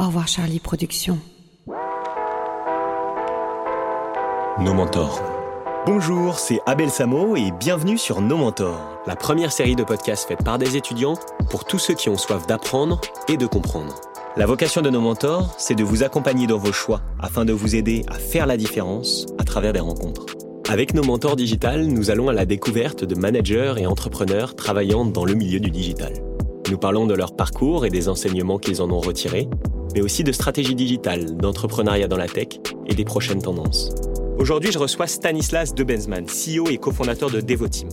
Au 0.00 0.06
revoir 0.06 0.28
Charlie 0.28 0.60
Productions. 0.60 1.18
Nos 4.60 4.72
mentors. 4.72 5.20
Bonjour, 5.86 6.38
c'est 6.38 6.60
Abel 6.66 6.88
Samo 6.88 7.34
et 7.34 7.50
bienvenue 7.58 7.98
sur 7.98 8.20
Nos 8.20 8.36
mentors, 8.36 9.00
la 9.08 9.16
première 9.16 9.50
série 9.50 9.74
de 9.74 9.82
podcasts 9.82 10.28
faite 10.28 10.44
par 10.44 10.56
des 10.56 10.76
étudiants 10.76 11.14
pour 11.50 11.64
tous 11.64 11.80
ceux 11.80 11.94
qui 11.94 12.08
ont 12.08 12.16
soif 12.16 12.46
d'apprendre 12.46 13.00
et 13.26 13.36
de 13.36 13.46
comprendre. 13.46 13.96
La 14.36 14.46
vocation 14.46 14.82
de 14.82 14.90
nos 14.90 15.00
mentors, 15.00 15.56
c'est 15.58 15.74
de 15.74 15.82
vous 15.82 16.04
accompagner 16.04 16.46
dans 16.46 16.58
vos 16.58 16.72
choix 16.72 17.00
afin 17.18 17.44
de 17.44 17.52
vous 17.52 17.74
aider 17.74 18.04
à 18.06 18.14
faire 18.14 18.46
la 18.46 18.56
différence 18.56 19.26
à 19.38 19.42
travers 19.42 19.72
des 19.72 19.80
rencontres. 19.80 20.26
Avec 20.68 20.94
nos 20.94 21.02
mentors 21.02 21.34
digital, 21.34 21.86
nous 21.86 22.12
allons 22.12 22.28
à 22.28 22.32
la 22.32 22.46
découverte 22.46 23.02
de 23.02 23.16
managers 23.16 23.74
et 23.78 23.86
entrepreneurs 23.86 24.54
travaillant 24.54 25.04
dans 25.06 25.24
le 25.24 25.34
milieu 25.34 25.58
du 25.58 25.72
digital. 25.72 26.12
Nous 26.70 26.78
parlons 26.78 27.06
de 27.06 27.14
leur 27.14 27.34
parcours 27.34 27.84
et 27.84 27.90
des 27.90 28.08
enseignements 28.08 28.58
qu'ils 28.58 28.80
en 28.80 28.90
ont 28.90 29.00
retirés, 29.00 29.48
mais 29.98 30.04
aussi 30.04 30.22
de 30.22 30.30
stratégie 30.30 30.76
digitale, 30.76 31.36
d'entrepreneuriat 31.36 32.06
dans 32.06 32.16
la 32.16 32.28
tech 32.28 32.60
et 32.86 32.94
des 32.94 33.04
prochaines 33.04 33.42
tendances. 33.42 33.90
Aujourd'hui, 34.38 34.70
je 34.70 34.78
reçois 34.78 35.08
Stanislas 35.08 35.74
Debenzman, 35.74 36.24
CEO 36.26 36.68
et 36.70 36.78
cofondateur 36.78 37.32
de 37.32 37.40
Devoteam. 37.40 37.88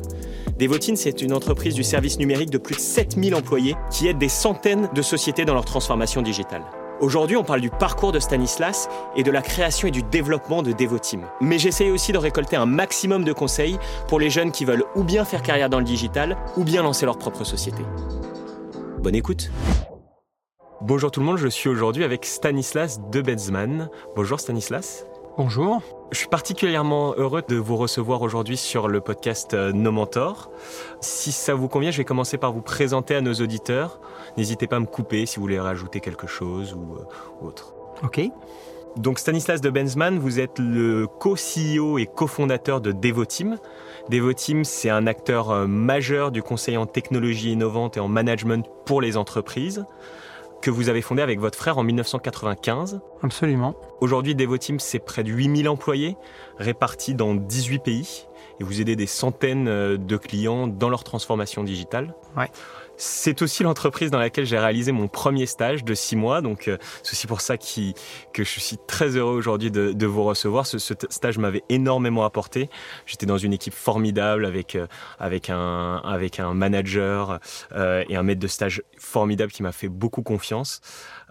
Devoteam, 0.60 0.96
c'est 0.98 1.24
une 1.24 1.34
entreprise 1.34 1.74
du 1.74 1.82
service 1.82 2.20
numérique 2.20 2.52
de 2.52 2.60
plus 2.60 2.76
de 2.76 2.80
7000 2.80 3.34
employés 3.34 3.76
qui 3.90 4.08
aide 4.08 4.20
des 4.20 4.30
centaines 4.30 4.88
de 4.94 5.02
sociétés 5.02 5.46
dans 5.46 5.56
leur 5.56 5.66
transformation 5.66 6.22
digitale. 6.22 6.62
Aujourd'hui, 7.02 7.38
on 7.38 7.44
parle 7.44 7.62
du 7.62 7.72
parcours 7.72 8.12
de 8.12 8.20
Stanislas 8.20 8.88
et 9.16 9.24
de 9.24 9.32
la 9.32 9.42
création 9.42 9.88
et 9.88 9.92
du 9.92 10.04
développement 10.04 10.62
de 10.62 10.74
Devoteam. 10.74 11.22
Mais 11.42 11.58
j'essaye 11.58 11.90
aussi 11.90 12.12
de 12.12 12.20
récolter 12.20 12.56
un 12.56 12.68
maximum 12.68 13.24
de 13.24 13.34
conseils 13.34 13.80
pour 14.08 14.20
les 14.20 14.30
jeunes 14.30 14.52
qui 14.52 14.64
veulent 14.64 14.86
ou 14.96 15.04
bien 15.04 15.26
faire 15.26 15.42
carrière 15.42 15.72
dans 15.72 15.80
le 15.80 15.86
digital 15.86 16.38
ou 16.56 16.64
bien 16.64 16.84
lancer 16.84 17.08
leur 17.08 17.18
propre 17.18 17.44
société. 17.44 17.82
Bonne 19.02 19.16
écoute 19.16 19.50
Bonjour 20.88 21.10
tout 21.10 21.20
le 21.20 21.26
monde, 21.26 21.38
je 21.38 21.48
suis 21.48 21.68
aujourd'hui 21.68 22.04
avec 22.04 22.28
Stanislas 22.28 23.02
Debenzman. 23.12 23.90
Bonjour 24.16 24.40
Stanislas. 24.40 25.08
Bonjour. 25.36 25.82
Je 26.12 26.20
suis 26.20 26.28
particulièrement 26.28 27.16
heureux 27.18 27.42
de 27.48 27.56
vous 27.56 27.76
recevoir 27.76 28.22
aujourd'hui 28.22 28.56
sur 28.56 28.88
le 28.88 29.02
podcast 29.02 29.56
euh, 29.56 29.72
Nos 29.72 29.92
Mentors. 29.92 30.52
Si 31.02 31.32
ça 31.32 31.56
vous 31.56 31.68
convient, 31.70 31.90
je 31.90 31.98
vais 31.98 32.04
commencer 32.04 32.38
par 32.38 32.54
vous 32.54 32.62
présenter 32.62 33.16
à 33.16 33.22
nos 33.22 33.34
auditeurs. 33.34 34.00
N'hésitez 34.38 34.68
pas 34.68 34.76
à 34.76 34.80
me 34.80 34.86
couper 34.86 35.26
si 35.26 35.38
vous 35.38 35.42
voulez 35.42 35.60
rajouter 35.60 36.02
quelque 36.02 36.28
chose 36.28 36.76
ou, 36.76 36.98
euh, 36.98 37.48
autre. 37.48 37.74
Ok. 38.04 38.22
Donc 38.96 39.18
Stanislas 39.18 39.62
de 39.62 39.72
Benzman, 39.72 40.20
vous 40.20 40.40
êtes 40.40 40.60
le 40.60 41.08
co-CEO 41.08 41.98
et 41.98 42.06
cofondateur 42.06 42.80
de 42.80 42.92
Devoteam. 42.92 43.58
Devoteam, 44.10 44.64
c'est 44.64 44.92
un 44.92 45.08
acteur 45.08 45.50
euh, 45.50 45.66
majeur 45.66 46.30
du 46.30 46.44
conseil 46.44 46.78
en 46.78 46.86
technologie 46.86 47.54
innovante 47.54 47.98
et 47.98 48.00
en 48.00 48.08
management 48.08 48.68
pour 48.86 49.02
les 49.02 49.18
entreprises 49.18 49.84
que 50.62 50.72
vous 50.72 50.90
avez 50.90 51.02
fondé 51.02 51.22
avec 51.22 51.40
votre 51.40 51.58
frère 51.58 51.78
en 51.78 51.84
1995. 51.84 53.00
Absolument. 53.22 53.76
Aujourd'hui, 54.02 54.36
Devoteam, 54.36 54.80
c'est 54.80 55.00
près 55.00 55.24
de 55.24 55.32
8000 55.32 55.70
employés 55.70 56.18
répartis 56.58 57.14
dans 57.14 57.36
18 57.36 57.80
pays 57.80 58.28
et 58.60 58.64
vous 58.64 58.82
aidez 58.82 58.96
des 58.96 59.06
centaines 59.06 59.68
euh, 59.68 59.98
de 59.98 60.18
clients 60.18 60.68
dans 60.68 60.90
leur 60.90 61.04
transformation 61.04 61.64
digitale. 61.64 62.16
Ouais. 62.38 62.50
C'est 62.98 63.42
aussi 63.42 63.64
l'entreprise 63.64 64.12
dans 64.12 64.20
laquelle 64.20 64.46
j'ai 64.46 64.58
réalisé 64.58 64.92
mon 64.92 65.08
premier 65.08 65.46
stage 65.46 65.84
de 65.84 65.94
six 65.94 66.16
mois. 66.16 66.42
Donc, 66.42 66.68
euh, 66.68 66.78
c'est 67.04 67.14
aussi 67.14 67.28
pour 67.28 67.42
ça 67.42 67.58
qui, 67.58 67.94
que 68.34 68.44
je 68.44 68.60
suis 68.60 68.78
très 68.88 69.18
heureux 69.18 69.36
aujourd'hui 69.36 69.72
de, 69.72 69.92
de, 69.92 70.06
vous 70.06 70.24
recevoir. 70.24 70.66
Ce, 70.66 70.78
ce 70.78 70.94
stage 71.10 71.38
m'avait 71.38 71.64
énormément 71.70 72.24
apporté. 72.24 72.70
J'étais 73.06 73.26
dans 73.26 73.38
une 73.38 73.54
équipe 73.54 73.74
formidable 73.74 74.46
avec, 74.46 74.76
euh, 74.76 74.88
avec, 75.20 75.50
un, 75.50 76.02
avec 76.04 76.40
un 76.40 76.54
manager 76.54 77.40
euh, 77.74 78.04
et 78.10 78.16
un 78.16 78.24
maître 78.24 78.42
de 78.42 78.48
stage 78.48 78.82
formidable 78.98 79.52
qui 79.52 79.64
m'a 79.64 79.72
fait 79.72 79.90
beaucoup 79.90 80.22
confiance. 80.22 80.82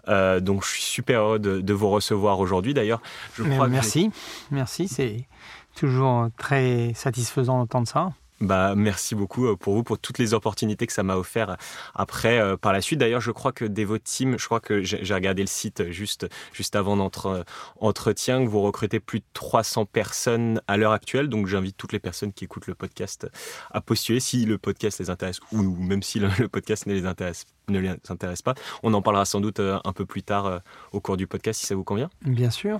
Euh, 0.07 0.39
donc, 0.39 0.63
je 0.63 0.69
suis 0.69 0.83
super 0.83 1.21
heureux 1.21 1.39
de, 1.39 1.61
de 1.61 1.73
vous 1.73 1.89
recevoir 1.89 2.39
aujourd'hui. 2.39 2.73
D'ailleurs, 2.73 3.01
je 3.35 3.43
crois 3.43 3.67
Merci. 3.67 4.11
Merci. 4.51 4.87
C'est 4.87 5.27
toujours 5.75 6.29
très 6.37 6.93
satisfaisant 6.93 7.57
d'entendre 7.57 7.87
ça. 7.87 8.11
Bah, 8.41 8.75
merci 8.75 9.15
beaucoup 9.15 9.47
euh, 9.47 9.55
pour 9.55 9.75
vous, 9.75 9.83
pour 9.83 9.97
toutes 9.97 10.17
les 10.17 10.33
opportunités 10.33 10.85
que 10.85 10.93
ça 10.93 11.03
m'a 11.03 11.15
offert 11.15 11.55
après, 11.93 12.39
euh, 12.39 12.57
par 12.57 12.73
la 12.73 12.81
suite. 12.81 12.99
D'ailleurs, 12.99 13.21
je 13.21 13.31
crois 13.31 13.53
que 13.53 13.63
Devoteam, 13.63 14.37
je 14.37 14.45
crois 14.45 14.59
que 14.59 14.83
j'ai 14.83 15.13
regardé 15.13 15.41
le 15.41 15.47
site 15.47 15.89
juste, 15.91 16.27
juste 16.51 16.75
avant 16.75 16.97
notre 16.97 17.25
euh, 17.27 17.43
entretien, 17.79 18.43
que 18.43 18.49
vous 18.49 18.61
recrutez 18.61 18.99
plus 18.99 19.19
de 19.19 19.25
300 19.33 19.85
personnes 19.85 20.61
à 20.67 20.75
l'heure 20.75 20.91
actuelle. 20.91 21.29
Donc, 21.29 21.47
j'invite 21.47 21.77
toutes 21.77 21.93
les 21.93 21.99
personnes 21.99 22.33
qui 22.33 22.43
écoutent 22.43 22.67
le 22.67 22.75
podcast 22.75 23.27
à 23.71 23.79
postuler 23.79 24.19
si 24.19 24.45
le 24.45 24.57
podcast 24.57 24.99
les 24.99 25.09
intéresse 25.09 25.39
ou 25.53 25.61
même 25.61 26.03
si 26.03 26.19
le, 26.19 26.29
le 26.39 26.49
podcast 26.49 26.87
ne 26.87 26.93
les 26.93 27.05
intéresse 27.05 27.45
ne 27.67 27.79
les 27.79 27.95
intéresse 28.09 28.43
pas. 28.43 28.53
On 28.83 28.93
en 28.93 29.01
parlera 29.01 29.25
sans 29.25 29.41
doute 29.41 29.59
un 29.59 29.93
peu 29.93 30.05
plus 30.05 30.21
tard 30.21 30.61
au 30.91 30.99
cours 30.99 31.17
du 31.17 31.25
podcast 31.25 31.59
si 31.59 31.65
ça 31.65 31.73
vous 31.73 31.83
convient. 31.83 32.11
Bien 32.21 32.51
sûr. 32.51 32.79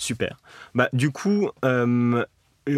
Super. 0.00 0.38
Bah, 0.74 0.88
du 0.94 1.10
coup, 1.10 1.50
euh, 1.62 2.24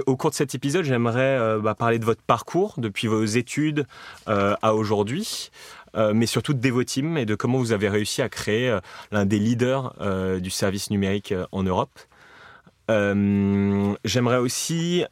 au 0.06 0.16
cours 0.16 0.30
de 0.30 0.34
cet 0.34 0.54
épisode, 0.54 0.84
j'aimerais 0.84 1.38
euh, 1.38 1.58
bah, 1.58 1.74
parler 1.74 1.98
de 1.98 2.04
votre 2.04 2.22
parcours 2.22 2.74
depuis 2.78 3.06
vos 3.08 3.24
études 3.24 3.86
euh, 4.28 4.54
à 4.62 4.74
aujourd'hui, 4.74 5.50
euh, 5.96 6.12
mais 6.14 6.26
surtout 6.26 6.54
de 6.54 6.60
Devoteam 6.60 7.18
et 7.18 7.26
de 7.26 7.34
comment 7.34 7.58
vous 7.58 7.72
avez 7.72 7.88
réussi 7.88 8.22
à 8.22 8.28
créer 8.28 8.68
euh, 8.68 8.80
l'un 9.10 9.26
des 9.26 9.38
leaders 9.38 9.94
euh, 10.00 10.40
du 10.40 10.50
service 10.50 10.90
numérique 10.90 11.34
en 11.52 11.62
Europe. 11.62 11.98
j'aimerais 12.88 14.36
aussi 14.36 15.04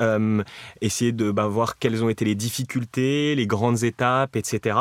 essayer 0.82 1.12
de 1.12 1.30
bah, 1.30 1.46
voir 1.46 1.78
quelles 1.78 2.04
ont 2.04 2.10
été 2.10 2.26
les 2.26 2.34
difficultés, 2.34 3.34
les 3.34 3.46
grandes 3.46 3.84
étapes, 3.84 4.36
etc. 4.36 4.76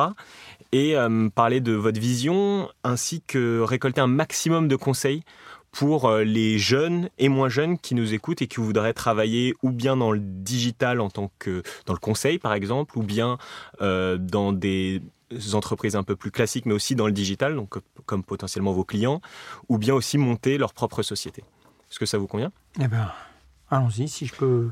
Et 0.73 0.95
parler 1.33 1.61
de 1.61 1.71
votre 1.71 1.99
vision 1.99 2.67
ainsi 2.83 3.21
que 3.21 3.61
récolter 3.61 4.01
un 4.01 4.07
maximum 4.07 4.67
de 4.67 4.75
conseils 4.75 5.23
pour 5.71 6.05
euh, 6.05 6.23
les 6.23 6.57
jeunes 6.57 7.09
et 7.17 7.29
moins 7.29 7.49
jeunes 7.49 7.77
qui 7.77 7.95
nous 7.95 8.13
écoutent 8.13 8.41
et 8.41 8.47
qui 8.47 8.57
voudraient 8.57 8.93
travailler 8.93 9.55
ou 9.61 9.71
bien 9.71 9.97
dans 9.97 10.11
le 10.11 10.19
digital 10.19 10.99
en 10.99 11.09
tant 11.09 11.31
que 11.39 11.63
dans 11.85 11.93
le 11.93 11.99
conseil 11.99 12.39
par 12.39 12.53
exemple, 12.53 12.97
ou 12.97 13.03
bien 13.03 13.37
euh, 13.81 14.17
dans 14.17 14.53
des 14.53 15.01
entreprises 15.53 15.95
un 15.95 16.03
peu 16.03 16.15
plus 16.15 16.31
classiques, 16.31 16.65
mais 16.65 16.73
aussi 16.73 16.95
dans 16.95 17.05
le 17.05 17.11
digital, 17.11 17.59
comme 18.05 18.23
potentiellement 18.23 18.73
vos 18.73 18.83
clients, 18.83 19.21
ou 19.67 19.77
bien 19.77 19.93
aussi 19.93 20.17
monter 20.17 20.57
leur 20.57 20.73
propre 20.73 21.03
société. 21.03 21.43
Est-ce 21.89 21.99
que 21.99 22.05
ça 22.05 22.17
vous 22.17 22.27
convient? 22.27 22.51
Eh 22.79 22.87
bien, 22.87 23.11
allons-y. 23.69 24.07
Si 24.07 24.25
je 24.25 24.33
peux 24.33 24.69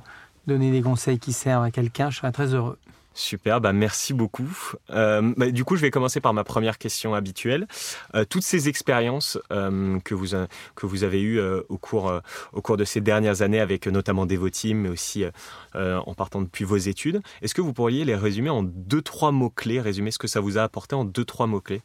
donner 0.48 0.72
des 0.72 0.82
conseils 0.82 1.20
qui 1.20 1.34
servent 1.34 1.64
à 1.64 1.72
quelqu'un, 1.72 2.10
je 2.10 2.18
serais 2.18 2.32
très 2.32 2.54
heureux. 2.54 2.80
Super, 3.18 3.60
bah 3.62 3.74
merci 3.74 4.14
beaucoup. 4.14 4.76
Euh, 4.92 5.34
bah, 5.36 5.50
du 5.50 5.64
coup, 5.64 5.76
je 5.76 5.82
vais 5.82 5.90
commencer 5.90 6.22
par 6.22 6.36
ma 6.36 6.44
première 6.44 6.78
question 6.78 7.16
habituelle. 7.16 7.68
Euh, 8.14 8.26
toutes 8.30 8.44
ces 8.44 8.70
expériences 8.70 9.40
euh, 9.52 10.00
que, 10.02 10.14
vous, 10.14 10.28
que 10.76 10.86
vous 10.86 11.04
avez 11.04 11.20
eues 11.20 11.42
au, 11.42 11.80
cours, 11.80 12.14
au 12.54 12.62
cours 12.62 12.78
de 12.78 12.84
ces 12.84 13.02
dernières 13.02 13.42
années 13.42 13.60
avec 13.60 13.88
notamment 13.88 14.28
Devoteam, 14.28 14.78
mais 14.78 14.90
aussi 14.90 15.26
en 15.74 16.14
partant 16.14 16.44
depuis 16.44 16.64
vos 16.64 16.78
études, 16.78 17.22
est-ce 17.42 17.56
que 17.56 17.62
vous 17.62 17.74
pourriez 17.74 18.06
les 18.06 18.16
résumer 18.16 18.52
en 18.52 18.62
deux, 18.62 19.02
trois 19.02 19.32
mots-clés, 19.32 19.82
résumer 19.82 20.12
ce 20.12 20.20
que 20.20 20.28
ça 20.28 20.40
vous 20.40 20.60
a 20.60 20.62
apporté 20.62 20.94
en 20.94 21.04
deux, 21.04 21.26
trois 21.26 21.48
mots-clés? 21.48 21.82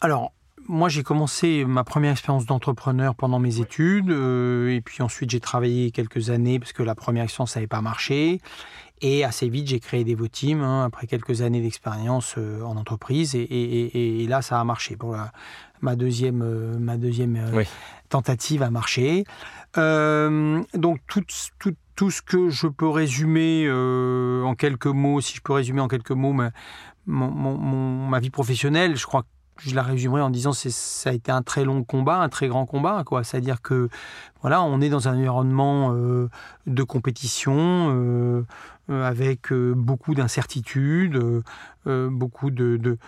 Alors, 0.00 0.32
moi, 0.66 0.88
j'ai 0.88 1.02
commencé 1.02 1.64
ma 1.66 1.84
première 1.84 2.12
expérience 2.12 2.46
d'entrepreneur 2.46 3.14
pendant 3.14 3.38
mes 3.38 3.60
études, 3.60 4.10
et 4.10 4.80
puis 4.82 5.02
ensuite 5.02 5.28
j'ai 5.28 5.40
travaillé 5.40 5.90
quelques 5.90 6.30
années 6.30 6.58
parce 6.58 6.72
que 6.72 6.82
la 6.82 6.94
première 6.94 7.24
expérience 7.24 7.54
n'avait 7.54 7.66
pas 7.66 7.82
marché. 7.82 8.40
Et 9.02 9.24
assez 9.24 9.48
vite, 9.48 9.68
j'ai 9.68 9.80
créé 9.80 10.04
Devoteam 10.04 10.60
hein, 10.60 10.84
après 10.84 11.06
quelques 11.06 11.40
années 11.42 11.62
d'expérience 11.62 12.34
euh, 12.36 12.62
en 12.62 12.76
entreprise, 12.76 13.34
et, 13.34 13.40
et, 13.40 14.22
et, 14.22 14.26
là, 14.26 14.42
ça 14.42 14.60
a 14.60 14.64
marché. 14.64 14.96
Pour 14.96 15.12
la, 15.12 15.32
ma 15.80 15.96
deuxième, 15.96 16.42
euh, 16.42 16.78
ma 16.78 16.98
deuxième 16.98 17.36
euh, 17.36 17.50
oui. 17.54 17.64
tentative 18.10 18.62
a 18.62 18.70
marché. 18.70 19.24
donc 19.76 21.00
tout, 21.06 21.24
tout, 21.58 21.74
tout, 21.96 22.10
ce 22.10 22.20
que 22.20 22.50
je 22.50 22.66
peux 22.66 22.88
résumer 22.88 23.70
en 23.70 24.54
quelques 24.54 24.86
mots, 24.86 25.20
si 25.20 25.36
je 25.36 25.40
peux 25.40 25.54
résumer 25.54 25.80
en 25.80 25.88
quelques 25.88 26.10
mots 26.10 26.32
ma, 26.32 26.50
mon, 27.06 27.30
mon, 27.30 28.08
ma 28.08 28.20
vie 28.20 28.30
professionnelle, 28.30 28.96
je 28.96 29.06
crois 29.06 29.22
que 29.22 29.28
je 29.62 29.74
la 29.74 29.82
résumerai 29.82 30.20
en 30.22 30.30
disant 30.30 30.52
que 30.52 30.70
ça 30.70 31.10
a 31.10 31.12
été 31.12 31.30
un 31.30 31.42
très 31.42 31.64
long 31.64 31.84
combat, 31.84 32.16
un 32.16 32.28
très 32.28 32.48
grand 32.48 32.66
combat. 32.66 33.04
C'est-à-dire 33.22 33.62
que 33.62 33.88
voilà, 34.40 34.62
on 34.62 34.80
est 34.80 34.88
dans 34.88 35.08
un 35.08 35.16
environnement 35.16 35.92
euh, 35.94 36.28
de 36.66 36.82
compétition 36.82 37.54
euh, 37.58 38.42
avec 38.88 39.52
euh, 39.52 39.74
beaucoup 39.76 40.14
d'incertitudes, 40.14 41.18
beaucoup 41.84 42.50
de, 42.50 42.98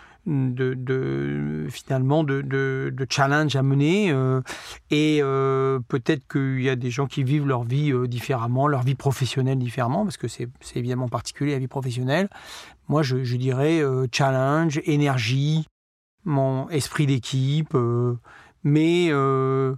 finalement 1.70 2.22
de, 2.22 2.42
de, 2.42 2.92
de 2.94 3.06
challenge 3.08 3.56
à 3.56 3.62
mener 3.62 4.10
et 4.90 5.20
peut-être 5.88 6.22
qu'il 6.30 6.62
y 6.62 6.68
a 6.68 6.76
des 6.76 6.90
gens 6.90 7.06
qui 7.06 7.24
vivent 7.24 7.46
leur 7.46 7.64
vie 7.64 7.92
différemment, 8.06 8.68
leur 8.68 8.82
vie 8.82 8.94
professionnelle 8.94 9.58
différemment, 9.58 10.04
parce 10.04 10.16
que 10.16 10.28
c'est 10.28 10.48
évidemment 10.76 11.08
particulier 11.08 11.52
la 11.52 11.58
vie 11.58 11.66
professionnelle. 11.66 12.28
Moi, 12.88 13.02
je 13.02 13.36
dirais 13.36 13.82
challenge, 14.12 14.80
énergie, 14.84 15.66
mon 16.24 16.68
esprit 16.68 17.06
d'équipe, 17.06 17.74
euh, 17.74 18.18
mais, 18.64 19.08
euh, 19.10 19.74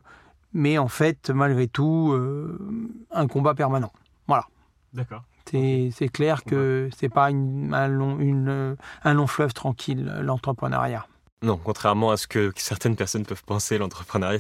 mais 0.52 0.78
en 0.78 0.88
fait, 0.88 1.30
malgré 1.30 1.68
tout, 1.68 2.12
euh, 2.12 2.58
un 3.10 3.26
combat 3.26 3.54
permanent. 3.54 3.92
Voilà. 4.26 4.46
D'accord. 4.92 5.24
C'est 5.46 6.08
clair 6.12 6.42
que 6.42 6.88
c'est 6.96 7.08
pas 7.08 7.30
une, 7.30 7.72
un, 7.74 7.86
long, 7.86 8.18
une, 8.18 8.76
un 9.04 9.14
long 9.14 9.26
fleuve 9.26 9.52
tranquille, 9.52 10.12
l'entrepreneuriat. 10.22 11.06
Non, 11.44 11.60
contrairement 11.62 12.10
à 12.10 12.16
ce 12.16 12.26
que 12.26 12.52
certaines 12.56 12.96
personnes 12.96 13.26
peuvent 13.26 13.44
penser, 13.44 13.78
l'entrepreneuriat, 13.78 14.38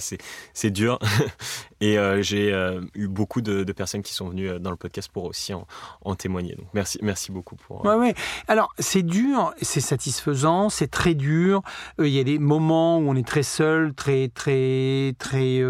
c'est 0.52 0.70
dur. 0.70 0.98
Et 1.80 1.98
euh, 1.98 2.22
j'ai 2.22 2.52
euh, 2.52 2.80
eu 2.94 3.08
beaucoup 3.08 3.42
de, 3.42 3.70
personnes 3.72 4.02
qui 4.02 4.14
sont 4.14 4.30
venues 4.30 4.48
euh, 4.48 4.58
dans 4.58 4.70
le 4.70 4.76
podcast 4.76 5.10
pour 5.12 5.24
aussi 5.24 5.52
en, 5.52 6.14
témoigner. 6.14 6.54
Donc 6.54 6.66
merci, 6.72 6.98
merci 7.02 7.30
beaucoup 7.30 7.56
pour. 7.56 7.84
Alors 8.48 8.72
c'est 8.78 9.02
dur, 9.02 9.52
c'est 9.60 9.80
satisfaisant, 9.80 10.70
c'est 10.70 10.90
très 10.90 11.14
dur. 11.14 11.62
Il 11.98 12.08
y 12.08 12.20
a 12.20 12.24
des 12.24 12.38
moments 12.38 12.98
où 12.98 13.10
on 13.10 13.16
est 13.16 13.26
très 13.26 13.42
seul, 13.42 13.92
très 13.92 14.28
très 14.28 15.14
très 15.18 15.62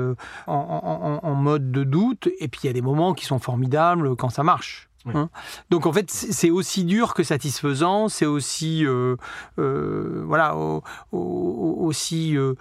en, 0.46 1.20
en, 1.22 1.34
mode 1.34 1.72
de 1.72 1.82
doute, 1.82 2.28
et 2.38 2.48
puis 2.48 2.60
il 2.64 2.66
y 2.68 2.70
a 2.70 2.72
des 2.72 2.82
moments 2.82 3.14
qui 3.14 3.24
sont 3.24 3.38
formidables 3.38 4.14
quand 4.16 4.30
ça 4.30 4.44
marche. 4.44 4.88
Hein. 5.12 5.28
Donc 5.70 5.86
en 5.86 5.92
fait, 5.92 6.10
c'est 6.10 6.50
aussi 6.50 6.84
dur 6.84 7.14
que 7.14 7.22
satisfaisant, 7.22 8.08
c'est 8.08 8.26
aussi 8.26 8.86
euh, 8.86 9.16
euh, 9.58 10.22
voilà 10.26 10.56
aussi 11.12 12.36
euh, 12.36 12.54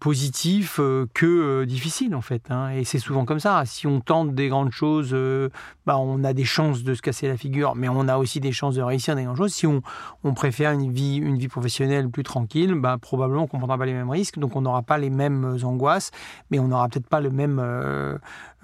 positif 0.00 0.80
que 1.14 1.64
difficile 1.64 2.14
en 2.14 2.20
fait. 2.20 2.50
Hein. 2.50 2.70
Et 2.70 2.84
c'est 2.84 2.98
souvent 2.98 3.24
comme 3.24 3.40
ça. 3.40 3.62
Si 3.66 3.86
on 3.86 4.00
tente 4.00 4.34
des 4.34 4.48
grandes 4.48 4.72
choses, 4.72 5.14
bah, 5.86 5.98
on 5.98 6.24
a 6.24 6.32
des 6.32 6.44
chances 6.44 6.82
de 6.82 6.94
se 6.94 7.02
casser 7.02 7.28
la 7.28 7.36
figure, 7.36 7.74
mais 7.76 7.88
on 7.88 8.08
a 8.08 8.16
aussi 8.16 8.40
des 8.40 8.52
chances 8.52 8.74
de 8.74 8.82
réussir 8.82 9.14
des 9.14 9.24
grandes 9.24 9.36
choses. 9.36 9.52
Si 9.52 9.66
on, 9.66 9.82
on 10.24 10.34
préfère 10.34 10.72
une 10.72 10.92
vie 10.92 11.48
professionnelle 11.48 12.08
plus 12.08 12.24
tranquille, 12.24 12.74
bah, 12.74 12.98
probablement 13.00 13.46
qu'on 13.46 13.58
prendra 13.58 13.78
pas 13.78 13.86
les 13.86 13.92
mêmes 13.92 14.10
risques, 14.10 14.38
donc 14.38 14.56
on 14.56 14.62
n'aura 14.62 14.82
pas 14.82 14.98
les 14.98 15.10
mêmes 15.10 15.58
angoisses, 15.62 16.10
mais 16.50 16.58
on 16.58 16.68
n'aura 16.68 16.88
peut-être 16.88 17.08
pas 17.08 17.20
le 17.20 17.30
même 17.30 17.60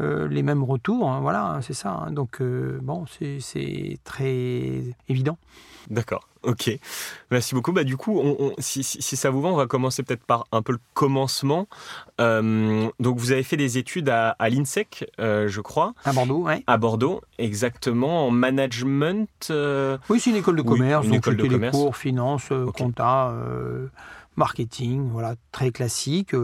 euh, 0.00 0.28
les 0.28 0.42
mêmes 0.42 0.62
retours. 0.62 1.10
Hein, 1.10 1.20
voilà, 1.20 1.58
c'est 1.62 1.74
ça. 1.74 1.90
Hein. 1.90 2.12
donc, 2.12 2.40
euh, 2.40 2.78
bon, 2.82 3.04
c'est 3.08 3.98
très 4.04 4.82
évident. 5.08 5.38
D'accord, 5.88 6.28
ok. 6.42 6.70
Merci 7.30 7.54
beaucoup. 7.54 7.72
Bah, 7.72 7.84
du 7.84 7.96
coup, 7.96 8.22
si, 8.58 8.82
ça 8.82 9.30
vous 9.30 9.40
va, 9.40 9.48
on 9.48 9.56
va 9.56 9.66
commencer 9.66 10.02
peut-être 10.02 10.24
par 10.24 10.46
un 10.52 10.62
peu 10.62 10.72
le 10.72 10.78
commencement. 10.94 11.66
Euh, 12.20 12.88
donc, 13.00 13.18
vous 13.18 13.32
avez 13.32 13.42
fait 13.42 13.56
des 13.56 13.78
études 13.78 14.08
à, 14.08 14.36
l'INSEC, 14.40 15.10
je 15.18 15.60
crois. 15.60 15.94
À 16.04 16.12
Bordeaux, 16.12 16.44
oui. 16.46 16.62
À 16.66 16.76
Bordeaux, 16.76 17.22
exactement, 17.38 18.26
en 18.26 18.30
management. 18.30 19.52
Oui, 20.08 20.20
c'est 20.20 20.30
une 20.30 20.36
école 20.36 20.56
de 20.56 20.62
commerce. 20.62 21.04
une 21.04 21.12
donc, 21.12 21.18
école 21.18 21.36
de 21.36 21.48
commerce. 21.48 21.76
cours, 21.76 21.96
finance, 21.96 22.52
compta, 22.76 23.34
marketing, 24.36 25.08
voilà, 25.10 25.34
très 25.50 25.72
classique 25.72 26.34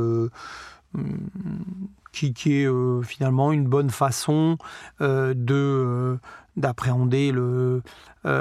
qui, 2.16 2.60
est 2.62 2.66
euh, 2.66 3.02
finalement 3.02 3.52
une 3.52 3.66
bonne 3.66 3.90
façon 3.90 4.56
euh, 5.00 5.34
de 5.34 5.54
euh, 5.54 6.16
d'appréhender 6.56 7.32
le, 7.32 7.82
la 8.24 8.32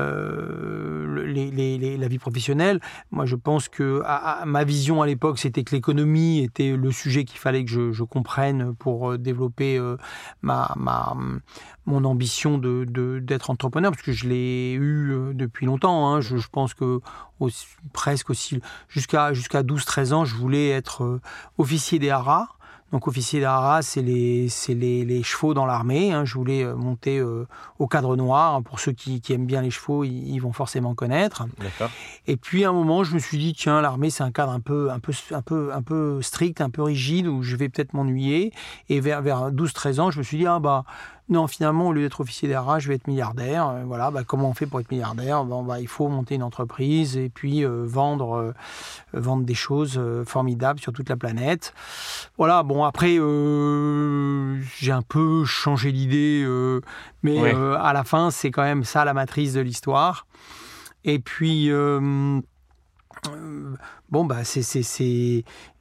vie 2.08 2.18
professionnelle. 2.18 2.80
Moi, 3.12 3.26
je 3.26 3.36
pense 3.36 3.68
que 3.68 4.02
ma 4.46 4.64
vision 4.64 5.02
à 5.02 5.06
l'époque, 5.06 5.38
c'était 5.38 5.66
que 5.66 5.76
l'économie 5.76 6.42
était 6.42 6.78
le 6.78 6.92
sujet 6.94 7.26
qu'il 7.26 7.40
fallait 7.40 7.66
que 7.66 7.92
je, 7.92 8.04
comprenne 8.04 8.74
pour 8.74 9.18
développer 9.18 9.82
ma, 10.42 10.74
ma, 10.78 11.14
mon 11.86 12.06
ambition 12.06 12.58
de, 12.58 12.86
d'être 13.20 13.50
entrepreneur, 13.50 13.92
parce 13.92 14.02
que 14.02 14.14
je 14.14 14.30
l'ai 14.30 14.72
eu 14.72 15.34
depuis 15.34 15.66
longtemps. 15.66 16.08
Hein. 16.08 16.22
Je, 16.22 16.38
pense 16.50 16.74
que 16.74 17.02
presque 17.92 18.30
aussi, 18.30 18.62
jusqu'à 18.88 19.34
jusqu'à 19.34 19.62
12-13 19.62 20.14
ans, 20.14 20.24
je 20.24 20.36
voulais 20.36 20.70
être 20.70 21.20
officier 21.58 22.00
des 22.00 22.12
haras. 22.12 22.55
Donc 22.96 23.10
officier 23.10 23.42
d'Arras, 23.42 23.82
c'est 23.82 24.02
les, 24.02 24.48
les, 24.70 25.04
les, 25.04 25.22
chevaux 25.22 25.54
dans 25.54 25.66
l'armée. 25.66 26.14
Hein. 26.14 26.24
Je 26.24 26.36
voulais 26.36 26.64
euh, 26.64 26.76
monter 26.76 27.20
euh, 27.20 27.46
au 27.78 27.88
cadre 27.88 28.16
noir. 28.16 28.64
Pour 28.64 28.80
ceux 28.80 28.94
qui, 28.94 29.20
qui 29.20 29.34
aiment 29.34 29.46
bien 29.46 29.62
les 29.62 29.70
chevaux, 29.70 30.06
ils, 30.06 30.40
vont 30.40 30.54
forcément 30.54 30.96
connaître. 30.96 31.46
Et 32.26 32.38
puis 32.38 32.64
à 32.64 32.70
un 32.70 32.72
moment, 32.72 33.04
je 33.04 33.14
me 33.14 33.20
suis 33.20 33.38
dit, 33.38 33.54
tiens, 33.54 33.82
l'armée, 33.82 34.10
c'est 34.10 34.24
un 34.24 34.32
cadre 34.32 34.54
un 34.54 34.62
peu, 34.62 34.92
un, 34.92 35.00
peu, 35.00 35.12
un, 35.32 35.42
peu, 35.42 35.74
un 35.74 35.82
peu 35.82 36.22
strict, 36.22 36.62
un 36.62 36.70
peu 36.70 36.84
rigide, 36.84 37.28
où 37.28 37.44
je 37.44 37.58
vais 37.58 37.68
peut-être 37.68 37.92
m'ennuyer. 37.92 38.54
Et 38.88 39.02
vers, 39.02 39.22
vers 39.22 39.52
12-13 39.52 40.00
ans, 40.00 40.10
je 40.10 40.20
me 40.20 40.24
suis 40.24 40.38
dit, 40.38 40.48
ah 40.48 40.60
bah 40.60 40.86
non, 41.28 41.48
finalement, 41.48 41.88
au 41.88 41.92
lieu 41.92 42.04
d'être 42.04 42.22
officier 42.22 42.48
d'ARA, 42.48 42.78
je 42.78 42.88
vais 42.88 42.96
être 42.96 43.08
milliardaire. 43.08 43.68
Euh, 43.70 43.84
voilà, 43.84 44.12
bah, 44.12 44.24
comment 44.24 44.50
on 44.50 44.54
fait 44.54 44.68
pour 44.68 44.80
être 44.80 44.92
milliardaire? 44.92 45.44
Bon, 45.44 45.64
bah, 45.64 45.80
Il 45.80 45.88
faut 45.88 46.08
monter 46.08 46.36
une 46.36 46.44
entreprise 46.44 47.18
et 47.18 47.30
puis 47.30 47.66
euh, 47.66 47.84
vendre, 47.84 48.36
euh, 48.36 48.54
vendre 49.14 49.44
des 49.44 49.56
choses 49.56 50.00
formidables 50.26 50.80
sur 50.80 50.94
toute 50.94 51.10
la 51.10 51.18
planète. 51.18 51.74
Voilà, 52.38 52.62
bon, 52.62 52.84
après, 52.84 53.16
j'ai 53.16 54.92
un 54.92 55.02
peu 55.02 55.46
changé 55.46 55.92
d'idée, 55.92 56.46
mais 57.24 57.54
à 57.54 57.94
la 57.94 58.04
fin, 58.04 58.30
c'est 58.30 58.52
quand 58.52 58.64
même 58.64 58.84
ça 58.84 59.06
la 59.06 59.14
matrice 59.14 59.54
de 59.54 59.62
l'histoire. 59.62 60.28
Et 61.06 61.20
puis 61.20 61.72
bon, 64.10 64.26
bah, 64.26 64.44
c'est 64.44 64.64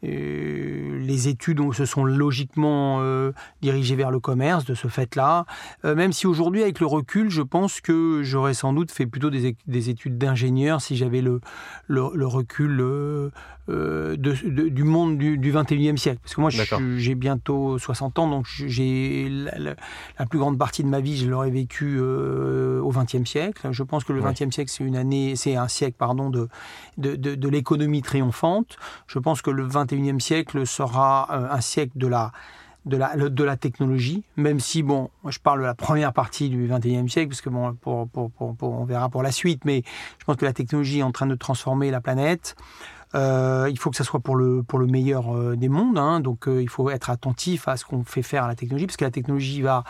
euh, 0.04 0.98
les 1.00 1.28
études 1.28 1.60
se 1.72 1.84
sont 1.84 2.04
logiquement 2.04 2.98
euh, 3.00 3.32
dirigées 3.62 3.96
vers 3.96 4.10
le 4.10 4.20
commerce 4.20 4.64
de 4.64 4.74
ce 4.74 4.88
fait-là. 4.88 5.46
Euh, 5.84 5.94
même 5.94 6.12
si 6.12 6.26
aujourd'hui, 6.26 6.62
avec 6.62 6.80
le 6.80 6.86
recul, 6.86 7.30
je 7.30 7.42
pense 7.42 7.80
que 7.80 8.22
j'aurais 8.22 8.54
sans 8.54 8.72
doute 8.72 8.90
fait 8.90 9.06
plutôt 9.06 9.30
des, 9.30 9.54
études 9.90 10.18
d'ingénieur 10.18 10.80
si 10.80 10.96
j'avais 10.96 11.20
le, 11.20 11.40
le, 11.86 12.26
recul 12.26 12.76
du 13.68 14.84
monde 14.84 15.18
du, 15.18 15.52
21e 15.52 15.96
siècle. 15.96 16.20
Parce 16.22 16.34
que 16.34 16.40
moi, 16.40 16.50
j'ai 16.50 17.14
bientôt 17.14 17.78
60 17.78 18.18
ans, 18.18 18.28
donc 18.28 18.46
j'ai 18.46 19.28
la, 19.30 20.26
plus 20.26 20.38
grande 20.38 20.58
partie 20.58 20.82
de 20.82 20.88
ma 20.88 21.00
vie, 21.00 21.16
je 21.16 21.28
l'aurais 21.28 21.50
vécu 21.50 21.98
au 22.00 22.92
20e 22.92 23.26
siècle. 23.26 23.68
Je 23.70 23.82
pense 23.82 24.04
que 24.04 24.12
le 24.12 24.22
20e 24.22 24.50
siècle, 24.50 24.70
c'est 24.70 24.84
une 24.84 24.96
année, 24.96 25.36
c'est 25.36 25.56
un 25.56 25.68
siècle, 25.68 25.96
pardon, 25.98 26.30
de, 26.30 26.48
de, 26.98 27.16
de 27.16 27.48
l'économie 27.48 28.02
Je 29.06 29.18
pense 29.18 29.42
que 29.42 29.50
le 29.50 29.64
21 29.64 29.94
XXIe 29.94 30.20
siècle 30.20 30.66
sera 30.66 31.28
euh, 31.30 31.48
un 31.50 31.60
siècle 31.60 31.92
de 31.96 32.06
la, 32.06 32.32
de 32.86 32.96
la, 32.96 33.16
de 33.16 33.44
la 33.44 33.56
technologie, 33.56 34.24
même 34.36 34.60
si, 34.60 34.82
bon, 34.82 35.10
je 35.28 35.38
parle 35.38 35.60
de 35.60 35.64
la 35.64 35.74
première 35.74 36.12
partie 36.12 36.48
du 36.48 36.68
XXIe 36.68 37.08
siècle, 37.08 37.28
parce 37.28 37.40
que 37.40 37.50
bon, 37.50 37.76
on 38.60 38.84
verra 38.84 39.08
pour 39.08 39.22
la 39.22 39.32
suite, 39.32 39.64
mais 39.64 39.82
je 40.18 40.24
pense 40.24 40.36
que 40.36 40.44
la 40.44 40.52
technologie 40.52 41.00
est 41.00 41.04
en 41.04 41.12
train 41.12 41.26
de 41.26 41.34
transformer 41.34 41.90
la 41.90 42.00
planète. 42.00 42.56
Euh, 43.14 43.68
il 43.70 43.78
faut 43.78 43.90
que 43.90 43.96
ça 43.96 44.04
soit 44.04 44.20
pour 44.20 44.36
le, 44.36 44.62
pour 44.62 44.78
le 44.78 44.86
meilleur 44.86 45.36
euh, 45.36 45.54
des 45.54 45.68
mondes, 45.68 45.98
hein. 45.98 46.18
donc 46.18 46.46
il 46.48 46.68
faut 46.68 46.90
être 46.90 47.10
attentif 47.10 47.68
à 47.68 47.76
ce 47.76 47.84
qu'on 47.84 48.04
fait 48.04 48.22
faire 48.22 48.44
à 48.44 48.48
la 48.48 48.56
technologie, 48.56 48.86
parce 48.86 48.96
que 48.96 49.04
la 49.04 49.12
technologie 49.12 49.62
va 49.62 49.84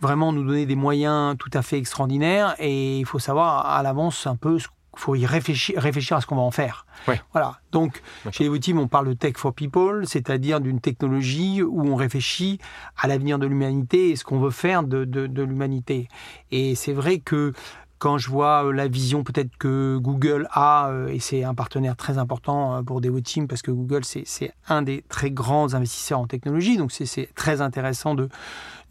vraiment 0.00 0.32
nous 0.32 0.44
donner 0.44 0.66
des 0.66 0.76
moyens 0.76 1.36
tout 1.36 1.50
à 1.52 1.62
fait 1.62 1.78
extraordinaires, 1.78 2.54
et 2.58 2.98
il 2.98 3.04
faut 3.04 3.18
savoir 3.18 3.66
à 3.66 3.82
l'avance 3.82 4.26
un 4.26 4.36
peu 4.36 4.58
ce 4.58 4.68
faut 4.94 5.14
y 5.14 5.26
réfléchir, 5.26 5.80
réfléchir 5.80 6.16
à 6.16 6.20
ce 6.20 6.26
qu'on 6.26 6.36
va 6.36 6.42
en 6.42 6.50
faire. 6.50 6.86
Voilà. 7.32 7.60
Donc, 7.72 8.02
chez 8.30 8.44
Evoteam, 8.44 8.78
on 8.78 8.88
parle 8.88 9.08
de 9.08 9.14
tech 9.14 9.34
for 9.36 9.54
people, 9.54 10.06
c'est-à-dire 10.06 10.60
d'une 10.60 10.80
technologie 10.80 11.62
où 11.62 11.86
on 11.86 11.96
réfléchit 11.96 12.58
à 12.96 13.08
l'avenir 13.08 13.38
de 13.38 13.46
l'humanité 13.46 14.10
et 14.10 14.16
ce 14.16 14.24
qu'on 14.24 14.38
veut 14.38 14.50
faire 14.50 14.82
de, 14.82 15.04
de, 15.04 15.42
l'humanité. 15.42 16.08
Et 16.50 16.74
c'est 16.74 16.92
vrai 16.92 17.18
que 17.18 17.52
quand 17.98 18.16
je 18.16 18.30
vois 18.30 18.64
euh, 18.64 18.72
la 18.72 18.88
vision 18.88 19.24
peut-être 19.24 19.56
que 19.58 19.98
Google 19.98 20.48
a, 20.52 20.88
euh, 20.88 21.08
et 21.08 21.20
c'est 21.20 21.44
un 21.44 21.54
partenaire 21.54 21.96
très 21.96 22.16
important 22.16 22.76
euh, 22.76 22.82
pour 22.82 23.02
Devoteam 23.02 23.46
parce 23.46 23.60
que 23.60 23.70
Google, 23.70 24.04
c'est 24.04 24.52
un 24.68 24.82
des 24.82 25.04
très 25.08 25.30
grands 25.30 25.74
investisseurs 25.74 26.18
en 26.18 26.26
technologie, 26.26 26.78
donc 26.78 26.92
c'est 26.92 27.28
très 27.34 27.60
intéressant 27.60 28.14
de, 28.14 28.30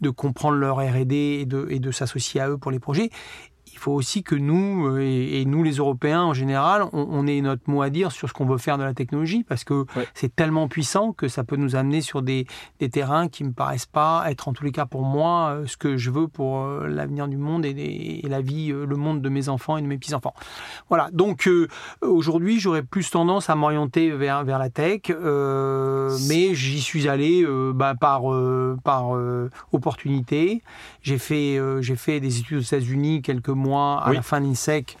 de 0.00 0.10
comprendre 0.10 0.56
leur 0.58 0.76
R&D 0.76 1.14
et 1.40 1.44
de, 1.44 1.66
et 1.70 1.80
de 1.80 1.90
s'associer 1.90 2.40
à 2.40 2.50
eux 2.50 2.56
pour 2.56 2.70
les 2.70 2.78
projets 2.78 3.10
il 3.49 3.49
faut 3.80 3.92
aussi 3.92 4.22
que 4.22 4.34
nous, 4.34 4.86
euh, 4.86 5.00
et, 5.00 5.44
nous 5.46 5.62
les 5.62 5.76
Européens 5.76 6.22
en 6.22 6.34
général, 6.34 6.84
on, 6.92 7.26
ait 7.26 7.40
notre 7.40 7.68
mot 7.68 7.82
à 7.82 7.90
dire 7.90 8.12
sur 8.12 8.28
ce 8.28 8.34
qu'on 8.34 8.44
veut 8.44 8.58
faire 8.58 8.78
de 8.78 8.84
la 8.84 8.94
technologie, 8.94 9.42
parce 9.42 9.64
que 9.64 9.86
c'est 10.14 10.34
tellement 10.34 10.68
puissant 10.68 11.12
que 11.12 11.28
ça 11.28 11.44
peut 11.44 11.56
nous 11.56 11.76
amener 11.76 12.02
sur 12.02 12.22
des, 12.22 12.46
terrains 12.92 13.28
qui 13.28 13.44
me 13.44 13.52
paraissent 13.52 13.86
pas 13.86 14.24
être, 14.28 14.48
en 14.48 14.52
tous 14.52 14.64
les 14.64 14.72
cas 14.72 14.84
pour 14.84 15.02
moi, 15.02 15.50
euh, 15.50 15.66
ce 15.66 15.76
que 15.76 15.96
je 15.96 16.10
veux 16.10 16.28
pour 16.28 16.60
euh, 16.60 16.86
l'avenir 16.88 17.26
du 17.26 17.36
monde 17.36 17.64
et, 17.64 18.22
la 18.28 18.42
vie, 18.42 18.68
le 18.68 18.96
monde 18.96 19.22
de 19.22 19.28
mes 19.28 19.48
enfants 19.48 19.76
et 19.76 19.82
de 19.82 19.86
mes 19.86 19.98
petits-enfants. 19.98 20.34
Voilà, 20.88 21.08
donc 21.12 21.48
aujourd'hui, 22.00 22.60
j'aurais 22.60 22.82
plus 22.82 23.10
tendance 23.10 23.50
à 23.50 23.56
m'orienter 23.56 24.10
vers, 24.10 24.44
vers 24.44 24.58
la 24.58 24.70
tech, 24.70 25.00
mais 26.28 26.54
j'y 26.54 26.80
suis 26.80 27.08
allé 27.08 27.44
bah, 27.74 27.94
par, 27.98 28.22
par 28.84 29.18
opportunité. 29.72 30.62
J'ai 31.02 31.18
fait, 31.18 31.58
j'ai 31.80 31.96
fait 31.96 32.20
des 32.20 32.38
études 32.38 32.58
aux 32.58 32.62
États-Unis 32.62 33.22
quelques 33.22 33.48
mois 33.48 33.69
à 33.78 34.12
la 34.12 34.22
fin 34.22 34.40
de 34.40 34.46
l'INSEC. 34.46 34.96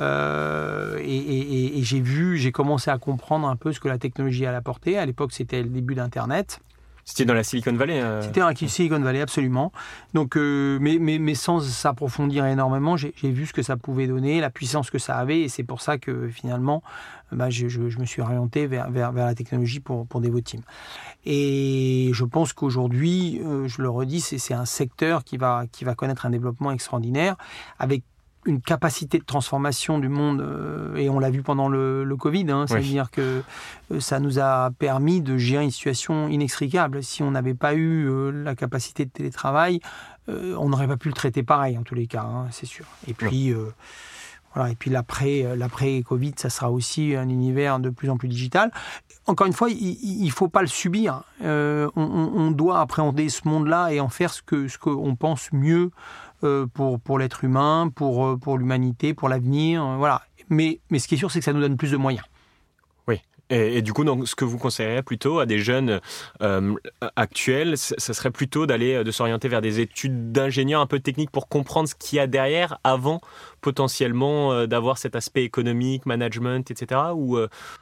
Euh, 0.00 0.98
et, 1.02 1.82
j'ai 1.82 2.00
vu, 2.00 2.38
j'ai 2.38 2.52
commencé 2.52 2.90
à 2.90 2.98
comprendre 2.98 3.46
un 3.48 3.56
peu 3.56 3.72
ce 3.72 3.80
que 3.80 3.88
la 3.88 3.98
technologie 3.98 4.46
allait 4.46 4.56
apporter. 4.56 4.98
À 4.98 5.06
l'époque, 5.06 5.32
c'était 5.32 5.62
le 5.62 5.68
début 5.68 5.94
d'Internet. 5.94 6.60
C'était 7.04 7.24
dans 7.24 7.34
la 7.34 7.42
Silicon 7.42 7.72
Valley 7.72 8.00
euh... 8.00 8.22
C'était 8.22 8.40
dans 8.40 8.48
la 8.48 8.54
Silicon 8.54 9.00
Valley, 9.00 9.20
absolument. 9.20 9.72
Donc, 10.14 10.36
euh, 10.36 10.78
mais, 10.80 10.98
mais, 11.00 11.18
mais, 11.18 11.34
sans 11.34 11.60
s'approfondir 11.60 12.46
énormément, 12.46 12.96
j'ai 12.96 13.12
vu 13.22 13.46
ce 13.46 13.52
que 13.52 13.62
ça 13.62 13.76
pouvait 13.76 14.06
donner, 14.06 14.40
la 14.40 14.50
puissance 14.50 14.88
que 14.88 14.98
ça 14.98 15.16
avait, 15.16 15.40
et 15.40 15.48
c'est 15.48 15.64
pour 15.64 15.80
ça 15.80 15.98
que 15.98 16.28
finalement, 16.28 16.82
bah, 17.32 17.50
je, 17.50 17.66
je, 17.68 17.98
me 17.98 18.04
suis 18.04 18.22
orienté 18.22 18.68
vers, 18.68 18.88
vers, 18.90 19.10
vers, 19.10 19.26
la 19.26 19.34
technologie 19.34 19.80
pour, 19.80 20.06
pour 20.06 20.20
Devoteam. 20.20 20.60
Et 21.24 22.10
je 22.12 22.24
pense 22.24 22.52
qu'aujourd'hui, 22.52 23.40
euh, 23.44 23.66
je 23.66 23.82
le 23.82 23.88
redis, 23.88 24.20
c'est 24.20 24.54
un 24.54 24.64
secteur 24.64 25.24
qui 25.24 25.38
va, 25.38 25.64
qui 25.72 25.84
va 25.84 25.96
connaître 25.96 26.24
un 26.24 26.30
développement 26.30 26.70
extraordinaire, 26.70 27.36
avec 27.80 28.04
une 28.44 28.60
capacité 28.60 29.18
de 29.18 29.24
transformation 29.24 29.98
du 29.98 30.08
monde, 30.08 30.40
euh, 30.40 30.96
et 30.96 31.08
on 31.08 31.18
l'a 31.18 31.30
vu 31.30 31.42
pendant 31.42 31.68
le, 31.68 32.16
Covid, 32.18 32.50
hein, 32.50 32.66
c'est-à-dire 32.68 33.10
que 33.10 33.42
euh, 33.90 34.00
ça 34.00 34.20
nous 34.20 34.38
a 34.38 34.70
permis 34.78 35.20
de 35.20 35.38
gérer 35.38 35.64
une 35.64 35.70
situation 35.70 36.28
inextricable. 36.28 37.02
Si 37.02 37.22
on 37.22 37.30
n'avait 37.30 37.54
pas 37.54 37.74
eu 37.74 38.08
euh, 38.08 38.30
la 38.30 38.54
capacité 38.54 39.04
de 39.04 39.10
télétravail, 39.10 39.80
on 40.28 40.68
n'aurait 40.68 40.86
pas 40.86 40.96
pu 40.96 41.08
le 41.08 41.14
traiter 41.14 41.42
pareil, 41.42 41.76
en 41.76 41.82
tous 41.82 41.96
les 41.96 42.06
cas, 42.06 42.22
hein, 42.22 42.46
c'est 42.52 42.66
sûr. 42.66 42.86
Et 43.08 43.12
puis, 43.12 43.52
voilà, 44.54 44.70
et 44.70 44.76
puis 44.76 44.88
l'après, 44.88 45.56
l'après 45.56 46.00
Covid, 46.02 46.34
ça 46.36 46.48
sera 46.48 46.70
aussi 46.70 47.16
un 47.16 47.28
univers 47.28 47.80
de 47.80 47.90
plus 47.90 48.08
en 48.08 48.16
plus 48.16 48.28
digital. 48.28 48.70
Encore 49.26 49.48
une 49.48 49.52
fois, 49.52 49.68
il 49.68 50.24
ne 50.24 50.30
faut 50.30 50.46
pas 50.46 50.60
le 50.60 50.68
subir. 50.68 51.24
On, 51.40 51.90
on, 51.96 52.52
doit 52.52 52.78
appréhender 52.78 53.28
ce 53.30 53.48
monde-là 53.48 53.92
et 53.92 53.98
en 53.98 54.08
faire 54.08 54.32
ce 54.32 54.42
que 54.42 54.68
ce 54.68 54.78
qu'on 54.78 55.16
pense 55.16 55.52
mieux 55.52 55.90
pour, 56.72 57.00
pour 57.00 57.18
l'être 57.18 57.44
humain, 57.44 57.90
pour, 57.94 58.26
euh, 58.26 58.36
pour 58.36 58.58
l'humanité, 58.58 59.14
pour 59.14 59.28
l'avenir. 59.28 59.84
Euh, 59.84 59.96
voilà. 59.96 60.22
Mais, 60.48 60.80
mais 60.90 60.98
ce 60.98 61.08
qui 61.08 61.14
est 61.14 61.18
sûr, 61.18 61.30
c'est 61.30 61.38
que 61.38 61.44
ça 61.44 61.52
nous 61.52 61.60
donne 61.60 61.76
plus 61.76 61.90
de 61.90 61.96
moyens. 61.96 62.24
Oui. 63.08 63.20
Et, 63.50 63.82
du 63.82 63.92
coup, 63.92 64.04
donc, 64.04 64.26
ce 64.26 64.34
que 64.34 64.44
vous 64.44 64.58
conseilleriez 64.58 65.02
plutôt 65.02 65.38
à 65.38 65.46
des 65.46 65.58
jeunes 65.58 66.00
actuels, 67.16 67.76
ce 67.76 68.12
serait 68.12 68.30
plutôt 68.30 68.66
d'aller, 68.66 69.04
de 69.04 69.10
s'orienter 69.10 69.48
vers 69.48 69.60
des 69.60 69.80
études 69.80 70.32
d'ingénieur 70.32 70.80
un 70.80 70.86
peu 70.86 71.00
techniques 71.00 71.30
pour 71.30 71.48
comprendre 71.48 71.88
ce 71.88 71.94
qu'il 71.94 72.16
y 72.16 72.20
a 72.20 72.26
derrière 72.26 72.78
avant 72.82 73.20
potentiellement 73.60 74.66
d'avoir 74.66 74.98
cet 74.98 75.16
aspect 75.16 75.44
économique, 75.44 76.06
management, 76.06 76.70
etc. 76.70 77.00
Ou, 77.14 77.38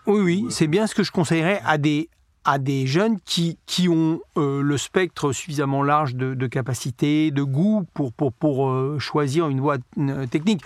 oui, 0.06 0.20
oui, 0.20 0.46
c'est 0.50 0.66
bien 0.66 0.86
ce 0.86 0.94
que 0.94 1.02
je 1.02 1.12
conseillerais 1.12 1.60
à 1.64 1.78
des, 1.78 2.08
à 2.44 2.58
des 2.58 2.86
jeunes 2.86 3.18
qui, 3.24 3.58
qui 3.66 3.88
ont 3.88 4.20
euh, 4.36 4.62
le 4.62 4.78
spectre 4.78 5.32
suffisamment 5.32 5.82
large 5.82 6.14
de, 6.14 6.34
de 6.34 6.46
capacité, 6.46 7.30
de 7.30 7.42
goût 7.42 7.86
pour, 7.94 8.12
pour, 8.12 8.32
pour 8.32 8.68
euh, 8.68 8.98
choisir 8.98 9.48
une 9.48 9.60
voie 9.60 9.76
euh, 9.98 10.26
technique. 10.26 10.62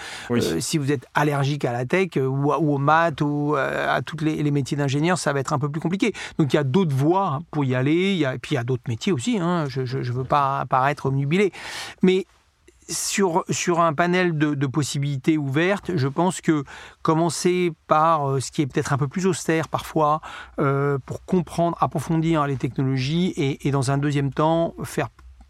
si 0.60 0.78
vous 0.78 0.92
êtes 0.92 1.06
allergique 1.14 1.64
à 1.64 1.72
la 1.72 1.84
tech 1.84 2.10
ou, 2.16 2.52
ou 2.52 2.74
aux 2.74 2.78
maths 2.78 3.20
ou 3.20 3.56
à 3.56 4.00
tous 4.02 4.24
les, 4.24 4.42
les, 4.42 4.50
métiers 4.50 4.76
d'ingénieur, 4.76 5.18
ça 5.18 5.32
va 5.32 5.40
être 5.40 5.52
un 5.52 5.58
peu 5.58 5.68
plus 5.68 5.80
compliqué. 5.80 6.12
Donc 6.38 6.52
il 6.52 6.56
y 6.56 6.58
a 6.58 6.64
d'autres 6.64 6.94
voies 6.94 7.40
pour 7.50 7.64
y 7.64 7.74
aller, 7.74 8.12
il 8.12 8.18
y 8.18 8.24
a, 8.24 8.34
et 8.34 8.38
puis 8.38 8.52
il 8.52 8.54
y 8.54 8.58
a 8.58 8.64
d'autres 8.64 8.84
métiers 8.88 9.12
aussi, 9.12 9.38
hein. 9.38 9.64
je 9.68 9.80
ne 9.80 10.12
veux 10.12 10.24
pas 10.24 10.64
paraître 10.66 11.06
omnubilé. 11.06 11.52
Mais 12.02 12.26
sur, 12.88 13.44
un 13.80 13.94
panel 13.94 14.36
de, 14.36 14.66
possibilités 14.66 15.38
ouvertes, 15.38 15.96
je 15.96 16.08
pense 16.08 16.40
que 16.40 16.64
commencer 17.02 17.72
par 17.86 18.28
euh, 18.28 18.40
ce 18.40 18.50
qui 18.50 18.62
est 18.62 18.66
peut-être 18.66 18.92
un 18.92 18.98
peu 18.98 19.08
plus 19.08 19.26
austère 19.26 19.68
parfois, 19.68 20.20
euh, 20.58 20.98
pour 21.04 21.24
comprendre, 21.24 21.76
approfondir 21.80 22.46
les 22.46 22.56
technologies, 22.56 23.34
et 23.36 23.70
dans 23.70 23.90
un 23.90 23.98
deuxième 23.98 24.32
temps, 24.32 24.74
faire 24.84 25.08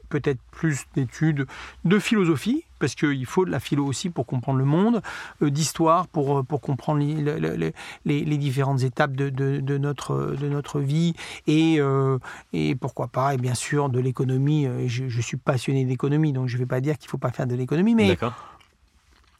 peut-être 0.09 0.41
plus 0.53 0.85
d'études 0.95 1.47
de 1.85 1.99
philosophie, 1.99 2.65
parce 2.85 2.97
qu'il 2.97 3.25
faut 3.25 3.47
de 3.47 3.51
la 3.51 3.61
philo 3.61 3.87
aussi 3.87 4.11
pour 4.11 4.27
comprendre 4.27 4.59
le 4.59 4.67
monde, 4.67 5.01
euh, 5.41 5.49
d'histoire 5.49 6.07
pour, 6.07 6.41
euh, 6.41 6.43
pour 6.43 6.61
comprendre 6.61 7.01
les, 7.01 7.73
les, 8.05 8.37
différentes 8.37 8.83
étapes 8.83 9.13
de, 9.13 9.31
de, 9.31 9.79
notre, 9.79 10.37
de 10.39 10.49
notre 10.51 10.81
vie, 10.81 11.15
et, 11.47 11.77
euh, 11.79 12.19
et 12.53 12.75
pourquoi 12.75 13.09
pas, 13.09 13.33
et 13.33 13.39
bien 13.39 13.55
sûr, 13.55 13.89
de 13.89 14.01
l'économie. 14.01 14.69
Je, 14.87 15.09
je, 15.09 15.21
suis 15.23 15.39
passionné 15.39 15.87
d'économie, 15.87 16.35
donc 16.35 16.49
je 16.49 16.57
ne 16.57 16.59
vais 16.59 16.67
pas 16.67 16.83
dire 16.83 16.99
qu'il 16.99 17.07
ne 17.07 17.13
faut 17.13 17.17
pas 17.17 17.31
faire 17.31 17.47
de 17.47 17.55
l'économie, 17.55 17.95
mais 17.95 18.19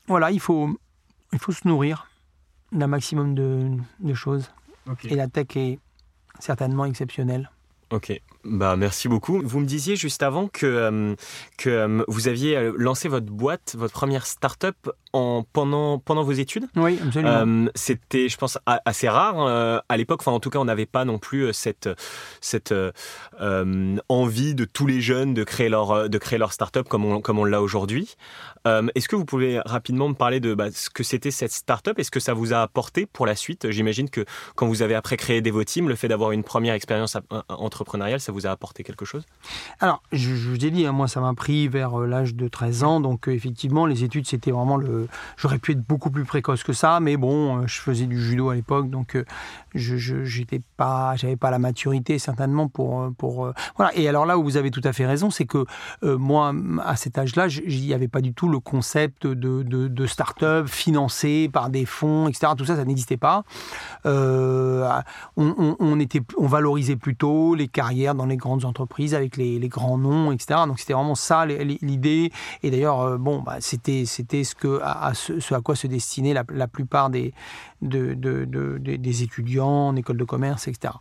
voilà, 0.09 0.31
il 0.31 0.41
faut, 0.41 0.71
il 1.35 1.39
faut 1.39 1.53
se 1.53 1.69
nourrir 1.69 2.07
d'un 2.73 2.87
maximum 2.87 3.35
de, 3.35 3.73
de 4.01 4.15
choses. 4.15 4.51
Et 5.05 5.17
la 5.17 5.29
tech 5.29 5.49
est 5.57 5.79
certainement 6.39 6.87
exceptionnelle. 6.87 7.51
Ok, 7.91 8.19
bah 8.45 8.77
merci 8.77 9.09
beaucoup. 9.09 9.41
Vous 9.45 9.61
me 9.61 9.65
disiez 9.65 9.97
juste 9.97 10.23
avant 10.23 10.49
que, 10.49 10.67
euh, 10.67 11.15
que 11.57 11.71
euh, 11.71 12.05
vous 12.09 12.29
aviez 12.29 12.57
euh, 12.57 12.73
lancé 12.77 13.09
votre 13.09 13.27
boîte, 13.27 13.75
votre 13.79 13.95
première 13.95 14.27
start-up 14.27 14.77
en, 15.13 15.45
pendant, 15.53 15.99
pendant 15.99 16.23
vos 16.23 16.33
études. 16.33 16.67
Oui, 16.77 16.99
absolument. 17.03 17.71
C'était, 17.75 18.29
je 18.29 18.37
pense, 18.37 18.59
assez 18.67 19.09
rare 19.09 19.83
à 19.89 19.97
l'époque. 19.97 20.21
Enfin, 20.23 20.33
en 20.33 20.41
tout 20.41 20.51
cas, 20.51 20.59
on 20.59 20.65
n'avait 20.65 20.87
pas 20.87 21.05
non 21.05 21.19
plus 21.19 21.53
cette, 21.53 21.89
cette 22.41 22.75
envie 24.09 24.55
de 24.57 24.65
tous 24.65 24.87
les 24.89 25.01
jeunes 25.01 25.33
de 25.33 25.45
créer 25.45 25.69
leur, 25.69 26.09
de 26.09 26.19
créer 26.19 26.39
leur 26.39 26.53
start-up 26.53 26.89
comme 26.89 27.05
on, 27.05 27.21
comme 27.21 27.39
on 27.39 27.45
l'a 27.45 27.63
aujourd'hui. 27.63 28.17
Est-ce 28.67 29.09
que 29.09 29.15
vous 29.15 29.25
pouvez 29.25 29.61
rapidement 29.65 30.09
me 30.09 30.15
parler 30.15 30.41
de 30.41 30.53
bah, 30.55 30.73
ce 30.73 30.91
que 30.91 31.05
c'était 31.05 31.31
cette 31.31 31.53
start-up? 31.53 31.97
Et 32.01 32.03
ce 32.03 32.11
que 32.11 32.21
ça 32.21 32.35
vous 32.35 32.53
a 32.53 32.63
apporté 32.63 33.07
pour 33.07 33.25
la 33.25 33.37
suite? 33.37 33.71
J'imagine 33.71 34.11
que 34.11 34.25
quand 34.57 34.67
vous 34.67 34.83
avez 34.83 34.97
après 34.97 35.17
créé 35.17 35.43
Devoteam, 35.43 35.89
le 35.89 35.95
fait 35.95 36.09
d'avoir 36.09 36.33
une 36.33 36.43
première 36.43 36.75
expérience 36.75 37.17
entrepreneuriale, 37.49 38.19
ça 38.19 38.33
a 38.47 38.51
apporté 38.51 38.83
quelque 38.83 39.05
chose? 39.05 39.25
Alors, 39.81 40.03
je, 40.13 40.31
vous 40.31 40.65
ai 40.65 40.71
dit, 40.71 40.87
hein, 40.87 40.93
moi, 40.93 41.09
ça 41.09 41.21
m'a 41.21 41.35
pris 41.35 41.69
vers 41.69 42.01
euh, 42.01 42.07
l'âge 42.07 42.35
de 42.35 42.49
13 42.49 42.85
ans. 42.85 43.01
Donc, 43.01 43.29
euh, 43.29 43.33
effectivement, 43.33 43.87
les 43.87 44.05
études, 44.05 44.27
c'était 44.27 44.51
vraiment 44.51 44.77
le. 44.77 45.09
J'aurais 45.37 45.59
pu 45.59 45.73
être 45.73 45.83
beaucoup 45.87 46.11
plus 46.11 46.25
précoce 46.25 46.63
que 46.63 46.73
ça, 46.73 47.01
mais 47.01 47.17
bon, 47.17 47.59
euh, 47.59 47.67
je 47.67 47.81
faisais 47.81 48.07
du 48.07 48.21
judo 48.21 48.51
à 48.51 48.55
l'époque, 48.55 48.91
donc 48.91 49.17
je 49.75 49.97
j'étais 50.25 50.61
pas, 50.77 51.15
pas 51.41 51.51
la 51.51 51.59
maturité 51.59 52.19
certainement 52.19 52.69
pour 52.69 53.11
pour 53.19 53.53
voilà. 53.77 53.97
Et 53.97 54.09
alors 54.09 54.27
là 54.27 54.39
où 54.39 54.45
vous 54.45 54.57
avez 54.57 54.71
tout 54.71 54.81
à 54.85 54.93
fait 54.93 55.07
raison, 55.07 55.31
c'est 55.31 55.47
que 55.47 55.65
moi, 56.03 56.55
à 56.85 56.97
cet 56.97 57.19
âge-là, 57.19 57.49
il 57.49 57.81
n'y 57.81 57.95
avait 57.95 58.09
pas 58.09 58.21
du 58.21 58.33
tout 58.33 58.49
le 58.49 58.61
concept 58.61 59.27
de, 59.27 59.63
de, 59.63 60.07
start-up 60.07 60.69
financé 60.69 61.49
par 61.53 61.71
des 61.71 61.87
fonds, 61.87 62.29
etc. 62.29 62.53
Tout 62.57 62.65
ça, 62.65 62.77
ça 62.77 62.85
n'existait 62.85 63.17
pas. 63.17 63.45
on, 64.05 64.93
on, 65.37 65.77
on, 65.79 66.01
était, 66.01 66.23
on 66.39 66.47
valorisait 66.47 66.97
plutôt 66.97 67.55
les 67.55 67.69
carrières 67.69 68.15
dans 68.15 68.24
les 68.27 68.37
grandes 68.37 68.65
entreprises 68.65 69.15
avec 69.15 69.37
les, 69.37 69.69
grands 69.69 69.99
noms, 69.99 70.33
etc. 70.33 70.61
Donc 70.67 70.79
c'était 70.81 70.93
vraiment 70.93 71.15
ça 71.15 71.47
l'idée. 71.47 72.31
Et 72.63 72.71
d'ailleurs, 72.71 73.01
euh, 73.01 73.19
bon, 73.19 73.41
bah, 73.41 73.57
c'était 73.61 74.05
c'était 74.07 74.45
ce 74.45 74.55
que 74.55 74.81
à, 74.83 75.13
ce, 75.15 75.55
à 75.55 75.61
quoi 75.61 75.77
se 75.77 75.87
destinaient 75.87 76.35
la, 76.35 76.69
plupart 76.69 77.11
des 77.11 77.33
de, 77.83 78.15
des 78.15 79.23
étudiants 79.23 79.89
en 79.89 79.97
école 79.97 80.17
de 80.17 80.25
commerce, 80.25 80.69
etc. 80.69 80.95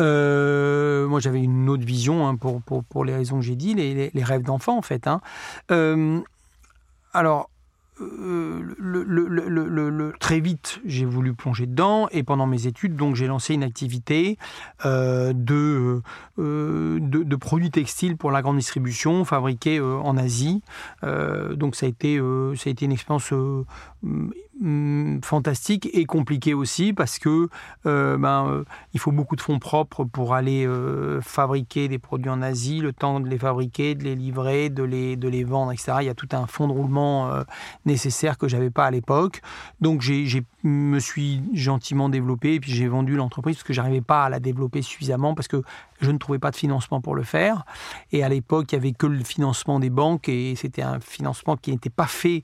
Euh, 0.00 1.06
moi, 1.08 1.20
j'avais 1.20 1.42
une 1.42 1.68
autre 1.68 1.84
vision 1.84 2.26
hein, 2.26 2.36
pour, 2.36 2.62
pour, 2.62 2.84
pour, 2.84 3.04
les 3.04 3.14
raisons 3.14 3.36
que 3.36 3.44
j'ai 3.44 3.56
dit, 3.56 3.74
les, 3.74 4.10
les, 4.12 4.24
rêves 4.24 4.42
d'enfant 4.42 4.76
en 4.76 4.82
fait. 4.82 5.06
Hein. 5.06 5.20
Euh, 5.70 6.20
alors, 7.12 7.50
très 10.18 10.40
vite, 10.40 10.80
j'ai 10.84 11.04
voulu 11.04 11.34
plonger 11.34 11.66
dedans 11.66 12.08
et 12.10 12.22
pendant 12.22 12.46
mes 12.46 12.66
études, 12.66 12.96
donc 12.96 13.16
j'ai 13.16 13.26
lancé 13.26 13.54
une 13.54 13.62
activité 13.62 14.38
euh, 14.84 15.32
de, 15.34 16.02
euh, 16.38 16.98
de, 17.00 17.36
produits 17.36 17.70
textiles 17.70 18.16
pour 18.16 18.30
la 18.30 18.42
grande 18.42 18.56
distribution 18.56 19.24
fabriqués 19.24 19.78
euh, 19.78 19.96
en 19.98 20.16
Asie. 20.16 20.62
donc 21.02 21.76
ça 21.76 21.86
a 21.86 21.88
été, 21.88 22.18
ça 22.56 22.68
a 22.68 22.70
été 22.70 22.84
une 22.84 22.92
expérience 22.92 23.32
Mm, 24.60 25.20
fantastique 25.24 25.88
et 25.94 26.04
compliqué 26.04 26.52
aussi 26.52 26.92
parce 26.92 27.18
que 27.18 27.48
euh, 27.86 28.18
ben, 28.18 28.46
euh, 28.48 28.64
il 28.92 29.00
faut 29.00 29.10
beaucoup 29.10 29.34
de 29.34 29.40
fonds 29.40 29.58
propres 29.58 30.04
pour 30.04 30.34
aller 30.34 30.66
euh, 30.66 31.22
fabriquer 31.22 31.88
des 31.88 31.98
produits 31.98 32.28
en 32.28 32.42
Asie, 32.42 32.80
le 32.80 32.92
temps 32.92 33.18
de 33.18 33.28
les 33.28 33.38
fabriquer, 33.38 33.94
de 33.94 34.04
les 34.04 34.14
livrer, 34.14 34.68
de 34.68 34.82
les, 34.82 35.16
de 35.16 35.26
les 35.26 35.42
vendre, 35.42 35.72
etc. 35.72 35.94
Il 36.00 36.06
y 36.06 36.10
a 36.10 36.14
tout 36.14 36.28
un 36.32 36.46
fonds 36.46 36.68
de 36.68 36.72
roulement 36.72 37.32
nécessaire 37.86 38.36
que 38.36 38.46
j'avais 38.46 38.70
pas 38.70 38.84
à 38.84 38.90
l'époque. 38.90 39.40
Donc 39.80 40.02
j'ai 40.02 40.44
me 40.64 40.98
suis 41.00 41.42
gentiment 41.54 42.08
développé 42.08 42.54
et 42.54 42.60
puis 42.60 42.72
j'ai 42.72 42.88
vendu 42.88 43.16
l'entreprise 43.16 43.56
parce 43.56 43.64
que 43.64 43.72
j'arrivais 43.72 44.00
pas 44.00 44.24
à 44.24 44.28
la 44.28 44.38
développer 44.38 44.82
suffisamment 44.82 45.34
parce 45.34 45.48
que 45.48 45.62
je 46.00 46.10
ne 46.10 46.18
trouvais 46.18 46.38
pas 46.38 46.50
de 46.50 46.56
financement 46.56 47.00
pour 47.00 47.14
le 47.14 47.22
faire. 47.22 47.64
Et 48.12 48.22
à 48.22 48.28
l'époque, 48.28 48.70
il 48.72 48.76
y 48.76 48.78
avait 48.78 48.92
que 48.92 49.06
le 49.06 49.24
financement 49.24 49.80
des 49.80 49.90
banques 49.90 50.28
et 50.28 50.54
c'était 50.56 50.82
un 50.82 51.00
financement 51.00 51.56
qui 51.56 51.72
n'était 51.72 51.90
pas 51.90 52.06
fait 52.06 52.42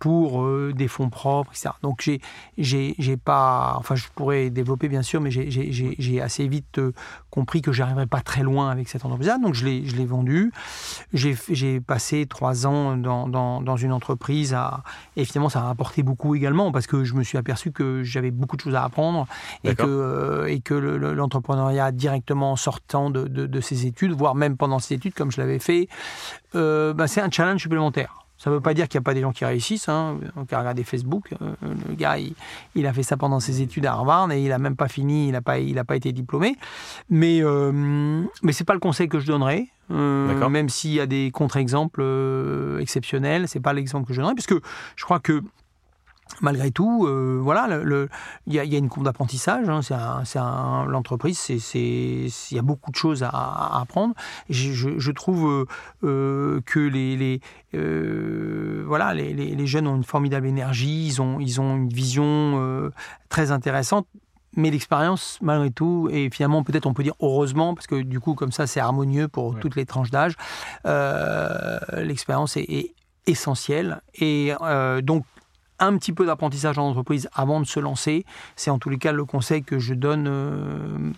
pour 0.00 0.42
euh, 0.42 0.72
des 0.74 0.88
fonds 0.88 1.10
propres, 1.10 1.52
etc. 1.52 1.68
Donc 1.82 2.00
j'ai, 2.02 2.20
j'ai, 2.56 2.94
j'ai 2.98 3.16
pas, 3.18 3.74
enfin 3.76 3.94
je 3.94 4.06
pourrais 4.14 4.48
développer 4.48 4.88
bien 4.88 5.02
sûr, 5.02 5.20
mais 5.20 5.30
j'ai, 5.30 5.50
j'ai, 5.50 5.94
j'ai 5.98 6.20
assez 6.22 6.48
vite 6.48 6.78
euh, 6.78 6.92
compris 7.28 7.60
que 7.60 7.70
j'arriverais 7.70 8.06
pas 8.06 8.22
très 8.22 8.42
loin 8.42 8.70
avec 8.70 8.88
cette 8.88 9.04
entreprise-là, 9.04 9.36
donc 9.38 9.54
je 9.54 9.66
l'ai, 9.66 9.86
je 9.86 9.94
l'ai 9.96 10.06
vendue. 10.06 10.52
J'ai, 11.12 11.36
j'ai 11.50 11.80
passé 11.80 12.26
trois 12.26 12.66
ans 12.66 12.96
dans, 12.96 13.28
dans, 13.28 13.60
dans, 13.60 13.76
une 13.76 13.92
entreprise, 13.92 14.54
à, 14.54 14.82
et 15.16 15.26
finalement 15.26 15.50
ça 15.50 15.66
a 15.66 15.70
apporté 15.70 16.02
beaucoup 16.02 16.34
également 16.34 16.72
parce 16.72 16.86
que 16.86 17.04
je 17.04 17.12
me 17.12 17.22
suis 17.22 17.36
aperçu 17.36 17.70
que 17.70 18.02
j'avais 18.02 18.30
beaucoup 18.30 18.56
de 18.56 18.62
choses 18.62 18.74
à 18.74 18.84
apprendre 18.84 19.26
et 19.64 19.74
que, 19.74 19.82
euh, 19.84 20.46
et 20.46 20.60
que 20.60 20.74
l'entrepreneuriat 20.74 21.92
directement 21.92 22.56
sortant 22.56 23.10
de, 23.10 23.28
de, 23.28 23.46
de, 23.46 23.60
ses 23.60 23.84
études, 23.84 24.12
voire 24.12 24.34
même 24.34 24.56
pendant 24.56 24.78
ses 24.78 24.94
études 24.94 25.12
comme 25.12 25.30
je 25.30 25.42
l'avais 25.42 25.58
fait, 25.58 25.88
bah, 26.54 27.06
c'est 27.06 27.20
un 27.20 27.30
challenge 27.30 27.60
supplémentaire. 27.60 28.20
Ça 28.40 28.48
ne 28.48 28.54
veut 28.54 28.62
pas 28.62 28.72
dire 28.72 28.88
qu'il 28.88 28.98
n'y 28.98 29.02
a 29.02 29.04
pas 29.04 29.12
des 29.12 29.20
gens 29.20 29.32
qui 29.32 29.44
réussissent. 29.44 29.90
Hein. 29.90 30.18
On 30.34 30.46
peut 30.46 30.56
regarder 30.56 30.82
Facebook. 30.82 31.34
Euh, 31.42 31.52
le 31.88 31.94
gars, 31.94 32.16
il, 32.74 32.86
a 32.86 32.92
fait 32.94 33.02
ça 33.02 33.18
pendant 33.18 33.38
ses 33.38 33.60
études 33.60 33.84
à 33.84 33.92
Harvard 33.92 34.32
et 34.32 34.42
il 34.42 34.48
n'a 34.48 34.58
même 34.58 34.76
pas 34.76 34.88
fini, 34.88 35.28
il 35.28 35.32
n'a 35.32 35.42
pas, 35.42 35.58
il 35.58 35.78
pas 35.84 35.94
été 35.94 36.10
diplômé. 36.12 36.56
Mais, 37.10 37.40
euh, 37.42 38.22
mais 38.42 38.52
ce 38.52 38.62
n'est 38.62 38.64
pas 38.64 38.72
le 38.72 38.80
conseil 38.80 39.10
que 39.10 39.20
je 39.20 39.26
donnerais. 39.26 39.68
Euh, 39.90 40.48
même 40.48 40.70
s'il 40.70 40.92
y 40.92 41.00
a 41.00 41.06
des 41.06 41.30
contre-exemples 41.32 42.02
exceptionnels, 42.80 43.46
ce 43.46 43.58
n'est 43.58 43.62
pas 43.62 43.74
l'exemple 43.74 44.06
que 44.06 44.14
je 44.14 44.20
donnerais. 44.20 44.34
Puisque 44.34 44.54
je 44.96 45.04
crois 45.04 45.20
que 45.20 45.42
malgré 46.40 46.70
tout, 46.70 47.06
euh, 47.06 47.38
voilà, 47.42 47.68
il 48.46 48.54
y, 48.54 48.58
a 48.58 48.78
une 48.78 48.88
courbe 48.88 49.04
d'apprentissage. 49.04 49.68
Hein, 49.68 49.80
c'est 49.82 50.38
l'entreprise, 50.38 51.48
il 51.74 52.30
y 52.50 52.58
a 52.58 52.62
beaucoup 52.62 52.90
de 52.90 52.96
choses 52.96 53.22
à, 53.22 53.80
apprendre. 53.80 54.14
Je, 54.48 55.10
trouve 55.10 55.66
euh, 56.04 56.60
que 56.64 56.80
les, 56.80 57.16
les 57.16 57.40
voilà, 58.84 59.14
les, 59.14 59.32
les, 59.32 59.66
jeunes 59.66 59.86
ont 59.86 59.96
une 59.96 60.04
formidable 60.04 60.46
énergie, 60.46 61.06
ils 61.06 61.22
ont, 61.22 61.40
ils 61.40 61.60
ont 61.60 61.76
une 61.76 61.88
vision 61.88 62.90
très 63.28 63.50
intéressante 63.50 64.06
mais 64.56 64.70
l'expérience, 64.70 65.38
malgré 65.42 65.70
tout, 65.70 66.08
et 66.10 66.28
finalement 66.30 66.62
peut-être 66.62 66.86
on 66.86 66.94
peut 66.94 67.02
dire 67.02 67.14
heureusement, 67.20 67.74
parce 67.74 67.86
que 67.86 68.02
du 68.02 68.20
coup 68.20 68.34
comme 68.34 68.52
ça 68.52 68.66
c'est 68.66 68.80
harmonieux 68.80 69.28
pour 69.28 69.58
toutes 69.58 69.76
les 69.76 69.86
tranches 69.86 70.10
d'âge, 70.10 70.34
euh, 70.86 71.78
l'expérience 71.98 72.56
est, 72.56 72.94
essentielle. 73.26 74.00
Et 74.14 74.52
euh, 74.60 75.00
donc 75.02 75.24
un 75.80 75.96
petit 75.96 76.12
peu 76.12 76.26
d'apprentissage 76.26 76.78
en 76.78 76.88
entreprise 76.88 77.28
avant 77.34 77.60
de 77.60 77.66
se 77.66 77.80
lancer. 77.80 78.24
C'est 78.54 78.70
en 78.70 78.78
tous 78.78 78.90
les 78.90 78.98
cas 78.98 79.12
le 79.12 79.24
conseil 79.24 79.62
que 79.62 79.78
je 79.78 79.94
donne 79.94 80.26
euh, 80.28 81.12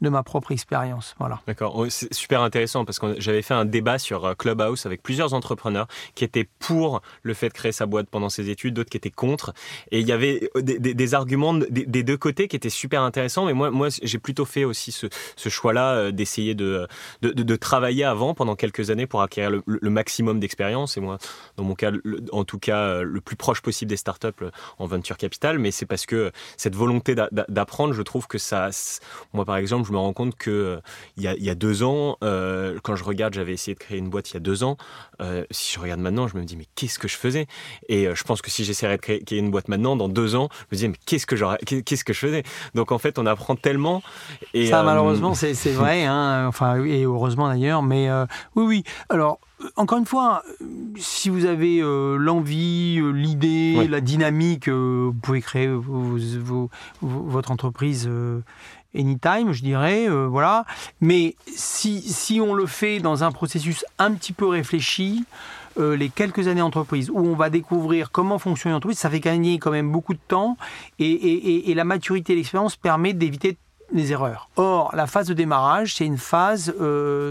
de 0.00 0.08
ma 0.08 0.22
propre 0.22 0.52
expérience. 0.52 1.14
Voilà. 1.18 1.40
D'accord, 1.46 1.86
c'est 1.88 2.12
super 2.12 2.42
intéressant 2.42 2.84
parce 2.84 2.98
que 2.98 3.18
j'avais 3.18 3.42
fait 3.42 3.54
un 3.54 3.64
débat 3.64 3.98
sur 3.98 4.24
euh, 4.24 4.34
Clubhouse 4.34 4.86
avec 4.86 5.02
plusieurs 5.02 5.34
entrepreneurs 5.34 5.86
qui 6.14 6.24
étaient 6.24 6.48
pour 6.58 7.00
le 7.22 7.34
fait 7.34 7.48
de 7.48 7.54
créer 7.54 7.72
sa 7.72 7.86
boîte 7.86 8.08
pendant 8.10 8.28
ses 8.28 8.50
études, 8.50 8.74
d'autres 8.74 8.90
qui 8.90 8.96
étaient 8.96 9.10
contre. 9.10 9.52
Et 9.90 10.00
il 10.00 10.06
y 10.06 10.12
avait 10.12 10.50
euh, 10.56 10.62
des, 10.62 11.14
arguments 11.14 11.54
des, 11.54 12.02
deux 12.02 12.16
côtés 12.16 12.48
qui 12.48 12.56
étaient 12.56 12.68
super 12.68 13.02
intéressants. 13.02 13.46
Mais 13.46 13.54
moi, 13.54 13.70
moi 13.70 13.88
j'ai 14.02 14.18
plutôt 14.18 14.44
fait 14.44 14.64
aussi 14.64 14.92
ce, 14.92 15.08
choix-là 15.48 16.12
d'essayer 16.12 16.54
de 16.54 16.86
de, 17.22 17.56
travailler 17.56 18.04
avant 18.04 18.34
pendant 18.34 18.54
quelques 18.54 18.90
années 18.90 19.06
pour 19.06 19.22
acquérir 19.22 19.50
le 19.66 19.90
maximum 19.90 20.40
d'expérience. 20.40 20.96
Et 20.96 21.00
moi, 21.00 21.18
dans 21.56 21.64
mon 21.64 21.74
cas, 21.74 21.90
en 22.32 22.44
tout 22.44 22.58
cas, 22.58 23.02
le 23.02 23.20
plus 23.20 23.36
proche 23.36 23.59
possible 23.62 23.88
des 23.88 23.96
startups 23.96 24.28
euh, 24.42 24.50
en 24.78 24.86
venture 24.86 25.16
capital, 25.16 25.58
mais 25.58 25.70
c'est 25.70 25.86
parce 25.86 26.06
que 26.06 26.32
cette 26.56 26.74
volonté 26.74 27.14
d'apprendre, 27.14 27.92
je 27.94 28.02
trouve 28.02 28.26
que 28.26 28.38
ça. 28.38 28.70
Moi, 29.32 29.44
par 29.44 29.56
exemple, 29.56 29.86
je 29.86 29.92
me 29.92 29.98
rends 29.98 30.12
compte 30.12 30.36
que 30.36 30.50
euh, 30.50 30.80
il 31.16 31.22
y 31.22 31.50
a, 31.50 31.54
deux 31.54 31.82
ans, 31.82 32.16
euh, 32.22 32.78
quand 32.82 32.96
je 32.96 33.04
regarde, 33.04 33.34
j'avais 33.34 33.52
essayé 33.52 33.74
de 33.74 33.78
créer 33.78 33.98
une 33.98 34.08
boîte 34.08 34.30
il 34.30 34.34
y 34.34 34.36
a 34.36 34.40
deux 34.40 34.64
ans. 34.64 34.76
si 35.50 35.74
je 35.74 35.80
regarde 35.80 36.00
maintenant, 36.00 36.28
je 36.28 36.36
me 36.36 36.44
dis 36.44 36.56
mais 36.56 36.66
qu'est-ce 36.74 36.98
que 36.98 37.08
je 37.08 37.16
faisais? 37.16 37.46
Et 37.88 38.08
je 38.14 38.24
pense 38.24 38.42
que 38.42 38.50
si 38.50 38.64
j'essaierais 38.64 38.96
de 38.96 39.02
créer, 39.02 39.22
une 39.30 39.50
boîte 39.50 39.68
maintenant, 39.68 39.96
dans 39.96 40.08
deux 40.08 40.34
ans, 40.34 40.48
je 40.70 40.76
me 40.76 40.78
dis 40.78 40.88
mais 40.88 40.96
qu'est-ce 41.06 41.26
que 41.26 41.36
qu'est-ce 41.80 42.04
que 42.04 42.12
je 42.12 42.18
faisais? 42.18 42.42
Donc 42.74 42.92
en 42.92 42.98
fait, 42.98 43.18
on 43.18 43.26
apprend 43.26 43.56
tellement. 43.56 44.02
Et, 44.54 44.66
ça, 44.66 44.82
malheureusement, 44.82 45.34
c'est 45.34 45.52
vrai. 45.72 46.04
Hein, 46.04 46.46
enfin, 46.46 46.82
et 46.84 47.04
heureusement 47.04 47.48
d'ailleurs. 47.48 47.82
Mais 47.82 48.08
oui, 48.56 48.64
oui. 48.64 48.84
Alors 49.08 49.40
encore 49.76 49.98
une 49.98 50.06
fois, 50.06 50.42
si 50.96 51.28
vous 51.28 51.44
avez 51.44 51.80
euh, 51.80 52.16
l'envie, 52.16 52.98
euh, 52.98 53.10
l'idée, 53.10 53.86
la 53.88 54.00
dynamique, 54.00 54.68
euh, 54.68 55.10
vous 55.12 55.20
pouvez 55.20 55.40
créer 55.40 55.70
votre 57.02 57.50
entreprise 57.50 58.10
anytime, 58.94 59.52
je 59.52 59.62
dirais, 59.62 60.08
voilà. 60.08 60.64
Mais 61.00 61.36
si, 61.46 62.00
si, 62.00 62.40
on 62.40 62.54
le 62.54 62.66
fait 62.66 63.00
dans 63.00 63.24
un 63.24 63.32
processus 63.32 63.84
un 63.98 64.12
petit 64.12 64.32
peu 64.32 64.46
réfléchi, 64.46 65.24
les 65.78 66.08
quelques 66.10 66.48
années 66.48 66.60
d'entreprise 66.60 67.08
où 67.10 67.20
on 67.20 67.34
va 67.34 67.48
découvrir 67.48 68.10
comment 68.10 68.38
fonctionne 68.38 68.72
l'entreprise, 68.72 68.98
ça 68.98 69.08
fait 69.08 69.20
gagner 69.20 69.58
quand 69.58 69.70
même 69.70 69.90
beaucoup 69.90 70.12
de 70.12 70.20
temps 70.28 70.56
et, 70.98 71.70
et 71.70 71.74
la 71.74 71.84
maturité 71.84 72.32
et 72.32 72.36
l'expérience 72.36 72.76
permettent 72.76 73.18
d'éviter 73.18 73.56
les 73.92 74.12
erreurs. 74.12 74.50
Or, 74.56 74.94
la 74.94 75.06
phase 75.06 75.28
de 75.28 75.34
démarrage, 75.34 75.94
c'est 75.94 76.06
une 76.06 76.18
phase 76.18 76.74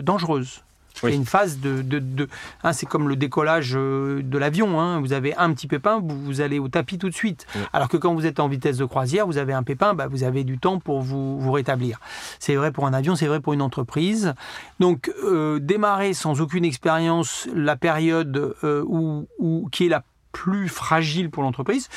dangereuse. 0.03 0.63
C'est 1.01 1.15
une 1.15 1.25
phase 1.25 1.59
de. 1.59 1.81
de, 1.81 2.27
hein, 2.63 2.73
c'est 2.73 2.85
comme 2.85 3.07
le 3.07 3.15
décollage 3.15 3.73
euh, 3.75 4.21
de 4.23 4.37
l'avion. 4.37 4.79
Hein. 4.79 4.99
Vous 4.99 5.13
avez 5.13 5.35
un 5.35 5.53
petit 5.53 5.67
pépin, 5.67 6.01
vous, 6.03 6.41
allez 6.41 6.59
au 6.59 6.67
tapis 6.67 6.97
tout 6.97 7.09
de 7.09 7.15
suite. 7.15 7.45
Alors 7.73 7.87
que 7.89 7.97
quand 7.97 8.13
vous 8.13 8.25
êtes 8.25 8.39
en 8.39 8.47
vitesse 8.47 8.77
de 8.77 8.85
croisière, 8.85 9.25
vous 9.25 9.37
avez 9.37 9.53
un 9.53 9.63
pépin, 9.63 9.93
bah, 9.93 10.07
vous 10.07 10.23
avez 10.23 10.43
du 10.43 10.57
temps 10.57 10.79
pour 10.79 11.01
vous, 11.01 11.39
vous 11.39 11.51
rétablir. 11.51 11.99
C'est 12.39 12.55
vrai 12.55 12.71
pour 12.71 12.85
un 12.85 12.93
avion, 12.93 13.15
c'est 13.15 13.27
vrai 13.27 13.39
pour 13.39 13.53
une 13.53 13.61
entreprise. 13.61 14.33
Donc, 14.79 15.11
euh, 15.23 15.59
démarrer 15.59 16.13
sans 16.13 16.41
aucune 16.41 16.65
expérience 16.65 17.47
la 17.53 17.75
période 17.75 18.55
euh, 18.63 18.83
où, 18.87 19.27
où, 19.39 19.69
qui 19.71 19.85
est 19.85 19.89
la 19.89 20.03
plus 20.31 20.69
fragile 20.69 21.29
pour 21.29 21.43
l'entreprise, 21.43 21.89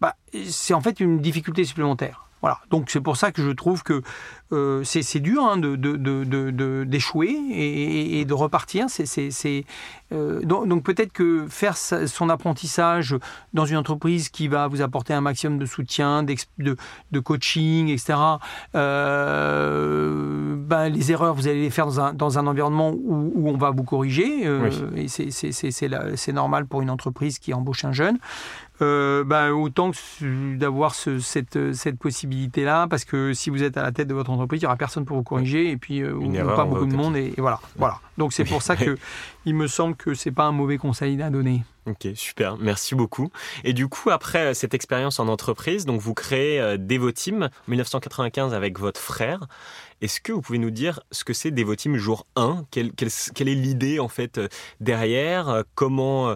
bah, 0.00 0.16
c'est 0.48 0.74
en 0.74 0.80
fait 0.80 1.00
une 1.00 1.20
difficulté 1.20 1.64
supplémentaire. 1.64 2.25
Voilà. 2.42 2.60
Donc 2.70 2.90
c'est 2.90 3.00
pour 3.00 3.16
ça 3.16 3.32
que 3.32 3.42
je 3.42 3.50
trouve 3.50 3.82
que 3.82 4.02
euh, 4.52 4.84
c'est 4.84 5.20
dur 5.20 5.42
hein, 5.44 5.56
d'échouer 5.58 7.36
et, 7.50 8.24
de 8.24 8.34
repartir. 8.34 8.86
Euh, 10.12 10.40
donc, 10.42 10.84
peut-être 10.84 11.12
que 11.12 11.46
faire 11.48 11.76
son 11.76 12.28
apprentissage 12.28 13.16
dans 13.54 13.64
une 13.64 13.76
entreprise 13.76 14.28
qui 14.28 14.48
va 14.48 14.68
vous 14.68 14.82
apporter 14.82 15.12
un 15.12 15.20
maximum 15.20 15.58
de 15.58 15.66
soutien, 15.66 16.22
de, 16.22 17.20
coaching, 17.20 17.88
etc. 17.88 18.14
Euh, 18.74 20.54
ben, 20.56 20.88
les 20.88 21.10
erreurs, 21.10 21.34
vous 21.34 21.48
allez 21.48 21.62
les 21.62 21.70
faire 21.70 21.86
dans 21.86 22.38
un, 22.38 22.46
environnement 22.46 22.90
où, 22.90 23.48
on 23.48 23.56
va 23.56 23.70
vous 23.70 23.84
corriger. 23.84 24.48
Et 24.94 25.08
c'est 25.08 26.32
normal 26.32 26.66
pour 26.66 26.82
une 26.82 26.90
entreprise 26.90 27.38
qui 27.38 27.52
embauche 27.52 27.84
un 27.84 27.92
jeune. 27.92 28.18
Ben, 28.78 29.50
autant 29.50 29.90
d'avoir 30.20 30.94
cette, 30.94 31.72
cette 31.72 31.98
possibilité-là, 31.98 32.86
parce 32.88 33.04
que 33.04 33.32
si 33.32 33.50
vous 33.50 33.62
êtes 33.62 33.76
à 33.76 33.82
la 33.82 33.90
tête 33.90 34.06
de 34.06 34.14
votre 34.14 34.30
entreprise, 34.30 34.60
il 34.60 34.64
n'y 34.64 34.66
aura 34.66 34.76
personne 34.76 35.04
pour 35.04 35.16
vous 35.16 35.24
corriger, 35.24 35.70
et 35.70 35.76
puis 35.76 36.04
ou, 36.04 36.32
pas 36.32 36.64
beaucoup 36.64 36.86
de 36.86 36.94
monde, 36.94 37.16
et, 37.16 37.34
voilà. 37.38 37.58
voilà. 37.76 37.98
Donc 38.18 38.32
c'est 38.32 38.44
pour 38.44 38.62
ça 38.62 38.76
que 38.76 38.96
il 39.46 39.54
me 39.54 39.68
semble 39.68 39.96
que 39.96 40.12
c'est 40.12 40.32
pas 40.32 40.44
un 40.44 40.52
mauvais 40.52 40.76
conseil 40.76 41.22
à 41.22 41.30
donner. 41.30 41.62
Ok, 41.86 42.08
super, 42.16 42.56
merci 42.56 42.96
beaucoup. 42.96 43.30
Et 43.62 43.72
du 43.72 43.86
coup, 43.86 44.10
après 44.10 44.46
euh, 44.46 44.54
cette 44.54 44.74
expérience 44.74 45.20
en 45.20 45.28
entreprise, 45.28 45.86
donc 45.86 46.00
vous 46.00 46.14
créez 46.14 46.60
euh, 46.60 46.76
Devoteam 46.76 47.44
en 47.44 47.70
1995 47.70 48.52
avec 48.54 48.80
votre 48.80 49.00
frère. 49.00 49.46
Est-ce 50.00 50.20
que 50.20 50.32
vous 50.32 50.40
pouvez 50.40 50.58
nous 50.58 50.70
dire 50.70 51.00
ce 51.10 51.24
que 51.24 51.32
c'est 51.32 51.50
Devoteam 51.50 51.96
jour 51.96 52.26
1 52.36 52.64
quelle, 52.70 52.90
est 53.08 53.44
l'idée 53.44 53.98
en 53.98 54.08
fait 54.08 54.38
euh, 54.38 54.48
derrière? 54.80 55.64
Comment, 55.74 56.34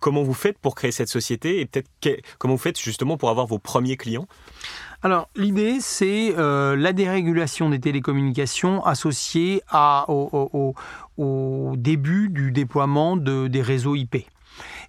comment 0.00 0.22
vous 0.22 0.34
faites 0.34 0.58
pour 0.58 0.74
créer 0.74 0.92
cette 0.92 1.08
société 1.08 1.60
et 1.60 1.66
peut-être 1.66 2.22
comment 2.38 2.54
vous 2.54 2.60
faites 2.60 2.80
justement 2.80 3.16
pour 3.16 3.30
avoir 3.30 3.46
vos 3.46 3.58
premiers 3.58 3.96
clients? 3.96 4.26
Alors, 5.02 5.30
l'idée, 5.34 5.78
c'est 5.80 6.34
euh, 6.36 6.76
la 6.76 6.92
dérégulation 6.92 7.70
des 7.70 7.80
télécommunications 7.80 8.84
associée 8.84 9.62
au, 10.08 10.74
début 11.76 12.28
du 12.28 12.52
déploiement 12.52 13.16
de, 13.16 13.46
des 13.46 13.62
réseaux 13.62 13.94
IP. 13.94 14.26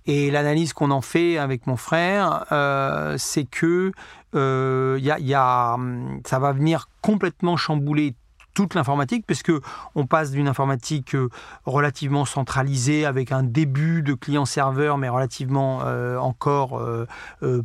Et 0.05 0.31
l'analyse 0.31 0.73
qu'on 0.73 0.91
en 0.91 1.01
fait 1.01 1.37
avec 1.37 1.67
mon 1.67 1.75
frère, 1.75 2.45
euh, 2.51 3.15
c'est 3.17 3.45
que 3.45 3.91
euh, 4.33 4.99
a, 5.33 5.77
ça 6.25 6.39
va 6.39 6.51
venir 6.53 6.89
complètement 7.01 7.57
chambouler 7.57 8.15
toute 8.53 8.75
l'informatique, 8.75 9.25
puisque 9.25 9.51
on 9.95 10.05
passe 10.05 10.31
d'une 10.31 10.47
informatique 10.47 11.15
euh, 11.15 11.29
relativement 11.65 12.25
centralisée 12.25 13.05
avec 13.05 13.31
un 13.31 13.43
début 13.43 14.01
de 14.01 14.13
client-serveur, 14.13 14.97
mais 14.97 15.09
relativement 15.09 15.81
euh, 15.83 16.17
encore 16.17 16.79
euh, 16.79 17.05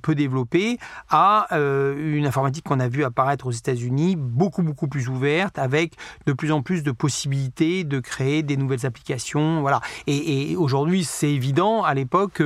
peu 0.03 0.14
développé, 0.14 0.79
à 1.11 1.46
une 1.51 2.27
informatique 2.27 2.64
qu'on 2.64 2.81
a 2.81 2.88
vu 2.88 3.05
apparaître 3.05 3.46
aux 3.46 3.53
États-Unis, 3.53 4.16
beaucoup 4.16 4.62
beaucoup 4.62 4.88
plus 4.88 5.09
ouverte, 5.09 5.59
avec 5.59 5.94
de 6.27 6.33
plus 6.33 6.53
en 6.53 6.62
plus 6.62 6.83
de 6.83 6.90
possibilités 6.90 7.85
de 7.85 8.01
créer 8.01 8.42
des 8.42 8.57
nouvelles 8.57 8.87
applications. 8.87 9.61
Voilà. 9.61 9.81
Et, 10.07 10.57
aujourd'hui, 10.57 11.05
c'est 11.05 11.31
évident. 11.31 11.83
À 11.83 11.94
l'époque, 11.94 12.42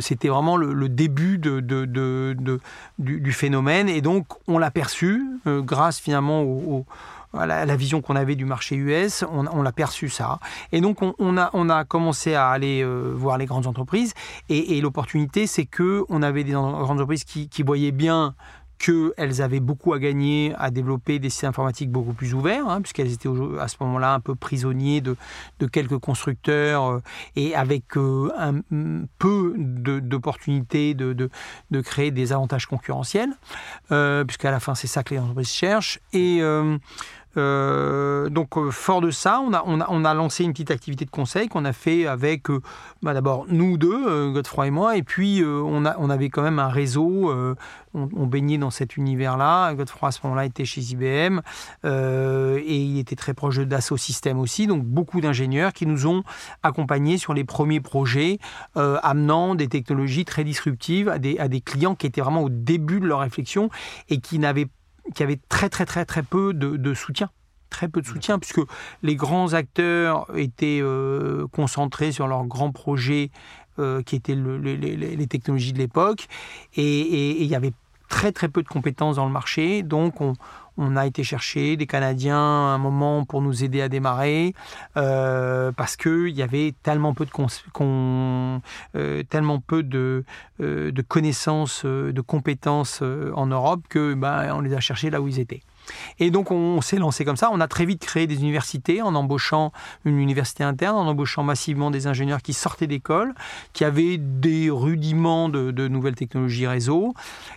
c'était 0.00 0.28
vraiment 0.28 0.56
le, 0.56 0.88
début 0.88 1.38
du, 1.38 3.32
phénomène, 3.32 3.88
et 3.88 4.00
donc 4.00 4.26
on 4.46 4.58
l'a 4.58 4.70
perçu 4.70 5.22
grâce 5.46 5.98
finalement 5.98 6.42
au 6.42 6.84
la, 7.34 7.76
vision 7.76 8.00
qu'on 8.02 8.16
avait 8.16 8.36
du 8.36 8.44
marché 8.44 8.76
US, 8.76 9.24
on, 9.30 9.62
l'a 9.62 9.72
perçu 9.72 10.08
ça. 10.08 10.38
Et 10.72 10.80
donc 10.80 10.98
on, 11.02 11.36
a, 11.38 11.50
on 11.52 11.68
a 11.68 11.84
commencé 11.84 12.34
à 12.34 12.48
aller 12.48 12.82
euh, 12.82 13.12
voir 13.14 13.38
les 13.38 13.46
grandes 13.46 13.66
entreprises. 13.66 14.14
Et, 14.48 14.80
l'opportunité, 14.80 15.46
c'est 15.46 15.66
que 15.66 16.04
on 16.08 16.22
avait 16.22 16.44
des 16.44 16.52
grandes 16.52 16.90
entreprises 16.90 17.24
qui, 17.24 17.62
voyaient 17.62 17.92
bien 17.92 18.34
qu'elles 18.78 19.42
avaient 19.42 19.60
beaucoup 19.60 19.92
à 19.92 19.98
gagner 19.98 20.54
à 20.58 20.70
développer 20.70 21.18
des 21.18 21.28
systèmes 21.28 21.50
informatiques 21.50 21.90
beaucoup 21.90 22.14
plus 22.14 22.32
ouverts, 22.32 22.66
hein, 22.66 22.80
puisqu'elles 22.80 23.12
étaient 23.12 23.28
à 23.60 23.68
ce 23.68 23.76
moment-là 23.80 24.14
un 24.14 24.20
peu 24.20 24.34
prisonniers 24.34 25.02
de, 25.02 25.16
quelques 25.70 25.98
constructeurs 25.98 26.86
euh, 26.86 27.02
et 27.36 27.54
avec 27.54 27.98
euh, 27.98 28.32
un 28.38 28.62
peu 29.18 29.54
d'opportunités 29.58 30.94
de, 30.94 31.30
créer 31.82 32.10
des 32.10 32.32
avantages 32.32 32.64
concurrentiels, 32.64 33.30
puisqu'à 33.88 34.50
la 34.50 34.60
fin 34.60 34.74
c'est 34.74 34.86
ça 34.86 35.02
que 35.02 35.14
les 35.14 35.20
entreprises 35.20 35.52
cherchent. 35.52 36.00
Donc, 37.36 38.70
fort 38.70 39.00
de 39.00 39.10
ça, 39.10 39.40
on 39.40 39.52
a, 39.52 39.62
on, 39.66 39.80
a, 39.80 39.86
on 39.88 40.04
a 40.04 40.14
lancé 40.14 40.44
une 40.44 40.52
petite 40.52 40.70
activité 40.70 41.04
de 41.04 41.10
conseil 41.10 41.48
qu'on 41.48 41.64
a 41.64 41.72
fait 41.72 42.06
avec, 42.06 42.46
bah, 43.02 43.14
d'abord, 43.14 43.46
nous 43.48 43.78
deux, 43.78 44.32
Godefroy 44.32 44.66
et 44.66 44.70
moi, 44.70 44.96
et 44.96 45.02
puis 45.02 45.42
on, 45.44 45.84
a, 45.84 45.96
on 45.98 46.10
avait 46.10 46.28
quand 46.28 46.42
même 46.42 46.58
un 46.58 46.68
réseau, 46.68 47.32
on, 47.94 48.26
baignait 48.26 48.58
dans 48.58 48.70
cet 48.70 48.96
univers-là. 48.96 49.74
Godefroy, 49.74 50.08
à 50.08 50.12
ce 50.12 50.20
moment-là, 50.24 50.44
était 50.44 50.64
chez 50.64 50.80
IBM, 50.80 51.40
et 51.84 52.76
il 52.76 52.98
était 52.98 53.16
très 53.16 53.34
proche 53.34 53.58
de 53.58 53.64
Dassault 53.64 53.96
Systèmes 53.96 54.38
aussi, 54.38 54.66
donc 54.66 54.84
beaucoup 54.84 55.20
d'ingénieurs 55.20 55.72
qui 55.72 55.86
nous 55.86 56.06
ont 56.06 56.22
accompagnés 56.62 57.18
sur 57.18 57.34
les 57.34 57.44
premiers 57.44 57.80
projets, 57.80 58.38
amenant 58.74 59.54
des 59.54 59.68
technologies 59.68 60.24
très 60.24 60.44
disruptives 60.44 61.08
à 61.08 61.18
des, 61.18 61.38
à 61.38 61.48
des 61.48 61.60
clients 61.60 61.94
qui 61.94 62.06
étaient 62.06 62.20
vraiment 62.20 62.42
au 62.42 62.48
début 62.48 63.00
de 63.00 63.06
leur 63.06 63.20
réflexion 63.20 63.70
et 64.08 64.20
qui 64.20 64.38
n'avaient 64.38 64.68
qui 65.14 65.22
avaient 65.22 65.40
très 65.48 65.68
très 65.68 65.86
très 65.86 66.04
très 66.04 66.22
peu 66.22 66.52
de, 66.54 66.94
soutien. 66.94 67.30
Très 67.70 67.88
peu 67.88 68.00
de 68.00 68.06
soutien, 68.06 68.38
puisque 68.38 68.60
les 69.02 69.14
grands 69.14 69.52
acteurs 69.52 70.26
étaient 70.36 70.80
euh, 70.82 71.46
concentrés 71.52 72.10
sur 72.10 72.26
leurs 72.26 72.44
grands 72.44 72.72
projets 72.72 73.30
euh, 73.78 74.02
qui 74.02 74.16
étaient 74.16 74.34
les, 74.34 75.26
technologies 75.28 75.72
de 75.72 75.78
l'époque, 75.78 76.26
et 76.74 77.42
il 77.42 77.46
y 77.46 77.54
avait 77.54 77.72
très 78.08 78.32
très 78.32 78.48
peu 78.48 78.62
de 78.62 78.68
compétences 78.68 79.16
dans 79.16 79.24
le 79.24 79.32
marché, 79.32 79.82
donc 79.82 80.20
on, 80.20 80.34
on 80.80 80.96
a 80.96 81.06
été 81.06 81.22
chercher 81.22 81.76
des 81.76 81.86
Canadiens 81.86 82.36
à 82.36 82.74
un 82.74 82.78
moment 82.78 83.24
pour 83.26 83.42
nous 83.42 83.62
aider 83.62 83.82
à 83.82 83.88
démarrer 83.88 84.54
euh, 84.96 85.70
parce 85.72 85.96
qu'il 85.96 86.30
y 86.30 86.42
avait 86.42 86.74
tellement 86.82 87.12
peu 87.12 87.26
de, 87.26 87.30
euh, 90.60 90.60
euh, 90.60 90.92
connaissances, 91.06 91.84
de 91.84 92.20
compétences 92.22 93.02
en 93.02 93.46
Europe 93.46 93.82
que 93.90 94.14
ben, 94.14 94.54
on 94.54 94.60
les 94.60 94.72
a 94.72 94.80
cherchés 94.80 95.10
là 95.10 95.20
où 95.20 95.28
ils 95.28 95.38
étaient. 95.38 95.60
Et 96.18 96.30
donc 96.30 96.50
on 96.50 96.80
s'est 96.80 96.98
lancé 96.98 97.24
comme 97.24 97.36
ça. 97.36 97.50
On 97.52 97.60
a 97.60 97.68
très 97.68 97.84
vite 97.84 98.04
créé 98.04 98.26
des 98.26 98.36
universités 98.36 99.02
en 99.02 99.14
embauchant 99.14 99.72
une 100.04 100.18
université 100.18 100.64
interne, 100.64 100.96
en 100.96 101.06
embauchant 101.06 101.42
massivement 101.42 101.90
des 101.90 102.06
ingénieurs 102.06 102.42
qui 102.42 102.52
sortaient 102.52 102.86
d'école, 102.86 103.34
qui 103.72 103.84
avaient 103.84 104.18
des 104.18 104.70
rudiments 104.70 105.48
de, 105.48 105.88
nouvelles 105.88 106.14
technologies 106.14 106.66
réseau. 106.66 107.14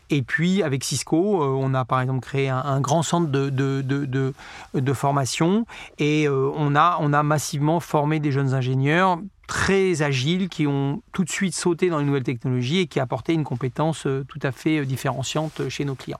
Et 0.09 0.21
puis 0.21 0.63
avec 0.63 0.83
Cisco, 0.83 1.43
euh, 1.43 1.47
on 1.47 1.73
a 1.73 1.85
par 1.85 2.01
exemple 2.01 2.21
créé 2.21 2.49
un, 2.49 2.81
grand 2.81 3.03
centre 3.03 3.29
de, 3.29 4.93
formation 4.93 5.65
et 5.97 6.27
euh, 6.27 6.51
on, 6.55 6.75
a, 6.75 6.97
on 7.01 7.13
a 7.13 7.23
massivement 7.23 7.79
formé 7.79 8.19
des 8.19 8.31
jeunes 8.31 8.53
ingénieurs 8.53 9.19
très 9.47 10.01
agiles 10.01 10.49
qui 10.49 10.67
ont 10.67 11.01
tout 11.11 11.23
de 11.23 11.29
suite 11.29 11.55
sauté 11.55 11.89
dans 11.89 11.99
les 11.99 12.05
nouvelles 12.05 12.23
technologies 12.23 12.79
et 12.79 12.87
qui 12.87 12.99
apportaient 12.99 13.33
une 13.33 13.43
compétence 13.43 14.05
euh, 14.05 14.23
tout 14.27 14.39
à 14.43 14.51
fait 14.51 14.85
différenciante 14.85 15.69
chez 15.69 15.85
nos 15.85 15.95
clients 15.95 16.19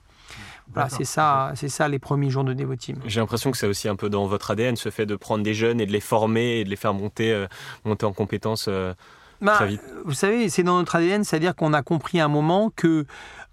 c'est 0.90 1.04
ça, 1.04 1.52
c'est 1.56 1.70
ça 1.70 1.88
les 1.88 2.00
premiers 2.00 2.30
jours 2.30 2.44
de 2.44 2.54
Devoteam. 2.54 2.98
J'ai 3.06 3.20
l'impression 3.20 3.52
que 3.52 3.58
c'est 3.58 3.68
aussi 3.68 3.88
un 3.88 3.96
peu 3.96 4.10
dans 4.10 4.26
votre 4.26 4.52
ADN, 4.52 4.76
ce 4.76 4.90
fait 4.90 5.06
de 5.06 5.16
prendre 5.16 5.44
des 5.44 5.54
jeunes 5.54 5.80
et 5.82 5.86
de 5.86 5.92
les 5.92 6.00
former 6.00 6.60
et 6.60 6.64
de 6.64 6.70
les 6.70 6.76
faire 6.76 6.94
monter, 6.94 7.32
euh, 7.32 7.48
monter 7.86 8.06
en 8.06 8.14
compétences 8.14 8.66
euh, 8.68 8.94
bah, 9.42 9.54
très 9.54 9.68
vite. 9.68 9.82
Vous 10.06 10.14
savez, 10.14 10.50
c'est 10.50 10.64
dans 10.64 10.78
notre 10.78 10.96
ADN, 10.96 11.24
c'est-à-dire 11.24 11.56
qu'on 11.56 11.74
a 11.74 11.82
compris 11.82 12.20
à 12.20 12.26
un 12.26 12.30
moment 12.30 12.72
que 12.76 13.06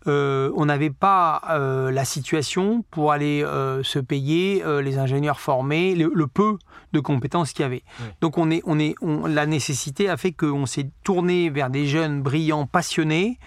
euh, 0.07 0.51
on 0.57 0.65
n'avait 0.67 0.91
pas 0.91 1.43
la 1.49 2.05
situation 2.05 2.85
pour 2.91 3.13
aller 3.13 3.45
se 3.83 3.99
payer 3.99 4.63
les 4.83 4.99
ingénieurs 4.99 5.41
formés, 5.41 5.95
le, 5.95 6.27
peu 6.27 6.57
de 6.93 7.01
compétences 7.01 7.53
qu'il 7.53 7.65
y 7.65 7.67
avait. 7.67 7.83
Donc 8.21 8.39
on 8.39 8.51
est, 8.51 8.63
on 8.65 8.79
est, 8.79 8.95
la 9.27 9.47
nécessité 9.47 10.09
a 10.09 10.17
fait 10.17 10.33
qu'on 10.33 10.67
s'est 10.67 10.91
tourné 11.03 11.51
vers 11.51 11.71
des 11.71 11.87
jeunes 11.87 12.23
brillants, 12.23 12.67
passionnés, 12.67 13.39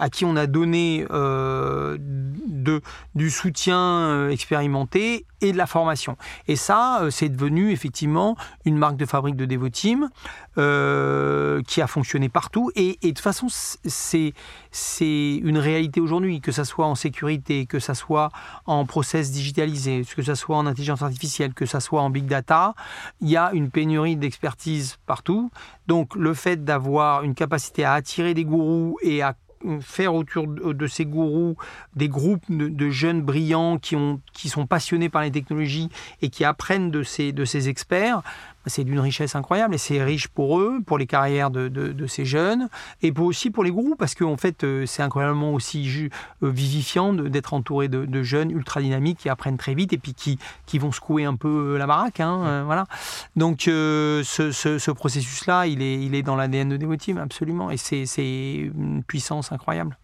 à 0.00 0.08
qui 0.08 0.24
on 0.24 0.34
a 0.34 0.46
donné 0.46 1.06
euh, 1.10 1.98
du 3.14 3.30
soutien 3.30 3.78
euh, 3.78 4.30
expérimenté 4.30 5.26
et 5.40 5.52
de 5.52 5.56
la 5.56 5.66
formation. 5.66 6.16
Et 6.48 6.56
ça, 6.56 7.00
euh, 7.02 7.10
c'est 7.10 7.28
devenu 7.28 7.72
effectivement 7.72 8.36
une 8.64 8.76
marque 8.76 8.96
de 8.96 9.06
fabrique 9.06 9.36
de 9.36 9.46
Devoteam 9.46 10.08
qui 10.56 11.80
a 11.80 11.86
fonctionné 11.86 12.28
partout. 12.28 12.70
Et, 12.74 12.98
de 13.02 13.08
toute 13.08 13.20
façon, 13.20 13.46
c'est 13.48 14.34
c'est 14.70 15.36
une 15.36 15.58
réalité 15.58 16.00
aujourd'hui, 16.00 16.40
que 16.40 16.52
ça 16.52 16.64
soit 16.64 16.86
en 16.86 16.94
sécurité, 16.94 17.66
que 17.66 17.78
ça 17.78 17.94
soit 17.94 18.30
en 18.66 18.84
process 18.84 19.30
digitalisé, 19.30 20.04
que 20.14 20.22
ça 20.22 20.34
soit 20.34 20.56
en 20.56 20.66
intelligence 20.66 21.02
artificielle, 21.02 21.54
que 21.54 21.66
ça 21.66 21.80
soit 21.80 22.02
en 22.02 22.10
big 22.10 22.26
data, 22.26 22.74
il 23.20 23.30
y 23.30 23.36
a 23.36 23.52
une 23.52 23.70
pénurie 23.70 24.16
d'expertise 24.16 24.98
partout. 25.06 25.50
Donc 25.86 26.14
le 26.14 26.34
fait 26.34 26.64
d'avoir 26.64 27.24
une 27.24 27.34
capacité 27.34 27.84
à 27.84 27.94
attirer 27.94 28.34
des 28.34 28.44
gourous 28.44 28.96
et 29.02 29.22
à 29.22 29.34
faire 29.80 30.14
autour 30.14 30.46
de 30.46 30.86
ces 30.86 31.04
gourous 31.04 31.56
des 31.94 32.08
groupes 32.08 32.44
de, 32.48 32.90
jeunes 32.90 33.20
brillants 33.20 33.78
qui, 33.78 33.94
ont, 33.96 34.20
qui 34.32 34.48
sont 34.48 34.66
passionnés 34.66 35.08
par 35.08 35.22
les 35.22 35.30
technologies 35.30 35.90
et 36.22 36.30
qui 36.30 36.44
apprennent 36.44 36.90
de 36.90 37.02
ces 37.02 37.68
experts, 37.68 38.22
c'est 38.66 38.84
d'une 38.84 39.00
richesse 39.00 39.34
incroyable 39.34 39.74
et 39.74 39.78
c'est 39.78 40.02
riche 40.02 40.28
pour 40.28 40.60
eux, 40.60 40.80
pour 40.84 40.98
les 40.98 41.06
carrières 41.06 41.50
de, 41.50 41.68
de, 41.68 42.06
ces 42.06 42.24
jeunes 42.24 42.68
et 43.02 43.12
aussi 43.18 43.50
pour 43.50 43.64
les 43.64 43.70
gourous 43.70 43.96
parce 43.96 44.14
qu'en 44.14 44.36
fait 44.36 44.64
euh, 44.64 44.86
c'est 44.86 45.02
incroyablement 45.02 45.52
aussi 45.52 46.10
euh, 46.42 46.50
vivifiant 46.50 47.12
d'être 47.12 47.54
entouré 47.54 47.88
de, 47.88 48.22
jeunes 48.22 48.50
ultra 48.50 48.80
dynamiques 48.80 49.18
qui 49.18 49.28
apprennent 49.28 49.56
très 49.56 49.74
vite 49.74 49.92
et 49.92 49.98
puis 49.98 50.14
qui, 50.14 50.38
qui 50.66 50.78
vont 50.78 50.92
secouer 50.92 51.24
un 51.24 51.36
peu 51.36 51.76
la 51.78 51.86
baraque. 51.86 52.20
Hein, 52.20 52.64
voilà. 52.64 52.86
Donc 53.36 53.66
euh, 53.68 54.22
ce, 54.24 54.52
ce, 54.52 54.90
processus-là, 54.90 55.66
il 55.66 55.80
est, 55.82 56.02
il 56.02 56.14
est 56.14 56.22
dans 56.22 56.36
l'ADN 56.36 56.68
de 56.68 56.76
Devoteam, 56.76 57.18
absolument 57.18 57.70
et 57.70 57.76
c'est 57.76 58.04
une 58.16 59.02
puissance 59.06 59.52
incroyable. 59.52 59.96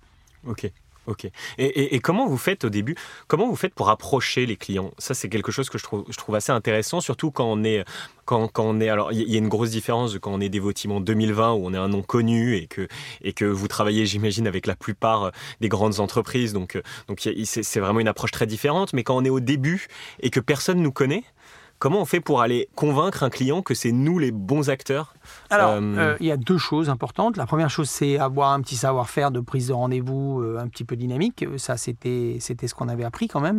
Ok. 0.46 0.70
Ok. 1.06 1.28
Et, 1.58 2.00
comment 2.00 2.26
vous 2.26 2.36
faites 2.36 2.64
au 2.64 2.68
début? 2.68 2.96
Comment 3.28 3.48
vous 3.48 3.56
faites 3.56 3.74
pour 3.74 3.90
approcher 3.90 4.46
les 4.46 4.56
clients? 4.56 4.90
Ça, 4.98 5.14
c'est 5.14 5.28
quelque 5.28 5.52
chose 5.52 5.70
que 5.70 5.78
je 5.78 5.84
trouve, 5.84 6.34
assez 6.34 6.52
intéressant, 6.52 7.00
surtout 7.00 7.30
quand 7.30 7.46
on 7.46 7.62
est, 7.64 7.84
quand, 8.24 8.50
on 8.58 8.80
est. 8.80 8.88
Alors, 8.88 9.12
il 9.12 9.30
y 9.30 9.36
a 9.36 9.38
une 9.38 9.48
grosse 9.48 9.70
différence 9.70 10.12
de 10.12 10.18
quand 10.18 10.32
on 10.32 10.40
est 10.40 10.48
Devoteam 10.48 10.92
en 10.92 11.00
2020 11.00 11.52
où 11.52 11.66
on 11.66 11.74
est 11.74 11.78
un 11.78 11.88
nom 11.88 12.02
connu 12.02 12.56
et 12.56 12.66
que 12.66 12.88
et 13.22 13.32
que 13.32 13.44
vous 13.44 13.68
travaillez, 13.68 14.06
j'imagine, 14.06 14.46
avec 14.46 14.66
la 14.66 14.74
plupart 14.74 15.30
des 15.60 15.68
grandes 15.68 16.00
entreprises. 16.00 16.52
Donc, 16.52 16.80
donc 17.08 17.28
c'est 17.44 17.80
vraiment 17.80 18.00
une 18.00 18.08
approche 18.08 18.32
très 18.32 18.46
différente. 18.46 18.92
Mais 18.92 19.04
quand 19.04 19.16
on 19.16 19.24
est 19.24 19.30
au 19.30 19.40
début 19.40 19.86
et 20.20 20.30
que 20.30 20.40
personne 20.40 20.82
nous 20.82 20.92
connaît, 20.92 21.24
Comment 21.78 22.00
on 22.00 22.06
fait 22.06 22.20
pour 22.20 22.40
aller 22.40 22.70
convaincre 22.74 23.22
un 23.22 23.28
client 23.28 23.60
que 23.60 23.74
c'est 23.74 23.92
nous 23.92 24.18
les 24.18 24.30
bons 24.30 24.70
acteurs 24.70 25.14
Alors, 25.50 25.70
euh, 25.70 25.80
euh, 25.80 26.16
il 26.20 26.26
y 26.26 26.30
a 26.30 26.36
deux 26.36 26.58
choses 26.58 26.90
importantes. 26.90 27.36
La 27.36 27.46
première 27.46 27.70
chose, 27.70 27.88
c'est 27.88 28.18
avoir 28.18 28.52
un 28.52 28.60
petit 28.60 28.76
savoir-faire 28.76 29.30
de 29.30 29.40
prise 29.40 29.68
de 29.68 29.72
rendez-vous 29.72 30.40
euh, 30.42 30.58
un 30.58 30.68
petit 30.68 30.84
peu 30.84 30.96
dynamique. 30.96 31.44
Ça, 31.56 31.76
c'était, 31.76 32.38
c'était 32.40 32.68
ce 32.68 32.74
qu'on 32.74 32.88
avait 32.88 33.04
appris 33.04 33.28
quand 33.28 33.40
même, 33.40 33.58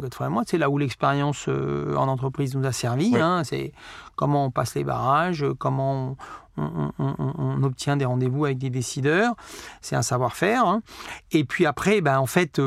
Godfrey 0.00 0.26
et 0.26 0.30
moi. 0.30 0.42
C'est 0.46 0.58
là 0.58 0.70
où 0.70 0.78
l'expérience 0.78 1.48
en 1.48 2.08
entreprise 2.08 2.54
nous 2.54 2.66
a 2.66 2.72
servi. 2.72 3.16
Hein. 3.16 3.42
c'est 3.44 3.72
comment 4.16 4.46
on 4.46 4.50
passe 4.50 4.74
les 4.74 4.84
barrages, 4.84 5.44
comment 5.58 6.16
on, 6.56 7.62
obtient 7.62 7.96
des 7.96 8.04
rendez-vous 8.04 8.44
avec 8.44 8.58
des 8.58 8.70
décideurs. 8.70 9.34
C'est 9.80 9.96
un 9.96 10.02
savoir-faire. 10.02 10.66
Hein. 10.66 10.82
Et 11.30 11.44
puis 11.44 11.66
après, 11.66 12.00
ben, 12.00 12.18
en 12.18 12.26
fait, 12.26 12.60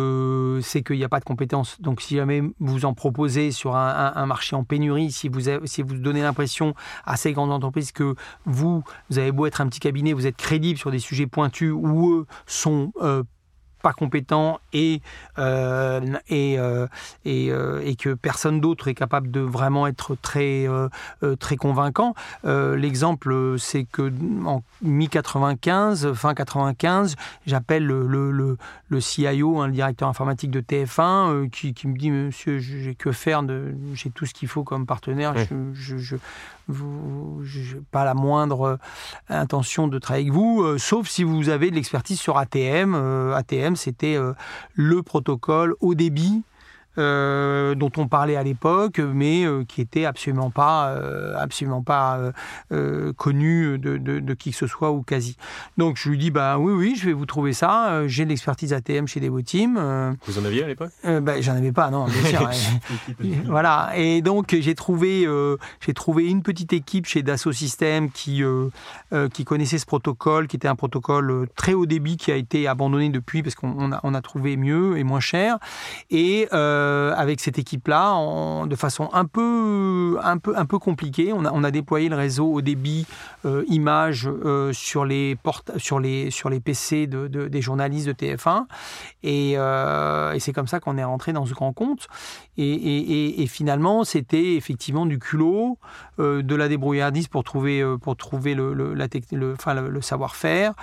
c'est 0.62 0.84
qu'il 0.84 0.98
n'y 0.98 1.04
a 1.04 1.10
pas 1.10 1.20
de 1.20 1.26
compétences. 1.26 1.80
Donc 1.82 2.02
si 2.02 2.16
jamais 2.16 2.42
vous 2.60 2.86
en 2.86 2.94
proposez 2.94 3.52
sur 3.52 3.76
un, 3.76 4.26
marché 4.26 4.56
en 4.56 4.64
pénurie, 4.64 5.12
si 5.12 5.30
vous, 5.30 5.42
si 5.66 5.82
vous 5.82 5.96
donnez 5.96 6.22
l'impression 6.22 6.74
à 7.06 7.18
ces 7.18 7.34
grandes 7.34 7.52
entreprises 7.52 7.92
que 7.92 8.16
vous, 8.46 8.84
vous 9.10 9.20
avez 9.20 9.32
beau 9.32 9.46
être 9.46 9.62
un 9.62 9.68
petit 9.68 9.80
cabinet, 9.80 10.14
vous 10.14 10.28
êtes 10.28 10.38
crédible 10.38 10.80
sur 10.80 10.92
des 10.92 11.00
sujets 11.00 11.28
pointus 11.28 11.72
où 11.74 12.12
eux 12.12 12.28
sont 12.46 12.92
euh, 13.02 13.24
pas 13.84 13.94
compétent 13.94 14.60
et, 14.72 15.02
euh, 15.38 16.02
et, 16.30 16.58
euh, 16.58 16.88
et, 17.26 17.52
euh, 17.52 17.82
et, 17.84 17.96
que 17.96 18.14
personne 18.14 18.62
d'autre 18.62 18.88
est 18.88 18.96
capable 18.96 19.30
de 19.30 19.42
vraiment 19.42 19.86
être 19.86 20.16
très, 20.16 20.66
très 21.40 21.58
convaincant. 21.58 22.16
L'exemple, 22.44 23.56
c'est 23.60 23.84
que 23.84 24.12
en 24.46 24.64
mi-95, 24.82 26.14
fin 26.14 26.34
95, 26.34 27.16
j'appelle 27.46 27.86
le, 27.86 28.08
le, 28.08 28.58
le, 28.88 29.00
CIO, 29.02 29.60
hein, 29.60 29.68
le 29.68 29.74
directeur 29.74 30.08
informatique 30.08 30.50
de 30.50 30.62
TF1, 30.62 31.50
qui, 31.50 31.74
qui, 31.74 31.88
me 31.88 31.98
dit 31.98 32.10
Monsieur, 32.10 32.60
j'ai 32.60 32.96
que 32.96 33.12
faire, 33.12 33.44
j'ai 33.94 34.10
tout 34.10 34.26
ce 34.26 34.34
qu'il 34.34 34.48
faut 34.48 34.64
comme 34.64 34.86
partenaire, 34.86 35.34
je, 35.74 35.98
je, 35.98 36.16
vous, 36.68 37.42
pas 37.92 38.06
la 38.06 38.14
moindre 38.14 38.80
intention 39.30 39.88
de 39.88 40.00
travailler 40.00 40.28
avec 40.28 40.34
vous, 40.34 40.78
sauf 40.78 41.08
si 41.08 41.24
vous 41.24 41.50
avez 41.50 41.70
de 41.70 41.76
l'expertise 41.76 42.20
sur 42.20 42.38
ATM. 42.38 42.96
ATM, 43.34 43.76
c'était 43.76 44.16
euh, 44.16 44.34
le 44.74 45.04
protocole 45.04 45.76
au 45.80 45.96
débit 45.96 46.44
euh, 46.98 47.76
dont 47.76 47.92
on 47.98 48.08
parlait 48.08 48.36
à 48.36 48.44
l'époque, 48.44 49.00
mais 49.00 49.46
euh, 49.46 49.64
qui 49.68 49.82
était 49.82 50.06
absolument 50.06 50.52
pas, 50.52 50.90
euh, 50.90 51.36
absolument 51.38 51.82
pas 51.82 52.20
connu 53.18 53.78
de, 53.78 53.98
de, 53.98 54.34
qui 54.34 54.52
que 54.52 54.58
ce 54.58 54.68
soit 54.68 54.92
ou 54.92 55.02
quasi. 55.02 55.38
Donc 55.78 55.98
je 55.98 56.10
lui 56.10 56.18
dis 56.18 56.32
bah 56.32 56.58
oui 56.58 56.74
oui, 56.74 56.96
je 56.98 57.06
vais 57.06 57.14
vous 57.14 57.26
trouver 57.26 57.54
ça. 57.54 58.08
J'ai 58.08 58.26
de 58.26 58.30
l'expertise 58.30 58.74
ATM 58.74 59.08
chez 59.08 59.20
Devoteam. 59.20 60.16
vous 60.26 60.40
en 60.40 60.46
aviez 60.46 60.64
à 60.64 60.68
l'époque? 60.68 60.92
bah, 61.04 61.42
J'en 61.42 61.56
avais 61.56 61.72
pas, 61.72 61.90
non. 61.90 62.06
Bien 62.06 62.24
sûr, 62.24 62.50
voilà. 63.46 63.92
Et 63.96 64.22
donc 64.22 64.56
j'ai 64.60 64.76
trouvé, 64.76 65.28
j'ai 65.82 65.94
trouvé 65.94 66.30
une 66.30 66.44
petite 66.44 66.74
équipe 66.74 67.06
chez 67.06 67.24
Dassault 67.24 67.52
Systèmes 67.54 68.12
qui 68.12 68.44
qui 69.34 69.46
connaissait 69.46 69.78
ce 69.78 69.86
protocole, 69.86 70.48
qui 70.48 70.56
était 70.56 70.68
un 70.68 70.76
protocole 70.76 71.48
très 71.56 71.74
haut 71.74 71.86
débit 71.86 72.18
qui 72.18 72.32
a 72.32 72.36
été 72.36 72.68
abandonné 72.68 73.10
depuis 73.10 73.44
parce 73.44 73.56
qu'on 73.56 73.92
a, 73.92 74.00
on 74.04 74.14
a 74.14 74.22
trouvé 74.22 74.58
mieux 74.58 74.98
et 74.98 75.04
moins 75.04 75.20
cher. 75.20 75.58
Et 76.10 76.48
euh, 76.54 76.83
euh, 76.84 77.14
avec 77.16 77.40
cette 77.40 77.58
équipe-là, 77.58 78.66
de 78.66 78.76
façon 78.76 79.10
un 79.14 79.26
peu, 79.26 80.18
un 80.24 80.38
peu, 80.38 80.58
un 80.58 80.66
peu 80.66 80.80
compliquée. 80.80 81.32
On 81.34 81.64
a, 81.64 81.72
déployé 81.72 82.10
le 82.10 82.16
réseau 82.16 82.52
au 82.52 82.62
débit 82.62 83.08
euh, 83.46 83.64
image 83.68 84.28
euh, 84.28 84.74
sur, 84.74 85.06
les 85.06 85.36
portes, 85.36 85.72
sur, 85.78 86.00
les, 86.00 86.30
sur 86.30 86.50
les 86.50 86.60
PC 86.60 87.08
de, 87.08 87.28
des 87.28 87.62
journalistes 87.62 88.08
de 88.08 88.14
TF1. 88.14 88.66
Et, 89.24 89.54
et 89.54 90.40
c'est 90.40 90.54
comme 90.54 90.68
ça 90.68 90.80
qu'on 90.80 90.98
est 90.98 91.04
rentré 91.04 91.34
dans 91.34 91.46
ce 91.46 91.54
grand 91.54 91.74
compte. 91.74 92.08
Et, 92.58 93.46
finalement, 93.48 94.04
c'était 94.04 94.56
effectivement 94.56 95.06
du 95.06 95.20
culot, 95.20 95.78
de 96.20 96.56
la 96.56 96.68
débrouillardise 96.68 97.28
pour 97.28 97.44
trouver, 97.44 97.84
pour 98.02 98.16
trouver 98.16 98.54
le, 98.54 100.02
savoir-faire 100.02 100.74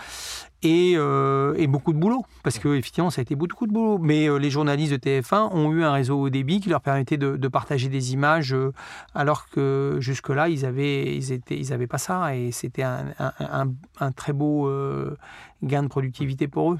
et, 0.63 0.95
euh, 0.97 1.55
et, 1.57 1.67
beaucoup 1.67 1.93
de 1.93 1.99
boulot, 1.99 2.25
parce 2.43 2.59
que 2.59 2.69
effectivement 2.77 3.11
ça 3.11 3.21
a 3.21 3.23
été 3.23 3.35
beaucoup 3.35 3.67
de 3.67 3.73
boulot. 3.73 3.99
Mais 3.99 4.29
euh, 4.29 4.37
les 4.37 4.51
journalistes 4.51 4.93
de 4.93 4.99
TF1 4.99 5.51
ont 5.53 5.73
eu 5.73 5.83
un 5.85 5.93
réseau 5.93 6.21
au 6.21 6.29
débit 6.29 6.61
qui 6.61 6.69
leur 6.69 6.81
permettait 6.81 7.17
de, 7.17 7.49
partager 7.49 7.89
des 7.89 8.13
images, 8.13 8.53
euh, 8.53 8.73
alors 9.15 9.49
que 9.49 9.97
jusque-là 10.01 10.49
ils 10.49 10.67
avaient, 10.67 11.17
ils 11.17 11.41
ils 11.51 11.89
pas 11.89 11.99
ça, 11.99 12.37
et 12.37 12.53
c'était 12.53 12.83
un, 12.83 14.13
très 14.15 14.33
beau 14.33 14.69
euh, 14.69 15.17
gain 15.63 15.83
de 15.83 15.89
productivité 15.89 16.47
pour 16.47 16.73
eux. 16.73 16.79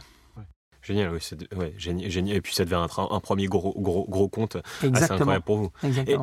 Génial, 0.91 1.13
oui, 1.13 1.21
ouais, 1.57 1.75
génial, 1.79 2.37
Et 2.37 2.41
puis 2.41 2.55
ça 2.55 2.65
devait 2.65 2.77
être 2.83 3.01
un, 3.01 3.21
premier 3.21 3.47
gros, 3.47 3.75
gros, 3.79 4.07
gros 4.09 4.29
compte 4.29 4.57
Exactement. 4.83 4.95
assez 4.97 5.13
incroyable 5.13 5.45
pour 5.45 5.57
vous. 5.57 5.71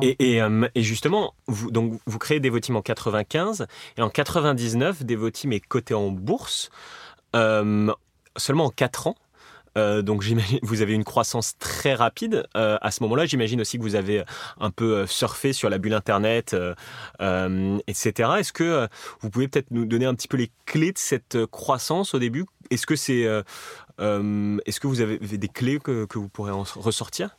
Et, 0.02 0.36
et, 0.36 0.42
et, 0.74 0.82
justement, 0.82 1.34
vous, 1.46 1.70
donc, 1.70 1.98
vous 2.06 2.18
créez 2.18 2.38
Devoteam 2.38 2.76
en 2.76 2.82
95 2.82 3.66
et 3.96 4.02
en 4.02 4.10
99, 4.10 5.04
Devoteam 5.04 5.52
est 5.52 5.60
coté 5.60 5.94
en 5.94 6.10
bourse. 6.10 6.70
Euh, 7.36 7.92
seulement 8.36 8.66
en 8.66 8.70
4 8.70 9.08
ans. 9.08 9.16
Euh, 9.76 10.00
donc 10.00 10.22
j'imagine 10.22 10.58
vous 10.62 10.80
avez 10.80 10.94
une 10.94 11.04
croissance 11.04 11.56
très 11.58 11.94
rapide 11.94 12.46
euh, 12.56 12.78
à 12.80 12.90
ce 12.90 13.02
moment-là. 13.02 13.26
J'imagine 13.26 13.60
aussi 13.60 13.78
que 13.78 13.82
vous 13.82 13.94
avez 13.94 14.24
un 14.58 14.70
peu 14.70 15.06
surfé 15.06 15.52
sur 15.52 15.68
la 15.70 15.78
bulle 15.78 15.94
internet, 15.94 16.56
etc. 17.86 18.30
Est-ce 18.38 18.52
que 18.52 18.88
vous 19.20 19.30
pouvez 19.30 19.48
peut-être 19.48 19.70
nous 19.70 19.84
donner 19.84 20.06
un 20.06 20.14
petit 20.14 20.28
peu 20.28 20.36
les 20.36 20.50
clés 20.66 20.92
de 20.92 20.98
cette 20.98 21.46
croissance 21.46 22.14
au 22.14 22.18
début? 22.18 22.46
Est-ce 22.70 22.86
que 22.86 22.96
c'est, 22.96 23.26
est-ce 23.98 24.80
que 24.80 24.86
vous 24.86 25.00
avez 25.00 25.18
des 25.18 25.48
clés 25.48 25.78
que, 25.78 26.04
que 26.04 26.18
vous 26.18 26.28
pourrez 26.28 26.52
en 26.52 26.62
ressortir? 26.62 27.36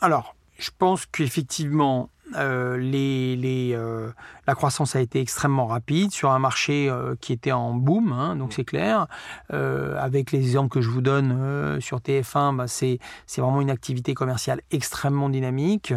Alors, 0.00 0.34
je 0.58 0.70
pense 0.76 1.06
qu'effectivement, 1.06 2.10
euh, 2.36 2.78
les, 2.78 3.72
euh, 3.74 4.10
la 4.46 4.54
croissance 4.54 4.96
a 4.96 5.00
été 5.00 5.20
extrêmement 5.20 5.66
rapide 5.66 6.10
sur 6.10 6.30
un 6.30 6.38
marché 6.38 6.88
euh, 6.88 7.14
qui 7.20 7.32
était 7.32 7.52
en 7.52 7.74
boom, 7.74 8.12
hein, 8.12 8.34
donc 8.36 8.52
c'est 8.52 8.64
clair. 8.64 9.06
avec 9.50 10.32
les 10.32 10.40
exemples 10.40 10.70
que 10.70 10.80
je 10.80 10.90
vous 10.90 11.02
donne 11.02 11.80
sur 11.80 11.98
TF1, 11.98 12.56
bah, 12.56 12.66
c'est 12.66 12.98
vraiment 13.36 13.60
une 13.60 13.70
activité 13.70 14.14
commerciale 14.14 14.60
extrêmement 14.70 15.28
dynamique. 15.28 15.92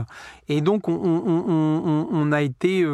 Et 0.50 0.62
donc 0.62 0.88
on, 0.88 2.32
a 2.32 2.42
été 2.42 2.86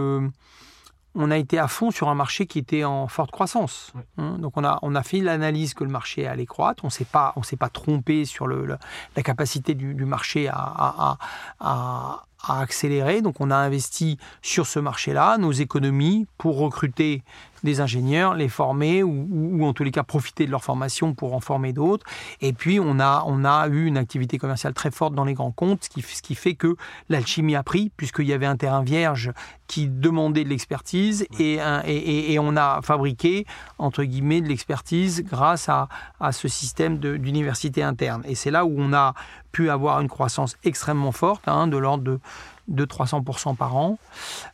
on 1.15 1.32
a 1.32 1.38
été 1.38 1.60
à 1.60 1.67
fond 1.67 1.91
sur 1.91 2.10
un 2.10 2.15
marché 2.15 2.47
qui 2.47 2.60
était 2.60 2.84
en 2.84 3.08
forte 3.08 3.32
croissance. 3.32 3.93
Hein. 4.17 4.38
donc 4.39 4.58
on 4.58 4.63
a, 4.63 4.80
on 4.82 4.95
a 4.95 5.04
fait 5.04 5.19
l'analyse 5.19 5.73
que 5.73 5.84
le 5.84 5.89
marché 5.89 6.28
allait 6.28 6.45
croître. 6.45 6.84
On 6.86 6.89
s'est 6.89 7.06
pas, 7.06 7.34
on 7.36 7.43
s'est 7.43 7.58
pas 7.58 7.69
trompé 7.69 8.26
sur 8.26 8.47
le, 8.47 8.78
la 9.15 9.23
capacité 9.23 9.76
du, 9.76 10.06
marché 10.06 10.47
à, 10.47 11.17
à, 11.60 12.23
à 12.43 12.60
accélérer. 12.60 13.21
Donc 13.21 13.36
on 13.39 13.52
a 13.52 13.56
investi 13.56 14.17
sur 14.41 14.67
ce 14.67 14.80
marché-là 14.80 15.38
nos 15.38 15.52
économies 15.52 16.28
pour 16.38 16.58
recruter 16.58 17.23
des 17.63 17.82
ingénieurs, 17.82 18.36
les 18.36 18.49
former 18.49 19.04
ou, 19.04 19.65
en 19.65 19.73
tous 19.73 19.84
les 19.84 19.91
cas 19.91 20.04
profiter 20.04 20.45
de 20.45 20.52
leur 20.52 20.63
formation 20.63 21.13
pour 21.13 21.34
en 21.34 21.39
former 21.39 21.73
d'autres. 21.73 22.06
Et 22.41 22.54
puis 22.54 22.80
on 22.80 22.99
a, 22.99 23.23
on 23.28 23.45
a 23.45 23.67
eu 23.67 23.86
une 23.86 23.97
activité 23.97 24.38
commerciale 24.38 24.73
très 24.73 24.91
forte 24.91 25.15
dans 25.15 25.26
les 25.26 25.34
grands 25.34 25.52
comptes, 25.52 25.86
ce 25.86 25.89
qui, 25.89 26.02
ce 26.02 26.21
qui 26.21 26.36
fait 26.36 26.56
que 26.56 26.76
l'alchimie 27.10 27.56
a 27.56 27.63
pris, 27.63 27.91
puisqu'il 27.95 28.28
y 28.28 28.34
avait 28.34 28.45
un 28.45 28.58
terrain 28.58 28.84
vierge 28.84 29.32
qui 29.67 29.88
demandait 29.88 30.43
de 30.43 30.49
l'expertise 30.49 31.26
et, 31.39 31.60
et, 31.86 32.34
et, 32.34 32.39
on 32.39 32.56
a 32.58 32.82
fabriqué, 32.84 33.45
entre 33.80 34.04
guillemets, 34.04 34.41
de 34.41 34.47
l'expertise 34.47 35.23
grâce 35.23 35.69
à, 35.69 35.88
à 36.19 36.32
ce 36.32 36.47
système 36.47 36.99
d'université 36.99 37.82
interne. 37.82 38.21
Et 38.26 38.36
c'est 38.36 38.52
là 38.52 38.65
où 38.65 38.76
on 38.78 38.93
a 38.93 39.13
pu 39.52 39.69
avoir 39.69 40.02
une 40.02 40.10
croissance 40.10 40.58
extrêmement 40.63 41.12
forte, 41.12 41.47
hein, 41.47 41.67
de 41.67 41.78
l'ordre 41.78 42.04
de 42.04 42.19
de 42.67 42.86
300% 42.86 43.56
par 43.56 43.76
an, 43.76 43.97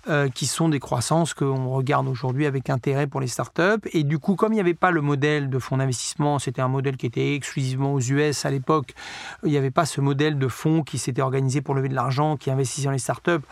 euh, 0.07 0.29
qui 0.29 0.47
sont 0.47 0.69
des 0.69 0.79
croissances 0.79 1.33
qu'on 1.33 1.69
regarde 1.69 2.07
aujourd'hui 2.07 2.45
avec 2.45 2.69
intérêt 2.69 3.07
pour 3.07 3.21
les 3.21 3.27
startups. 3.27 3.87
Et 3.93 4.03
du 4.03 4.17
coup, 4.17 4.35
comme 4.35 4.51
il 4.51 4.55
n'y 4.55 4.61
avait 4.61 4.73
pas 4.73 4.91
le 4.91 5.01
modèle 5.01 5.49
de 5.49 5.59
fonds 5.59 5.77
d'investissement, 5.77 6.39
c'était 6.39 6.61
un 6.61 6.67
modèle 6.67 6.97
qui 6.97 7.05
était 7.05 7.35
exclusivement 7.35 7.93
aux 7.93 7.99
US 7.99 8.45
à 8.45 8.49
l'époque, 8.51 8.93
il 9.43 9.51
n'y 9.51 9.57
avait 9.57 9.71
pas 9.71 9.85
ce 9.85 10.01
modèle 10.01 10.39
de 10.39 10.47
fonds 10.47 10.81
qui 10.81 10.97
s'était 10.97 11.21
organisé 11.21 11.61
pour 11.61 11.75
lever 11.75 11.89
de 11.89 11.95
l'argent, 11.95 12.35
qui 12.35 12.49
investissait 12.49 12.85
dans 12.85 12.91
les 12.91 12.99
startups, 12.99 13.45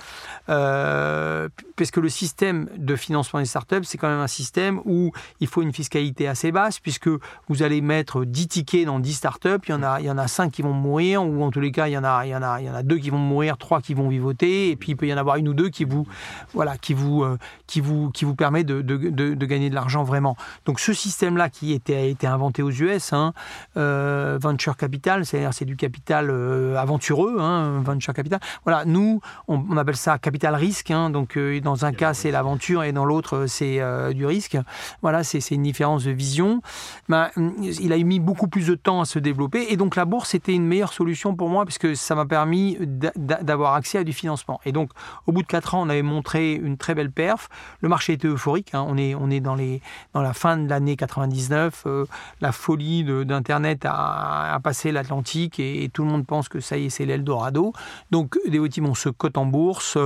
euh, 0.50 1.50
parce 1.76 1.92
que 1.92 2.00
le 2.00 2.10
système 2.10 2.70
de 2.78 2.96
financement 2.96 3.40
des 3.40 3.46
startups, 3.46 3.84
c'est 3.84 3.98
quand 3.98 4.10
même 4.10 4.20
un 4.20 4.28
système 4.28 4.82
où 4.86 5.12
il 5.40 5.48
faut 5.48 5.62
une 5.62 5.74
fiscalité 5.74 6.28
assez 6.28 6.52
basse, 6.52 6.80
puisque 6.80 7.10
vous 7.48 7.64
allez 7.64 7.82
mettre 7.82 8.26
10 8.26 8.48
tickets 8.48 8.86
dans 8.86 9.00
10 9.00 9.14
startups, 9.14 9.60
il 9.68 9.72
y 9.72 9.74
en 9.74 9.84
a, 9.84 10.00
il 10.00 10.06
y 10.08 10.12
en 10.12 10.18
a 10.18 10.28
5 10.28 10.52
qui 10.52 10.64
vont 10.64 10.74
mourir, 10.74 11.24
ou 11.24 11.44
en 11.44 11.52
tous 11.52 11.60
les 11.62 11.72
cas, 11.72 11.88
il 11.88 11.92
y 11.92 11.98
en 11.98 12.04
a, 12.04 12.26
il 12.26 12.30
y 12.30 12.36
en 12.36 12.42
a, 12.42 12.60
il 12.60 12.66
y 12.66 12.70
en 12.70 12.76
a 12.76 12.82
2 12.82 12.98
qui 12.98 13.12
vont 13.12 13.18
mourir, 13.18 13.58
3 13.58 13.82
qui 13.82 13.94
vont 13.94 14.10
vivoter, 14.10 14.47
et 14.48 14.76
puis 14.76 14.92
il 14.92 14.96
peut 14.96 15.08
y 15.08 15.14
en 15.14 15.18
avoir 15.18 15.38
une 15.38 15.48
ou 15.48 15.54
deux 15.54 15.70
qui 15.70 15.84
vous, 15.84 16.08
voilà, 16.54 16.78
qui 16.78 16.94
vous, 16.94 17.24
euh, 17.24 17.38
qui 17.68 17.82
vous, 17.82 18.10
qui 18.12 18.26
vous 18.26 18.36
permet 18.36 18.64
de, 18.64 18.82
de, 18.82 18.98
de, 19.10 19.46
gagner 19.46 19.70
de 19.70 19.76
l'argent 19.76 20.04
vraiment. 20.04 20.36
Donc 20.66 20.80
ce 20.80 20.94
système-là 20.94 21.50
qui 21.50 21.74
était, 21.74 21.96
a 21.96 22.02
été 22.02 22.28
inventé 22.28 22.62
aux 22.62 22.72
US, 22.72 23.14
hein, 23.14 23.34
euh, 23.78 24.38
venture 24.42 24.78
capital, 24.78 25.26
c'est-à-dire 25.26 25.54
c'est 25.54 25.66
du 25.66 25.76
capital 25.76 26.30
euh, 26.30 26.76
aventureux, 26.76 27.38
hein, 27.40 27.82
venture 27.84 28.14
capital. 28.14 28.40
Voilà, 28.66 28.86
nous 28.86 29.22
on, 29.48 29.78
appelle 29.78 29.96
ça 29.96 30.18
capital 30.18 30.56
risque. 30.56 30.92
Hein, 30.92 31.10
donc 31.10 31.38
dans 31.64 31.86
un 31.86 31.94
cas 31.94 32.14
c'est 32.14 32.32
l'aventure 32.32 32.84
et 32.84 32.92
dans 32.92 33.06
l'autre 33.06 33.46
c'est 33.48 33.82
du 34.14 34.26
risque. 34.26 34.58
Voilà, 35.02 35.24
c'est 35.24 35.52
une 35.52 35.64
différence 35.64 36.04
de 36.04 36.12
vision. 36.12 36.62
Ben, 37.10 37.30
il 37.38 37.94
a 37.94 37.98
mis 37.98 38.20
beaucoup 38.20 38.48
plus 38.48 38.68
de 38.68 38.76
temps 38.76 39.02
à 39.02 39.06
se 39.06 39.20
développer 39.20 39.68
et 39.70 39.78
donc 39.78 39.96
la 39.96 40.06
bourse 40.06 40.34
était 40.36 40.54
une 40.54 40.66
meilleure 40.66 40.94
solution 40.94 41.36
pour 41.36 41.50
moi 41.50 41.66
parce 41.66 41.78
que 41.78 41.96
ça 41.96 42.16
m'a 42.16 42.26
permis 42.26 42.78
d'avoir 43.16 43.74
accès 43.74 44.00
à 44.00 44.04
du 44.04 44.14
financement 44.14 44.37
et 44.66 44.72
donc, 44.72 44.92
au 45.26 45.32
bout 45.32 45.42
de 45.42 45.48
4 45.48 45.76
ans, 45.76 45.82
on 45.84 45.90
avait 45.90 46.02
montré 46.02 46.54
une 46.54 46.78
très 46.78 46.96
belle 46.96 47.12
perf. 47.12 47.50
Le 47.82 47.90
marché 47.90 48.14
était 48.14 48.28
euphorique. 48.28 48.74
Hein. 48.74 48.86
On, 48.88 48.98
est, 48.98 49.40
dans, 49.40 49.56
les, 49.56 49.82
dans 50.14 50.22
la 50.22 50.34
fin 50.34 50.58
de 50.58 50.70
l'année 50.70 50.96
99. 50.96 51.84
Euh, 51.86 52.06
la 52.42 52.52
folie 52.52 53.04
d'Internet 53.04 53.86
a, 53.86 54.60
passé 54.64 54.92
l'Atlantique 54.92 55.60
et, 55.60 55.90
tout 55.94 56.04
le 56.04 56.10
monde 56.10 56.26
pense 56.26 56.50
que 56.50 56.60
ça 56.60 56.78
y 56.78 56.86
est, 56.86 56.90
c'est 56.90 57.06
l'Eldorado. 57.06 57.74
Donc, 58.12 58.38
Devoteam, 58.48 58.88
on 58.88 58.96
se 58.96 59.10
cote 59.10 59.38
en 59.38 59.46
bourse 59.46 59.98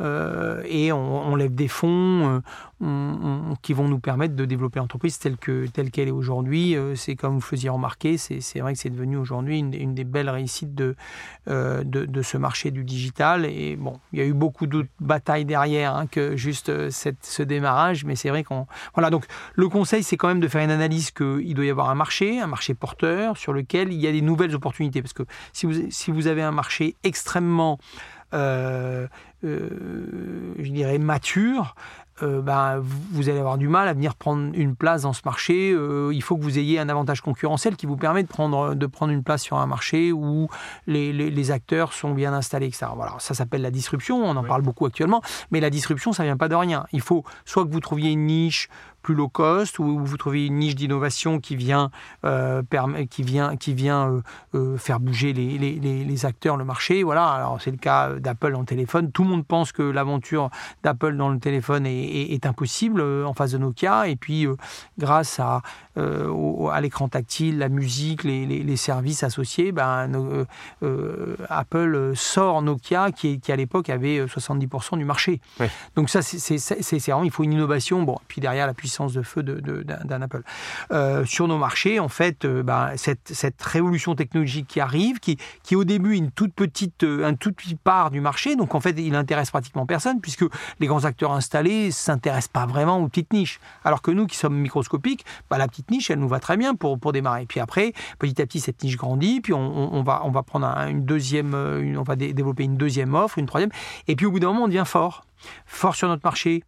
euh, 0.00 0.62
et 0.64 0.92
on, 0.92 1.36
lève 1.36 1.54
des 1.54 1.68
fonds 1.68 2.42
qui 2.80 3.72
vont 3.72 3.88
nous 3.88 3.98
permettre 3.98 4.36
de 4.36 4.44
développer 4.44 4.78
l'entreprise 4.78 5.18
telle 5.18 5.36
qu'elle 5.36 6.08
est 6.08 6.12
aujourd'hui. 6.12 6.76
Euh, 6.76 6.94
c'est 6.94 7.16
comme 7.16 7.34
vous 7.34 7.40
faisiez 7.40 7.70
remarquer, 7.70 8.18
c'est 8.18 8.60
vrai 8.60 8.74
que 8.74 8.78
c'est 8.78 8.90
devenu 8.90 9.16
aujourd'hui 9.16 9.58
une, 9.58 9.94
des 9.94 10.04
belles 10.04 10.30
réussites 10.30 10.74
de, 10.74 10.94
de, 11.46 12.22
ce 12.22 12.36
marché 12.36 12.70
du 12.70 12.84
digital. 12.84 13.46
Et, 13.46 13.76
bon, 13.76 13.98
il 14.12 14.20
y 14.20 14.22
a 14.22 14.24
eu 14.24 14.32
beaucoup 14.32 14.66
de 14.66 14.86
batailles 15.00 15.44
derrière 15.44 15.96
hein, 15.96 16.06
que 16.06 16.36
juste 16.36 16.68
euh, 16.68 16.90
ce 16.90 17.42
démarrage, 17.42 18.04
mais 18.04 18.16
c'est 18.16 18.30
vrai 18.30 18.44
qu'on. 18.44 18.66
Voilà, 18.94 19.10
donc 19.10 19.26
le 19.54 19.68
conseil, 19.68 20.02
c'est 20.02 20.16
quand 20.16 20.28
même 20.28 20.40
de 20.40 20.48
faire 20.48 20.62
une 20.62 20.70
analyse 20.70 21.10
qu'il 21.10 21.54
doit 21.54 21.64
y 21.64 21.70
avoir 21.70 21.90
un 21.90 21.94
marché, 21.94 22.40
un 22.40 22.46
marché 22.46 22.74
porteur 22.74 23.36
sur 23.36 23.52
lequel 23.52 23.92
il 23.92 24.00
y 24.00 24.06
a 24.06 24.12
des 24.12 24.22
nouvelles 24.22 24.54
opportunités. 24.54 25.02
Parce 25.02 25.14
que 25.14 25.24
si 25.52 25.66
vous, 26.10 26.26
avez 26.26 26.42
un 26.42 26.52
marché 26.52 26.94
extrêmement. 27.02 27.78
Euh, 28.34 29.06
euh, 29.44 30.54
je 30.58 30.70
dirais 30.70 30.98
mature, 30.98 31.76
euh, 32.22 32.40
ben, 32.42 32.80
vous 33.12 33.28
allez 33.28 33.38
avoir 33.38 33.58
du 33.58 33.68
mal 33.68 33.88
à 33.88 33.92
venir 33.92 34.14
prendre 34.14 34.50
une 34.54 34.74
place 34.74 35.02
dans 35.02 35.12
ce 35.12 35.22
marché. 35.24 35.72
Euh, 35.72 36.10
il 36.12 36.22
faut 36.22 36.36
que 36.36 36.42
vous 36.42 36.58
ayez 36.58 36.78
un 36.78 36.88
avantage 36.88 37.20
concurrentiel 37.20 37.76
qui 37.76 37.86
vous 37.86 37.96
permet 37.96 38.22
de 38.22 38.28
prendre, 38.28 38.74
de 38.74 38.86
prendre 38.86 39.12
une 39.12 39.22
place 39.22 39.42
sur 39.42 39.56
un 39.56 39.66
marché 39.66 40.12
où 40.12 40.48
les, 40.86 41.12
les, 41.12 41.50
acteurs 41.50 41.92
sont 41.92 42.12
bien 42.12 42.32
installés, 42.34 42.66
etc. 42.66 42.86
Voilà, 42.94 43.14
ça 43.18 43.34
s'appelle 43.34 43.62
la 43.62 43.70
disruption, 43.70 44.22
on 44.22 44.36
en 44.36 44.44
parle 44.44 44.62
beaucoup 44.62 44.84
actuellement, 44.84 45.22
mais 45.50 45.60
la 45.60 45.70
disruption, 45.70 46.12
ça 46.12 46.24
vient 46.24 46.36
pas 46.36 46.48
de 46.48 46.54
rien. 46.54 46.86
Il 46.92 47.00
faut 47.00 47.24
soit 47.44 47.64
que 47.64 47.70
vous 47.70 47.80
trouviez 47.80 48.10
une 48.10 48.26
niche 48.26 48.68
plus 49.02 49.14
low 49.14 49.28
cost, 49.28 49.78
ou 49.78 50.04
vous 50.04 50.16
trouvez 50.16 50.46
une 50.46 50.56
niche 50.56 50.74
d'innovation 50.74 51.38
qui 51.40 51.56
vient, 51.56 51.90
euh, 52.24 52.62
qui 53.08 53.22
vient, 53.22 53.56
qui 53.56 53.72
vient 53.74 54.22
faire 54.76 55.00
bouger 55.00 55.32
les, 55.32 55.58
les, 55.58 56.04
les, 56.04 56.26
acteurs, 56.26 56.56
le 56.56 56.64
marché? 56.64 57.02
Voilà, 57.02 57.28
alors 57.28 57.60
c'est 57.60 57.70
le 57.70 57.76
cas 57.76 58.14
d'Apple 58.14 58.54
en 58.54 58.64
téléphone. 58.64 59.12
Tout 59.12 59.24
le 59.24 59.30
monde 59.30 59.46
pense 59.46 59.72
que 59.72 59.82
l'aventure 59.82 60.50
d'Apple 60.82 61.16
dans 61.16 61.28
le 61.28 61.38
téléphone 61.38 61.86
est, 61.86 62.46
impossible 62.46 63.02
en 63.02 63.34
face 63.34 63.52
de 63.52 63.58
Nokia. 63.58 64.08
Et 64.08 64.16
puis, 64.16 64.46
grâce 64.98 65.40
à, 65.40 65.62
à 65.96 66.80
l'écran 66.80 67.08
tactile, 67.08 67.58
la 67.58 67.68
musique, 67.68 68.24
les, 68.24 68.76
services 68.76 69.22
associés, 69.22 69.72
ben, 69.72 70.46
Apple 71.48 72.12
sort 72.14 72.62
Nokia 72.62 73.10
qui, 73.12 73.40
qui 73.40 73.52
à 73.52 73.56
l'époque 73.56 73.90
avait 73.90 74.24
70% 74.24 74.98
du 74.98 75.04
marché. 75.04 75.40
Donc 75.96 76.10
ça, 76.10 76.22
c'est 76.22 76.98
vraiment, 76.98 77.24
il 77.24 77.30
faut 77.30 77.44
une 77.44 77.52
innovation. 77.52 78.02
Bon, 78.02 78.16
puis 78.28 78.40
derrière 78.40 78.66
la 78.66 78.74
puissance 78.74 78.87
de 79.12 79.22
feu 79.22 79.42
d'un 79.42 80.22
Apple. 80.22 80.42
sur 81.24 81.48
nos 81.48 81.58
marchés, 81.58 82.00
en 82.00 82.08
fait, 82.08 82.46
ben, 82.46 82.92
cette, 82.96 83.32
cette 83.32 83.62
révolution 83.62 84.14
technologique 84.14 84.66
qui 84.66 84.80
arrive, 84.80 85.18
qui, 85.20 85.38
qui 85.62 85.76
au 85.76 85.84
début 85.84 86.14
une 86.16 86.30
toute 86.30 86.54
petite, 86.54 87.04
euh, 87.04 87.24
un 87.24 87.34
toute 87.34 87.56
petite 87.56 87.80
part 87.80 88.10
du 88.10 88.20
marché, 88.20 88.56
donc 88.56 88.74
en 88.74 88.80
fait 88.80 88.94
il 88.98 89.14
intéresse 89.14 89.50
pratiquement 89.50 89.86
personne, 89.86 90.20
puisque 90.20 90.44
les 90.80 90.86
grands 90.86 91.04
acteurs 91.04 91.32
installés 91.32 91.90
s'intéressent 91.90 92.48
pas 92.48 92.66
vraiment 92.66 92.98
aux 92.98 93.08
petites 93.08 93.32
niches. 93.32 93.60
Alors 93.84 94.02
que 94.02 94.10
nous 94.10 94.26
qui 94.26 94.36
sommes 94.36 94.56
microscopiques, 94.56 95.24
bah, 95.50 95.58
la 95.58 95.68
petite 95.68 95.90
niche, 95.90 96.10
elle 96.10 96.18
nous 96.18 96.28
va 96.28 96.40
très 96.40 96.56
bien 96.56 96.74
pour, 96.74 96.98
pour 96.98 97.12
démarrer. 97.12 97.46
Puis 97.46 97.60
après, 97.60 97.92
petit 98.18 98.40
à 98.40 98.46
petit, 98.46 98.60
cette 98.60 98.82
niche 98.82 98.96
grandit, 98.96 99.40
puis 99.40 99.52
on, 99.52 100.02
va, 100.02 100.22
on 100.24 100.30
va 100.30 100.42
prendre 100.42 100.66
une 100.88 101.04
deuxième, 101.04 101.54
euh, 101.54 101.94
on 101.96 102.02
va 102.02 102.16
développer 102.16 102.64
une 102.64 102.76
deuxième 102.76 103.14
offre, 103.14 103.38
une 103.38 103.46
troisième, 103.46 103.70
et 104.06 104.16
puis 104.16 104.26
au 104.26 104.30
bout 104.30 104.40
d'un 104.40 104.48
moment, 104.48 104.64
on 104.64 104.68
devient 104.68 104.84
fort 104.86 105.24
fort 105.66 105.94
sur 105.94 106.08
notre 106.08 106.22
marché 106.24 106.62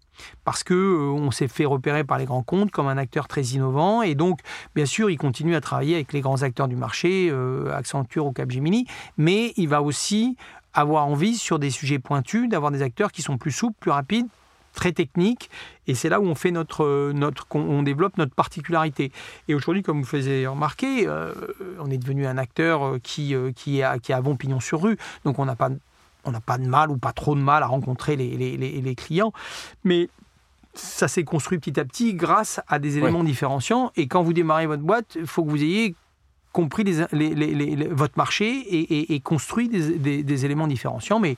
parce 0.45 0.63
que 0.63 0.75
euh, 0.75 1.11
on 1.11 1.31
s'est 1.31 1.49
fait 1.49 1.65
repérer 1.65 2.05
par 2.05 2.19
les 2.19 2.25
grands 2.25 2.43
comptes 2.43 2.71
comme 2.71 2.89
un 2.89 2.99
acteur 2.99 3.29
très 3.29 3.43
innovant 3.43 4.03
et 4.03 4.15
donc 4.15 4.41
bien 4.75 4.87
sûr 4.87 5.11
il 5.11 5.17
continue 5.17 5.55
à 5.55 5.61
travailler 5.61 5.95
avec 5.95 6.13
les 6.13 6.21
grands 6.21 6.43
acteurs 6.43 6.69
du 6.69 6.77
marché 6.77 7.29
euh, 7.31 7.75
Accenture 7.75 8.27
ou 8.27 8.33
Capgemini 8.33 8.87
mais 9.17 9.53
il 9.57 9.69
va 9.69 9.83
aussi 9.83 10.37
avoir 10.73 11.07
envie 11.07 11.37
sur 11.37 11.59
des 11.59 11.71
sujets 11.71 11.99
pointus 11.99 12.49
d'avoir 12.49 12.71
des 12.71 12.83
acteurs 12.83 13.13
qui 13.13 13.23
sont 13.23 13.39
plus 13.39 13.53
souples 13.53 13.77
plus 13.81 13.91
rapides 13.91 14.27
très 14.73 14.93
techniques 14.93 15.51
et 15.89 15.97
c'est 15.97 16.09
là 16.09 16.21
où 16.21 16.27
on 16.27 16.37
fait 16.37 16.53
notre 16.53 17.11
notre 17.13 17.47
on 17.57 17.83
développe 17.83 18.17
notre 18.19 18.35
particularité. 18.37 19.11
Et 19.49 19.55
aujourd'hui 19.55 19.83
comme 19.83 19.99
vous 19.99 20.07
faisiez 20.07 20.47
remarquer 20.47 21.09
euh, 21.09 21.35
on 21.81 21.91
est 21.91 21.99
devenu 21.99 22.25
un 22.25 22.39
acteur 22.39 22.99
qui 23.03 23.35
qui 23.57 23.83
a 23.83 23.99
qui 23.99 24.13
a 24.13 24.23
bon 24.23 24.37
pignon 24.37 24.61
sur 24.61 24.83
rue 24.83 24.97
donc 25.25 25.41
on 25.41 25.45
n'a 25.45 25.57
pas 25.57 25.71
on 26.25 26.31
n'a 26.31 26.41
pas 26.41 26.59
de 26.59 26.67
mal 26.67 26.91
ou 26.91 26.97
pas 26.97 27.13
trop 27.13 27.35
de 27.35 27.41
mal 27.41 27.63
à 27.63 27.67
rencontrer 27.67 28.17
les, 28.17 28.95
clients, 28.95 29.33
mais 29.85 30.09
ça 30.75 31.09
s'est 31.09 31.25
construit 31.25 31.59
petit 31.59 31.79
à 31.81 31.85
petit 31.85 32.15
grâce 32.15 32.61
à 32.69 32.79
des 32.79 32.99
éléments 32.99 33.25
différenciants. 33.25 33.91
Et 33.97 34.07
quand 34.07 34.23
vous 34.23 34.33
démarrez 34.33 34.67
votre 34.67 34.83
boîte, 34.83 35.17
il 35.17 35.27
faut 35.27 35.45
que 35.45 35.51
vous 35.51 35.63
ayez 35.63 35.95
compris 36.53 36.85
votre 37.91 38.17
marché 38.17 39.13
et, 39.13 39.21
construit 39.21 39.69
des, 39.69 40.45
éléments 40.45 40.67
différenciants. 40.67 41.21
Mais 41.21 41.37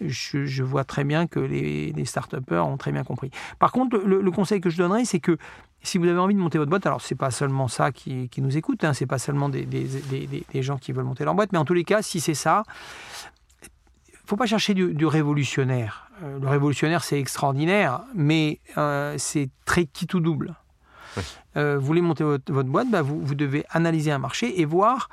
je, 0.00 0.62
vois 0.62 0.84
très 0.84 1.04
bien 1.04 1.26
que 1.26 1.40
les, 1.40 2.04
start 2.04 2.34
ont 2.50 2.76
très 2.76 2.92
bien 2.92 3.04
compris. 3.04 3.30
Par 3.58 3.72
contre, 3.72 3.98
le, 3.98 4.30
conseil 4.30 4.60
que 4.60 4.70
je 4.70 4.76
donnerais, 4.76 5.04
c'est 5.04 5.20
que 5.20 5.38
si 5.82 5.98
vous 5.98 6.06
avez 6.06 6.18
envie 6.18 6.34
de 6.34 6.40
monter 6.40 6.58
votre 6.58 6.70
boîte, 6.70 6.86
alors 6.86 7.00
c'est 7.00 7.14
pas 7.14 7.30
seulement 7.30 7.68
ça 7.68 7.92
qui, 7.92 8.28
nous 8.38 8.56
écoute, 8.56 8.84
hein, 8.84 8.92
c'est 8.92 9.06
pas 9.06 9.18
seulement 9.18 9.48
des, 9.48 9.64
des, 9.64 10.62
gens 10.62 10.76
qui 10.76 10.92
veulent 10.92 11.04
monter 11.04 11.24
leur 11.24 11.34
boîte, 11.34 11.52
mais 11.52 11.58
en 11.58 11.64
tous 11.64 11.74
les 11.74 11.84
cas, 11.84 12.02
si 12.02 12.20
c'est 12.20 12.34
ça, 12.34 12.64
faut 14.28 14.36
pas 14.36 14.46
chercher 14.46 14.74
du, 14.74 15.06
révolutionnaire. 15.06 16.10
Euh, 16.22 16.38
le 16.38 16.48
révolutionnaire, 16.48 17.02
c'est 17.02 17.18
extraordinaire, 17.18 18.02
mais 18.14 18.60
euh, 18.76 19.14
c'est 19.16 19.48
très 19.64 19.86
qui 19.86 20.06
tout 20.06 20.20
double. 20.20 20.54
Euh, 21.56 21.78
vous 21.78 21.86
voulez 21.86 22.02
monter 22.02 22.24
votre, 22.24 22.52
boîte, 22.64 22.90
bah, 22.90 23.00
vous, 23.00 23.34
devez 23.34 23.64
analyser 23.70 24.12
un 24.12 24.18
marché 24.18 24.60
et 24.60 24.66
voir 24.66 25.08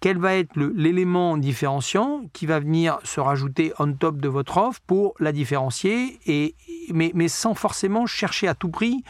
quel 0.00 0.18
va 0.18 0.34
être 0.34 0.56
l'élément 0.56 1.36
différenciant 1.36 2.22
qui 2.32 2.46
va 2.46 2.58
venir 2.58 2.98
se 3.04 3.20
rajouter 3.20 3.72
on 3.78 3.92
top 3.92 4.16
de 4.16 4.28
votre 4.28 4.58
offre 4.58 4.80
pour 4.84 5.14
la 5.20 5.30
différencier, 5.30 6.18
et, 6.26 6.56
mais, 6.92 7.12
mais 7.14 7.28
sans 7.28 7.54
forcément 7.54 8.04
chercher 8.06 8.48
à 8.48 8.54
tout 8.54 8.68
prix 8.68 9.04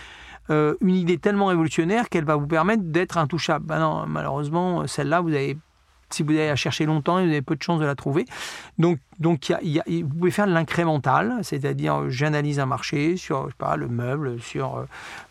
une 0.49 0.95
idée 0.95 1.19
tellement 1.19 1.47
révolutionnaire 1.47 2.09
qu'elle 2.09 2.25
va 2.25 2.37
vous 2.37 2.47
permettre 2.47 2.85
d'être 2.85 3.19
intouchable. 3.19 3.67
Bah 3.67 3.81
non, 3.81 4.05
malheureusement, 4.07 4.87
celle-là, 4.87 5.21
vous 5.21 5.31
avez 5.31 5.57
si 6.11 6.23
vous 6.23 6.31
allez 6.31 6.47
la 6.47 6.57
chercher 6.57 6.87
longtemps, 6.87 7.15
vous 7.15 7.29
avez 7.29 7.43
peu 7.43 7.57
de 7.57 7.63
chances 7.63 7.81
de 7.81 7.87
la 7.87 7.95
trouver. 7.95 8.27
Donc, 8.79 8.99
donc 9.19 9.51
vous 9.51 10.09
pouvez 10.09 10.31
faire 10.31 10.47
de 10.47 10.53
l'incrémental, 10.53 11.39
c'est-à-dire 11.43 12.11
j'analyse 12.11 12.61
un 12.61 12.67
marché 12.67 13.17
sur 13.17 13.49
le 13.77 13.89
meuble, 13.89 14.41
sur 14.41 14.77
euh, 14.77 14.85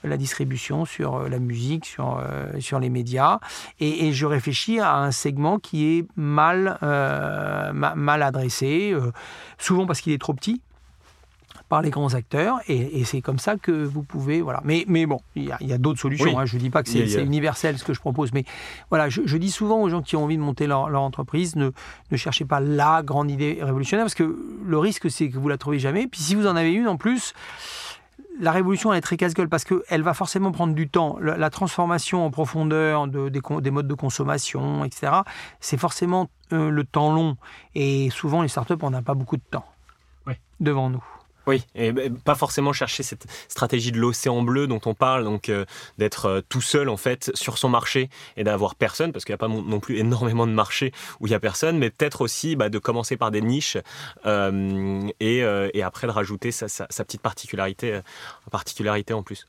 la 0.04 0.18
distribution, 0.18 0.86
sur 0.86 1.16
euh, 1.16 1.30
la 1.30 1.40
musique, 1.40 1.86
sur, 1.86 2.20
euh, 2.20 2.60
sur 2.60 2.80
les 2.80 2.90
médias, 2.90 3.40
et, 3.80 4.12
je 4.14 4.26
réfléchis 4.26 4.80
à 4.80 4.98
un 4.98 5.12
segment 5.12 5.60
qui 5.60 5.98
est 5.98 6.08
mal, 6.16 6.78
mal 7.74 8.24
adressé, 8.24 8.96
souvent 9.58 9.86
parce 9.86 10.00
qu'il 10.00 10.14
est 10.14 10.22
trop 10.22 10.34
petit 10.34 10.62
par 11.76 11.82
les 11.82 11.90
grands 11.90 12.14
acteurs, 12.14 12.60
et, 12.70 13.04
c'est 13.04 13.20
comme 13.20 13.38
ça 13.38 13.58
que 13.58 13.74
vous 13.74 14.02
pouvez... 14.02 14.40
Voilà. 14.40 14.62
Mais, 14.64 14.86
mais 14.88 15.06
bon, 15.06 15.20
il 15.36 15.44
y 15.44 15.74
a, 15.74 15.78
d'autres 15.78 16.00
solutions, 16.00 16.40
hein. 16.40 16.46
je 16.46 16.56
ne 16.56 16.62
dis 16.62 16.70
pas 16.70 16.84
que 16.84 16.90
c'est 16.90 17.22
universel 17.22 17.78
ce 17.78 17.84
que 17.84 17.94
je 17.94 18.00
propose, 18.00 18.32
mais 18.32 18.46
voilà, 18.90 19.10
je, 19.10 19.36
dis 19.36 19.52
souvent 19.52 19.82
aux 19.82 19.90
gens 19.90 20.02
qui 20.02 20.16
ont 20.16 20.24
envie 20.24 20.38
de 20.38 20.42
monter 20.42 20.68
leur, 20.68 21.02
entreprise, 21.02 21.58
ne, 21.58 21.72
ne, 22.12 22.16
cherchez 22.18 22.46
pas 22.46 22.62
la 22.62 23.04
grande 23.04 23.30
idée 23.30 23.60
révolutionnaire, 23.62 24.06
parce 24.06 24.16
que 24.16 24.40
le 24.66 24.78
risque, 24.78 25.12
c'est 25.12 25.30
que 25.30 25.38
vous 25.38 25.50
la 25.50 25.58
trouvez 25.58 25.78
jamais, 25.78 26.08
puis 26.08 26.22
si 26.22 26.34
vous 26.34 26.48
en 26.48 26.56
avez 26.56 26.72
une 26.72 26.88
en 26.88 26.96
plus 26.96 27.34
la 28.40 28.54
révolution 28.54 28.94
elle 28.94 29.00
est 29.00 29.02
très 29.02 29.18
casse-gueule 29.18 29.50
parce 29.50 29.66
qu'elle 29.66 30.02
va 30.02 30.14
forcément 30.14 30.54
prendre 30.54 30.74
du 30.74 30.88
temps. 30.88 31.18
La, 31.22 31.50
transformation 31.50 32.26
en 32.26 32.32
profondeur 32.32 33.08
de, 33.08 33.30
des, 33.30 33.72
modes 33.72 33.88
de 33.88 33.94
consommation, 33.94 34.86
etc., 34.86 35.12
c'est 35.60 35.78
forcément 35.78 36.30
euh, 36.54 36.70
le 36.70 36.84
temps 36.86 37.14
long. 37.14 37.36
Et 37.76 38.10
souvent, 38.12 38.42
les 38.42 38.50
startups, 38.50 38.76
on 38.82 38.92
n'a 38.92 39.02
pas 39.02 39.14
beaucoup 39.14 39.38
de 39.38 39.44
temps 39.50 39.66
devant 40.60 40.90
nous. 40.90 41.04
Oui, 41.48 41.64
et 41.76 41.92
ben, 41.92 42.18
pas 42.18 42.36
forcément 42.36 42.74
chercher 42.74 43.04
cette 43.04 43.26
stratégie 43.48 43.92
de 43.92 44.00
l'océan 44.00 44.42
bleu 44.42 44.68
dont 44.68 44.82
on 44.86 44.94
parle, 44.94 45.24
donc 45.24 45.50
euh, 45.50 45.66
d'être 45.98 46.26
euh, 46.26 46.42
tout 46.48 46.62
seul 46.62 46.90
en 46.90 46.98
fait 46.98 47.32
sur 47.36 47.58
son 47.58 47.70
marché 47.70 48.10
et 48.38 48.44
d'avoir 48.44 48.76
personne, 48.76 49.12
parce 49.12 49.26
qu'il 49.26 49.34
n'y 49.34 49.36
a 49.36 49.38
pas 49.40 49.48
non 49.48 49.80
plus 49.80 49.98
énormément 49.98 50.48
de 50.48 50.52
marchés 50.52 50.92
où 51.20 51.28
il 51.28 51.32
y 51.32 51.36
a 51.36 51.40
personne, 51.40 51.78
mais 51.78 51.90
peut-être 51.90 52.22
aussi 52.22 52.56
bah, 52.56 52.70
de 52.70 52.80
commencer 52.80 53.18
par 53.18 53.32
des 53.32 53.42
niches 53.42 53.78
euh, 54.26 55.10
et, 55.20 55.84
après 55.84 56.08
de 56.08 56.12
rajouter 56.12 56.52
sa, 56.52 56.68
petite 56.88 57.22
particularité, 57.22 58.00
particularité 58.50 59.14
en 59.14 59.22
plus. 59.22 59.48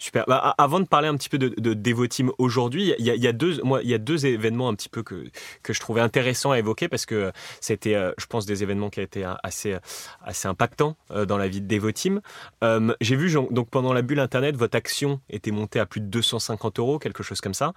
Super. 0.00 0.24
Bah, 0.26 0.54
avant 0.56 0.80
de 0.80 0.86
parler 0.86 1.08
un 1.08 1.16
petit 1.16 1.28
peu 1.28 1.36
de, 1.36 1.48
de 1.58 2.32
aujourd'hui, 2.38 2.94
il 2.98 3.04
y, 3.04 3.26
a, 3.26 3.32
deux, 3.32 3.62
moi, 3.62 3.82
il 3.82 3.90
y 3.90 3.92
a 3.92 3.98
deux 3.98 4.24
événements 4.24 4.70
un 4.70 4.74
petit 4.74 4.88
peu 4.88 5.02
que, 5.02 5.26
que 5.62 5.74
je 5.74 5.78
trouvais 5.78 6.00
intéressants 6.00 6.52
à 6.52 6.58
évoquer 6.58 6.88
parce 6.88 7.04
que 7.04 7.32
c'était, 7.60 7.94
euh, 7.94 8.10
je 8.16 8.24
pense, 8.24 8.46
des 8.46 8.62
événements 8.62 8.88
qui 8.88 9.00
ont 9.00 9.02
été 9.02 9.30
assez, 9.42 9.76
assez 10.22 10.48
impactants 10.48 10.96
euh, 11.10 11.26
dans 11.26 11.36
la 11.36 11.48
vie 11.48 11.60
de 11.60 11.66
Devoteam. 11.66 12.22
Euh, 12.64 12.94
j'ai 13.02 13.14
vu, 13.14 13.30
donc 13.50 13.68
pendant 13.68 13.92
la 13.92 14.00
bulle 14.00 14.20
Internet, 14.20 14.56
votre 14.56 14.74
action 14.74 15.20
était 15.28 15.50
montée 15.50 15.80
à 15.80 15.84
plus 15.84 16.00
de 16.00 16.06
250 16.06 16.78
euros, 16.78 16.98
quelque 16.98 17.22
chose 17.22 17.42
comme 17.42 17.52
ça. 17.52 17.74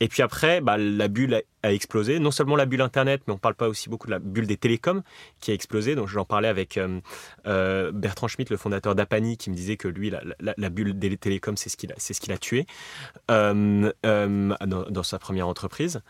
Et 0.00 0.08
puis 0.08 0.22
après, 0.22 0.62
bah, 0.62 0.78
la 0.78 1.08
bulle 1.08 1.42
a, 1.66 1.72
explosé. 1.72 2.18
Non 2.18 2.30
seulement 2.30 2.56
la 2.56 2.66
bulle 2.66 2.80
Internet, 2.80 3.22
mais 3.26 3.34
on 3.34 3.38
parle 3.38 3.54
pas 3.54 3.68
aussi 3.68 3.88
beaucoup 3.88 4.06
de 4.06 4.12
la 4.12 4.18
bulle 4.18 4.46
des 4.46 4.56
télécoms 4.56 5.02
qui 5.40 5.50
a 5.50 5.54
explosé. 5.54 5.94
Donc 5.94 6.08
j'en 6.08 6.24
parlais 6.24 6.48
avec 6.48 6.78
Bertrand 7.44 8.28
Schmitt, 8.28 8.50
le 8.50 8.56
fondateur 8.56 8.94
d'Apani, 8.94 9.36
qui 9.36 9.50
me 9.50 9.54
disait 9.54 9.76
que 9.76 9.88
lui, 9.88 10.10
la, 10.40 10.70
bulle 10.70 10.98
des 10.98 11.16
télécoms, 11.16 11.56
c'est 11.56 11.68
ce 11.68 11.76
qu'il 11.76 11.92
a, 11.92 11.94
ce 11.98 12.20
qu'il 12.20 12.32
a 12.32 12.38
tué 12.38 12.66
euh, 13.30 13.92
euh, 14.04 14.54
dans, 14.66 15.02
sa 15.02 15.18
première 15.18 15.48
entreprise. 15.48 16.00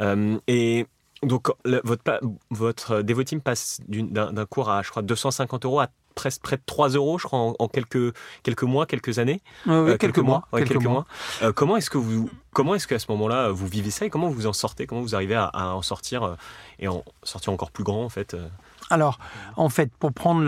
Euh, 0.00 0.38
et 0.46 0.86
donc 1.22 1.48
votre, 1.64 2.20
votre 2.50 3.02
Devoteam 3.02 3.40
passe 3.40 3.80
d'un 3.88 4.46
cours 4.46 4.70
à, 4.70 4.82
je 4.82 4.90
crois, 4.90 5.02
250 5.02 5.64
euros 5.64 5.80
à 5.80 5.88
presque 6.18 6.42
près 6.42 6.56
de 6.56 6.62
3 6.66 6.90
euros, 6.90 7.16
je 7.18 7.24
crois, 7.24 7.54
en, 7.58 7.68
quelques, 7.68 8.12
quelques 8.42 8.64
mois, 8.64 8.86
quelques 8.86 9.20
années. 9.20 9.40
quelques, 9.64 10.18
mois. 10.18 10.48
quelques, 10.52 10.82
mois. 10.82 11.06
comment 11.54 11.76
est-ce 11.76 11.90
que 11.90 11.98
vous, 11.98 12.28
comment 12.52 12.74
est-ce 12.74 12.88
qu'à 12.88 12.98
ce, 12.98 13.06
moment-là, 13.12 13.50
vous 13.50 13.68
vivez 13.68 13.90
ça 13.90 14.04
et 14.04 14.10
comment 14.10 14.28
vous 14.28 14.46
en 14.46 14.52
sortez? 14.52 14.86
Comment 14.86 15.00
vous 15.00 15.14
arrivez 15.14 15.36
à, 15.36 15.50
en 15.54 15.82
sortir 15.82 16.36
et 16.80 16.88
en 16.88 17.04
sortir 17.22 17.52
encore 17.52 17.70
plus 17.70 17.84
grand, 17.84 18.04
en 18.04 18.08
fait 18.08 18.36
alors, 18.90 19.18
en 19.56 19.68
fait, 19.68 19.92
pour 19.98 20.12
prendre 20.12 20.42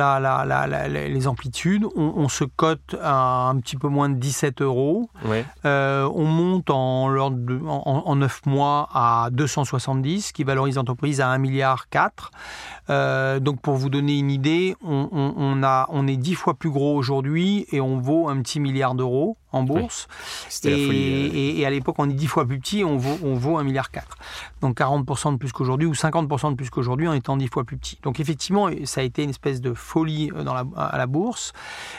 les 0.88 1.26
amplitudes, 1.26 1.84
on, 1.96 2.28
se 2.28 2.44
cote 2.44 2.96
à 3.02 3.48
un 3.48 3.58
petit 3.60 3.76
peu 3.76 3.88
moins 3.88 4.08
de 4.08 4.14
17 4.14 4.62
euros. 4.62 5.10
Euh, 5.64 6.08
on 6.14 6.24
monte 6.24 6.70
en, 6.70 7.14
en, 7.16 8.16
9 8.16 8.46
mois 8.46 8.88
à 8.92 9.28
270, 9.32 10.32
qui 10.32 10.44
valorise 10.44 10.76
l'entreprise 10.76 11.20
à 11.20 11.28
1,4 11.36 11.38
milliard. 11.38 11.86
Euh, 12.88 13.40
donc, 13.40 13.60
pour 13.60 13.74
vous 13.74 13.90
donner 13.90 14.18
une 14.18 14.30
idée, 14.30 14.76
on, 14.82 15.62
a, 15.62 15.86
on 15.90 16.06
est 16.06 16.16
10 16.16 16.34
fois 16.34 16.54
plus 16.54 16.70
gros 16.70 16.96
aujourd'hui 16.96 17.66
et 17.72 17.80
on 17.80 17.98
vaut 17.98 18.28
un 18.28 18.40
petit 18.42 18.60
milliard 18.60 18.94
d'euros 18.94 19.36
en 19.52 19.62
bourse. 19.62 20.08
Euh. 20.66 21.30
Et, 21.32 21.64
à 21.66 21.70
l'époque, 21.70 21.96
on 21.98 22.08
est 22.08 22.14
10 22.14 22.26
fois 22.26 22.46
plus 22.46 22.58
petit, 22.58 22.84
on 22.84 22.96
vaut, 22.96 23.18
on 23.22 23.34
vaut 23.34 23.58
1,4 23.58 23.64
milliard. 23.64 23.90
Donc 24.60 24.78
40% 24.78 25.32
de 25.32 25.36
plus 25.38 25.52
qu'aujourd'hui 25.52 25.86
ou 25.86 25.92
50% 25.92 26.50
de 26.50 26.56
plus 26.56 26.70
qu'aujourd'hui 26.70 27.08
en 27.08 27.12
étant 27.12 27.36
10 27.36 27.48
fois 27.48 27.64
plus 27.64 27.76
petit. 27.76 27.98
Donc 28.02 28.20
effectivement, 28.20 28.68
ça 28.84 29.00
a 29.00 29.04
été 29.04 29.22
une 29.22 29.30
espèce 29.30 29.60
de 29.60 29.74
folie 29.74 30.30
euh, 30.34 30.44
dans 30.44 30.54
la, 30.54 30.64
à 30.76 30.98
la 30.98 31.06
bourse. 31.06 31.52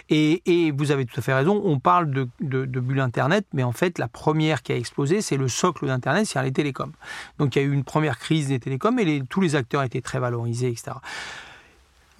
Et, 0.10 0.42
vous 0.76 0.92
avez 0.92 1.06
tout 1.06 1.20
à 1.20 1.22
fait 1.22 1.34
raison, 1.34 1.62
on 1.64 1.80
parle 1.80 2.12
de, 2.12 2.28
de, 2.40 2.66
de, 2.66 2.80
bulle 2.80 3.00
Internet, 3.00 3.46
mais 3.54 3.64
en 3.64 3.72
fait, 3.72 3.98
la 4.00 4.08
première 4.08 4.62
qui 4.62 4.72
a 4.72 4.78
explosé, 4.78 5.22
c'est 5.22 5.38
le 5.38 5.48
socle 5.48 5.86
d'Internet, 5.88 6.26
c'est-à-dire 6.26 6.48
les 6.48 6.54
télécoms. 6.54 6.92
Donc 7.40 7.56
il 7.56 7.62
y 7.62 7.66
a 7.66 7.68
eu 7.68 7.74
une 7.74 7.84
première 7.84 8.20
crise 8.20 8.48
des 8.48 8.60
télécoms 8.60 8.98
et 9.00 9.06
les, 9.06 9.24
tous 9.24 9.42
les 9.42 9.56
acteurs 9.56 9.84
étaient 9.84 10.02
très 10.02 10.20
valorisés, 10.20 10.70
etc. 10.70 10.92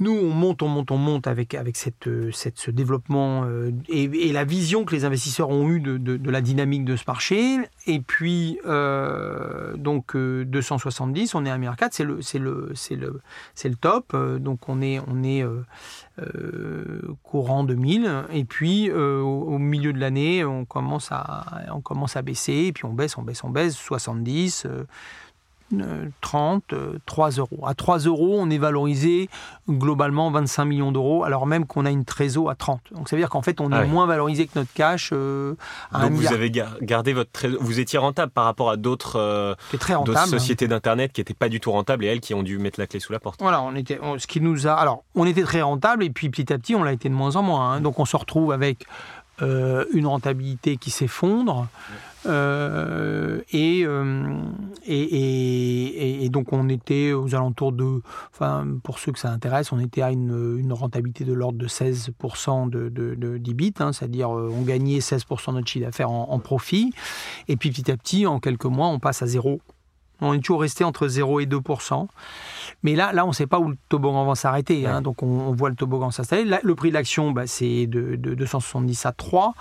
nous, 0.02 0.12
on 0.12 0.30
monte, 0.30 0.62
on 0.64 0.68
monte, 0.68 0.92
on 0.92 0.98
monte 0.98 1.28
avec, 1.28 1.56
cette 1.74 2.10
ce 2.32 2.72
développement 2.72 3.46
et, 3.88 4.04
et, 4.04 4.34
la 4.34 4.44
vision 4.44 4.84
que 4.84 4.96
les 4.96 5.06
investisseurs 5.06 5.50
ont 5.50 5.70
eue 5.70 5.80
de, 5.80 6.30
la 6.30 6.42
dynamique 6.42 6.86
de 6.86 6.96
ce 6.96 7.04
marché. 7.08 7.58
Et 7.88 8.00
puis, 8.00 8.60
donc, 8.66 10.18
270, 10.18 11.36
on 11.36 11.46
est 11.46 11.52
à 11.52 11.58
1,4 11.58 11.60
milliard, 11.60 11.78
c'est 11.92 12.04
le, 12.04 12.72
c'est 12.74 12.96
le, 12.96 13.76
top. 13.76 14.16
donc, 14.40 14.68
on 14.68 14.82
est, 14.82 15.00
on 15.08 15.24
est 15.24 15.46
courant 17.24 17.64
2000. 17.64 18.26
Et 18.34 18.44
puis, 18.44 18.92
au, 18.92 19.26
au, 19.26 19.58
milieu 19.60 19.94
de 19.94 20.00
l'année, 20.00 20.44
on 20.44 20.66
commence 20.66 21.12
à, 21.12 21.46
on 21.74 21.82
commence 21.82 22.18
à 22.18 22.24
baisser. 22.24 22.66
Et 22.68 22.74
puis, 22.74 22.86
on 22.86 22.94
baisse, 22.94 23.18
on 23.18 23.22
baisse, 23.22 23.44
on 23.44 23.50
baisse, 23.50 23.76
70. 23.76 24.68
30, 26.22 26.74
3 27.06 27.30
euros. 27.32 27.60
À 27.66 27.74
3 27.74 28.00
euros, 28.00 28.38
on 28.40 28.50
est 28.50 28.58
valorisé 28.58 29.30
globalement 29.70 30.32
25 30.32 30.66
millions 30.66 30.92
d'euros, 30.92 31.24
alors 31.24 31.46
même 31.46 31.66
qu'on 31.66 31.86
a 31.86 31.92
une 31.92 32.06
trésor 32.06 32.50
à 32.50 32.56
30. 32.56 32.82
Donc 32.94 33.10
ça 33.10 33.16
veut 33.16 33.22
dire 33.22 33.30
qu'en 33.30 33.42
fait, 33.42 33.62
on 33.62 33.72
est 33.72 33.76
ah 33.76 33.86
moins 33.86 34.06
valorisé 34.06 34.48
que 34.48 34.58
notre 34.58 34.74
cash. 34.74 35.12
Euh, 35.14 35.56
à 35.92 36.02
Donc 36.02 36.14
vous 36.14 36.34
avez 36.34 36.52
gardé 36.82 37.14
votre 37.14 37.32
trésor. 37.32 37.62
Vous 37.62 37.80
étiez 37.80 38.00
rentable 38.00 38.32
par 38.32 38.46
rapport 38.46 38.70
à 38.70 38.78
d'autres 38.78 39.18
euh, 39.18 39.56
sociétés 40.26 40.68
d'internet 40.68 41.14
qui 41.14 41.22
n'étaient 41.22 41.34
pas 41.34 41.50
du 41.50 41.60
tout 41.60 41.72
rentables 41.72 42.04
et 42.06 42.08
elles 42.08 42.22
qui 42.22 42.34
ont 42.34 42.44
dû 42.44 42.58
mettre 42.58 42.80
la 42.80 42.88
clé 42.88 43.00
sous 43.00 43.14
la 43.14 43.20
porte. 43.20 43.40
Voilà, 43.42 43.62
on 43.62 43.76
était, 43.76 44.00
ce 44.18 44.28
qui 44.28 44.42
nous 44.42 44.68
a. 44.68 44.74
Alors, 44.74 45.04
on 45.16 45.26
était 45.26 45.44
très 45.44 45.62
rentable 45.62 46.04
et 46.04 46.10
puis 46.10 46.30
petit 46.30 46.52
à 46.52 46.58
petit, 46.58 46.76
on 46.76 46.84
l'a 46.84 46.94
été 46.94 47.10
de 47.10 47.14
moins 47.14 47.36
en 47.36 47.44
moins. 47.44 47.72
Hein. 47.72 47.82
Donc 47.82 48.00
on 48.00 48.06
se 48.06 48.16
retrouve 48.16 48.52
avec 48.52 48.86
euh, 49.42 49.86
une 49.94 50.06
rentabilité 50.06 50.78
qui 50.78 50.92
s'effondre. 50.92 51.62
Euh, 51.62 51.96
euh, 52.26 53.42
et, 53.52 53.86
et, 54.86 56.26
et, 56.26 56.30
donc 56.30 56.54
on 56.54 56.70
était 56.70 57.14
aux 57.14 57.34
alentours 57.36 57.72
de, 57.72 58.02
enfin 58.32 58.68
pour 58.84 59.00
ceux 59.00 59.12
que 59.12 59.20
ça 59.20 59.32
intéresse, 59.32 59.72
on 59.72 59.80
était 59.80 60.02
à 60.02 60.12
une, 60.12 60.58
une 60.60 60.74
rentabilité 60.74 61.24
de 61.26 61.34
l'ordre 61.34 61.58
de 61.58 61.68
16% 61.68 62.70
de, 62.70 62.90
de, 62.90 63.38
d'IBIT, 63.38 63.74
hein, 63.80 63.92
c'est-à-dire 63.94 64.30
on 64.30 64.62
gagnait 64.62 65.00
16% 65.00 65.48
de 65.48 65.56
notre 65.56 65.68
chiffre 65.68 65.86
d'affaires 65.86 66.12
en, 66.12 66.30
en, 66.30 66.40
profit, 66.40 66.94
et 67.48 67.58
puis 67.58 67.72
petit 67.72 67.92
à 67.92 67.98
petit, 67.98 68.26
en 68.26 68.40
quelques 68.40 68.66
mois, 68.66 68.88
on 68.88 69.00
passe 69.00 69.22
à 69.22 69.28
zéro. 69.28 69.62
On 70.22 70.34
est 70.34 70.40
toujours 70.40 70.62
resté 70.62 70.84
entre 70.84 71.08
0 71.08 71.40
et 71.42 71.46
2% 71.46 72.08
mais 72.84 72.96
là, 72.96 73.12
là 73.14 73.26
on 73.26 73.30
ne 73.30 73.34
sait 73.34 73.48
pas 73.48 73.60
où 73.60 73.70
le 73.70 73.78
toboggan 73.90 74.26
va 74.26 74.36
s'arrêter. 74.36 74.86
Hein, 74.86 75.02
donc 75.02 75.24
on, 75.24 75.52
voit 75.54 75.70
le 75.70 75.76
toboggan 75.76 76.12
s'installer. 76.12 76.50
Le 76.64 76.76
prix 76.76 76.90
de 76.90 76.94
l'action, 76.94 77.32
bah, 77.32 77.48
c'est 77.48 77.88
de, 77.88 78.16
270 78.16 79.06
à 79.06 79.12
3. 79.12 79.54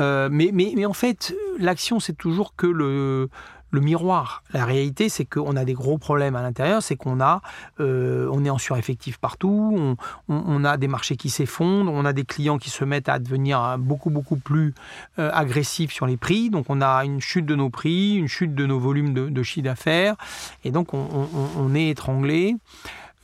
Euh, 0.00 0.28
mais, 0.30 0.50
mais, 0.52 0.72
mais 0.76 0.86
en 0.86 0.92
fait, 0.92 1.34
l'action, 1.58 2.00
c'est 2.00 2.16
toujours 2.16 2.54
que 2.56 2.66
le, 2.66 3.30
le 3.70 3.80
miroir. 3.80 4.42
La 4.52 4.64
réalité, 4.64 5.08
c'est 5.08 5.24
qu'on 5.24 5.56
a 5.56 5.64
des 5.64 5.74
gros 5.74 5.98
problèmes 5.98 6.36
à 6.36 6.42
l'intérieur, 6.42 6.82
c'est 6.82 6.96
qu'on 6.96 7.20
a, 7.20 7.42
euh, 7.80 8.28
on 8.32 8.44
est 8.44 8.50
en 8.50 8.58
sureffectif 8.58 9.18
partout, 9.18 9.96
on, 10.28 10.64
a 10.64 10.76
des 10.76 10.88
marchés 10.88 11.16
qui 11.16 11.30
s'effondrent, 11.30 11.92
on 11.92 12.04
a 12.04 12.12
des 12.12 12.24
clients 12.24 12.58
qui 12.58 12.70
se 12.70 12.84
mettent 12.84 13.08
à 13.08 13.18
devenir 13.18 13.60
hein, 13.60 13.78
beaucoup 13.78 14.10
beaucoup 14.10 14.36
plus 14.36 14.74
euh, 15.18 15.30
agressifs 15.32 15.92
sur 15.92 16.06
les 16.06 16.16
prix. 16.16 16.50
Donc 16.50 16.66
on 16.68 16.80
a 16.80 17.04
une 17.04 17.20
chute 17.20 17.46
de 17.46 17.54
nos 17.54 17.70
prix, 17.70 18.16
une 18.16 18.28
chute 18.28 18.54
de 18.54 18.66
nos 18.66 18.78
volumes 18.78 19.12
de, 19.12 19.42
chiffre 19.42 19.64
d'affaires, 19.64 20.16
et 20.64 20.70
donc 20.70 20.94
on, 20.94 21.74
est 21.74 21.88
étranglé. 21.88 22.56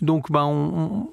Donc 0.01 0.31
ben 0.31 1.07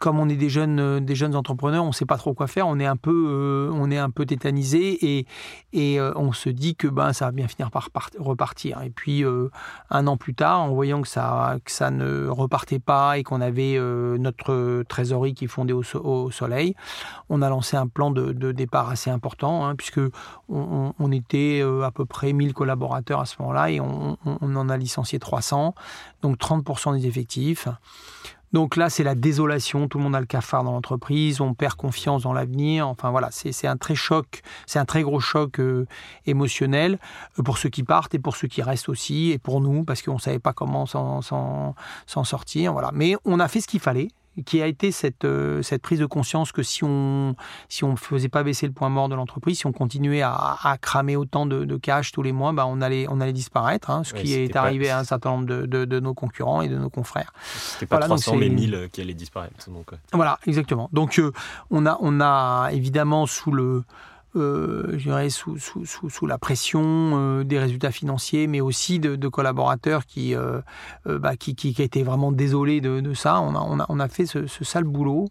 comme 0.00 0.18
on 0.18 0.28
est 0.30 0.36
des 0.36 0.48
jeunes, 0.48 0.80
euh, 0.80 1.32
entrepreneurs, 1.34 1.84
on 1.84 1.88
ne 1.88 1.92
sait 1.92 2.06
pas 2.06 2.16
trop 2.16 2.32
quoi 2.32 2.46
faire, 2.46 2.66
on 2.66 2.80
est 2.80 2.86
un 2.86 2.96
peu, 2.96 3.26
euh, 3.28 4.24
tétanisé 4.26 5.18
et, 5.72 6.00
euh, 6.00 6.12
on 6.16 6.32
se 6.32 6.48
dit 6.48 6.74
que 6.74 6.88
ben, 6.88 7.12
ça 7.12 7.26
va 7.26 7.32
bien 7.32 7.48
finir 7.48 7.70
par 7.70 7.90
repartir. 8.18 8.82
Et 8.82 8.90
puis, 8.90 9.24
un 9.90 10.06
an 10.06 10.16
plus 10.16 10.34
tard, 10.34 10.60
en 10.60 10.70
voyant 10.70 11.02
que 11.02 11.08
ça, 11.08 11.58
ne 11.90 12.28
repartait 12.28 12.78
pas 12.78 13.18
et 13.18 13.22
qu'on 13.22 13.40
avait 13.40 13.78
notre 14.18 14.82
trésorerie 14.84 15.34
qui 15.34 15.46
fondait 15.46 15.72
au, 15.72 16.30
soleil, 16.30 16.74
on 17.28 17.42
a 17.42 17.48
lancé 17.50 17.76
un 17.76 17.86
plan 17.86 18.10
de, 18.10 18.52
départ 18.52 18.88
assez 18.88 19.10
important, 19.10 19.66
hein, 19.66 19.76
puisque 19.76 20.00
on, 20.48 20.94
on, 20.98 21.12
était 21.12 21.62
à 21.84 21.90
peu 21.90 22.06
près 22.06 22.32
1000 22.32 22.54
collaborateurs 22.54 23.20
à 23.20 23.26
ce 23.26 23.36
moment-là 23.40 23.70
et 23.70 23.80
on, 23.80 24.16
on 24.24 24.56
en 24.56 24.68
a 24.68 24.76
licencié 24.76 25.18
300, 25.18 25.74
donc 26.22 26.38
30% 26.38 26.98
des 26.98 27.06
effectifs. 27.06 27.68
Donc 28.52 28.76
là, 28.76 28.90
c'est 28.90 29.04
la 29.04 29.14
désolation. 29.14 29.88
Tout 29.88 29.98
le 29.98 30.04
monde 30.04 30.16
a 30.16 30.20
le 30.20 30.26
cafard 30.26 30.64
dans 30.64 30.72
l'entreprise. 30.72 31.40
On 31.40 31.54
perd 31.54 31.74
confiance 31.74 32.22
dans 32.22 32.32
l'avenir. 32.32 32.88
Enfin 32.88 33.10
voilà, 33.10 33.28
c'est 33.30 33.66
un 33.66 33.76
très 33.76 33.94
choc, 33.94 34.42
c'est 34.66 34.78
un 34.78 34.84
très 34.84 35.02
gros 35.02 35.20
choc 35.20 35.60
euh, 35.60 35.86
émotionnel 36.26 36.98
euh, 37.38 37.42
pour 37.42 37.58
ceux 37.58 37.68
qui 37.68 37.82
partent 37.82 38.14
et 38.14 38.18
pour 38.18 38.36
ceux 38.36 38.48
qui 38.48 38.62
restent 38.62 38.88
aussi 38.88 39.30
et 39.30 39.38
pour 39.38 39.60
nous 39.60 39.84
parce 39.84 40.02
qu'on 40.02 40.18
savait 40.18 40.38
pas 40.38 40.52
comment 40.52 40.86
s'en 40.86 41.74
sortir. 42.24 42.72
Voilà, 42.72 42.90
mais 42.92 43.14
on 43.24 43.38
a 43.40 43.48
fait 43.48 43.60
ce 43.60 43.68
qu'il 43.68 43.80
fallait 43.80 44.08
qui 44.42 44.62
a 44.62 44.66
été 44.66 44.92
cette, 44.92 45.24
euh, 45.24 45.62
cette 45.62 45.82
prise 45.82 45.98
de 45.98 46.06
conscience 46.06 46.52
que 46.52 46.62
si 46.62 46.84
on 46.84 47.34
si 47.68 47.84
on 47.84 47.96
faisait 47.96 48.28
pas 48.28 48.42
baisser 48.42 48.66
le 48.66 48.72
point 48.72 48.88
mort 48.88 49.08
de 49.08 49.14
l'entreprise, 49.14 49.58
si 49.58 49.66
on 49.66 49.72
continuait 49.72 50.22
à, 50.22 50.56
à 50.62 50.78
cramer 50.78 51.16
autant 51.16 51.46
de, 51.46 51.64
de, 51.64 51.76
cash 51.76 52.12
tous 52.12 52.22
les 52.22 52.32
mois, 52.32 52.52
bah 52.52 52.66
on 52.66 52.80
allait 52.80 53.06
on 53.08 53.20
allait 53.20 53.32
disparaître, 53.32 53.90
hein, 53.90 54.02
ce 54.04 54.14
qui 54.14 54.34
est 54.34 54.56
arrivé 54.56 54.90
à 54.90 54.98
un 54.98 55.04
certain 55.04 55.30
nombre 55.30 55.46
de, 55.46 55.66
de, 55.66 55.84
de, 55.84 56.00
nos 56.00 56.14
concurrents 56.14 56.62
et 56.62 56.68
de 56.68 56.76
nos 56.76 56.90
confrères. 56.90 57.32
C'était 57.54 57.86
pas 57.86 57.98
300 57.98 58.36
mais 58.36 58.48
1000 58.48 58.88
qui 58.92 59.00
allaient 59.00 59.14
disparaître. 59.14 59.70
Donc, 59.70 59.86
Voilà, 60.12 60.38
exactement. 60.46 60.88
Donc 60.92 61.18
euh, 61.18 61.32
on 61.70 61.86
a 61.86 61.98
on 62.00 62.20
a 62.20 62.70
évidemment 62.72 63.26
sous 63.26 63.52
le 63.52 63.84
euh, 64.36 64.92
je 64.92 65.04
dirais 65.04 65.28
sous, 65.30 65.58
sous, 65.58 65.84
sous, 65.84 66.08
sous, 66.08 66.26
la 66.26 66.38
pression 66.38 66.82
euh, 66.84 67.44
des 67.44 67.58
résultats 67.58 67.90
financiers, 67.90 68.46
mais 68.46 68.60
aussi 68.60 69.00
de, 69.00 69.16
de 69.16 69.28
collaborateurs 69.28 70.06
qui, 70.06 70.34
euh, 70.34 70.60
euh 71.06 71.18
bah, 71.18 71.36
qui, 71.36 71.54
qui, 71.54 71.74
qui, 71.74 71.82
étaient 71.82 72.02
vraiment 72.02 72.30
désolés 72.30 72.80
de, 72.80 73.00
de 73.00 73.14
ça. 73.14 73.40
On 73.40 73.54
a, 73.54 73.60
on, 73.60 73.80
a, 73.80 73.86
on 73.88 73.98
a 73.98 74.08
fait 74.08 74.26
ce, 74.26 74.46
ce 74.46 74.64
sale 74.64 74.84
boulot 74.84 75.28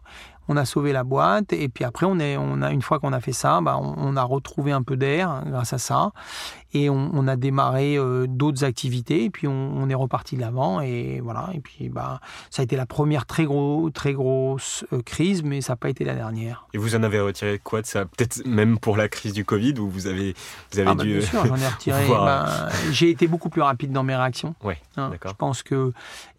on 0.50 0.58
a 0.58 0.66
sauvé 0.66 0.92
la 0.92 1.04
boîte 1.04 1.54
et 1.54 1.70
puis 1.70 1.86
après 1.86 2.06
on 2.06 2.20
est 2.20 2.36
on 2.36 2.62
a 2.62 2.72
une 2.72 2.82
fois 2.82 3.00
qu'on 3.00 3.14
a 3.14 3.22
fait 3.22 3.32
ça 3.32 3.62
bah, 3.62 3.80
on, 3.80 4.18
a 4.18 4.24
retrouvé 4.24 4.72
un 4.72 4.82
peu 4.82 4.98
d'air 4.98 5.44
grâce 5.46 5.74
à 5.74 5.78
ça 5.78 6.12
et 6.74 6.90
on, 6.90 7.28
a 7.28 7.36
démarré 7.36 7.98
euh, 7.98 8.28
d'autres 8.28 8.64
activités 8.64 9.24
et 9.24 9.30
puis 9.30 9.48
on, 9.48 9.90
est 9.90 9.96
reparti 9.96 10.36
de 10.36 10.42
l'avant 10.42 10.82
et 10.82 11.20
voilà. 11.20 11.50
Et 11.54 11.60
puis 11.60 11.90
bah 11.90 12.20
ça 12.52 12.62
a 12.62 12.64
été 12.64 12.76
la 12.76 12.86
première 12.86 13.26
très 13.26 13.46
gros 13.46 13.90
très 13.90 14.14
grosse 14.14 14.86
euh, 14.94 15.02
crise 15.02 15.42
mais 15.42 15.62
ça 15.62 15.74
n'a 15.74 15.78
pas 15.78 15.90
été 15.90 16.04
la 16.04 16.14
dernière. 16.14 16.68
Et 16.74 16.78
vous 16.78 16.96
en 16.96 17.02
avez 17.02 17.20
retiré 17.20 17.60
quoi 17.64 17.82
de 17.82 17.88
ça? 17.88 18.06
Peut-être 18.06 18.46
même 18.46 18.78
pour 18.78 18.98
la 18.98 19.08
crise 19.08 19.34
du 19.34 19.46
Covid 19.46 19.74
où 19.80 19.90
vous 19.90 20.06
avez 20.06 20.36
vous 20.72 20.80
avez 20.80 20.90
ah, 20.92 20.94
bah, 20.94 21.04
dû 21.04 21.18
bien 21.18 21.28
sûr 21.28 21.46
j'en 21.46 21.56
ai 21.56 21.68
retiré. 21.68 22.08
bah, 22.10 22.70
j'ai 22.92 23.10
été 23.10 23.28
beaucoup 23.28 23.50
plus 23.50 23.64
rapide 23.64 23.92
dans 23.92 24.04
mes 24.04 24.16
réactions. 24.16 24.54
Ouais, 24.64 24.80
hein, 24.96 25.12
je 25.26 25.34
pense 25.34 25.64
que 25.64 25.92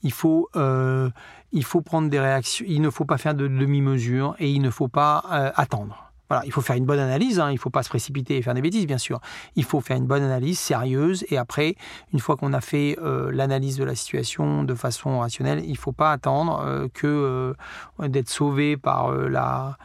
il 0.02 0.12
faut 0.12 0.48
euh, 0.54 1.10
il 1.52 1.64
faut 1.64 1.80
prendre 1.80 2.08
des 2.08 2.20
réactions, 2.20 2.64
il 2.68 2.80
ne 2.80 2.90
faut 2.90 3.04
pas 3.04 3.18
faire 3.18 3.34
de 3.34 3.48
demi-mesure 3.48 4.36
et 4.38 4.50
il 4.50 4.62
ne 4.62 4.70
faut 4.70 4.88
pas 4.88 5.24
euh, 5.32 5.50
attendre. 5.54 6.12
Voilà, 6.28 6.44
il 6.46 6.52
faut 6.52 6.60
faire 6.60 6.76
une 6.76 6.84
bonne 6.84 7.00
analyse, 7.00 7.40
hein, 7.40 7.50
il 7.50 7.54
ne 7.54 7.58
faut 7.58 7.70
pas 7.70 7.82
se 7.82 7.88
précipiter 7.88 8.36
et 8.36 8.42
faire 8.42 8.54
des 8.54 8.62
bêtises, 8.62 8.86
bien 8.86 8.98
sûr. 8.98 9.20
Il 9.56 9.64
faut 9.64 9.80
faire 9.80 9.96
une 9.96 10.06
bonne 10.06 10.22
analyse 10.22 10.60
sérieuse 10.60 11.24
et 11.28 11.38
après, 11.38 11.74
une 12.12 12.20
fois 12.20 12.36
qu'on 12.36 12.52
a 12.52 12.60
fait 12.60 12.96
euh, 13.02 13.32
l'analyse 13.32 13.76
de 13.76 13.82
la 13.82 13.96
situation 13.96 14.62
de 14.62 14.74
façon 14.76 15.18
rationnelle, 15.18 15.60
il 15.64 15.72
ne 15.72 15.76
faut 15.76 15.90
pas 15.90 16.12
attendre 16.12 16.62
euh, 16.64 16.86
que 16.94 17.54
d'être 17.98 18.28
sauvé 18.28 18.76
par 18.76 19.10
la, 19.10 19.76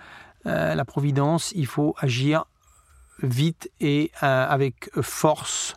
providence. 0.86 1.52
Il 1.56 1.66
faut 1.66 1.96
agir 1.98 2.46
vite 3.24 3.72
et 3.82 4.12
avec 4.22 4.92
force 5.02 5.76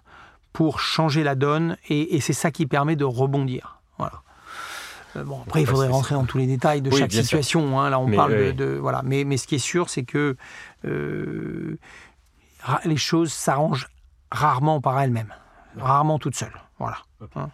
pour 0.53 0.81
changer 0.81 1.23
la 1.23 1.35
donne 1.35 1.79
et 1.89 2.21
c'est 2.21 2.35
ça 2.35 2.51
qui 2.51 2.67
permet 2.67 2.97
de 2.97 3.05
rebondir. 3.05 3.78
Euh, 5.19 5.25
bon, 5.25 5.41
après, 5.43 5.63
il 5.63 5.67
faudrait 5.67 5.89
rentrer 5.89 6.15
dans 6.15 6.25
tous 6.25 6.39
les 6.39 6.47
détails 6.47 6.83
de 6.83 6.91
chaque 6.91 7.13
situation. 7.13 7.81
Hein. 7.81 7.91
Là, 7.91 7.99
on 7.99 8.11
parle 8.11 8.55
de, 8.55 8.79
voilà. 8.81 9.03
Mais, 9.05 9.25
mais 9.25 9.37
ce 9.37 9.47
qui 9.47 9.57
est 9.57 9.59
sûr, 9.59 9.91
c'est 9.91 10.05
que 10.05 10.37
euh, 10.85 11.79
les 12.85 12.97
choses 12.97 13.33
s'arrangent 13.33 13.89
rarement 14.31 14.81
par 14.81 15.01
elles-mêmes, 15.01 15.35
rarement 15.77 16.19
toutes 16.19 16.37
seules. 16.37 16.61
Voilà. 16.79 16.99
Hein. 17.35 17.51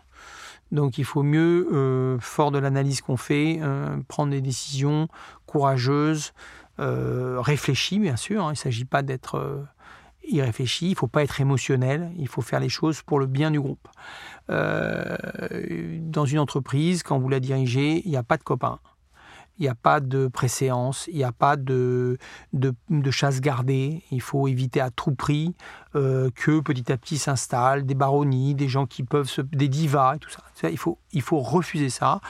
Donc, 0.73 0.99
il 0.99 1.05
faut 1.05 1.23
mieux, 1.23 1.69
euh, 1.73 2.19
fort 2.21 2.51
de 2.51 2.59
l'analyse 2.59 3.01
qu'on 3.01 3.17
fait, 3.17 3.61
prendre 4.09 4.31
des 4.31 4.41
décisions 4.41 5.09
courageuses, 5.47 6.33
réfléchies, 6.79 7.99
bien 7.99 8.17
sûr. 8.17 8.43
Hein. 8.45 8.49
Il 8.49 8.55
ne 8.55 8.59
s'agit 8.59 8.85
pas 8.85 9.03
d'être 9.03 9.65
irréfléchi, 10.29 10.87
il 10.87 10.91
ne 10.91 10.97
faut 10.97 11.07
pas 11.07 11.23
être 11.23 11.41
émotionnel, 11.41 12.13
il 12.19 12.29
faut 12.29 12.43
faire 12.43 12.61
les 12.61 12.69
choses 12.69 13.03
pour 13.03 13.19
le 13.19 13.27
bien 13.27 13.51
du 13.51 13.61
groupe. 13.61 13.89
Euh, 14.51 15.17
dans 16.01 16.27
une 16.27 16.39
entreprise, 16.39 17.03
quand 17.03 17.19
vous 17.19 17.29
la 17.29 17.41
dirigez, 17.41 18.03
il 18.05 18.11
n'y 18.11 18.17
a 18.17 18.23
pas 18.23 18.37
de 18.37 18.43
copains. 18.43 18.81
Il 19.59 19.63
n'y 19.63 19.69
a 19.69 19.77
pas 19.77 20.01
de 20.01 20.27
préséance, 20.27 21.07
il 21.07 21.17
n'y 21.17 21.23
a 21.23 21.31
pas 21.31 21.55
de, 21.57 22.19
de, 22.53 23.11
chasse 23.13 23.41
gardée. 23.41 24.03
Il 24.11 24.21
faut 24.21 24.49
éviter 24.49 24.81
à 24.81 24.91
tout 24.91 25.15
prix 25.15 25.55
euh, 25.95 26.29
que 26.35 26.59
petit 26.59 26.91
à 26.91 26.97
petit 26.97 27.19
s'installent 27.19 27.87
des 27.87 27.95
baronnies, 27.95 28.57
des 28.57 28.67
gens 28.67 28.87
qui 28.87 29.05
peuvent 29.05 29.29
se, 29.29 29.43
des 29.43 29.69
divas 29.69 30.17
et 30.17 30.19
tout 30.19 30.31
ça. 30.31 30.43
Il 30.69 30.79
faut, 30.79 30.99
il 31.13 31.23
faut 31.23 31.39
refuser 31.39 31.89
ça. 31.89 32.21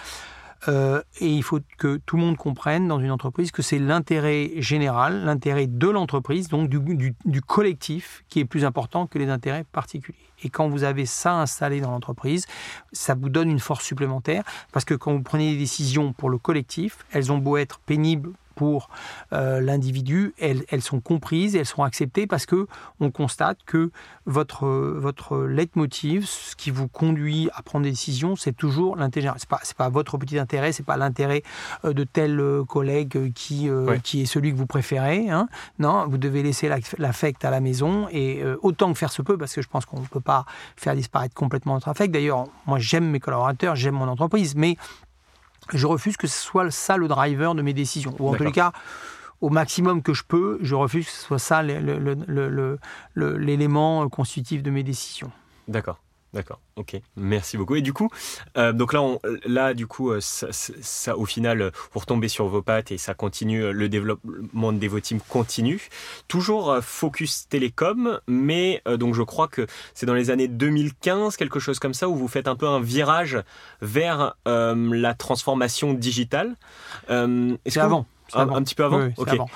Euh, 0.68 1.02
et 1.20 1.28
il 1.28 1.42
faut 1.42 1.60
que 1.78 2.00
tout 2.06 2.16
le 2.16 2.22
monde 2.22 2.36
comprenne 2.36 2.88
dans 2.88 3.00
une 3.00 3.10
entreprise 3.10 3.50
que 3.50 3.62
c'est 3.62 3.78
l'intérêt 3.78 4.50
général, 4.56 5.24
l'intérêt 5.24 5.66
de 5.66 5.88
l'entreprise, 5.88 6.48
donc 6.48 6.68
du, 6.68 7.14
du, 7.24 7.42
collectif, 7.42 8.24
qui 8.28 8.40
est 8.40 8.44
plus 8.44 8.64
important 8.64 9.06
que 9.06 9.18
les 9.18 9.28
intérêts 9.28 9.64
particuliers. 9.64 10.18
Et 10.42 10.48
quand 10.48 10.68
vous 10.68 10.84
avez 10.84 11.06
ça 11.06 11.34
installé 11.34 11.80
dans 11.80 11.90
l'entreprise, 11.90 12.46
ça 12.92 13.14
vous 13.14 13.28
donne 13.28 13.50
une 13.50 13.60
force 13.60 13.84
supplémentaire 13.84 14.44
parce 14.72 14.84
que 14.84 14.94
quand 14.94 15.12
vous 15.12 15.22
prenez 15.22 15.52
des 15.52 15.58
décisions 15.58 16.12
pour 16.12 16.30
le 16.30 16.38
collectif, 16.38 16.98
elles 17.12 17.32
ont 17.32 17.38
beau 17.38 17.56
être 17.56 17.78
pénibles 17.80 18.32
pour 18.54 18.88
euh, 19.32 19.60
l'individu, 19.60 20.34
elles, 20.40 20.64
elles, 20.68 20.82
sont 20.82 21.00
comprises 21.00 21.56
elles 21.56 21.66
sont 21.66 21.82
acceptées 21.82 22.26
parce 22.26 22.46
que 22.46 22.66
on 23.00 23.10
constate 23.10 23.58
que 23.66 23.90
votre, 24.26 24.66
votre 24.66 25.38
leitmotiv, 25.38 26.26
ce 26.26 26.56
qui 26.56 26.70
vous 26.70 26.88
conduit 26.88 27.50
à 27.54 27.62
prendre 27.62 27.84
des 27.84 27.90
décisions, 27.90 28.36
c'est 28.36 28.52
toujours 28.52 28.96
l'intérêt. 28.96 29.30
C'est 29.36 29.48
pas, 29.48 29.60
pas 29.76 29.88
votre 29.88 30.18
petit 30.18 30.38
intérêt, 30.38 30.72
c'est 30.72 30.82
pas 30.82 30.96
l'intérêt 30.96 31.42
euh, 31.84 31.92
de 31.92 32.04
tel 32.04 32.40
euh, 32.40 32.64
collègue 32.64 33.32
qui, 33.34 33.68
qui 34.02 34.22
est 34.22 34.26
celui 34.26 34.52
que 34.52 34.56
vous 34.56 34.66
préférez. 34.66 35.28
Hein. 35.30 35.48
Non, 35.78 36.06
vous 36.08 36.18
devez 36.18 36.42
laisser 36.42 36.70
l'affect 36.98 37.44
à 37.44 37.50
la 37.50 37.60
maison 37.60 38.08
et 38.10 38.42
autant 38.62 38.92
que 38.92 38.98
faire 38.98 39.12
se 39.12 39.22
peut, 39.22 39.36
parce 39.36 39.54
que 39.54 39.62
je 39.62 39.68
pense 39.68 39.84
qu'on 39.84 40.00
ne 40.00 40.06
peut 40.06 40.20
pas 40.20 40.44
faire 40.76 40.94
disparaître 40.94 41.34
complètement 41.34 41.74
notre 41.74 41.88
affect. 41.88 42.12
D'ailleurs, 42.12 42.46
moi 42.66 42.78
j'aime 42.78 43.08
mes 43.10 43.20
collaborateurs, 43.20 43.76
j'aime 43.76 43.94
mon 43.94 44.08
entreprise, 44.08 44.54
mais 44.54 44.76
je 45.72 45.86
refuse 45.86 46.16
que 46.16 46.26
ce 46.26 46.38
soit 46.38 46.70
ça 46.70 46.96
le 46.96 47.08
driver 47.08 47.54
de 47.54 47.62
mes 47.62 47.72
décisions. 47.72 48.14
Ou 48.18 48.28
en 48.28 48.34
tous 48.34 48.44
les 48.44 48.52
cas, 48.52 48.72
au 49.40 49.50
maximum 49.50 50.02
que 50.02 50.12
je 50.14 50.24
peux, 50.24 50.58
je 50.62 50.74
refuse 50.74 51.06
que 51.06 51.12
ce 51.12 51.22
soit 51.22 51.38
ça 51.38 51.62
l'élément 53.16 54.08
constitutif 54.08 54.62
de 54.62 54.70
mes 54.70 54.82
décisions. 54.82 55.30
D'accord. 55.68 55.98
D'accord, 56.34 56.58
ok, 56.74 57.00
merci 57.14 57.56
beaucoup. 57.56 57.76
Et 57.76 57.80
du 57.80 57.92
coup, 57.92 58.10
euh, 58.56 58.72
donc 58.72 58.92
là, 58.92 59.00
on, 59.02 59.20
là, 59.46 59.72
du 59.72 59.86
coup, 59.86 60.10
euh, 60.10 60.18
ça, 60.20 61.16
au 61.16 61.26
final, 61.26 61.70
vous 61.92 62.00
retombez 62.00 62.26
sur 62.26 62.48
vos 62.48 62.60
pattes 62.60 62.90
et 62.90 62.98
ça 62.98 63.14
continue, 63.14 63.62
euh, 63.62 63.70
le 63.70 63.88
développement 63.88 64.72
de 64.72 64.78
Devoteam 64.78 65.20
continue. 65.28 65.88
Toujours 66.26 66.78
focus 66.82 67.48
télécom, 67.48 68.18
mais 68.26 68.82
donc 68.98 69.14
je 69.14 69.22
crois 69.22 69.46
que 69.46 69.68
c'est 69.94 70.06
dans 70.06 70.14
les 70.14 70.30
années 70.30 70.48
2015, 70.48 71.36
quelque 71.36 71.60
chose 71.60 71.78
comme 71.78 71.94
ça, 71.94 72.08
où 72.08 72.16
vous 72.16 72.28
faites 72.28 72.48
un 72.48 72.56
peu 72.56 72.66
un 72.66 72.80
virage 72.80 73.38
vers 73.80 74.34
la 74.44 75.14
transformation 75.14 75.94
digitale. 75.94 76.56
c'est 77.08 77.80
avant. 77.80 78.06
Un, 78.34 78.62
petit 78.62 78.74
peu 78.74 78.84
avant. 78.84 78.98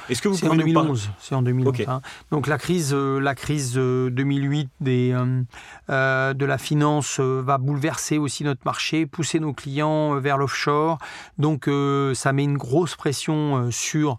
Est-ce 0.08 0.22
que 0.22 0.28
vous 0.28 0.38
pouvez 0.38 0.50
en 0.50 0.56
2011. 0.56 1.10
C'est 1.18 1.34
en 1.34 1.42
2011. 1.42 1.74
Hein. 1.86 2.00
Donc 2.30 2.46
la 2.46 2.58
crise, 2.58 2.92
euh, 2.94 3.18
la 3.18 3.34
crise 3.34 3.74
2008 3.74 4.64
euh, 4.64 4.68
des, 4.80 5.16
euh, 5.90 6.34
de 6.34 6.44
la 6.44 6.58
finance 6.58 7.20
va 7.20 7.58
bouleverser 7.58 8.18
aussi 8.18 8.44
notre 8.44 8.60
marché, 8.64 9.06
pousser 9.06 9.40
nos 9.40 9.52
clients 9.52 10.18
vers 10.18 10.38
l'offshore. 10.38 10.98
Donc 11.38 11.68
ça 12.14 12.32
met 12.32 12.44
une 12.44 12.58
grosse 12.58 12.96
pression 12.96 13.70
sur 13.70 14.18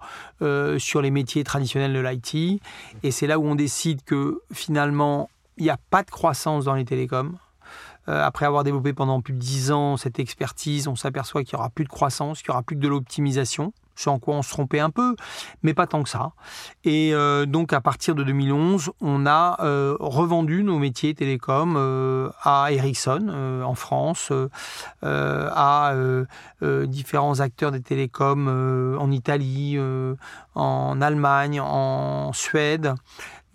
sur 0.77 1.01
les 1.01 1.11
métiers 1.11 1.43
traditionnels 1.43 1.93
de 1.93 1.99
l'IT. 1.99 2.61
Et 3.03 3.11
c'est 3.11 3.27
là 3.27 3.39
où 3.39 3.45
on 3.45 3.55
décide 3.55 4.03
que 4.03 4.41
finalement 4.51 5.29
il 5.57 5.63
n'y 5.63 5.69
a 5.69 5.79
pas 5.89 6.03
de 6.03 6.09
croissance 6.09 6.65
dans 6.65 6.75
les 6.75 6.85
télécoms 6.85 7.37
après 8.07 8.47
avoir 8.47 8.63
développé 8.63 8.91
pendant 8.91 9.21
plus 9.21 9.33
de 9.33 9.37
10 9.37 9.71
ans 9.71 9.95
cette 9.95 10.17
expertise, 10.17 10.87
on 10.87 10.95
s'aperçoit 10.95 11.43
qu'il 11.43 11.55
n'y 11.55 11.59
aura 11.59 11.69
plus 11.69 11.83
de 11.83 11.89
croissance, 11.89 12.41
qu'il 12.41 12.49
n'y 12.49 12.53
aura 12.53 12.63
plus 12.63 12.75
que 12.75 12.81
de 12.81 12.87
l'optimisation 12.87 13.71
ce 13.99 14.09
en 14.09 14.17
quoi 14.17 14.35
on 14.35 14.41
se 14.41 14.49
trompait 14.49 14.79
un 14.79 14.89
peu, 14.89 15.15
mais 15.61 15.73
pas 15.73 15.85
tant 15.85 16.03
que 16.03 16.09
ça. 16.09 16.31
Et 16.85 17.13
euh, 17.13 17.45
donc 17.45 17.73
à 17.73 17.81
partir 17.81 18.15
de 18.15 18.23
2011, 18.23 18.91
on 19.01 19.25
a 19.25 19.57
euh, 19.61 19.97
revendu 19.99 20.63
nos 20.63 20.79
métiers 20.79 21.13
télécoms 21.13 21.75
euh, 21.75 22.29
à 22.41 22.71
Ericsson 22.71 23.61
en 23.63 23.75
France, 23.75 24.31
à 25.01 25.93
différents 26.61 27.39
acteurs 27.39 27.71
des 27.71 27.81
télécoms 27.81 28.47
en 28.99 29.11
Italie, 29.11 29.77
en 30.55 31.01
Allemagne, 31.01 31.59
en 31.59 32.31
Suède. 32.33 32.93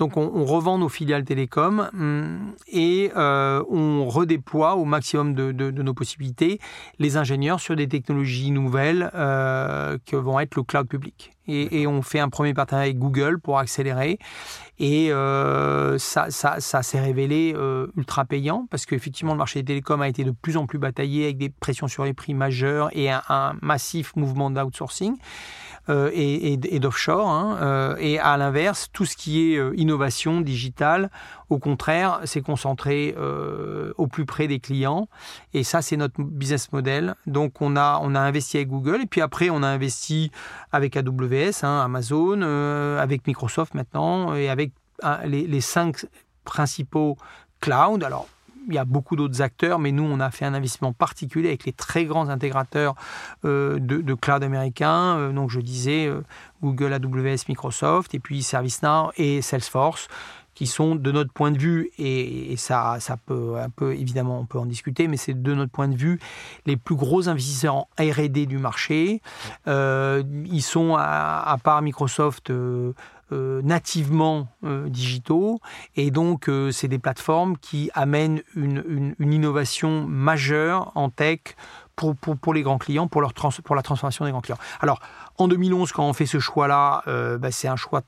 Donc 0.04 0.18
on, 0.18 0.44
revend 0.44 0.76
nos 0.76 0.90
filiales 0.90 1.24
télécom 1.24 1.88
hum, 1.94 2.52
et 2.68 3.10
euh, 3.16 3.64
on 3.70 4.06
redéploie 4.06 4.74
au 4.74 4.84
maximum 4.84 5.32
de, 5.32 5.70
nos 5.70 5.94
possibilités 5.94 6.60
les 6.98 7.16
ingénieurs 7.16 7.58
sur 7.58 7.74
des 7.74 7.88
technologies 7.88 8.50
nouvelles 8.50 9.10
euh, 9.14 9.96
que 10.04 10.16
vont 10.16 10.38
être 10.40 10.56
le 10.56 10.62
cloud 10.62 10.86
public. 10.86 11.30
Et, 11.48 11.86
on 11.86 12.02
fait 12.02 12.20
un 12.20 12.28
premier 12.28 12.52
partenariat 12.52 12.88
avec 12.88 12.98
Google 12.98 13.38
pour 13.38 13.58
accélérer. 13.58 14.18
Et 14.78 15.10
euh, 15.10 15.98
ça, 15.98 16.30
s'est 16.30 17.00
révélé 17.00 17.54
ultra 17.96 18.26
payant 18.26 18.66
parce 18.70 18.84
qu'effectivement 18.84 19.32
le 19.32 19.38
marché 19.38 19.62
des 19.62 19.66
télécoms 19.66 20.02
a 20.02 20.08
été 20.08 20.24
de 20.24 20.32
plus 20.32 20.58
en 20.58 20.66
plus 20.66 20.78
bataillé 20.78 21.24
avec 21.24 21.38
des 21.38 21.48
pressions 21.48 21.88
sur 21.88 22.04
les 22.04 22.12
prix 22.12 22.34
majeures 22.34 22.90
et 22.92 23.10
un 23.10 23.56
massif 23.62 24.14
mouvement 24.16 24.50
d'outsourcing. 24.50 25.16
Euh, 25.90 26.10
et, 26.14 26.56
d'offshore. 26.78 27.28
Hein, 27.28 27.58
euh, 27.60 27.96
et 27.98 28.18
à 28.18 28.38
l'inverse, 28.38 28.88
tout 28.92 29.04
ce 29.04 29.16
qui 29.16 29.52
est 29.52 29.58
euh, 29.58 29.74
innovation 29.76 30.40
digitale, 30.40 31.10
au 31.50 31.58
contraire, 31.58 32.20
c'est 32.24 32.40
concentré 32.40 33.14
au 33.96 34.06
plus 34.06 34.24
près 34.24 34.48
des 34.48 34.60
clients. 34.60 35.08
Et 35.52 35.62
ça, 35.62 35.82
c'est 35.82 35.96
notre 35.96 36.22
business 36.22 36.72
model. 36.72 37.14
Donc, 37.26 37.60
on 37.60 37.76
a, 37.76 38.00
on 38.02 38.14
a 38.14 38.20
investi 38.20 38.56
avec 38.56 38.68
Google. 38.68 39.02
Et 39.02 39.06
puis 39.06 39.20
après, 39.20 39.50
on 39.50 39.62
a 39.62 39.68
investi 39.68 40.30
avec 40.72 40.96
AWS, 40.96 41.62
hein, 41.62 41.82
Amazon, 41.84 42.40
avec 42.98 43.26
Microsoft 43.26 43.74
maintenant, 43.74 44.34
et 44.34 44.48
avec 44.48 44.72
les, 45.26 45.46
les 45.46 45.60
cinq 45.60 46.06
principaux 46.44 47.16
clouds. 47.60 48.02
Alors, 48.02 48.26
il 48.68 48.74
y 48.74 48.78
a 48.78 48.84
beaucoup 48.84 49.16
d'autres 49.16 49.42
acteurs, 49.42 49.78
mais 49.78 49.92
nous, 49.92 50.04
on 50.04 50.20
a 50.20 50.30
fait 50.30 50.44
un 50.44 50.54
investissement 50.54 50.92
particulier 50.92 51.48
avec 51.48 51.64
les 51.64 51.72
très 51.72 52.04
grands 52.04 52.28
intégrateurs 52.28 52.94
euh, 53.44 53.78
de, 53.78 54.14
cloud 54.14 54.42
américains. 54.42 55.18
Euh, 55.18 55.32
donc, 55.32 55.50
je 55.50 55.60
disais 55.60 56.06
euh, 56.06 56.22
Google, 56.62 56.92
AWS, 56.92 57.44
Microsoft, 57.48 58.14
et 58.14 58.18
puis 58.18 58.42
ServiceNow 58.42 59.10
et 59.16 59.42
Salesforce 59.42 60.08
qui 60.54 60.68
sont 60.68 60.94
de 60.94 61.10
notre 61.10 61.32
point 61.32 61.50
de 61.50 61.58
vue, 61.58 61.90
et, 61.98 62.54
ça, 62.56 62.98
ça 63.00 63.16
peut 63.16 63.56
un 63.58 63.70
peu, 63.70 63.92
évidemment, 63.92 64.38
on 64.38 64.46
peut 64.46 64.58
en 64.58 64.66
discuter, 64.66 65.08
mais 65.08 65.16
c'est 65.16 65.42
de 65.42 65.52
notre 65.52 65.72
point 65.72 65.88
de 65.88 65.96
vue 65.96 66.20
les 66.64 66.76
plus 66.76 66.94
gros 66.94 67.28
investisseurs 67.28 67.74
en 67.74 67.88
R&D 67.98 68.46
du 68.46 68.58
marché. 68.58 69.20
ils 69.66 70.62
sont, 70.62 70.94
à, 70.96 71.56
part 71.64 71.82
Microsoft, 71.82 72.50
euh, 72.50 72.92
nativement 73.30 74.48
euh, 74.64 74.88
digitaux. 74.88 75.60
Et 75.96 76.10
donc, 76.10 76.48
euh, 76.48 76.70
c'est 76.70 76.88
des 76.88 76.98
plateformes 76.98 77.56
qui 77.58 77.90
amènent 77.94 78.42
une, 78.54 79.14
innovation 79.18 80.06
majeure 80.06 80.92
en 80.94 81.10
tech 81.10 81.40
pour, 81.96 82.14
pour, 82.16 82.54
les 82.54 82.62
grands 82.62 82.78
clients, 82.78 83.08
pour, 83.08 83.20
leur 83.20 83.32
pour 83.32 83.74
la 83.74 83.82
transformation 83.82 84.24
des 84.24 84.30
grands 84.30 84.40
clients. 84.40 84.58
Alors, 84.80 85.00
en 85.38 85.48
2011, 85.48 85.92
quand 85.92 86.04
on 86.04 86.12
fait 86.12 86.26
ce 86.26 86.38
choix-là, 86.38 87.02
bah, 87.38 87.50
c'est 87.50 87.68
un 87.68 87.76
choix 87.76 88.02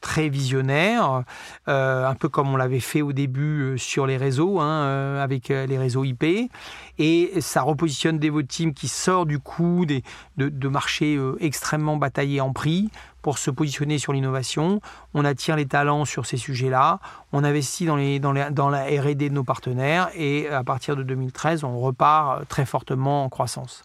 très 0.00 0.28
visionnaire, 0.28 1.24
un 1.66 2.14
peu 2.14 2.28
comme 2.28 2.48
on 2.48 2.56
l'avait 2.56 2.80
fait 2.80 3.02
au 3.02 3.12
début 3.12 3.78
sur 3.78 4.06
les 4.06 4.18
réseaux, 4.18 4.60
hein, 4.60 5.16
avec 5.16 5.48
les 5.48 5.78
réseaux 5.78 6.04
IP. 6.04 6.50
Et 6.98 7.40
ça 7.40 7.62
repositionne 7.62 8.18
Devoteam 8.18 8.74
qui 8.74 8.88
sort 8.88 9.26
du 9.26 9.38
coup 9.38 9.86
de, 9.86 10.02
de 10.36 10.68
marchés 10.68 11.18
extrêmement 11.40 11.96
bataillés 11.96 12.42
en 12.42 12.52
prix 12.52 12.90
pour 13.24 13.38
se 13.38 13.50
positionner 13.50 13.98
sur 13.98 14.12
l'innovation. 14.12 14.82
On 15.14 15.24
attire 15.24 15.56
les 15.56 15.64
talents 15.64 16.04
sur 16.04 16.26
ces 16.26 16.36
sujets-là. 16.36 17.00
On 17.32 17.42
investit 17.42 17.86
dans, 17.86 17.96
les, 17.96 18.20
dans, 18.20 18.32
la 18.32 18.84
RD 18.84 19.16
de 19.16 19.28
nos 19.30 19.44
partenaires. 19.44 20.10
Et 20.14 20.46
à 20.48 20.62
partir 20.62 20.94
de 20.94 21.02
2013, 21.02 21.64
on 21.64 21.80
repart 21.80 22.46
très 22.48 22.66
fortement 22.66 23.24
en 23.24 23.30
croissance. 23.30 23.82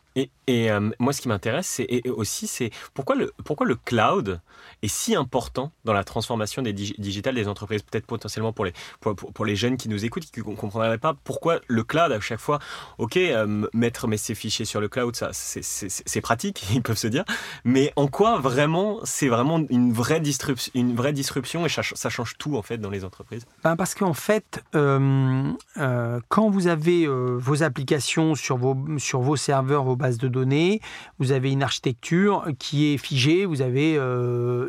Et, 0.48 0.72
euh, 0.72 0.90
moi, 1.00 1.14
ce 1.14 1.22
qui 1.22 1.28
m'intéresse 1.28 1.82
aussi, 2.08 2.48
c'est 2.48 2.72
pourquoi 2.94 3.16
le, 3.16 3.32
pourquoi 3.46 3.66
le 3.66 3.76
cloud 3.76 4.42
est 4.82 4.88
si 4.88 5.16
important 5.16 5.72
dans 5.86 5.94
la 5.94 6.04
transformation 6.04 6.62
des 6.62 6.74
digitales 6.74 7.36
des 7.36 7.48
entreprises? 7.48 7.84
Peut-être 7.84 8.08
potentiellement 8.08 8.52
pour 8.52 8.66
les, 8.66 8.74
pour, 9.00 9.16
pour, 9.16 9.46
les 9.46 9.56
jeunes 9.56 9.78
qui 9.78 9.88
nous 9.88 10.04
écoutent, 10.04 10.26
qui 10.26 10.40
ne 10.40 10.56
comprendraient 10.56 10.98
pas 10.98 11.14
pourquoi 11.24 11.60
le 11.68 11.84
cloud, 11.84 12.12
à 12.12 12.20
chaque 12.20 12.40
fois, 12.40 12.60
ok, 12.98 13.18
euh, 13.18 13.68
mettre 13.74 14.08
mes 14.08 14.18
ces 14.18 14.36
fichiers 14.36 14.66
sur 14.66 14.82
le 14.82 14.90
cloud, 14.90 15.16
ça, 15.16 15.30
c'est 15.32 16.22
pratique, 16.22 16.66
ils 16.74 16.82
peuvent 16.82 16.98
se 16.98 17.08
dire. 17.08 17.24
Mais 17.64 17.94
en 17.96 18.08
quoi 18.08 18.40
vraiment 18.40 19.00
c'est 19.04 19.29
vraiment 19.30 19.62
une 19.70 19.92
vraie, 19.92 20.20
disruption, 20.20 20.72
une 20.76 20.96
vraie 20.96 21.14
disruption 21.14 21.66
et 21.66 21.70
ça, 21.70 22.10
change 22.10 22.38
tout 22.38 22.58
en 22.58 22.62
fait 22.62 22.78
dans 22.78 22.90
les 22.90 23.06
entreprises 23.06 23.46
ben 23.64 23.76
Parce 23.76 23.96
qu'en 23.96 24.14
fait, 24.14 24.64
euh, 24.76 25.52
euh, 25.78 26.20
quand 26.30 26.50
vous 26.50 26.68
avez 26.68 27.06
euh, 27.06 27.38
vos 27.38 27.64
applications 27.64 28.36
sur 28.36 28.58
vos, 28.58 28.76
sur 28.98 29.22
vos 29.22 29.36
serveurs, 29.36 29.84
vos 29.84 29.96
bases 29.96 30.18
de 30.18 30.28
données, 30.28 30.82
vous 31.20 31.32
avez 31.32 31.52
une 31.52 31.64
architecture 31.64 32.48
qui 32.58 32.94
est 32.94 32.98
figée, 32.98 33.46
vous 33.46 33.62
avez 33.62 34.00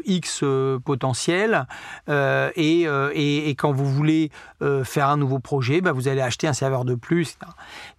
X 0.04 0.44
potentiel 0.84 1.66
et, 2.08 2.82
et, 2.84 3.54
quand 3.56 3.72
vous 3.72 3.86
voulez 3.86 4.30
faire 4.84 5.08
un 5.08 5.16
nouveau 5.16 5.38
projet, 5.38 5.80
ben 5.80 5.92
vous 5.92 6.08
allez 6.08 6.20
acheter 6.20 6.46
un 6.46 6.52
serveur 6.52 6.84
de 6.84 6.94
plus. 6.94 7.38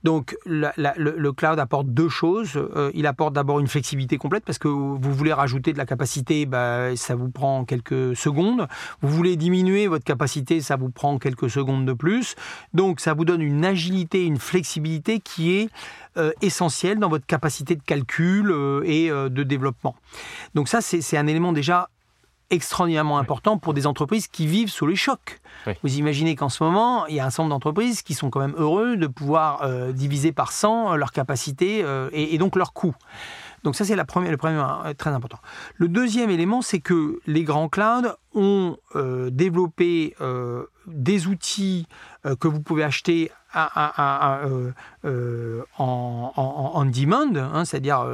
Donc 0.04 0.36
le, 0.46 1.32
cloud 1.32 1.60
apporte 1.60 1.88
deux 1.88 2.10
choses. 2.10 2.60
il 2.94 3.08
apporte 3.08 3.34
d'abord 3.34 3.60
une 3.60 3.68
flexibilité 3.68 4.18
complète 4.18 4.44
parce 4.46 4.58
que 4.58 4.68
vous 4.68 5.14
voulez 5.14 5.34
rajouter 5.34 5.74
de 5.74 5.78
la 5.78 5.86
capacité 5.86 6.46
bah, 6.52 6.96
ça 6.96 7.16
vous 7.16 7.30
prend 7.30 7.66
quelques 7.66 8.16
secondes. 8.16 8.68
Vous 9.02 9.10
voulez 9.10 9.36
diminuer 9.36 9.88
votre 9.88 10.04
capacité, 10.04 10.62
ça 10.62 10.76
vous 10.76 10.90
prend 10.90 11.18
quelques 11.18 11.50
secondes 11.50 11.86
de 11.86 11.94
plus. 11.94 12.36
Donc 12.74 13.00
ça 13.00 13.14
vous 13.14 13.26
donne 13.26 13.42
une 13.42 13.66
agilité, 13.66 14.26
une 14.26 14.38
flexibilité 14.38 15.20
qui 15.20 15.54
est 15.54 15.70
euh, 16.18 16.32
essentielle 16.42 17.00
dans 17.00 17.10
votre 17.10 17.26
capacité 17.26 17.76
de 17.76 17.82
calcul 17.82 18.52
euh, 18.52 18.84
et 18.86 19.10
euh, 19.10 19.30
de 19.30 19.42
développement. 19.42 19.96
Donc 20.54 20.68
ça, 20.68 20.82
c'est 20.82 21.18
un 21.18 21.26
élément 21.26 21.54
déjà 21.54 21.90
extraordinairement 22.52 23.18
important 23.18 23.58
pour 23.58 23.74
des 23.74 23.88
entreprises 23.88 24.28
qui 24.28 24.46
vivent 24.46 24.70
sous 24.70 24.86
les 24.86 24.96
chocs. 24.96 25.40
Vous 25.84 25.98
imaginez 25.98 26.36
qu'en 26.36 26.50
ce 26.50 26.64
moment, 26.64 27.06
il 27.08 27.16
y 27.16 27.20
a 27.20 27.26
un 27.26 27.30
certain 27.30 27.44
nombre 27.44 27.56
d'entreprises 27.56 28.02
qui 28.02 28.14
sont 28.14 28.30
quand 28.30 28.40
même 28.40 28.56
heureux 28.58 28.98
de 28.98 29.08
pouvoir 29.08 29.62
euh, 29.64 29.92
diviser 29.92 30.32
par 30.32 30.52
100 30.52 30.96
leur 30.96 31.12
capacité 31.12 31.82
euh, 31.84 32.10
et, 32.14 32.38
donc 32.38 32.56
leur 32.56 32.74
coût. 32.74 32.94
Donc 33.64 33.76
ça, 33.76 33.86
c'est 33.86 33.96
le 33.96 34.04
premier 34.04 34.30
euh, 34.32 34.94
très 34.96 35.12
important. 35.12 35.40
Le 35.76 35.88
deuxième 35.88 36.30
élément, 36.30 36.62
c'est 36.62 36.80
que 36.80 37.20
les 37.28 37.44
grands 37.44 37.70
clouds 37.70 38.16
ont 38.34 38.78
euh, 38.96 39.30
développé 39.30 40.16
euh, 40.22 40.66
des 40.88 41.28
outils 41.28 41.88
que 42.40 42.48
vous 42.48 42.62
pouvez 42.62 42.84
acheter 42.84 43.32
en, 43.56 43.92
en, 45.78 46.86
demand, 46.86 47.36
hein, 47.36 47.66
c'est-à-dire 47.66 48.06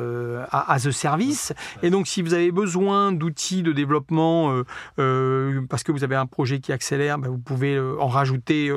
à, 0.50 0.74
as 0.74 0.88
a 0.88 0.92
service. 0.94 1.54
Et 1.84 1.90
donc, 1.90 2.08
si 2.08 2.22
vous 2.22 2.34
avez 2.34 2.52
besoin 2.52 3.12
d'outils 3.12 3.64
de 3.64 3.74
développement 3.74 4.62
parce 4.96 5.84
que 5.84 5.92
vous 5.92 6.06
avez 6.06 6.16
un 6.16 6.26
projet 6.26 6.60
qui 6.60 6.72
accélère, 6.72 7.18
ben, 7.18 7.30
vous 7.30 7.38
pouvez 7.38 7.78
en 7.80 8.08
rajouter 8.08 8.74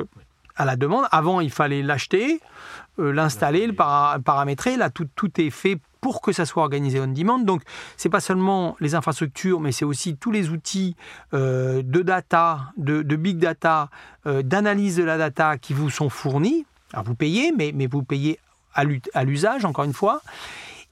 à 0.57 0.65
la 0.65 0.75
demande. 0.75 1.05
Avant, 1.11 1.39
il 1.39 1.51
fallait 1.51 1.81
l'acheter, 1.81 2.41
l'installer, 2.97 3.67
le 3.67 3.73
paramétrer. 3.73 4.75
Là, 4.75 4.89
tout, 4.89 5.07
tout 5.15 5.39
est 5.39 5.49
fait 5.49 5.79
pour 6.01 6.21
que 6.21 6.31
ça 6.31 6.45
soit 6.45 6.63
organisé 6.63 6.99
on 6.99 7.07
demand. 7.07 7.39
Donc, 7.39 7.61
c'est 7.95 8.09
pas 8.09 8.19
seulement 8.19 8.75
les 8.79 8.95
infrastructures, 8.95 9.59
mais 9.59 9.71
c'est 9.71 9.85
aussi 9.85 10.17
tous 10.17 10.31
les 10.31 10.49
outils 10.49 10.95
euh, 11.33 11.83
de 11.83 12.01
data, 12.01 12.73
de, 12.77 13.03
big 13.15 13.37
data, 13.37 13.89
euh, 14.25 14.41
d'analyse 14.41 14.97
de 14.97 15.03
la 15.03 15.17
data 15.17 15.57
qui 15.57 15.73
vous 15.73 15.89
sont 15.89 16.09
fournis. 16.09 16.65
Alors, 16.91 17.05
vous 17.05 17.15
payez, 17.15 17.53
mais, 17.55 17.71
mais 17.73 17.87
vous 17.87 18.03
payez 18.03 18.39
à 18.73 19.23
l'usage, 19.23 19.63
encore 19.65 19.85
une 19.85 19.93
fois. 19.93 20.21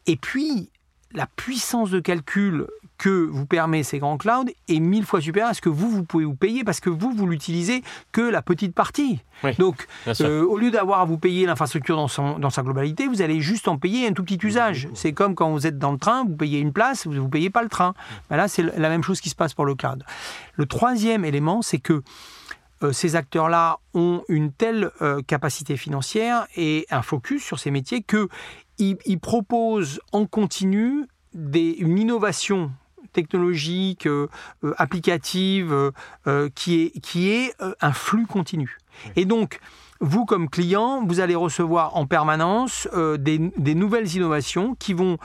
Et 0.06 0.16
puis, 0.16 0.70
la 1.14 1.26
puissance 1.26 1.90
de 1.90 2.00
calcul 2.00 2.68
que 3.00 3.28
vous 3.32 3.46
permet 3.46 3.82
ces 3.82 3.98
grands 3.98 4.18
clouds 4.18 4.52
est 4.68 4.80
mille 4.80 5.06
fois 5.06 5.22
supérieure 5.22 5.50
à 5.50 5.54
ce 5.54 5.62
que 5.62 5.70
vous, 5.70 5.90
vous 5.90 6.04
pouvez 6.04 6.26
vous 6.26 6.36
payer 6.36 6.64
parce 6.64 6.82
que 6.82 6.90
vous, 6.90 7.12
vous 7.12 7.26
l'utilisez 7.26 7.82
que 8.12 8.22
la 8.22 8.42
petite 8.42 8.76
partie. 8.76 9.20
Donc, 9.58 9.88
euh, 10.20 10.44
au 10.44 10.58
lieu 10.58 10.70
d'avoir 10.70 11.00
à 11.00 11.06
vous 11.06 11.18
payer 11.18 11.46
l'infrastructure 11.46 11.96
dans, 11.96 12.40
dans, 12.40 12.50
sa 12.50 12.62
globalité, 12.62 13.08
vous 13.08 13.22
allez 13.22 13.40
juste 13.40 13.70
en 13.70 13.78
payer 13.78 14.08
un 14.08 14.12
tout 14.12 14.24
petit 14.24 14.46
usage. 14.46 14.90
C'est 14.94 15.14
comme 15.14 15.34
quand 15.34 15.50
vous 15.52 15.66
êtes 15.66 15.80
dans 15.80 15.94
le 15.94 15.98
train, 15.98 16.26
vous 16.26 16.36
payez 16.36 16.60
une 16.60 16.74
place, 16.74 17.08
vous 17.08 17.14
ne 17.14 17.28
payez 17.28 17.50
pas 17.50 17.64
le 17.64 17.70
train. 17.70 17.94
Ben 18.30 18.36
là, 18.36 18.50
c'est 18.50 18.64
la 18.64 18.90
même 18.90 19.04
chose 19.04 19.22
qui 19.22 19.30
se 19.30 19.36
passe 19.36 19.54
pour 19.54 19.66
le 19.66 19.76
cloud. 19.76 20.04
Le 20.56 20.66
troisième 20.66 21.24
élément, 21.24 21.62
c'est 21.62 21.80
que 21.80 22.04
euh, 22.84 22.92
ces 22.92 23.16
acteurs-là 23.16 23.80
ont 23.94 24.24
une 24.28 24.52
telle 24.52 24.92
euh, 25.02 25.22
capacité 25.22 25.78
financière 25.78 26.48
et 26.56 26.86
un 26.92 27.02
focus 27.02 27.44
sur 27.44 27.60
ces 27.60 27.72
métiers 27.72 28.02
qu'ils 28.80 28.98
ils 29.06 29.20
proposent 29.20 30.00
en 30.12 30.26
continu 30.26 31.06
des, 31.34 31.72
une 31.80 31.98
innovation 31.98 32.72
technologique, 33.14 34.06
euh, 34.06 34.28
euh, 34.64 34.74
applicative, 34.78 35.92
euh, 36.28 36.50
qui 36.56 36.82
est, 36.82 37.00
qui 37.02 37.30
est 37.30 37.54
un 37.82 37.92
flux 37.92 38.26
continu. 38.26 38.78
Et 39.16 39.26
donc, 39.26 39.60
vous, 40.02 40.26
comme 40.26 40.50
client, 40.50 41.04
vous 41.06 41.20
allez 41.20 41.36
recevoir 41.36 41.98
en 41.98 42.06
permanence 42.06 42.88
des, 43.18 43.52
des, 43.58 43.76
nouvelles 43.76 44.16
innovations 44.16 44.76
qui 44.76 44.94
vont, 44.94 45.18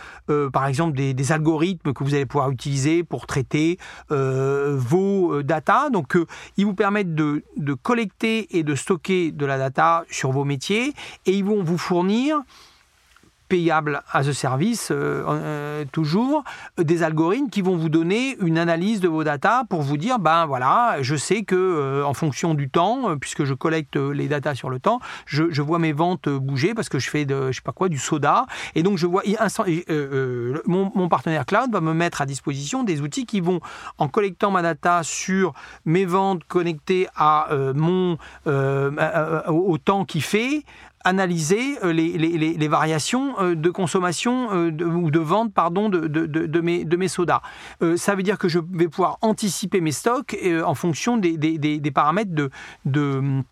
par 0.53 0.67
exemple, 0.67 0.97
des, 0.97 1.15
des, 1.15 1.31
algorithmes 1.31 1.93
que 1.93 2.03
vous 2.03 2.15
allez 2.15 2.27
pouvoir 2.27 2.51
utiliser 2.51 3.05
pour 3.05 3.27
traiter 3.27 3.79
vos 4.11 5.43
data. 5.45 5.91
Donc, 5.91 6.19
ils 6.57 6.67
vous 6.67 6.75
permettent 6.75 7.15
de, 7.15 7.45
de, 7.57 7.75
collecter 7.75 8.59
et 8.59 8.65
de 8.65 8.75
stocker 8.75 9.31
de 9.31 9.47
la 9.47 9.59
data 9.59 10.05
sur 10.11 10.33
vos 10.33 10.45
métiers 10.45 10.93
et 11.27 11.33
ils 11.33 11.45
vont 11.45 11.63
vous 11.63 11.79
fournir 11.79 12.43
payable 13.55 14.03
à 14.11 14.25
ce 14.25 14.33
service, 14.33 14.91
euh, 14.91 15.23
euh, 15.29 15.85
toujours, 15.93 16.43
des 16.77 17.05
algorithmes 17.05 17.51
qui 17.51 17.63
vont 17.63 17.77
vous 17.77 17.89
donner 17.89 18.37
une 18.41 18.59
analyse 18.59 18.99
de 18.99 19.07
vos 19.07 19.23
datas 19.23 19.63
pour 19.71 19.81
vous 19.81 19.97
dire, 19.97 20.19
ben 20.19 20.45
voilà, 20.45 20.97
je 21.03 21.15
sais 21.15 21.45
que 21.45 21.55
euh, 21.55 22.05
en 22.05 22.15
fonction 22.15 22.55
du 22.55 22.69
temps, 22.69 23.17
puisque 23.17 23.45
je 23.45 23.55
collecte 23.55 23.95
les 23.95 24.27
datas 24.27 24.57
sur 24.57 24.71
le 24.71 24.81
temps, 24.81 24.99
je, 25.25 25.63
vois 25.63 25.79
mes 25.79 25.93
ventes 25.93 26.29
bouger 26.29 26.75
parce 26.75 26.89
que 26.89 26.99
je 26.99 27.09
fais 27.09 27.25
je 27.29 27.53
sais 27.53 27.61
pas 27.63 27.71
quoi, 27.71 27.89
du 27.89 27.97
soda, 27.97 28.47
et 28.75 28.83
donc 28.83 28.99
je 28.99 29.07
vois, 29.07 29.23
mon, 30.67 30.91
mon, 30.93 31.09
partenaire 31.09 31.47
cloud 31.47 31.71
va 31.71 31.81
me 31.81 31.95
mettre 31.95 32.23
à 32.23 32.27
disposition 32.27 32.83
des 32.83 33.03
outils 33.03 33.25
qui 33.25 33.41
vont, 33.41 33.61
en 33.99 34.09
collectant 34.09 34.51
ma 34.51 34.63
data 34.63 35.05
sur 35.05 35.55
mes 35.85 36.07
ventes 36.07 36.43
connectées 36.49 37.07
à 37.15 37.47
mon, 37.77 38.19
au 38.47 39.79
temps 39.79 40.05
qu'il 40.05 40.25
fait, 40.25 40.65
analyser 41.05 41.79
euh, 41.85 41.93
les, 41.93 42.17
les, 42.19 42.55
les, 42.55 42.69
variations 42.69 43.39
euh, 43.41 43.55
de 43.55 43.71
consommation 43.71 44.49
euh, 44.53 44.71
ou 44.71 45.11
de 45.11 45.19
vente 45.19 45.53
pardon, 45.53 45.89
de, 45.89 46.09
de, 46.09 46.27
de, 46.27 46.61
mes, 46.61 46.85
de 46.85 46.97
mes 46.97 47.09
sodas. 47.09 47.43
ça 47.97 48.15
veut 48.15 48.23
dire 48.23 48.39
que 48.39 48.49
je 48.49 48.59
vais 48.73 48.89
pouvoir 48.89 49.19
anticiper 49.21 49.81
mes 49.81 49.93
stocks 49.93 50.37
en 50.65 50.75
fonction 50.75 51.17
des, 51.17 51.37
des, 51.37 51.59
des 51.59 51.91
paramètres 51.91 52.35
de, 52.35 52.51
de 52.85 53.43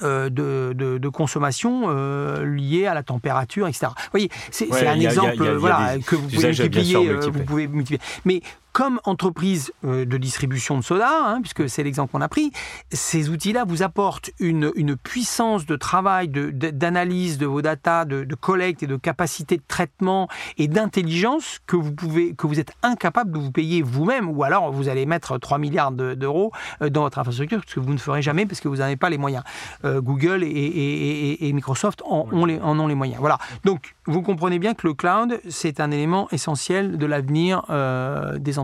de, 0.00 0.28
de, 0.74 0.98
de, 0.98 1.08
consommation 1.08 1.84
euh, 1.86 2.44
liée 2.44 2.86
à 2.86 2.94
la 2.94 3.02
température, 3.02 3.68
etc. 3.68 3.88
Vous 3.88 4.10
voyez, 4.12 4.30
c'est 4.50 4.70
un 4.86 4.98
exemple 4.98 5.56
voilà, 5.56 5.98
que 6.04 6.16
vous 6.16 6.28
pouvez 6.28 6.48
multiplier, 6.48 7.14
vous 7.14 7.44
pouvez 7.44 7.68
multiplier. 7.68 8.00
Mais 8.24 8.40
comme 8.74 9.00
entreprise 9.04 9.72
euh, 9.84 10.04
de 10.04 10.18
distribution 10.18 10.76
de 10.76 10.82
soda, 10.82 11.08
hein, 11.08 11.40
puisque 11.40 11.70
c'est 11.70 11.84
l'exemple 11.84 12.10
qu'on 12.10 12.20
a 12.20 12.28
pris, 12.28 12.50
ces 12.90 13.30
outils-là 13.30 13.64
vous 13.64 13.84
apportent 13.84 14.30
une, 14.40 14.72
une, 14.74 14.96
puissance 14.96 15.64
de 15.64 15.76
travail, 15.76 16.28
d'analyse 16.28 17.38
de, 17.38 17.44
de, 17.44 17.46
vos 17.46 17.62
datas, 17.62 18.04
de, 18.04 18.24
de, 18.24 18.34
collecte 18.34 18.82
et 18.82 18.88
de 18.88 18.96
capacité 18.96 19.58
de 19.58 19.62
traitement 19.66 20.28
et 20.58 20.66
d'intelligence 20.66 21.60
que 21.68 21.76
vous 21.76 21.92
pouvez, 21.92 22.34
que 22.34 22.48
vous 22.48 22.58
êtes 22.58 22.72
incapable 22.82 23.30
de 23.30 23.38
vous 23.38 23.52
payer 23.52 23.80
vous-même, 23.80 24.28
ou 24.28 24.42
alors 24.42 24.72
vous 24.72 24.88
allez 24.88 25.06
mettre 25.06 25.38
3 25.38 25.58
milliards 25.58 25.92
d'euros 25.92 26.50
euh, 26.82 26.90
dans 26.90 27.02
votre 27.02 27.20
infrastructure, 27.20 27.60
ce 27.68 27.76
que 27.76 27.80
vous 27.80 27.92
ne 27.92 27.98
ferez 27.98 28.22
jamais 28.22 28.44
parce 28.44 28.60
que 28.60 28.66
vous 28.66 28.78
n'en 28.78 28.86
avez 28.86 28.96
pas 28.96 29.08
les 29.08 29.18
moyens. 29.18 29.44
Euh, 29.84 30.00
Google 30.00 30.42
et, 30.42 30.48
et, 30.48 31.48
et, 31.48 31.52
Microsoft 31.52 32.02
en, 32.06 32.26
ont 32.32 32.44
les, 32.44 32.58
en 32.58 32.76
ont 32.80 32.88
les 32.88 32.96
moyens. 32.96 33.20
Voilà. 33.20 33.38
Donc, 33.64 33.94
vous 34.06 34.22
comprenez 34.22 34.58
bien 34.58 34.74
que 34.74 34.84
le 34.84 34.94
cloud, 34.94 35.40
c'est 35.48 35.78
un 35.78 35.92
élément 35.92 36.26
essentiel 36.32 36.98
de 36.98 37.06
l'avenir 37.06 37.62
euh, 37.70 38.36
des 38.38 38.58
entreprises. 38.58 38.63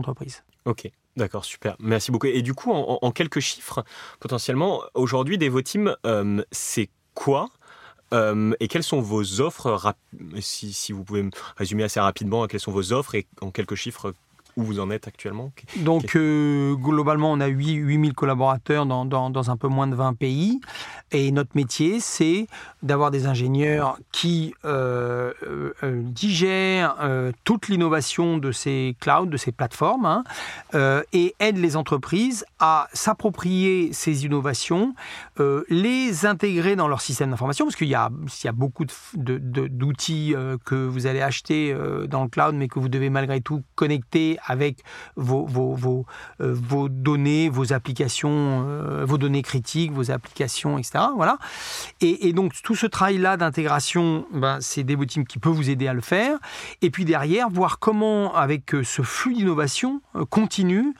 Ok. 0.65 0.89
D'accord, 1.17 1.43
super. 1.43 1.75
Merci 1.79 2.11
beaucoup. 2.11 2.27
Et 2.27 2.41
du 2.41 2.53
coup, 2.53 2.71
en, 2.71 3.11
quelques 3.11 3.41
chiffres, 3.41 3.83
potentiellement, 4.19 4.81
aujourd'hui, 4.93 5.37
Devoteam, 5.37 5.95
euh, 6.05 6.41
c'est 6.51 6.89
quoi 7.13 7.49
euh, 8.13 8.53
et 8.59 8.67
quelles 8.67 8.83
sont 8.83 8.99
vos 8.99 9.39
offres 9.39 9.95
si, 10.39 10.73
si, 10.73 10.91
vous 10.91 11.03
pouvez 11.03 11.23
me 11.23 11.31
résumer 11.55 11.83
assez 11.83 11.99
rapidement, 11.99 12.45
quelles 12.47 12.59
sont 12.59 12.71
vos 12.71 12.91
offres 12.91 13.15
et 13.15 13.25
en 13.39 13.51
quelques 13.51 13.75
chiffres, 13.75 14.13
où 14.57 14.63
vous 14.63 14.79
en 14.79 14.89
êtes 14.89 15.07
actuellement 15.07 15.51
Donc, 15.77 16.15
euh, 16.15 16.75
globalement, 16.75 17.31
on 17.31 17.39
a 17.39 17.47
8, 17.47 17.73
8000 17.73 18.13
collaborateurs 18.13 18.85
dans, 18.85 19.05
dans, 19.05 19.49
un 19.49 19.57
peu 19.57 19.67
moins 19.67 19.87
de 19.87 19.95
20 19.95 20.13
pays. 20.13 20.59
Et 21.11 21.31
notre 21.31 21.51
métier, 21.55 21.99
c'est 21.99 22.47
d'avoir 22.83 23.11
des 23.11 23.25
ingénieurs 23.27 23.99
qui 24.11 24.53
euh, 24.65 25.33
euh, 25.43 26.01
digèrent 26.03 26.95
toute 27.43 27.67
l'innovation 27.67 28.37
de 28.37 28.51
ces 28.51 28.95
clouds, 28.99 29.25
de 29.25 29.37
ces 29.37 29.51
plateformes, 29.51 30.05
hein, 30.05 31.03
et 31.13 31.35
aident 31.39 31.57
les 31.57 31.75
entreprises 31.75 32.45
à 32.59 32.87
s'approprier 32.93 33.91
ces 33.93 34.25
innovations, 34.25 34.95
les 35.69 36.25
intégrer 36.25 36.75
dans 36.75 36.87
leur 36.87 37.01
système 37.01 37.31
d'information, 37.31 37.65
parce 37.65 37.75
qu'il 37.75 37.87
y, 37.87 37.91
y, 37.91 37.95
a 37.95 38.51
beaucoup 38.53 38.85
d'outils 39.15 40.31
de, 40.33 40.57
que 40.63 40.75
vous 40.75 41.07
allez 41.07 41.21
acheter 41.21 41.75
dans 42.07 42.23
le 42.23 42.29
cloud, 42.29 42.55
mais 42.55 42.67
que 42.67 42.79
vous 42.79 42.89
devez 42.89 43.09
malgré 43.09 43.41
tout 43.41 43.63
connecter 43.75 44.39
avec 44.51 44.83
vos, 45.15 45.45
vos, 45.45 45.73
vos, 45.73 46.05
euh, 46.41 46.53
vos 46.53 46.89
données, 46.89 47.47
vos 47.49 47.71
applications, 47.71 48.65
euh, 48.67 49.05
vos 49.05 49.17
données 49.17 49.41
critiques, 49.41 49.93
vos 49.93 50.11
applications, 50.11 50.77
etc. 50.77 51.05
Voilà. 51.15 51.37
Et, 52.01 52.33
donc 52.33 52.53
tout 52.63 52.75
ce 52.75 52.85
travail-là 52.85 53.37
d'intégration, 53.37 54.25
ben, 54.33 54.57
c'est 54.59 54.83
Devoteam 54.83 55.25
qui 55.25 55.39
peut 55.39 55.49
vous 55.49 55.69
aider 55.69 55.87
à 55.87 55.93
le 55.93 56.01
faire. 56.01 56.37
Et 56.81 56.89
puis 56.89 57.05
derrière, 57.05 57.49
voir 57.49 57.79
comment, 57.79 58.35
avec 58.35 58.73
euh, 58.75 58.83
ce 58.83 59.01
flux 59.01 59.33
d'innovation 59.33 60.01
continu, 60.29 60.93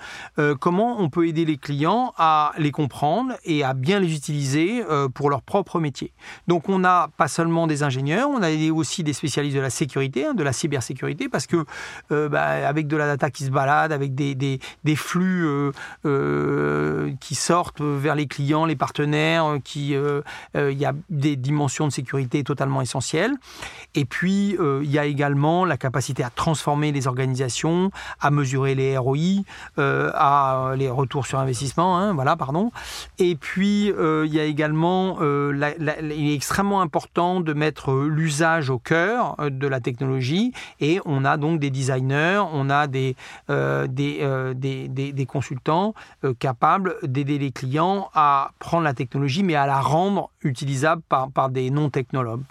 comment 0.59 1.01
on 1.01 1.09
peut 1.09 1.27
aider 1.27 1.43
les 1.43 1.57
clients 1.57 2.13
à 2.17 2.53
les 2.57 2.71
comprendre 2.71 3.33
et 3.43 3.63
à 3.63 3.73
bien 3.73 3.99
les 3.99 4.15
utiliser 4.15 4.83
pour 5.13 5.29
leur 5.29 5.41
propre 5.41 5.79
métier. 5.79 6.13
Donc 6.47 6.69
on 6.69 6.79
n'a 6.79 7.09
pas 7.17 7.27
seulement 7.27 7.67
des 7.67 7.83
ingénieurs, 7.83 8.29
on 8.29 8.41
a 8.41 8.49
aussi 8.71 9.03
des 9.03 9.13
spécialistes 9.13 9.55
de 9.55 9.61
la 9.61 9.69
sécurité, 9.69 10.27
hein, 10.27 10.33
de 10.33 10.43
la 10.43 10.53
cybersécurité, 10.53 11.27
parce 11.27 11.47
que 11.47 11.65
ben, 12.09 12.35
avec 12.35 12.87
de 12.87 12.95
la 12.95 13.05
data 13.05 13.29
qui 13.32 13.45
se 13.45 13.49
baladent 13.49 13.91
avec 13.91 14.15
des, 14.15 14.36
des, 14.36 14.95
flux 14.95 15.45
euh, 15.45 15.71
euh, 16.05 17.11
qui 17.19 17.36
sortent 17.36 17.82
vers 17.82 18.15
les 18.15 18.27
clients, 18.27 18.65
les 18.65 18.75
partenaires, 18.75 19.57
qui 19.63 19.71
puis 19.82 19.95
il 20.55 20.77
y 20.77 20.86
a 20.86 20.93
des 21.09 21.36
dimensions 21.36 21.88
de 21.88 21.91
sécurité 21.91 22.43
totalement 22.43 22.82
essentielles. 22.82 23.34
Et 23.95 24.05
puis 24.05 24.57
il 24.59 24.91
y 24.91 24.99
a 24.99 25.05
également 25.05 25.65
la 25.65 25.77
capacité 25.77 26.23
à 26.23 26.29
transformer 26.29 26.91
les 26.91 27.07
organisations, 27.07 27.91
à 28.19 28.32
mesurer 28.32 28.75
les 28.75 28.97
ROI, 28.97 29.43
à 29.77 30.73
les 30.75 30.89
retours 30.89 31.25
sur 31.25 31.39
investissement, 31.39 31.97
hein, 31.97 32.13
voilà, 32.13 32.36
pardon. 32.36 32.71
Et 33.17 33.36
puis 33.36 33.88
il 33.88 34.34
y 34.34 34.39
a 34.39 34.43
également, 34.43 35.19
il 35.21 36.29
est 36.29 36.36
extrêmement 36.36 36.82
important 36.82 37.41
de 37.41 37.53
mettre 37.53 37.93
l'usage 37.93 38.69
au 38.69 38.79
cœur 38.79 39.36
de 39.39 39.67
la 39.67 39.79
technologie 39.79 40.53
et 40.79 40.99
on 41.05 41.25
a 41.25 41.38
donc 41.38 41.59
des 41.59 41.69
designers, 41.69 42.43
on 42.51 42.69
a 42.69 42.88
des, 42.88 43.15
euh, 43.49 43.88
euh, 43.99 44.53
des, 44.53 44.88
des, 44.88 45.11
des, 45.13 45.26
consultants 45.26 45.93
euh, 46.24 46.34
capables 46.34 46.95
d'aider 47.03 47.38
les 47.38 47.51
clients 47.51 48.09
à 48.13 48.51
prendre 48.59 48.84
la 48.84 48.93
technologie, 48.93 49.43
mais 49.43 49.55
à 49.55 49.65
la 49.65 49.80
rendre 49.80 50.30
utilisable 50.43 51.01
par, 51.07 51.32
par 51.32 51.49
des 51.49 51.69
non-technologues. 51.69 52.43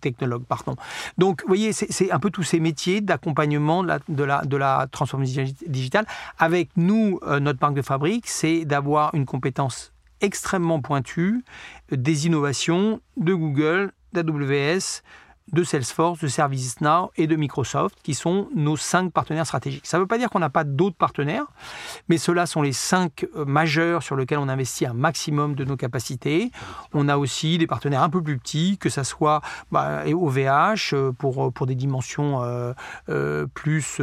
technologues, 0.00 0.44
pardon. 0.44 0.76
Donc, 1.18 1.42
vous 1.42 1.48
voyez, 1.48 1.72
c'est 1.72 2.10
un 2.10 2.18
peu 2.18 2.30
tous 2.30 2.42
ces 2.42 2.60
métiers 2.60 3.00
d'accompagnement 3.00 3.82
de 3.82 3.88
la, 3.88 3.98
de, 4.08 4.24
la, 4.24 4.44
de 4.44 4.56
la 4.56 4.86
transformation 4.90 5.44
digitale. 5.66 6.06
Avec 6.38 6.70
nous, 6.76 7.20
notre 7.40 7.58
marque 7.60 7.74
de 7.74 7.82
fabrique, 7.82 8.28
c'est 8.28 8.64
d'avoir 8.64 9.14
une 9.14 9.26
compétence 9.26 9.92
extrêmement 10.20 10.80
pointue 10.80 11.44
des 11.90 12.26
innovations 12.26 13.00
de 13.16 13.34
Google, 13.34 13.92
d'AWS, 14.12 15.02
de 15.52 15.64
Salesforce, 15.64 16.20
de 16.20 16.28
ServiceNow 16.28 17.10
et 17.16 17.26
de 17.26 17.36
Microsoft, 17.36 17.96
qui 18.02 18.14
sont 18.14 18.48
nos 18.54 18.76
cinq 18.76 19.12
partenaires 19.12 19.46
stratégiques. 19.46 19.86
Ça 19.86 19.96
ne 19.96 20.02
veut 20.02 20.06
pas 20.06 20.18
dire 20.18 20.30
qu'on 20.30 20.38
n'a 20.38 20.50
pas 20.50 20.64
d'autres 20.64 20.96
partenaires, 20.96 21.46
mais 22.08 22.18
ceux-là 22.18 22.46
sont 22.46 22.62
les 22.62 22.72
cinq 22.72 23.26
euh, 23.36 23.44
majeurs 23.44 24.02
sur 24.02 24.16
lesquels 24.16 24.38
on 24.38 24.48
investit 24.48 24.86
un 24.86 24.92
maximum 24.92 25.54
de 25.54 25.64
nos 25.64 25.76
capacités. 25.76 26.50
On 26.92 27.08
a 27.08 27.16
aussi 27.16 27.58
des 27.58 27.66
partenaires 27.66 28.02
un 28.02 28.10
peu 28.10 28.22
plus 28.22 28.38
petits, 28.38 28.78
que 28.78 28.88
ce 28.88 29.02
soit 29.02 29.40
bah, 29.72 30.04
OVH 30.06 30.92
euh, 30.92 31.12
pour, 31.12 31.46
euh, 31.46 31.50
pour 31.50 31.66
des 31.66 31.74
dimensions 31.74 32.40
plus 33.54 34.00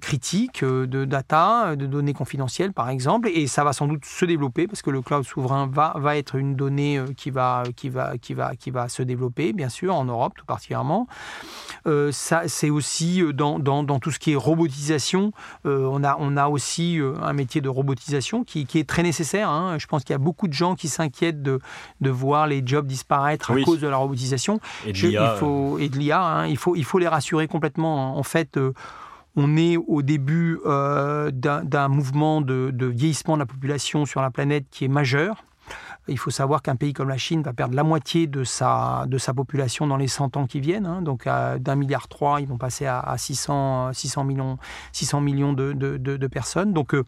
critiques 0.00 0.64
de 0.64 1.04
data, 1.04 1.76
de 1.76 1.86
données 1.86 2.12
confidentielles 2.12 2.72
par 2.72 2.88
exemple, 2.88 3.28
et 3.32 3.46
ça 3.46 3.64
va 3.64 3.72
sans 3.72 3.86
doute 3.86 4.04
se 4.04 4.24
développer 4.24 4.66
parce 4.66 4.82
que 4.82 4.90
le 4.90 5.02
cloud 5.02 5.24
souverain 5.24 5.66
va, 5.66 5.94
va 5.96 6.16
être 6.16 6.34
une 6.34 6.54
donnée 6.54 7.02
qui 7.16 7.30
va, 7.30 7.64
qui, 7.74 7.88
va, 7.88 8.18
qui, 8.18 8.34
va, 8.34 8.56
qui 8.56 8.70
va 8.70 8.88
se 8.88 9.02
développer, 9.02 9.52
bien 9.52 9.68
sûr, 9.68 9.94
en 9.94 10.04
Europe, 10.04 10.34
particulièrement. 10.50 11.06
Euh, 11.86 12.10
ça, 12.10 12.42
c'est 12.48 12.70
aussi 12.70 13.22
euh, 13.22 13.32
dans, 13.32 13.60
dans, 13.60 13.84
dans, 13.84 14.00
tout 14.00 14.10
ce 14.10 14.18
qui 14.18 14.32
est 14.32 14.36
robotisation. 14.36 15.32
Euh, 15.64 15.88
on, 15.90 16.02
a, 16.02 16.16
on 16.18 16.36
a 16.36 16.48
aussi 16.48 16.98
un 17.22 17.32
métier 17.32 17.60
de 17.60 17.68
robotisation 17.68 18.42
qui, 18.42 18.66
qui 18.66 18.78
est 18.78 18.88
très 18.88 19.04
nécessaire. 19.04 19.48
Hein. 19.48 19.78
Je 19.78 19.86
pense 19.86 20.02
qu'il 20.02 20.12
y 20.12 20.16
a 20.16 20.18
beaucoup 20.18 20.48
de 20.48 20.52
gens 20.52 20.74
qui 20.74 20.88
s'inquiètent 20.88 21.40
de, 21.40 21.60
de 22.00 22.10
voir 22.10 22.48
les 22.48 22.62
jobs 22.66 22.86
disparaître 22.86 23.52
à 23.52 23.62
cause 23.62 23.80
de 23.80 23.86
la 23.86 23.96
robotisation. 23.96 24.60
Et 24.84 24.92
de 24.92 24.98
l'IA. 24.98 25.34
Il 25.34 25.38
faut, 25.38 25.78
et 25.78 25.88
de 25.88 25.96
l'IA. 25.96 26.20
Hein. 26.20 26.46
Il, 26.48 26.56
faut, 26.56 26.74
il 26.74 26.84
faut 26.84 26.98
les 26.98 27.08
rassurer 27.08 27.46
complètement. 27.46 28.18
En 28.18 28.24
fait, 28.24 28.58
on 29.36 29.56
est 29.56 29.76
au 29.76 30.02
début 30.02 30.58
d'un 30.64 31.88
mouvement 31.88 32.40
de, 32.40 32.70
de, 32.74 32.86
vieillissement 32.86 33.34
de 33.34 33.42
la 33.42 33.46
population 33.46 34.04
sur 34.04 34.20
la 34.20 34.30
planète 34.30 34.64
qui 34.70 34.84
est 34.84 34.88
majeur. 34.88 35.44
Il 36.08 36.18
faut 36.18 36.30
savoir 36.30 36.62
qu'un 36.62 36.76
pays 36.76 36.92
comme 36.92 37.08
la 37.08 37.18
Chine 37.18 37.42
va 37.42 37.52
perdre 37.52 37.74
la 37.74 37.84
moitié 37.84 38.26
de 38.26 38.44
sa, 38.44 39.04
de 39.06 39.18
sa 39.18 39.34
population 39.34 39.86
dans 39.86 39.96
les 39.96 40.08
100 40.08 40.36
ans 40.36 40.46
qui 40.46 40.60
viennent. 40.60 40.86
Hein. 40.86 41.02
donc 41.02 41.24
d'un 41.24 41.76
milliard 41.76 42.08
trois, 42.08 42.40
ils 42.40 42.48
vont 42.48 42.58
passer 42.58 42.86
à, 42.86 43.14
600, 43.16 43.92
600 43.92 44.24
millions, 44.24 44.58
600 44.92 45.20
millions 45.20 45.52
de, 45.52 45.72
de, 45.72 45.96
de, 45.96 46.26
personnes. 46.26 46.72
Donc 46.72 46.94
euh, 46.94 47.04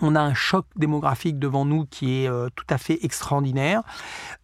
on 0.00 0.14
a 0.14 0.20
un 0.20 0.34
choc 0.34 0.66
démographique 0.76 1.38
devant 1.38 1.64
nous 1.64 1.86
qui 1.86 2.22
est 2.22 2.28
euh, 2.28 2.48
tout 2.54 2.64
à 2.70 2.78
fait 2.78 3.04
extraordinaire. 3.04 3.82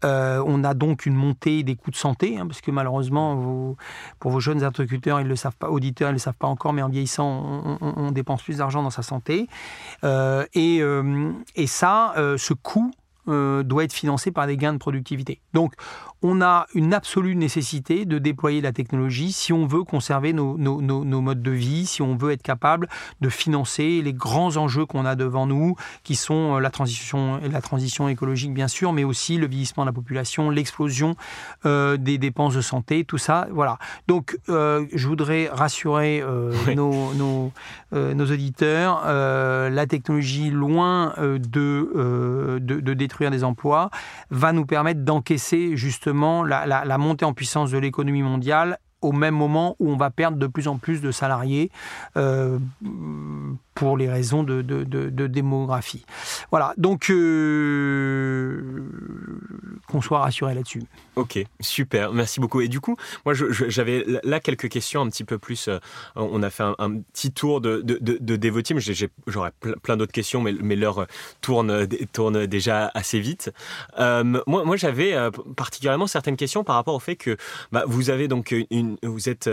Euh, 0.04 0.42
on 0.46 0.62
a 0.64 0.74
donc 0.74 1.06
une 1.06 1.14
montée 1.14 1.62
des 1.62 1.74
coûts 1.74 1.90
de 1.90 1.96
santé, 1.96 2.38
hein, 2.38 2.46
parce 2.46 2.60
que 2.60 2.70
malheureusement, 2.70 3.76
pour 4.18 4.30
vos 4.30 4.40
jeunes 4.40 4.62
interlocuteurs, 4.62 5.20
ils 5.20 5.26
le 5.26 5.36
savent 5.36 5.56
pas, 5.56 5.70
auditeurs, 5.70 6.10
ils 6.10 6.14
le 6.14 6.18
savent 6.18 6.34
pas 6.34 6.48
encore, 6.48 6.72
mais 6.72 6.82
en 6.82 6.88
vieillissant, 6.88 7.78
on, 7.80 8.10
dépense 8.12 8.42
plus 8.42 8.58
d'argent 8.58 8.82
dans 8.82 8.90
sa 8.90 9.02
santé. 9.02 9.48
et, 10.02 10.82
et 11.56 11.66
ça, 11.66 12.14
ce 12.16 12.52
coût 12.54 12.92
euh, 13.28 13.62
doit 13.62 13.84
être 13.84 13.92
financé 13.92 14.30
par 14.30 14.46
des 14.46 14.56
gains 14.56 14.72
de 14.72 14.78
productivité. 14.78 15.40
On 16.22 16.40
a 16.42 16.66
une 16.74 16.94
absolue 16.94 17.36
nécessité 17.36 18.04
de 18.04 18.18
déployer 18.18 18.60
la 18.60 18.72
technologie 18.72 19.32
si 19.32 19.52
on 19.52 19.66
veut 19.66 19.84
conserver 19.84 20.32
nos, 20.32 20.56
modes 20.56 21.42
de 21.42 21.50
vie, 21.50 21.86
si 21.86 22.02
on 22.02 22.16
veut 22.16 22.32
être 22.32 22.42
capable 22.42 22.88
de 23.20 23.28
financer 23.28 24.02
les 24.02 24.12
grands 24.12 24.56
enjeux 24.56 24.84
qu'on 24.84 25.04
a 25.04 25.14
devant 25.14 25.46
nous, 25.46 25.76
qui 26.02 26.16
sont 26.16 26.56
euh, 26.56 26.60
la 26.60 26.70
transition, 26.70 27.40
la 27.40 27.60
transition 27.60 28.08
écologique 28.08 28.52
bien 28.52 28.68
sûr, 28.68 28.92
mais 28.92 29.04
aussi 29.04 29.36
le 29.36 29.46
vieillissement 29.46 29.84
de 29.84 29.88
la 29.88 29.92
population, 29.92 30.50
l'explosion 30.50 31.16
euh, 31.66 31.96
des 31.96 32.18
dépenses 32.18 32.54
de 32.54 32.60
santé, 32.60 33.04
tout 33.04 33.18
ça. 33.18 33.46
Voilà. 33.52 33.78
Donc, 34.08 34.38
je 34.48 35.06
voudrais 35.06 35.48
rassurer 35.52 36.22
nos, 36.74 37.14
nos, 37.14 37.52
auditeurs, 37.92 39.02
la 39.06 39.86
technologie, 39.86 40.50
loin 40.50 41.14
de, 41.18 42.58
de 42.58 42.94
détruire 42.94 43.30
des 43.30 43.44
emplois, 43.44 43.90
va 44.30 44.52
nous 44.52 44.66
permettre 44.66 45.00
d'encaisser 45.00 45.76
justement 45.76 46.07
la, 46.44 46.98
montée 46.98 47.24
en 47.24 47.32
puissance 47.32 47.70
de 47.70 47.78
l'économie 47.78 48.22
mondiale 48.22 48.78
au 49.00 49.12
même 49.12 49.34
moment 49.34 49.76
où 49.78 49.90
on 49.90 49.96
va 49.96 50.10
perdre 50.10 50.38
de 50.38 50.46
plus 50.46 50.68
en 50.68 50.76
plus 50.78 51.00
de 51.00 51.10
salariés 51.12 51.70
euh, 52.16 52.58
pour 53.74 53.96
les 53.96 54.08
raisons 54.08 54.42
de, 54.42 54.62
démographie. 55.26 56.04
Voilà, 56.50 56.74
donc 56.76 57.10
euh, 57.10 58.82
qu'on 59.86 60.00
soit 60.00 60.18
rassuré 60.18 60.54
là-dessus. 60.54 60.82
Ok, 61.16 61.38
super, 61.60 62.12
merci 62.12 62.40
beaucoup. 62.40 62.60
Et 62.60 62.68
du 62.68 62.80
coup, 62.80 62.96
moi 63.24 63.34
j'avais 63.34 64.04
là 64.24 64.40
quelques 64.40 64.68
questions 64.68 65.02
un 65.02 65.08
petit 65.08 65.24
peu 65.24 65.38
plus. 65.38 65.68
Euh, 65.68 65.78
on 66.16 66.42
a 66.42 66.50
fait 66.50 66.64
un, 66.78 66.98
petit 67.12 67.32
tour 67.32 67.60
de, 67.60 67.82
de, 67.82 67.98
de 68.00 68.38
J'aurais 69.26 69.52
plein 69.82 69.96
d'autres 69.96 70.12
questions, 70.12 70.40
mais, 70.40 70.52
mais 70.60 70.74
l'heure 70.74 71.06
tourne, 71.40 71.86
tourne 72.12 72.46
déjà 72.46 72.90
assez 72.94 73.20
vite. 73.20 73.52
Moi, 73.98 74.42
moi 74.46 74.76
j'avais 74.76 75.14
particulièrement 75.56 76.06
certaines 76.06 76.36
questions 76.36 76.64
par 76.64 76.76
rapport 76.76 76.94
au 76.94 77.00
fait 77.00 77.16
que 77.16 77.36
bah, 77.72 77.84
vous 77.86 78.10
avez 78.10 78.28
donc 78.28 78.54
une, 78.70 78.87
vous 79.02 79.28
êtes 79.28 79.50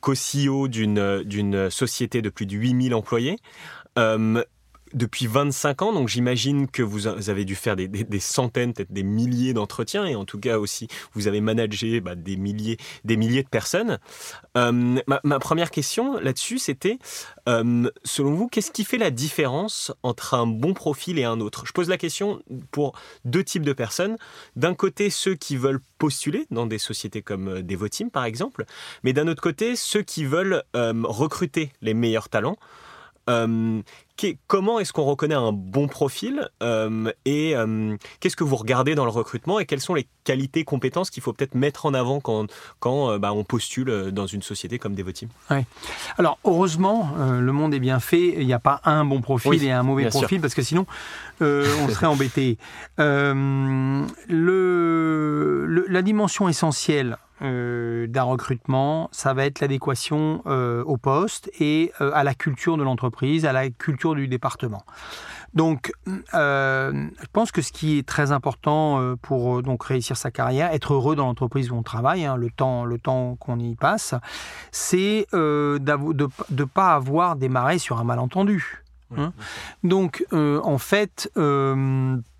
co-CEO 0.00 0.68
d'une 0.68 1.70
société 1.70 2.22
de 2.22 2.30
plus 2.30 2.46
de 2.46 2.56
8000 2.56 2.94
employés. 2.94 3.36
Euh, 3.98 4.42
depuis 4.94 5.26
25 5.26 5.82
ans, 5.82 5.92
donc 5.92 6.08
j'imagine 6.08 6.68
que 6.68 6.82
vous 6.82 7.06
avez 7.06 7.44
dû 7.44 7.54
faire 7.54 7.76
des, 7.76 8.20
centaines, 8.20 8.72
peut-être 8.72 8.92
des 8.92 9.02
milliers 9.02 9.52
d'entretiens, 9.52 10.06
et 10.06 10.14
en 10.14 10.24
tout 10.24 10.38
cas 10.38 10.58
aussi, 10.58 10.88
vous 11.14 11.28
avez 11.28 11.40
managé 11.40 12.00
bah, 12.00 12.14
des, 12.14 12.36
milliers, 12.36 12.78
des 13.04 13.16
milliers 13.16 13.42
de 13.42 13.48
personnes. 13.48 13.98
Euh, 14.56 15.00
ma, 15.06 15.38
première 15.38 15.70
question 15.70 16.18
là-dessus, 16.18 16.58
c'était, 16.58 16.98
euh, 17.48 17.90
selon 18.04 18.32
vous, 18.34 18.48
qu'est-ce 18.48 18.70
qui 18.70 18.84
fait 18.84 18.98
la 18.98 19.10
différence 19.10 19.92
entre 20.02 20.34
un 20.34 20.46
bon 20.46 20.74
profil 20.74 21.18
et 21.18 21.24
un 21.24 21.40
autre? 21.40 21.64
Je 21.66 21.72
pose 21.72 21.88
la 21.88 21.98
question 21.98 22.42
pour 22.70 22.92
deux 23.24 23.44
types 23.44 23.64
de 23.64 23.72
personnes. 23.72 24.16
D'un 24.56 24.74
côté, 24.74 25.10
ceux 25.10 25.34
qui 25.34 25.56
veulent 25.56 25.80
postuler 25.98 26.46
dans 26.50 26.66
des 26.66 26.78
sociétés 26.78 27.22
comme 27.22 27.62
Devoteam, 27.62 28.10
par 28.10 28.24
exemple, 28.24 28.64
mais 29.02 29.12
d'un 29.12 29.28
autre 29.28 29.42
côté, 29.42 29.76
ceux 29.76 30.02
qui 30.02 30.24
veulent 30.24 30.62
recruter 30.74 31.72
les 31.82 31.94
meilleurs 31.94 32.28
talents. 32.28 32.56
Euh, 33.28 33.82
comment 34.46 34.78
est-ce 34.78 34.92
qu'on 34.92 35.04
reconnaît 35.04 35.34
un 35.34 35.52
bon 35.52 35.88
profil 35.88 36.48
euh, 36.62 37.10
et 37.24 37.56
euh, 37.56 37.96
qu'est-ce 38.20 38.36
que 38.36 38.44
vous 38.44 38.56
regardez 38.56 38.94
dans 38.94 39.04
le 39.04 39.10
recrutement 39.10 39.58
et 39.60 39.66
quelles 39.66 39.80
sont 39.80 39.94
les 39.94 40.06
qualités, 40.24 40.64
compétences 40.64 41.10
qu'il 41.10 41.22
faut 41.22 41.32
peut-être 41.32 41.54
mettre 41.54 41.86
en 41.86 41.94
avant 41.94 42.20
quand, 42.20 42.46
quand 42.80 43.18
bah, 43.18 43.32
on 43.32 43.44
postule 43.44 44.10
dans 44.12 44.26
une 44.26 44.42
société 44.42 44.78
comme 44.78 44.94
Devoteam? 44.94 45.28
Ouais. 45.50 45.64
Alors 46.18 46.38
heureusement, 46.44 47.10
le 47.16 47.52
monde 47.52 47.74
est 47.74 47.80
bien 47.80 48.00
fait, 48.00 48.34
il 48.38 48.46
n'y 48.46 48.52
a 48.52 48.58
pas 48.58 48.80
un 48.84 49.04
bon 49.04 49.20
profil 49.20 49.62
et 49.64 49.70
un 49.70 49.82
mauvais 49.82 50.08
profil 50.08 50.40
parce 50.40 50.54
que 50.54 50.62
sinon 50.62 50.86
on 51.40 51.88
serait 51.88 52.06
embêté. 52.06 52.58
Le, 54.38 55.86
la 55.88 56.02
dimension 56.02 56.48
essentielle 56.48 57.16
euh, 57.40 58.08
d'un 58.08 58.24
recrutement, 58.24 59.08
ça 59.12 59.32
va 59.32 59.44
être 59.44 59.60
l'adéquation 59.60 60.42
euh, 60.46 60.82
au 60.84 60.96
poste 60.96 61.48
et 61.60 61.92
euh, 62.00 62.10
à 62.12 62.24
la 62.24 62.34
culture 62.34 62.76
de 62.76 62.82
l'entreprise, 62.82 63.46
à 63.46 63.52
la 63.52 63.70
culture 63.70 64.16
du 64.16 64.26
département. 64.26 64.84
Donc, 65.54 65.92
je 66.06 67.26
pense 67.32 67.52
que 67.52 67.62
ce 67.62 67.72
qui 67.72 67.98
est 67.98 68.06
très 68.06 68.32
important 68.32 69.16
pour 69.22 69.62
donc 69.62 69.82
réussir 69.82 70.16
sa 70.16 70.30
carrière, 70.30 70.72
être 70.72 70.92
heureux 70.92 71.16
dans 71.16 71.26
l'entreprise 71.26 71.70
où 71.70 71.74
on 71.74 71.82
travaille, 71.82 72.26
hein, 72.26 72.36
le 72.36 72.50
temps, 72.50 72.84
le 72.84 72.98
temps 72.98 73.34
qu'on 73.36 73.58
y 73.58 73.74
passe, 73.74 74.14
c'est 74.72 75.26
de 75.32 75.78
ne 76.50 76.64
pas 76.64 76.94
avoir 76.94 77.36
démarré 77.36 77.78
sur 77.78 77.98
un 77.98 78.04
malentendu. 78.04 78.84
Hein. 79.16 79.32
Donc, 79.84 80.26
en 80.32 80.78
fait 80.78 81.30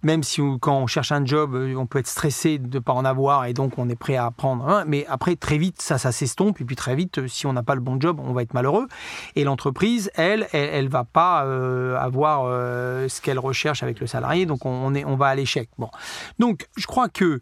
même 0.03 0.23
si 0.23 0.41
quand 0.61 0.79
on 0.79 0.87
cherche 0.87 1.13
un 1.13 1.25
job, 1.25 1.55
euh, 1.55 1.75
on 1.75 1.87
peut 1.87 1.99
être 1.99 2.07
stressé 2.07 2.59
de 2.59 2.77
ne 2.77 2.83
pas 2.83 2.93
en 2.93 3.05
avoir 3.05 3.47
et 3.47 3.53
donc 3.53 3.79
on 3.79 3.89
est 3.89 3.97
prêt 3.97 4.17
à 4.17 4.27
apprendre. 4.27 4.85
Mais 4.87 5.05
après, 5.09 5.37
très 5.37 5.59
vite, 5.59 5.83
ça, 5.83 5.99
ça 5.99 6.13
s'estompe. 6.13 6.61
Et 6.61 6.65
puis 6.65 6.77
très 6.77 6.95
vite, 6.95 7.27
si 7.27 7.47
on 7.47 7.53
n'a 7.53 7.63
pas 7.63 7.75
le 7.75 7.81
bon 7.81 8.01
job, 8.01 8.21
on 8.23 8.33
va 8.33 8.43
être 8.43 8.55
malheureux. 8.55 8.87
Et 9.35 9.45
l'entreprise, 9.45 10.11
elle, 10.15 10.47
elle, 10.53 10.85
ne 10.85 10.91
va 10.91 11.05
pas 11.05 11.45
euh, 11.45 11.97
avoir 11.99 12.45
euh, 12.45 13.09
ce 13.09 13.21
qu'elle 13.21 13.39
recherche 13.39 13.83
avec 13.83 13.99
le 14.01 14.07
salarié. 14.07 14.47
Donc 14.47 14.65
on, 14.65 14.95
est, 14.95 15.05
on 15.05 15.17
va 15.17 15.27
à 15.27 15.35
l'échec. 15.35 15.69
Bon. 15.79 15.91
Donc 16.39 16.69
je 16.77 16.87
crois 16.87 17.09
que 17.09 17.41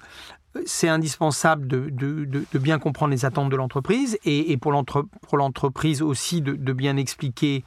c'est 0.64 0.88
indispensable 0.88 1.66
de, 1.66 2.46
bien 2.54 2.78
comprendre 2.78 3.10
les 3.10 3.26
attentes 3.26 3.50
de 3.50 3.56
l'entreprise 3.56 4.18
et, 4.24 4.56
pour 4.56 4.72
l'entreprise 4.72 6.00
aussi 6.00 6.40
de, 6.40 6.72
bien 6.72 6.96
expliquer 6.96 7.62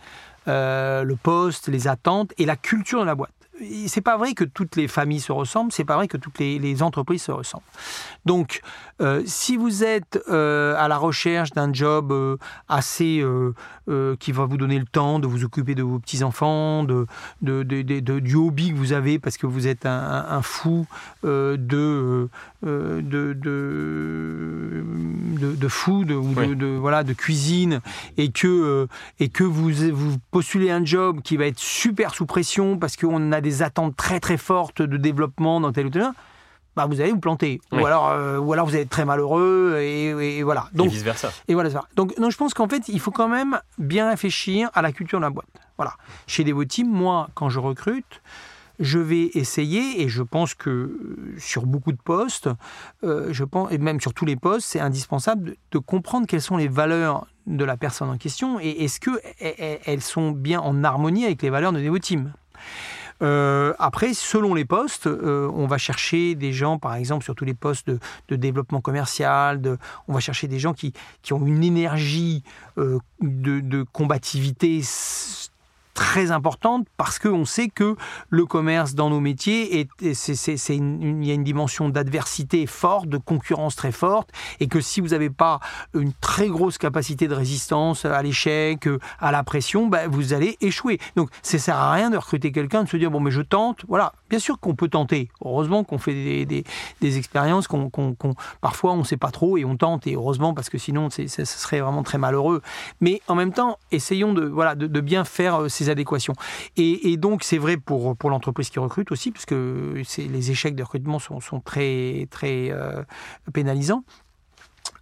le 0.47 1.13
poste, 1.13 1.67
les 1.67 1.87
attentes 1.87 2.33
et 2.39 2.47
la 2.47 2.55
culture 2.55 3.01
de 3.01 3.05
la 3.05 3.13
boîte 3.13 3.38
c'est 3.87 4.01
pas 4.01 4.17
vrai 4.17 4.33
que 4.33 4.43
toutes 4.43 4.75
les 4.75 4.87
familles 4.87 5.19
se 5.19 5.31
ressemblent, 5.31 5.71
c'est 5.71 5.85
pas 5.85 5.95
vrai 5.95 6.07
que 6.07 6.17
toutes 6.17 6.39
les, 6.39 6.83
entreprises 6.83 7.23
se 7.23 7.31
ressemblent. 7.31 7.63
Donc, 8.25 8.61
euh, 9.01 9.21
si 9.25 9.57
vous 9.57 9.83
êtes 9.83 10.21
euh, 10.29 10.75
à 10.77 10.87
la 10.87 10.97
recherche 10.97 11.51
d'un 11.51 11.73
job 11.73 12.11
euh, 12.11 12.37
assez 12.67 13.23
qui 14.19 14.31
va 14.31 14.45
vous 14.45 14.57
donner 14.57 14.77
le 14.77 14.85
temps 14.85 15.17
de 15.17 15.25
vous 15.25 15.43
occuper 15.43 15.73
de 15.73 15.81
vos 15.81 15.97
petits 15.97 16.23
enfants, 16.23 16.83
de, 16.83 17.07
de, 17.41 17.63
du 18.19 18.35
hobby 18.35 18.71
que 18.71 18.77
vous 18.77 18.93
avez 18.93 19.17
parce 19.17 19.37
que 19.37 19.47
vous 19.47 19.65
êtes 19.67 19.87
un, 19.87 20.41
fou 20.43 20.85
de 21.23 21.57
de, 21.57 22.29
de, 22.61 23.33
de, 25.55 25.67
food 25.67 26.11
ou 26.11 26.33
de, 26.35 26.77
voilà 26.77 27.03
de 27.03 27.13
cuisine 27.13 27.81
et 28.17 28.31
que 28.31 28.87
et 29.19 29.29
que 29.29 29.43
vous 29.43 29.71
vous 29.91 30.17
postulez 30.29 30.69
un 30.69 30.85
job 30.85 31.21
qui 31.23 31.35
va 31.37 31.47
être 31.47 31.57
super 31.59 32.13
sous 32.13 32.27
pression 32.27 32.77
parce 32.77 32.95
qu'on 32.95 33.31
a 33.31 33.41
des 33.41 33.48
attentes 33.61 33.95
très 33.95 34.19
très 34.19 34.37
fortes 34.37 34.81
de 34.81 34.97
développement 34.97 35.59
dans 35.59 35.71
tel 35.71 35.87
ou 35.87 35.89
tel 35.89 36.11
bah 36.75 36.85
vous 36.85 37.01
allez 37.01 37.11
vous 37.11 37.19
planter. 37.19 37.59
Ou, 37.73 37.85
alors, 37.85 38.09
euh, 38.09 38.37
ou 38.37 38.53
alors 38.53 38.65
vous 38.65 38.73
allez 38.73 38.83
être 38.83 38.89
très 38.89 39.03
malheureux 39.03 39.79
et, 39.81 40.43
voilà. 40.43 40.69
Donc, 40.73 40.87
et 40.87 40.89
vice 40.89 41.03
versa. 41.03 41.31
Et 41.47 41.53
voilà. 41.53 41.69
Donc 41.95 42.17
non, 42.17 42.29
je 42.29 42.37
pense 42.37 42.53
qu'en 42.53 42.69
fait, 42.69 42.87
il 42.87 42.99
faut 42.99 43.11
quand 43.11 43.27
même 43.27 43.59
bien 43.77 44.09
réfléchir 44.09 44.69
à 44.73 44.81
la 44.81 44.91
culture 44.93 45.19
de 45.19 45.23
la 45.23 45.29
boîte. 45.29 45.47
Voilà. 45.77 45.93
Chez 46.27 46.43
Devoteam, 46.43 46.87
moi, 46.87 47.29
quand 47.33 47.49
je 47.49 47.59
recrute, 47.59 48.21
je 48.79 48.97
vais 48.97 49.29
essayer, 49.33 50.01
et 50.01 50.07
je 50.07 50.23
pense 50.23 50.53
que 50.53 51.17
sur 51.37 51.65
beaucoup 51.65 51.91
de 51.91 51.97
postes, 51.97 52.49
euh, 53.03 53.27
je 53.31 53.43
pense, 53.43 53.71
et 53.71 53.77
même 53.77 53.99
sur 53.99 54.13
tous 54.13 54.25
les 54.25 54.37
postes, 54.37 54.67
c'est 54.67 54.79
indispensable 54.79 55.55
de, 55.71 55.79
comprendre 55.79 56.27
quelles 56.27 56.41
sont 56.41 56.55
les 56.55 56.69
valeurs 56.69 57.27
de 57.45 57.65
la 57.65 57.77
personne 57.77 58.09
en 58.09 58.17
question 58.17 58.59
et 58.59 58.83
est-ce 58.83 58.99
qu'elles 58.99 60.01
sont 60.01 60.31
bien 60.31 60.61
en 60.61 60.83
harmonie 60.83 61.25
avec 61.25 61.41
les 61.41 61.49
valeurs 61.49 61.73
de 61.73 61.81
Devoteam. 61.81 62.31
Euh, 63.21 63.73
après, 63.79 64.13
selon 64.13 64.53
les 64.53 64.65
postes, 64.65 65.07
euh, 65.07 65.49
on 65.53 65.67
va 65.67 65.77
chercher 65.77 66.35
des 66.35 66.53
gens, 66.53 66.79
par 66.79 66.95
exemple, 66.95 67.23
sur 67.23 67.35
tous 67.35 67.45
les 67.45 67.53
postes 67.53 67.89
de, 67.89 68.35
développement 68.35 68.81
commercial, 68.81 69.77
on 70.07 70.13
va 70.13 70.19
chercher 70.19 70.47
des 70.47 70.59
gens 70.59 70.73
qui, 70.73 70.93
ont 71.31 71.45
une 71.45 71.63
énergie 71.63 72.43
euh, 72.77 72.99
de 73.21 73.83
combativité 73.83 74.81
très 75.99 76.31
importante 76.31 76.87
parce 76.95 77.19
qu'on 77.19 77.43
sait 77.43 77.67
que 77.67 77.97
le 78.29 78.45
commerce 78.45 78.95
dans 78.95 79.09
nos 79.09 79.19
métiers, 79.19 79.81
est, 79.81 80.13
c'est, 80.13 80.55
il 80.77 81.25
y 81.25 81.31
a 81.31 81.33
une 81.33 81.43
dimension 81.43 81.89
d'adversité 81.89 82.65
forte, 82.67 83.09
de 83.09 83.17
concurrence 83.17 83.75
très 83.75 83.91
forte, 83.91 84.29
et 84.61 84.67
que 84.67 84.79
si 84.79 85.01
vous 85.01 85.09
n'avez 85.09 85.29
pas 85.29 85.59
une 85.93 86.13
très 86.13 86.47
grosse 86.47 86.77
capacité 86.77 87.27
de 87.27 87.33
résistance 87.33 88.05
à 88.05 88.21
l'échec, 88.23 88.87
à 89.19 89.33
la 89.33 89.43
pression, 89.43 89.87
ben, 89.87 90.09
vous 90.09 90.31
allez 90.31 90.57
échouer. 90.61 90.99
Donc 91.17 91.31
ça 91.41 91.59
sert 91.59 91.75
à 91.75 91.91
rien 91.91 92.09
de 92.09 92.15
recruter 92.15 92.53
quelqu'un, 92.53 92.85
de 92.85 92.89
se 92.89 92.95
dire 92.95 93.11
bon 93.11 93.19
mais 93.19 93.31
je 93.31 93.41
tente. 93.41 93.83
Voilà, 93.89 94.13
bien 94.29 94.39
sûr 94.39 94.59
qu'on 94.59 94.75
peut 94.75 94.89
tenter. 94.89 95.29
Heureusement 95.43 95.83
qu'on 95.83 95.97
fait 95.97 96.45
des, 96.45 97.17
expériences, 97.17 97.67
qu'on, 97.67 97.89
qu'on, 97.89 98.15
parfois 98.61 98.93
on 98.93 98.97
ne 98.97 99.03
sait 99.03 99.17
pas 99.17 99.31
trop 99.31 99.57
et 99.57 99.65
on 99.65 99.77
tente. 99.77 100.07
Et 100.07 100.15
heureusement 100.15 100.53
parce 100.53 100.69
que 100.69 100.77
sinon 100.77 101.09
ce 101.09 101.27
serait 101.27 101.81
vraiment 101.81 102.03
très 102.03 102.17
malheureux. 102.17 102.61
Mais 103.01 103.21
en 103.27 103.35
même 103.35 103.53
temps, 103.53 103.77
essayons 103.91 104.33
de 104.33 104.45
voilà 104.45 104.75
de, 104.75 105.01
bien 105.01 105.23
faire 105.23 105.61
euh, 105.61 105.69
ces 105.69 105.89
adéquations. 105.89 106.33
Et, 106.77 107.17
donc, 107.17 107.43
c'est 107.43 107.57
vrai 107.57 107.77
pour, 107.77 108.15
pour 108.15 108.29
l'entreprise 108.29 108.69
qui 108.69 108.79
recrute 108.79 109.11
aussi, 109.11 109.31
puisque 109.31 109.51
les 109.51 110.51
échecs 110.51 110.75
de 110.75 110.83
recrutement 110.83 111.19
sont, 111.19 111.39
sont 111.39 111.59
très, 111.59 112.27
très 112.29 112.69
euh, 112.71 113.03
pénalisants. 113.53 114.03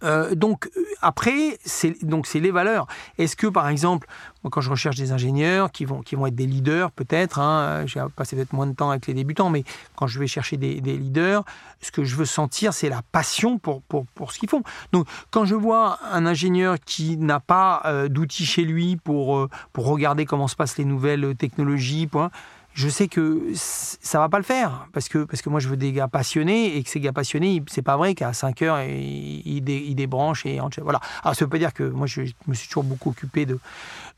Euh, 0.02 0.34
donc 0.34 0.70
après, 1.02 1.58
c'est 1.64 2.04
donc 2.04 2.26
c'est 2.26 2.40
les 2.40 2.50
valeurs. 2.50 2.86
Est-ce 3.18 3.36
que 3.36 3.46
par 3.46 3.68
exemple, 3.68 4.08
quand 4.50 4.60
je 4.60 4.70
recherche 4.70 4.96
des 4.96 5.12
ingénieurs 5.12 5.70
qui 5.72 5.84
vont 5.84 6.00
qui 6.00 6.14
vont 6.14 6.26
être 6.26 6.34
des 6.34 6.46
leaders, 6.46 6.90
peut-être, 6.90 7.38
hein, 7.38 7.84
j'ai 7.86 8.02
passé 8.14 8.36
peut-être 8.36 8.52
moins 8.52 8.66
de 8.66 8.74
temps 8.74 8.90
avec 8.90 9.06
les 9.06 9.14
débutants, 9.14 9.50
mais 9.50 9.64
quand 9.96 10.06
je 10.06 10.18
vais 10.18 10.26
chercher 10.26 10.56
des, 10.56 10.80
leaders, 10.80 11.44
ce 11.80 11.90
que 11.90 12.04
je 12.04 12.16
veux 12.16 12.24
sentir, 12.24 12.72
c'est 12.72 12.88
la 12.88 13.02
passion 13.12 13.58
pour, 13.58 13.82
pour, 13.82 14.06
pour 14.14 14.32
ce 14.32 14.38
qu'ils 14.38 14.48
font. 14.48 14.62
Donc 14.92 15.06
quand 15.30 15.44
je 15.44 15.54
vois 15.54 15.98
un 16.10 16.26
ingénieur 16.26 16.76
qui 16.84 17.16
n'a 17.16 17.40
pas 17.40 17.82
euh, 17.84 18.08
d'outils 18.08 18.46
chez 18.46 18.64
lui 18.64 18.96
pour 18.96 19.36
euh, 19.36 19.48
pour 19.72 19.86
regarder 19.86 20.24
comment 20.24 20.48
se 20.48 20.56
passent 20.56 20.78
les 20.78 20.84
nouvelles 20.84 21.34
technologies, 21.36 22.06
point, 22.06 22.30
je 22.78 22.88
sais 22.88 23.08
que 23.08 23.42
ça 23.54 24.20
va 24.20 24.28
pas 24.28 24.38
le 24.38 24.44
faire 24.44 24.86
parce 24.92 25.08
que 25.08 25.24
parce 25.24 25.42
que 25.42 25.48
moi 25.48 25.58
je 25.58 25.68
veux 25.68 25.76
des 25.76 25.90
gars 25.90 26.06
passionnés 26.06 26.76
et 26.76 26.82
que 26.84 26.88
ces 26.88 27.00
gars 27.00 27.12
passionnés 27.12 27.60
c'est 27.66 27.82
pas 27.82 27.96
vrai 27.96 28.14
qu'à 28.14 28.32
5 28.32 28.62
heures 28.62 28.80
ils, 28.82 29.42
ils, 29.44 29.94
débranchent 29.96 30.46
et 30.46 30.60
voilà. 30.80 31.00
Alors 31.24 31.34
ça 31.34 31.44
veut 31.44 31.48
pas 31.48 31.58
dire 31.58 31.74
que 31.74 31.82
moi 31.82 32.06
je 32.06 32.22
me 32.46 32.54
suis 32.54 32.68
toujours 32.68 32.84
beaucoup 32.84 33.10
occupé 33.10 33.46
de 33.46 33.58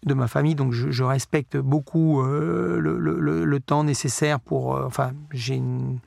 de 0.05 0.13
ma 0.13 0.29
famille 0.29 0.55
donc 0.55 0.75
je, 0.75 1.03
respecte 1.03 1.57
beaucoup 1.57 2.21
euh, 2.21 2.79
le, 2.79 2.99
le, 2.99 3.45
le, 3.47 3.61
temps 3.61 3.83
nécessaire 3.83 4.41
pour 4.41 4.77
euh, 4.77 4.85
enfin 4.87 5.13
j'ai 5.33 5.55
une 5.55 5.99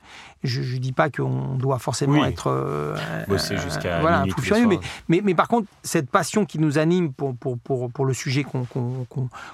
je, 0.44 0.62
je 0.62 0.76
dis 0.76 0.92
pas 0.92 1.10
qu'on 1.10 1.56
doit 1.56 1.80
forcément 1.80 2.24
être 2.24 2.48
euh, 2.48 2.96
bosser 3.26 3.56
jusqu'à 3.56 4.00
voilà 4.00 4.20
un 4.20 4.28
fou 4.28 4.40
furieux 4.40 4.66
mais, 4.68 4.78
mais, 5.08 5.22
mais 5.24 5.34
par 5.34 5.48
contre 5.48 5.66
cette 5.82 6.08
passion 6.08 6.44
qui 6.44 6.60
nous 6.60 6.78
anime 6.78 7.12
pour 7.12 7.34
pour 7.34 7.58
pour, 7.58 7.90
pour 7.90 8.04
le 8.04 8.14
sujet 8.14 8.44
qu'on 8.44 8.64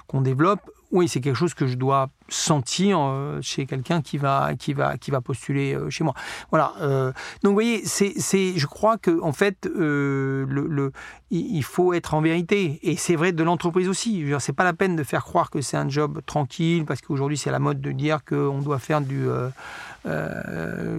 qu'on 0.07 0.21
développe 0.21 0.61
oui, 0.91 1.07
c'est 1.07 1.21
quelque 1.21 1.35
chose 1.35 1.53
que 1.53 1.67
je 1.67 1.75
dois 1.75 2.09
sentir 2.27 2.99
euh, 2.99 3.39
chez 3.41 3.65
quelqu'un 3.65 4.01
qui 4.01 4.17
va, 4.17 4.55
qui, 4.55 4.73
va, 4.73 4.97
qui 4.97 5.11
va 5.11 5.21
postuler 5.21 5.73
euh, 5.73 5.89
chez 5.89 6.03
moi. 6.03 6.13
Voilà. 6.49 6.73
Euh, 6.81 7.11
donc, 7.43 7.51
vous 7.51 7.53
voyez, 7.53 7.85
c'est, 7.85 8.13
je 8.57 8.65
crois 8.65 8.97
que 8.97 9.21
en 9.21 9.31
fait, 9.31 9.69
le, 9.73 10.45
le, 10.45 10.91
il 11.29 11.63
faut 11.63 11.93
être 11.93 12.13
en 12.13 12.21
vérité. 12.21 12.79
Et 12.83 12.95
c'est 12.95 13.15
vrai 13.15 13.31
de 13.31 13.43
l'entreprise 13.43 13.87
aussi. 13.87 14.25
C'est 14.39 14.53
pas 14.53 14.63
la 14.63 14.73
peine 14.73 14.95
de 14.95 15.03
faire 15.03 15.23
croire 15.23 15.49
que 15.49 15.61
c'est 15.61 15.77
un 15.77 15.89
job 15.89 16.21
tranquille, 16.25 16.85
parce 16.85 17.01
qu'aujourd'hui, 17.01 17.37
c'est 17.37 17.51
la 17.51 17.59
mode 17.59 17.81
de 17.81 17.91
dire 17.91 18.23
qu'on 18.25 18.59
doit 18.59 18.79
faire 18.79 19.01
du. 19.01 19.27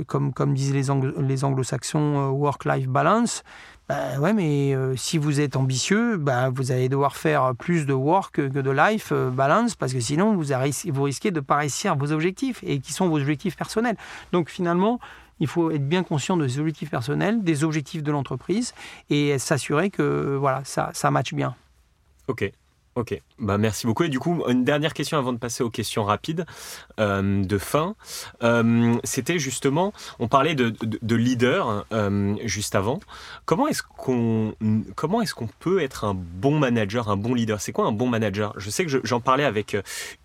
comme, 0.07 0.33
comme 0.33 0.55
disent 0.55 0.75
les, 0.75 0.87
les 1.19 1.45
anglo-saxons, 1.45 2.31
work-life 2.31 2.89
balance. 2.89 3.43
Ben 3.89 4.19
ouais, 4.21 4.33
mais 4.33 4.75
euh, 4.75 4.97
si 4.97 5.19
vous 5.19 5.41
êtes 5.41 5.57
ambitieux, 5.57 6.17
ben 6.17 6.51
vous 6.51 6.71
allez 6.71 6.89
devoir 6.89 7.17
faire 7.17 7.53
plus 7.59 7.85
de 7.85 7.93
work 7.93 8.37
que 8.37 8.43
de 8.43 8.71
life 8.71 9.09
euh, 9.13 9.31
balance 9.31 9.75
parce 9.75 9.93
que 9.93 10.01
sinon 10.01 10.35
vous, 10.35 10.45
vous 10.87 11.03
risquez 11.03 11.31
de 11.31 11.41
pas 11.41 11.57
réussir 11.57 11.97
vos 11.97 12.13
objectifs 12.13 12.61
et 12.63 12.79
qui 12.79 12.93
sont 12.93 13.09
vos 13.09 13.19
objectifs 13.19 13.57
personnels. 13.57 13.97
Donc 14.31 14.51
finalement, 14.51 15.01
il 15.41 15.49
faut 15.49 15.71
être 15.73 15.87
bien 15.87 16.05
conscient 16.05 16.37
de 16.37 16.47
ses 16.47 16.61
objectifs 16.61 16.91
personnels, 16.91 17.43
des 17.43 17.65
objectifs 17.65 18.03
de 18.03 18.13
l'entreprise 18.13 18.73
et 19.11 19.39
s'assurer 19.39 19.91
que 19.91 20.37
voilà, 20.37 20.63
ça, 20.65 20.91
ça 20.95 21.11
matche 21.11 21.35
bien. 21.35 21.55
Ok. 22.29 22.51
Ok, 22.95 23.19
bah 23.39 23.57
merci 23.57 23.87
beaucoup. 23.87 24.05
Et 24.05 24.11
du 24.11 24.19
coup, 24.19 24.43
une 24.49 24.65
dernière 24.65 24.93
question 24.93 25.17
avant 25.17 25.33
de 25.33 25.39
passer 25.39 25.65
aux 25.65 25.71
questions 25.71 26.05
rapides 26.05 26.45
euh, 27.01 27.43
de 27.43 27.57
fin. 27.57 27.95
Euh, 28.43 28.97
c'était 29.03 29.39
justement, 29.39 29.95
on 30.19 30.29
parlait 30.29 30.55
de, 30.55 30.75
de, 31.01 31.17
leader 31.17 31.87
euh, 31.93 32.37
juste 32.45 32.75
avant. 32.75 33.01
Comment 33.47 33.67
est-ce 33.67 33.83
qu'on 33.83 34.55
comment 34.95 35.23
est-ce 35.23 35.35
qu'on 35.35 35.49
peut 35.59 35.81
être 35.81 36.05
un 36.05 36.13
bon 36.13 36.59
manager, 36.59 37.09
un 37.09 37.17
bon 37.17 37.33
leader? 37.33 37.63
C'est 37.63 37.73
quoi 37.73 37.87
un 37.87 37.93
bon 37.93 38.09
manager? 38.09 38.53
Je 38.59 38.69
sais 38.69 38.85
que 38.85 39.01
j'en 39.03 39.21
parlais 39.21 39.45
avec 39.45 39.75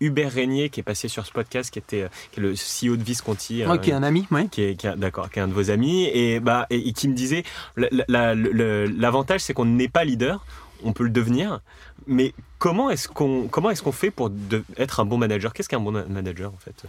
Hubert 0.00 0.30
Régnier 0.30 0.68
qui 0.68 0.80
est 0.80 0.82
passé 0.82 1.08
sur 1.08 1.24
ce 1.24 1.32
podcast, 1.32 1.70
qui 1.70 1.78
était 1.78 2.06
qui 2.32 2.40
est 2.40 2.42
le 2.42 2.52
CEO 2.52 2.96
de 2.96 3.02
Visconti, 3.02 3.62
qui 3.82 3.90
est 3.90 3.94
un 3.94 4.02
ami, 4.02 4.26
oui. 4.30 4.50
qui 4.50 4.60
est, 4.60 4.86
d'accord, 4.98 5.30
qui 5.30 5.38
est 5.38 5.42
un 5.42 5.48
de 5.48 5.54
vos 5.54 5.70
amis, 5.70 6.04
et 6.12 6.38
bah 6.38 6.66
et, 6.68 6.92
qui 6.92 7.08
me 7.08 7.14
disait 7.14 7.44
l'avantage 7.76 9.40
c'est 9.40 9.54
qu'on 9.54 9.64
n'est 9.64 9.88
pas 9.88 10.04
leader 10.04 10.44
on 10.84 10.92
peut 10.92 11.04
le 11.04 11.10
devenir, 11.10 11.60
mais 12.06 12.34
comment 12.58 12.90
est-ce 12.90 13.08
qu'on 13.08 13.48
comment 13.48 13.70
est-ce 13.70 13.82
qu'on 13.82 13.92
fait 13.92 14.10
pour 14.10 14.30
être 14.76 15.00
un 15.00 15.04
bon 15.04 15.18
manager? 15.18 15.52
Qu'est-ce 15.52 15.68
qu'un 15.68 15.80
bon 15.80 15.92
manager 15.92 16.52
en 16.52 16.58
fait, 16.58 16.84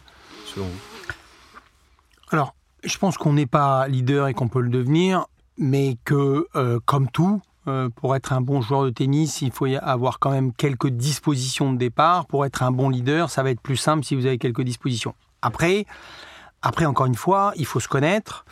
selon 0.45 0.65
vous? 0.65 0.79
Alors, 2.31 2.53
je 2.83 2.97
pense 2.97 3.17
qu'on 3.17 3.33
n'est 3.33 3.47
pas 3.47 3.87
leader 3.87 4.27
et 4.27 4.33
qu'on 4.33 4.47
peut 4.47 4.61
le 4.61 4.69
devenir, 4.69 5.25
mais 5.57 5.97
que 6.05 6.47
euh, 6.55 6.79
comme 6.85 7.09
tout, 7.09 7.41
euh, 7.67 7.89
pour 7.89 8.15
être 8.15 8.33
un 8.33 8.41
bon 8.41 8.61
joueur 8.61 8.83
de 8.83 8.89
tennis, 8.89 9.41
il 9.41 9.51
faut 9.51 9.65
avoir 9.81 10.19
quand 10.19 10.31
même 10.31 10.53
quelques 10.53 10.89
dispositions 10.89 11.73
de 11.73 11.77
départ. 11.77 12.25
Pour 12.25 12.45
être 12.45 12.63
un 12.63 12.71
bon 12.71 12.89
leader, 12.89 13.29
ça 13.29 13.43
va 13.43 13.51
être 13.51 13.61
plus 13.61 13.77
simple 13.77 14.03
si 14.03 14.15
vous 14.15 14.25
avez 14.25 14.37
quelques 14.37 14.61
dispositions. 14.61 15.13
Après, 15.41 15.85
après 16.61 16.85
encore 16.85 17.05
une 17.05 17.15
fois, 17.15 17.53
il 17.55 17.65
faut 17.65 17.79
se 17.79 17.87
connaître 17.87 18.45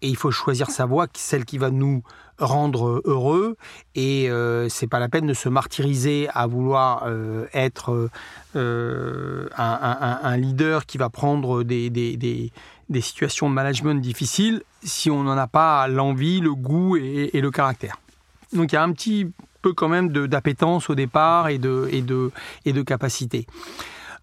et 0.00 0.08
il 0.08 0.16
faut 0.16 0.30
choisir 0.30 0.70
sa 0.70 0.86
voie, 0.86 1.06
celle 1.14 1.44
qui 1.44 1.58
va 1.58 1.70
nous 1.70 2.02
rendre 2.42 3.02
heureux. 3.04 3.56
Et 3.94 4.30
euh, 4.30 4.68
c'est 4.68 4.86
pas 4.86 4.98
la 4.98 5.08
peine 5.08 5.26
de 5.26 5.34
se 5.34 5.48
martyriser 5.48 6.28
à 6.34 6.46
vouloir 6.46 7.04
euh, 7.06 7.46
être 7.54 8.10
euh, 8.56 9.48
un, 9.56 10.36
leader 10.36 10.86
qui 10.86 10.98
va 10.98 11.08
prendre 11.08 11.62
des, 11.62 11.90
des, 11.90 12.52
situations 13.00 13.48
de 13.48 13.54
management 13.54 14.00
difficiles 14.00 14.62
si 14.82 15.10
on 15.10 15.22
n'en 15.22 15.38
a 15.38 15.46
pas 15.46 15.88
l'envie, 15.88 16.40
le 16.40 16.54
goût 16.54 16.96
et, 16.96 17.40
le 17.40 17.50
caractère. 17.50 17.98
Donc 18.52 18.72
il 18.72 18.74
y 18.74 18.78
a 18.78 18.82
un 18.82 18.92
petit 18.92 19.30
peu 19.62 19.72
quand 19.72 19.88
même 19.88 20.10
d'appétence 20.10 20.90
au 20.90 20.94
départ 20.94 21.48
et 21.48 21.58
de, 21.58 21.88
et 21.90 22.02
de, 22.02 22.30
et 22.66 22.72
de 22.72 22.82
capacité. 22.82 23.46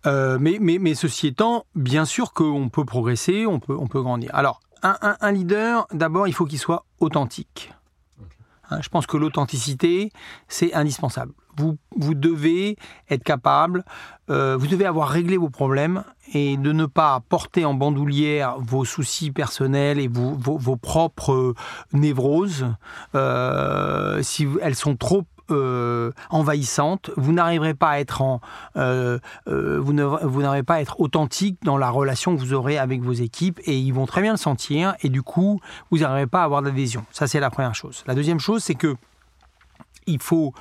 mais, 0.05 0.57
mais, 0.59 0.77
mais, 0.79 0.93
ceci 0.93 1.27
étant, 1.27 1.65
bien 1.75 2.05
sûr 2.05 2.33
qu'on 2.33 2.69
peut 2.69 2.85
progresser, 2.85 3.47
on 3.47 3.59
peut, 3.59 3.75
on 3.75 3.87
peut 3.87 4.01
grandir. 4.01 4.29
Alors, 4.33 4.59
un, 4.83 5.31
leader, 5.31 5.87
d'abord, 5.91 6.27
il 6.27 6.33
faut 6.33 6.45
qu'il 6.45 6.59
soit 6.59 6.85
authentique. 6.99 7.73
Hein, 8.69 8.79
je 8.81 8.89
pense 8.89 9.07
que 9.07 9.17
l'authenticité, 9.17 10.11
c'est 10.47 10.73
indispensable. 10.73 11.33
Vous, 11.57 12.13
devez 12.13 12.77
être 13.09 13.23
capable, 13.23 13.83
euh, 14.29 14.55
vous 14.55 14.67
devez 14.67 14.85
avoir 14.85 15.09
réglé 15.09 15.35
vos 15.35 15.49
problèmes 15.49 16.05
et 16.33 16.55
de 16.55 16.71
ne 16.71 16.85
pas 16.85 17.21
porter 17.27 17.65
en 17.65 17.73
bandoulière 17.73 18.55
vos 18.59 18.85
soucis 18.85 19.31
personnels 19.31 19.99
et 19.99 20.07
vos, 20.07 20.77
propres 20.77 21.53
névroses. 21.91 22.65
Euh, 23.13 24.23
si 24.23 24.47
elles 24.61 24.75
sont 24.75 24.95
trop 24.95 25.25
euh, 25.51 26.11
envahissante, 26.29 27.11
vous 27.17 27.33
n'arriverez 27.33 27.73
pas 27.73 27.91
à 27.91 27.99
être 27.99 28.21
en, 28.21 28.41
euh, 28.75 29.19
euh, 29.47 29.79
vous 29.79 29.93
n'arriverez 29.93 30.63
pas 30.63 30.75
à 30.75 30.81
être 30.81 30.99
authentique 30.99 31.57
dans 31.63 31.77
la 31.77 31.89
relation 31.89 32.35
que 32.35 32.39
vous 32.39 32.53
aurez 32.53 32.77
avec 32.77 33.01
vos 33.01 33.13
équipes 33.13 33.59
et 33.65 33.77
ils 33.77 33.93
vont 33.93 34.05
très 34.05 34.21
bien 34.21 34.31
le 34.31 34.37
sentir 34.37 34.95
et 35.01 35.09
du 35.09 35.21
coup 35.21 35.59
vous 35.91 35.99
n'arriverez 35.99 36.27
pas 36.27 36.41
à 36.41 36.43
avoir 36.45 36.61
d'adhésion. 36.61 37.05
Ça 37.11 37.27
c'est 37.27 37.39
la 37.39 37.49
première 37.49 37.75
chose. 37.75 38.03
La 38.07 38.15
deuxième 38.15 38.39
chose 38.39 38.63
c'est 38.63 38.75
que 38.75 38.95
il 40.07 40.21
faut 40.21 40.53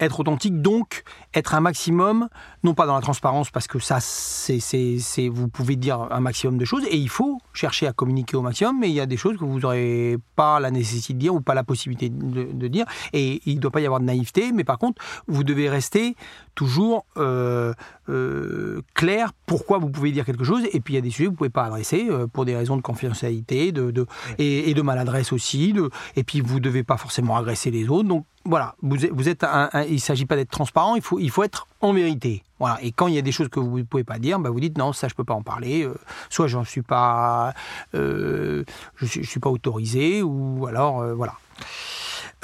être 0.00 0.20
authentique, 0.20 0.60
donc 0.60 1.04
être 1.34 1.54
un 1.54 1.60
maximum, 1.60 2.28
non 2.62 2.74
pas 2.74 2.86
dans 2.86 2.94
la 2.94 3.00
transparence, 3.00 3.50
parce 3.50 3.66
que 3.66 3.78
ça, 3.78 3.98
c'est, 4.00 5.28
vous 5.28 5.48
pouvez 5.48 5.76
dire 5.76 6.08
un 6.10 6.20
maximum 6.20 6.58
de 6.58 6.64
choses, 6.64 6.84
et 6.90 6.96
il 6.96 7.08
faut 7.08 7.40
chercher 7.52 7.86
à 7.86 7.92
communiquer 7.92 8.36
au 8.36 8.42
maximum, 8.42 8.78
mais 8.80 8.88
il 8.88 8.94
y 8.94 9.00
a 9.00 9.06
des 9.06 9.16
choses 9.16 9.36
que 9.36 9.44
vous 9.44 9.60
n'aurez 9.60 10.16
pas 10.36 10.58
la 10.60 10.70
nécessité 10.70 11.14
de 11.14 11.18
dire 11.18 11.34
ou 11.34 11.40
pas 11.40 11.54
la 11.54 11.64
possibilité 11.64 12.08
de, 12.10 12.68
dire, 12.68 12.86
et 13.12 13.40
il 13.46 13.56
ne 13.56 13.60
doit 13.60 13.70
pas 13.70 13.80
y 13.80 13.86
avoir 13.86 14.00
de 14.00 14.06
naïveté, 14.06 14.52
mais 14.52 14.64
par 14.64 14.78
contre, 14.78 15.02
vous 15.28 15.44
devez 15.44 15.68
rester 15.68 16.16
toujours 16.54 17.04
euh, 17.16 17.72
euh, 18.08 18.82
clair 18.94 19.32
pourquoi 19.46 19.78
vous 19.78 19.90
pouvez 19.90 20.12
dire 20.12 20.24
quelque 20.24 20.44
chose, 20.44 20.62
et 20.72 20.80
puis 20.80 20.94
il 20.94 20.96
y 20.96 20.98
a 20.98 21.02
des 21.02 21.10
sujets 21.10 21.24
que 21.24 21.28
vous 21.28 21.34
ne 21.34 21.38
pouvez 21.38 21.50
pas 21.50 21.64
adresser 21.64 22.06
euh, 22.08 22.26
pour 22.26 22.44
des 22.44 22.56
raisons 22.56 22.76
de 22.76 22.82
confidentialité 22.82 23.72
de, 23.72 23.90
de 23.90 24.06
et, 24.38 24.72
de 24.74 24.82
maladresse 24.82 25.32
aussi, 25.32 25.72
de, 25.72 25.90
et 26.16 26.24
puis 26.24 26.40
vous 26.40 26.56
ne 26.56 26.60
devez 26.60 26.82
pas 26.82 26.96
forcément 26.96 27.36
agresser 27.36 27.70
les 27.70 27.88
autres, 27.88 28.08
donc 28.08 28.24
voilà, 28.46 28.74
vous 28.82 29.04
êtes, 29.04 29.12
vous 29.12 29.28
êtes 29.28 29.46
il 29.88 29.94
ne 29.94 29.98
s'agit 29.98 30.26
pas 30.26 30.36
d'être 30.36 30.50
transparent, 30.50 30.96
il 30.96 31.02
faut, 31.02 31.18
il 31.18 31.30
faut 31.30 31.42
être 31.42 31.66
en 31.80 31.92
vérité. 31.92 32.42
Voilà. 32.58 32.78
Et 32.82 32.92
quand 32.92 33.08
il 33.08 33.14
y 33.14 33.18
a 33.18 33.22
des 33.22 33.32
choses 33.32 33.48
que 33.48 33.58
vous 33.58 33.78
ne 33.78 33.82
pouvez 33.82 34.04
pas 34.04 34.18
dire, 34.18 34.38
bah 34.38 34.50
vous 34.50 34.60
dites 34.60 34.78
non, 34.78 34.92
ça 34.92 35.08
je 35.08 35.14
peux 35.14 35.24
pas 35.24 35.34
en 35.34 35.42
parler. 35.42 35.82
Euh, 35.82 35.94
soit 36.30 36.46
j'en 36.46 36.64
suis 36.64 36.82
pas, 36.82 37.54
euh, 37.94 38.64
je, 38.96 39.06
suis, 39.06 39.24
suis 39.24 39.40
pas 39.40 39.50
autorisé, 39.50 40.22
ou 40.22 40.66
alors 40.66 41.00
euh, 41.00 41.14
voilà. 41.14 41.34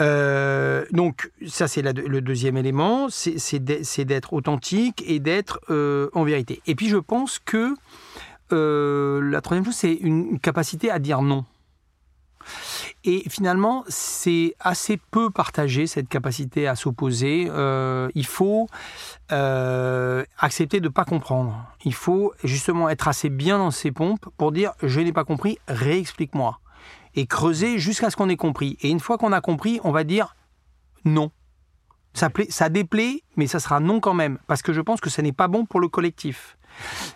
Donc 0.01 1.31
ça 1.47 1.69
c'est 1.69 1.83
le 1.83 2.21
deuxième 2.21 2.57
élément, 2.57 3.09
c'est 3.11 3.59
d'être 4.05 4.33
authentique 4.33 5.05
et 5.07 5.21
d'être 5.21 5.61
en 6.15 6.25
vérité. 6.25 6.63
Et 6.67 6.75
puis 6.75 6.89
je 6.89 6.97
pense 6.97 7.39
que 7.39 7.75
la 8.51 9.41
troisième 9.41 9.65
chose 9.65 9.77
c'est 9.77 9.95
une 9.95 10.39
capacité 10.41 10.91
à 10.91 10.99
dire 10.99 11.23
non. 11.23 11.45
Et 13.05 13.25
finalement, 13.29 13.85
c'est 13.89 14.55
assez 14.61 14.99
peu 15.11 15.31
partagé, 15.31 15.87
cette 15.87 16.09
capacité 16.09 16.67
à 16.67 16.77
s'opposer. 16.77 17.49
Euh, 17.51 18.11
il 18.15 18.27
faut 18.27 18.69
euh, 19.33 20.25
accepter 20.39 20.81
de 20.81 20.89
ne 20.89 20.93
pas 20.93 21.05
comprendre. 21.05 21.55
Il 21.85 21.95
faut 21.95 22.33
justement 22.45 22.89
être 22.89 23.09
assez 23.09 23.31
bien 23.31 23.59
dans 23.59 23.71
ses 23.71 23.91
pompes 23.91 24.27
pour 24.37 24.53
dire 24.53 24.73
je 24.83 25.01
n'ai 25.01 25.13
pas 25.13 25.25
compris, 25.25 25.59
réexplique-moi. 25.69 26.61
Et 27.15 27.27
creuser 27.27 27.79
jusqu'à 27.79 28.11
ce 28.11 28.17
qu'on 28.17 28.29
ait 28.29 28.37
compris. 28.37 28.77
Et 28.81 28.89
une 28.89 29.01
fois 29.01 29.19
qu'on 29.19 29.33
a 29.33 29.41
compris, 29.41 29.81
on 29.85 29.91
va 29.91 30.05
dire 30.05 30.37
non. 31.05 31.31
Ça, 32.13 32.31
plaît, 32.31 32.47
ça 32.51 32.69
déplaît, 32.69 33.23
mais 33.37 33.47
ça 33.47 33.61
sera 33.61 33.81
non 33.81 34.01
quand 34.01 34.15
même. 34.15 34.39
Parce 34.47 34.63
que 34.63 34.73
je 34.73 34.81
pense 34.81 35.01
que 35.01 35.11
ce 35.11 35.21
n'est 35.21 35.33
pas 35.33 35.49
bon 35.49 35.65
pour 35.65 35.81
le 35.81 35.89
collectif. 35.89 36.57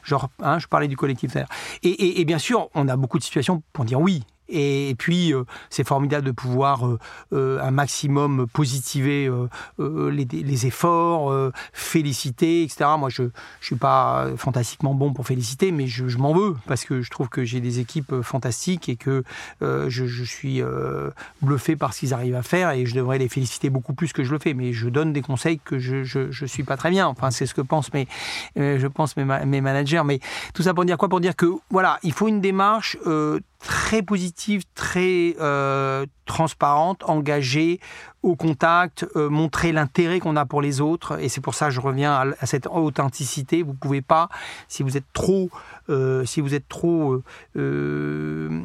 Genre, 0.02 0.28
hein, 0.40 0.58
je 0.58 0.66
parlais 0.66 0.88
du 0.88 0.96
collectif. 0.96 1.36
Et, 1.82 2.20
et, 2.20 2.24
bien 2.24 2.38
sûr, 2.38 2.68
on 2.74 2.88
a 2.88 2.96
beaucoup 2.96 3.18
de 3.18 3.24
situations 3.24 3.62
pour 3.72 3.84
dire 3.84 4.00
oui. 4.00 4.24
Et 4.48 4.94
puis, 4.98 5.32
euh, 5.32 5.44
c'est 5.70 5.86
formidable 5.86 6.26
de 6.26 6.32
pouvoir 6.32 6.86
euh, 6.86 6.98
euh, 7.32 7.62
un 7.62 7.70
maximum 7.70 8.46
positiver 8.52 9.30
les, 9.78 10.66
efforts, 10.66 11.52
féliciter, 11.72 12.62
etc. 12.62 12.90
Moi, 12.98 13.08
je 13.08 13.22
ne 13.22 13.28
suis 13.60 13.76
pas 13.76 14.28
fantastiquement 14.36 14.94
bon 14.94 15.12
pour 15.12 15.26
féliciter, 15.26 15.72
mais 15.72 15.86
je, 15.86 16.16
m'en 16.18 16.32
veux 16.34 16.56
parce 16.66 16.84
que 16.84 17.02
je 17.02 17.10
trouve 17.10 17.28
que 17.28 17.44
j'ai 17.44 17.60
des 17.60 17.80
équipes 17.80 18.22
fantastiques 18.22 18.88
et 18.88 18.96
que 18.96 19.24
je, 19.60 20.24
suis 20.24 20.62
bluffé 21.42 21.76
par 21.76 21.92
ce 21.94 22.00
qu'ils 22.00 22.14
arrivent 22.14 22.36
à 22.36 22.42
faire 22.42 22.70
et 22.70 22.86
je 22.86 22.94
devrais 22.94 23.18
les 23.18 23.28
féliciter 23.28 23.70
beaucoup 23.70 23.94
plus 23.94 24.12
que 24.12 24.24
je 24.24 24.32
le 24.32 24.38
fais. 24.38 24.54
Mais 24.54 24.72
je 24.72 24.88
donne 24.88 25.12
des 25.12 25.22
conseils 25.22 25.58
que 25.58 25.78
je 25.78 26.28
ne 26.28 26.46
suis 26.46 26.64
pas 26.64 26.76
très 26.76 26.90
bien. 26.90 27.06
Enfin, 27.06 27.30
c'est 27.30 27.46
ce 27.46 27.54
que 27.54 27.60
pensent 27.60 27.92
mes, 27.92 28.06
je 28.56 28.86
pense 28.86 29.16
mes, 29.16 29.24
managers. 29.24 30.02
Mais 30.04 30.20
tout 30.52 30.62
ça 30.62 30.74
pour 30.74 30.84
dire 30.84 30.98
quoi? 30.98 31.08
Pour 31.08 31.20
dire 31.20 31.36
que, 31.36 31.46
voilà, 31.70 31.98
il 32.02 32.12
faut 32.12 32.28
une 32.28 32.40
démarche 32.40 32.96
très 33.64 34.02
positive, 34.02 34.62
très 34.74 35.34
euh, 35.40 36.06
transparente, 36.26 37.02
engagée, 37.06 37.80
au 38.22 38.36
contact, 38.36 39.06
euh, 39.16 39.28
montrer 39.28 39.72
l'intérêt 39.72 40.20
qu'on 40.20 40.36
a 40.36 40.44
pour 40.44 40.62
les 40.62 40.80
autres. 40.80 41.20
Et 41.20 41.28
c'est 41.28 41.40
pour 41.40 41.54
ça 41.54 41.66
que 41.66 41.72
je 41.72 41.80
reviens 41.80 42.34
à, 42.38 42.46
cette 42.46 42.66
authenticité. 42.66 43.62
Vous 43.62 43.74
pouvez 43.74 44.02
pas, 44.02 44.28
si 44.68 44.82
vous 44.82 44.96
êtes 44.96 45.10
trop, 45.12 45.50
euh, 45.88 46.24
si 46.24 46.40
vous 46.40 46.54
êtes 46.54 46.68
trop 46.68 47.22
euh, 47.56 48.62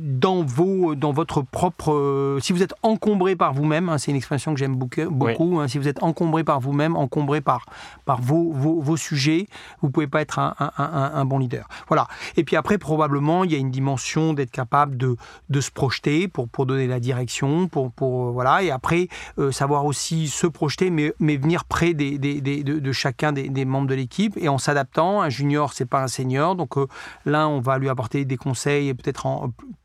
dans 0.00 0.42
vos, 0.42 0.94
dans 0.94 1.12
votre 1.12 1.42
propre, 1.42 2.38
si 2.40 2.52
vous 2.52 2.62
êtes 2.62 2.74
encombré 2.82 3.36
par 3.36 3.52
vous-même, 3.54 3.88
hein, 3.88 3.98
c'est 3.98 4.10
une 4.10 4.16
expression 4.16 4.52
que 4.54 4.60
j'aime 4.60 4.76
beaucoup. 4.76 5.60
Hein, 5.60 5.68
si 5.68 5.78
vous 5.78 5.88
êtes 5.88 6.02
encombré 6.02 6.44
par 6.44 6.60
vous-même, 6.60 6.96
encombré 6.96 7.40
par 7.40 7.66
par 8.04 8.20
vos, 8.20 8.52
vos, 8.52 8.80
vos, 8.80 8.96
sujets, 8.96 9.46
vous 9.80 9.90
pouvez 9.90 10.06
pas 10.06 10.20
être 10.20 10.38
un, 10.38 10.54
un, 10.58 11.10
un, 11.14 11.24
bon 11.24 11.38
leader. 11.38 11.66
Voilà. 11.88 12.06
Et 12.36 12.44
puis 12.44 12.56
après, 12.56 12.78
probablement, 12.78 13.44
il 13.44 13.52
y 13.52 13.54
a 13.54 13.58
une 13.58 13.70
dimension 13.70 14.34
d'être 14.34 14.50
capable 14.50 14.96
de, 14.96 15.16
de 15.48 15.60
se 15.60 15.70
projeter 15.70 16.28
pour 16.28 16.48
pour 16.48 16.66
donner 16.66 16.86
la 16.86 17.00
direction, 17.00 17.68
pour 17.68 17.90
pour 17.90 18.32
voilà. 18.32 18.62
Et 18.62 18.70
après, 18.70 19.08
euh, 19.38 19.50
savoir 19.52 19.84
aussi 19.84 20.28
se 20.28 20.46
projeter, 20.46 20.90
mais, 20.90 21.12
mais 21.18 21.36
venir 21.36 21.64
près 21.64 21.94
des, 21.94 22.18
des, 22.18 22.40
de, 22.40 22.92
chacun 22.92 23.32
des, 23.32 23.64
membres 23.64 23.88
de 23.88 23.94
l'équipe 23.94 24.36
et 24.36 24.48
en 24.48 24.58
s'adaptant. 24.58 25.22
Un 25.22 25.28
junior, 25.28 25.72
c'est 25.72 25.86
pas 25.86 26.02
un 26.02 26.08
senior, 26.08 26.43
donc 26.54 26.76
euh, 26.76 26.86
l'un, 27.24 27.48
on 27.48 27.60
va 27.60 27.78
lui 27.78 27.88
apporter 27.88 28.24
des 28.24 28.36
conseils 28.36 28.92
peut-être 28.92 29.26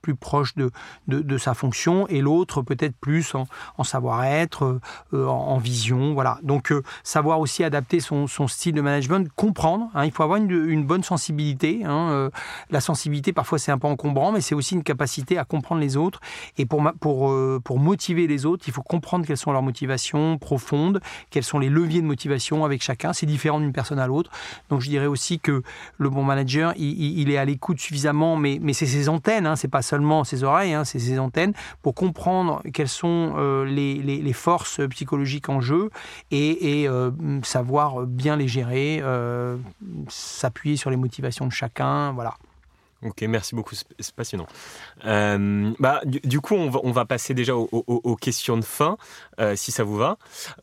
plus 0.01 0.15
proche 0.15 0.55
de, 0.55 0.71
de, 1.07 1.37
sa 1.37 1.53
fonction, 1.53 2.07
et 2.07 2.21
l'autre 2.21 2.61
peut-être 2.61 2.95
plus 2.95 3.35
en, 3.35 3.83
savoir-être, 3.83 4.79
euh, 5.13 5.27
en, 5.27 5.57
vision, 5.57 6.13
voilà. 6.13 6.39
Donc 6.43 6.73
savoir 7.03 7.39
aussi 7.39 7.63
adapter 7.63 7.99
son, 7.99 8.27
style 8.47 8.73
de 8.75 8.81
management, 8.81 9.29
comprendre. 9.35 9.89
Hein, 9.93 10.05
il 10.05 10.11
faut 10.11 10.23
avoir 10.23 10.39
une, 10.39 10.85
bonne 10.85 11.03
sensibilité. 11.03 11.83
Hein, 11.85 12.29
la 12.71 12.81
sensibilité, 12.81 13.33
parfois, 13.33 13.59
c'est 13.59 13.71
un 13.71 13.77
peu 13.77 13.87
encombrant, 13.87 14.31
mais 14.31 14.41
c'est 14.41 14.55
aussi 14.55 14.75
une 14.75 14.83
capacité 14.83 15.37
à 15.37 15.45
comprendre 15.45 15.81
les 15.81 15.97
autres 15.97 16.19
et 16.57 16.65
pour, 16.65 16.83
pour, 16.99 17.33
pour 17.63 17.79
motiver 17.79 18.27
les 18.27 18.45
autres, 18.45 18.65
il 18.67 18.73
faut 18.73 18.81
comprendre 18.81 19.25
quelles 19.25 19.37
sont 19.37 19.51
leurs 19.51 19.61
motivations 19.61 20.37
profondes, 20.37 21.01
quels 21.29 21.43
sont 21.43 21.59
les 21.59 21.69
leviers 21.69 22.01
de 22.01 22.07
motivation 22.07 22.65
avec 22.65 22.81
chacun. 22.81 23.13
C'est 23.13 23.25
différent 23.25 23.59
d'une 23.59 23.73
personne 23.73 23.99
à 23.99 24.07
l'autre. 24.07 24.31
Donc 24.69 24.81
je 24.81 24.89
dirais 24.89 25.05
aussi 25.05 25.39
que 25.39 25.63
le 25.97 26.09
bon 26.09 26.23
il, 26.77 27.29
est 27.31 27.37
à 27.37 27.45
l'écoute 27.45 27.79
suffisamment, 27.79 28.35
mais, 28.35 28.59
c'est 28.73 28.85
ses 28.85 29.09
antennes, 29.09 29.45
hein, 29.45 29.55
c'est 29.55 29.67
pas 29.67 29.81
seulement 29.81 30.23
ses 30.23 30.43
oreilles, 30.43 30.73
hein, 30.73 30.85
c'est 30.85 30.99
ses 30.99 31.19
antennes, 31.19 31.53
pour 31.81 31.95
comprendre 31.95 32.61
quelles 32.73 32.87
sont 32.87 33.33
euh, 33.37 33.65
les, 33.65 34.33
forces 34.33 34.79
psychologiques 34.89 35.49
en 35.49 35.59
jeu 35.59 35.89
et, 36.31 36.81
et 36.81 36.87
euh, 36.87 37.11
savoir 37.43 38.05
bien 38.05 38.35
les 38.35 38.47
gérer, 38.47 38.99
euh, 39.01 39.57
s'appuyer 40.07 40.77
sur 40.77 40.89
les 40.89 40.97
motivations 40.97 41.45
de 41.45 41.51
chacun. 41.51 42.11
Voilà. 42.13 42.35
Ok, 43.01 43.21
merci 43.21 43.55
beaucoup, 43.55 43.75
c'est 43.75 44.15
passionnant. 44.15 44.47
Euh, 45.05 45.71
bah, 45.79 46.01
du, 46.05 46.41
coup, 46.41 46.55
on 46.55 46.69
va, 46.69 46.81
on 46.83 46.91
va, 46.91 47.05
passer 47.05 47.33
déjà 47.33 47.55
aux, 47.55 48.15
questions 48.17 48.57
de 48.57 48.63
fin, 48.63 48.97
euh, 49.39 49.55
si 49.55 49.71
ça 49.71 49.85
vous 49.85 49.95
va. 49.95 50.17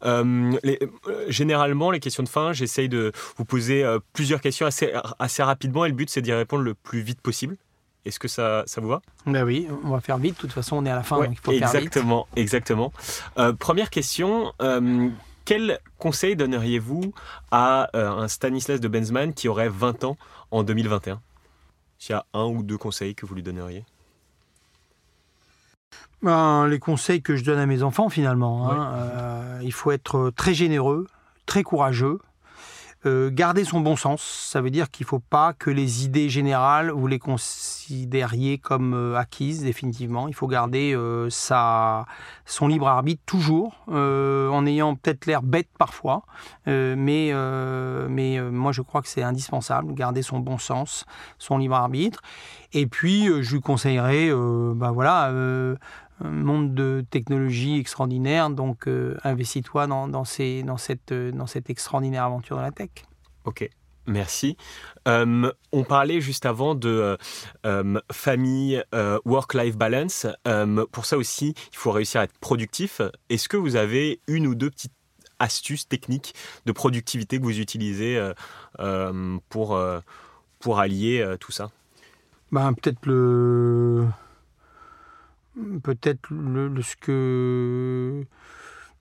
Euh, 0.05 0.53
les, 0.62 0.78
généralement, 1.28 1.91
les 1.91 2.01
questions 2.01 2.22
de 2.22 2.28
fin, 2.28 2.53
j'essaye 2.53 2.91
de 2.91 3.12
vous 3.39 3.47
poser 3.47 3.84
plusieurs 4.12 4.43
questions 4.43 4.66
assez, 4.66 4.93
assez 5.18 5.43
rapidement 5.43 5.87
et 5.87 5.89
le 5.89 5.95
but, 5.95 6.11
c'est 6.11 6.20
d'y 6.20 6.32
répondre 6.32 6.62
le 6.62 6.74
plus 6.74 7.01
vite 7.01 7.22
possible. 7.22 7.57
Est-ce 8.05 8.18
que 8.18 8.28
ça, 8.28 8.64
ça 8.66 8.82
vous 8.82 8.89
va? 8.89 9.01
Ben 9.24 9.43
oui, 9.43 9.66
on 9.82 9.91
va 9.91 10.01
faire 10.01 10.18
vite. 10.18 10.37
De 10.37 10.41
toute 10.43 10.53
façon, 10.53 10.76
on 10.76 10.84
est 10.84 10.91
à 10.91 10.95
la 10.95 11.03
fin, 11.03 11.16
donc 11.16 11.30
il 11.32 11.39
faut 11.39 11.53
exactement, 11.53 12.26
faire 12.26 12.34
vite. 12.34 12.43
Exactement. 12.43 12.93
première 13.59 13.89
question. 13.89 14.53
quel 15.47 15.80
conseil 15.97 16.37
donneriez-vous 16.37 17.14
à 17.51 17.89
un 17.95 18.28
Stanislas 18.28 18.78
de 18.78 18.89
Benzman 18.89 19.32
qui 19.32 19.49
aurait 19.49 19.70
20 19.70 20.05
ans 20.05 20.18
en 20.51 20.62
2021 20.62 21.22
s'il 21.99 22.14
y 22.14 22.16
a 22.16 22.26
un 22.34 22.44
ou 22.44 22.62
deux 22.62 22.78
conseils 22.78 23.14
que 23.14 23.26
vous 23.26 23.34
lui 23.34 23.42
donneriez? 23.42 23.84
Ben, 26.22 26.66
Les 26.66 26.78
conseils 26.78 27.22
que 27.22 27.36
je 27.36 27.44
donne 27.44 27.59
à 27.59 27.66
mes 27.66 27.82
enfants, 27.82 28.09
finalement. 28.09 28.70
Hein, 28.70 28.92
euh, 28.94 29.61
il 29.62 29.72
faut 29.72 29.90
être 29.90 30.30
très 30.30 30.55
généreux, 30.55 31.07
très 31.47 31.62
courageux. 31.62 32.18
Euh, 33.07 33.30
garder 33.32 33.64
son 33.64 33.80
bon 33.80 33.94
sens, 33.94 34.20
ça 34.22 34.61
veut 34.61 34.70
dire 34.70 34.90
qu'il 34.90 35.04
ne 35.04 35.09
faut 35.09 35.20
pas 35.20 35.52
que 35.52 35.70
les 35.70 36.04
idées 36.04 36.28
générales, 36.28 36.90
vous 36.90 37.07
les 37.07 37.20
considériez 37.20 38.59
comme 38.59 38.94
euh, 38.94 39.16
acquises 39.16 39.62
définitivement. 39.62 40.26
Il 40.26 40.34
faut 40.34 40.48
garder 40.48 40.92
euh, 40.92 41.30
sa, 41.30 42.07
son 42.46 42.66
libre 42.66 42.88
arbitre 42.88 43.22
toujours, 43.24 43.84
en 43.86 44.66
ayant 44.66 44.96
peut-être 44.96 45.26
l'air 45.26 45.42
bête 45.42 45.68
parfois, 45.78 46.22
mais, 46.66 47.32
mais 48.09 48.40
moi 48.40 48.72
je 48.72 48.82
crois 48.82 49.02
que 49.02 49.09
c'est 49.09 49.22
indispensable, 49.22 49.94
garder 49.94 50.22
son 50.22 50.40
bon 50.40 50.59
sens, 50.59 51.04
son 51.38 51.59
libre 51.59 51.76
arbitre. 51.76 52.22
Et 52.72 52.86
puis 52.86 53.26
je 53.42 53.54
lui 53.54 53.61
conseillerais, 53.61 54.30
ben 54.30 54.90
voilà, 54.90 55.32
un 56.20 56.30
monde 56.30 56.74
de 56.74 57.04
technologie 57.10 57.78
extraordinaire, 57.78 58.50
donc 58.50 58.88
euh, 58.88 59.16
investis-toi 59.24 59.86
dans, 59.86 60.08
dans, 60.08 60.24
ces, 60.24 60.62
dans, 60.62 60.76
cette, 60.76 61.12
dans 61.12 61.46
cette 61.46 61.70
extraordinaire 61.70 62.24
aventure 62.24 62.56
de 62.56 62.62
la 62.62 62.72
tech. 62.72 62.90
Ok. 63.44 63.68
Merci. 64.08 64.56
Euh, 65.08 65.50
on 65.72 65.82
parlait 65.82 66.20
juste 66.20 66.46
avant 66.46 66.76
de 66.76 67.18
euh, 67.66 68.00
famille, 68.12 68.80
work-life 69.24 69.76
balance. 69.76 70.28
pour 70.92 71.06
ça 71.06 71.16
aussi, 71.16 71.54
il 71.72 71.76
faut 71.76 71.90
réussir 71.90 72.20
à 72.20 72.24
être 72.24 72.38
productif. 72.38 73.00
Est-ce 73.30 73.48
que 73.48 73.56
vous 73.56 73.74
avez 73.74 74.20
une 74.28 74.46
ou 74.46 74.54
deux 74.54 74.70
petites 74.70 74.92
astuces 75.40 75.88
techniques 75.88 76.34
de 76.66 76.72
productivité 76.72 77.38
que 77.38 77.42
vous 77.42 77.58
utilisez 77.58 78.32
pour, 79.48 79.80
pour 80.60 80.78
allier 80.78 81.34
tout 81.40 81.50
ça? 81.50 81.72
Ben, 82.52 82.74
Peut-être 82.74 83.04
le 83.06 84.06
peut-être 85.82 86.28
le, 86.30 86.70
ce 86.82 86.96
que 86.96 88.24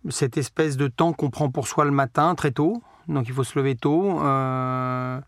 cette 0.10 0.38
espèce 0.38 0.78
de 0.78 0.88
temps 0.88 1.14
qu'on 1.14 1.30
prend 1.30 1.50
pour 1.50 1.68
soi 1.68 1.86
le 1.86 1.92
matin 1.92 2.36
très 2.36 2.52
tôt, 2.52 2.82
donc 3.08 3.28
il 3.28 3.34
faut 3.34 3.44
se 3.44 3.58
lever 3.58 3.76
tôt. 3.76 4.20
Euh, 4.22 5.20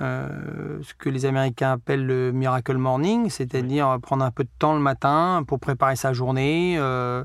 euh, 0.00 0.80
ce 0.82 0.94
que 0.94 1.08
les 1.08 1.26
Américains 1.26 1.72
appellent 1.72 2.06
le 2.06 2.32
miracle 2.32 2.76
morning, 2.76 3.28
c'est-à-dire 3.30 3.98
prendre 4.00 4.24
un 4.24 4.30
peu 4.30 4.42
de 4.42 4.50
temps 4.58 4.74
le 4.74 4.80
matin 4.80 5.44
pour 5.46 5.60
préparer 5.60 5.96
sa 5.96 6.12
journée 6.12 6.76
euh, 6.78 7.24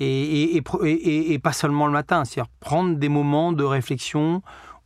et, 0.00 0.56
et, 0.56 1.38
pas 1.38 1.52
seulement 1.52 1.86
le 1.86 1.92
matin, 1.92 2.24
c'est-à-dire 2.24 2.50
prendre 2.58 2.96
des 2.96 3.08
moments 3.08 3.52
de 3.52 3.62
réflexion 3.62 4.42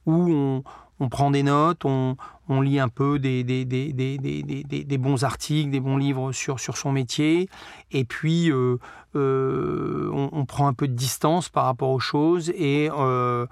où 0.07 0.31
on, 0.31 0.65
on 0.99 1.09
prend 1.09 1.31
des 1.31 1.43
notes, 1.43 1.85
on, 1.85 2.17
on 2.51 2.61
lit 2.61 2.81
un 2.81 2.89
peu 2.89 3.21
des, 3.21 3.45
des, 3.45 3.65
des, 3.65 3.89
des, 3.89 4.99
bons 4.99 5.23
articles, 5.23 5.71
des 5.71 5.79
bons 5.79 5.97
livres 5.97 6.33
sur, 6.33 6.59
sur 6.59 6.77
son 6.77 6.91
métier, 6.91 7.49
et 7.93 8.05
puis 8.05 8.51
euh, 8.51 8.77
euh, 9.15 10.11
on, 10.13 10.45
prend 10.47 10.67
un 10.67 10.73
peu 10.75 10.89
de 10.89 10.95
distance 10.95 11.49
par 11.49 11.65
rapport 11.65 11.91
aux 11.91 12.01
choses, 12.01 12.51
et 12.51 12.91
euh, 12.91 13.47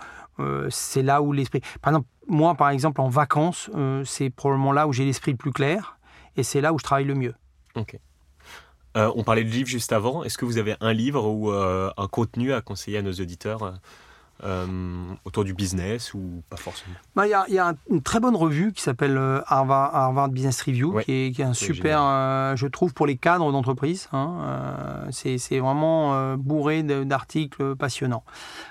c'est 0.69 1.03
là 1.03 1.23
où 1.23 1.33
l'esprit... 1.33 1.61
Par 1.81 1.93
exemple, 1.93 2.09
moi, 2.27 2.57
par 2.57 2.71
exemple, 2.71 3.01
en 3.01 3.09
vacances, 3.09 3.71
c'est 4.05 4.31
probablement 4.31 4.73
là 4.73 4.89
où 4.89 4.93
j'ai 4.93 5.05
l'esprit 5.05 5.31
le 5.31 5.39
plus 5.39 5.53
clair, 5.53 5.99
et 6.37 6.43
c'est 6.43 6.61
là 6.61 6.73
où 6.73 6.79
je 6.79 6.85
travaille 6.85 7.05
le 7.05 7.15
mieux. 7.15 7.35
Ok. 7.77 7.97
on 8.97 9.23
parlait 9.23 9.45
de 9.45 9.51
livres 9.51 9.69
juste 9.69 9.93
avant. 9.93 10.25
Est-ce 10.25 10.37
que 10.37 10.45
vous 10.45 10.59
avez 10.59 10.75
un 10.81 10.93
livre 10.93 11.25
ou 11.25 11.51
un 11.51 12.09
contenu 12.09 12.53
à 12.53 12.61
conseiller 12.63 12.99
à 12.99 13.03
nos 13.03 13.13
auditeurs 13.13 13.75
autour 15.25 15.45
du 15.45 15.55
business 15.55 16.15
ou 16.15 16.43
pas 16.49 16.57
forcément? 16.57 16.95
Bah, 17.17 17.27
Il 17.27 17.55
y, 17.55 17.59
a 17.59 17.75
une 17.91 18.03
très 18.03 18.21
bonne 18.21 18.37
revue 18.37 18.73
qui 18.73 18.83
s'appelle 18.83 19.17
euh, 19.17 19.41
Harvard, 19.47 20.29
Business 20.29 20.63
Review, 20.63 21.01
qui, 21.01 21.35
est, 21.37 21.41
un 21.41 21.55
super, 21.55 22.01
euh, 22.03 22.57
je 22.57 22.67
trouve, 22.67 22.95
pour 22.95 23.07
les 23.07 23.17
cadres 23.17 23.51
d'entreprise. 23.53 24.09
Hein, 24.13 25.07
c'est 25.11 25.59
vraiment 25.59 26.37
bourré 26.37 26.83
d'articles 26.83 27.75
passionnants. 27.77 28.25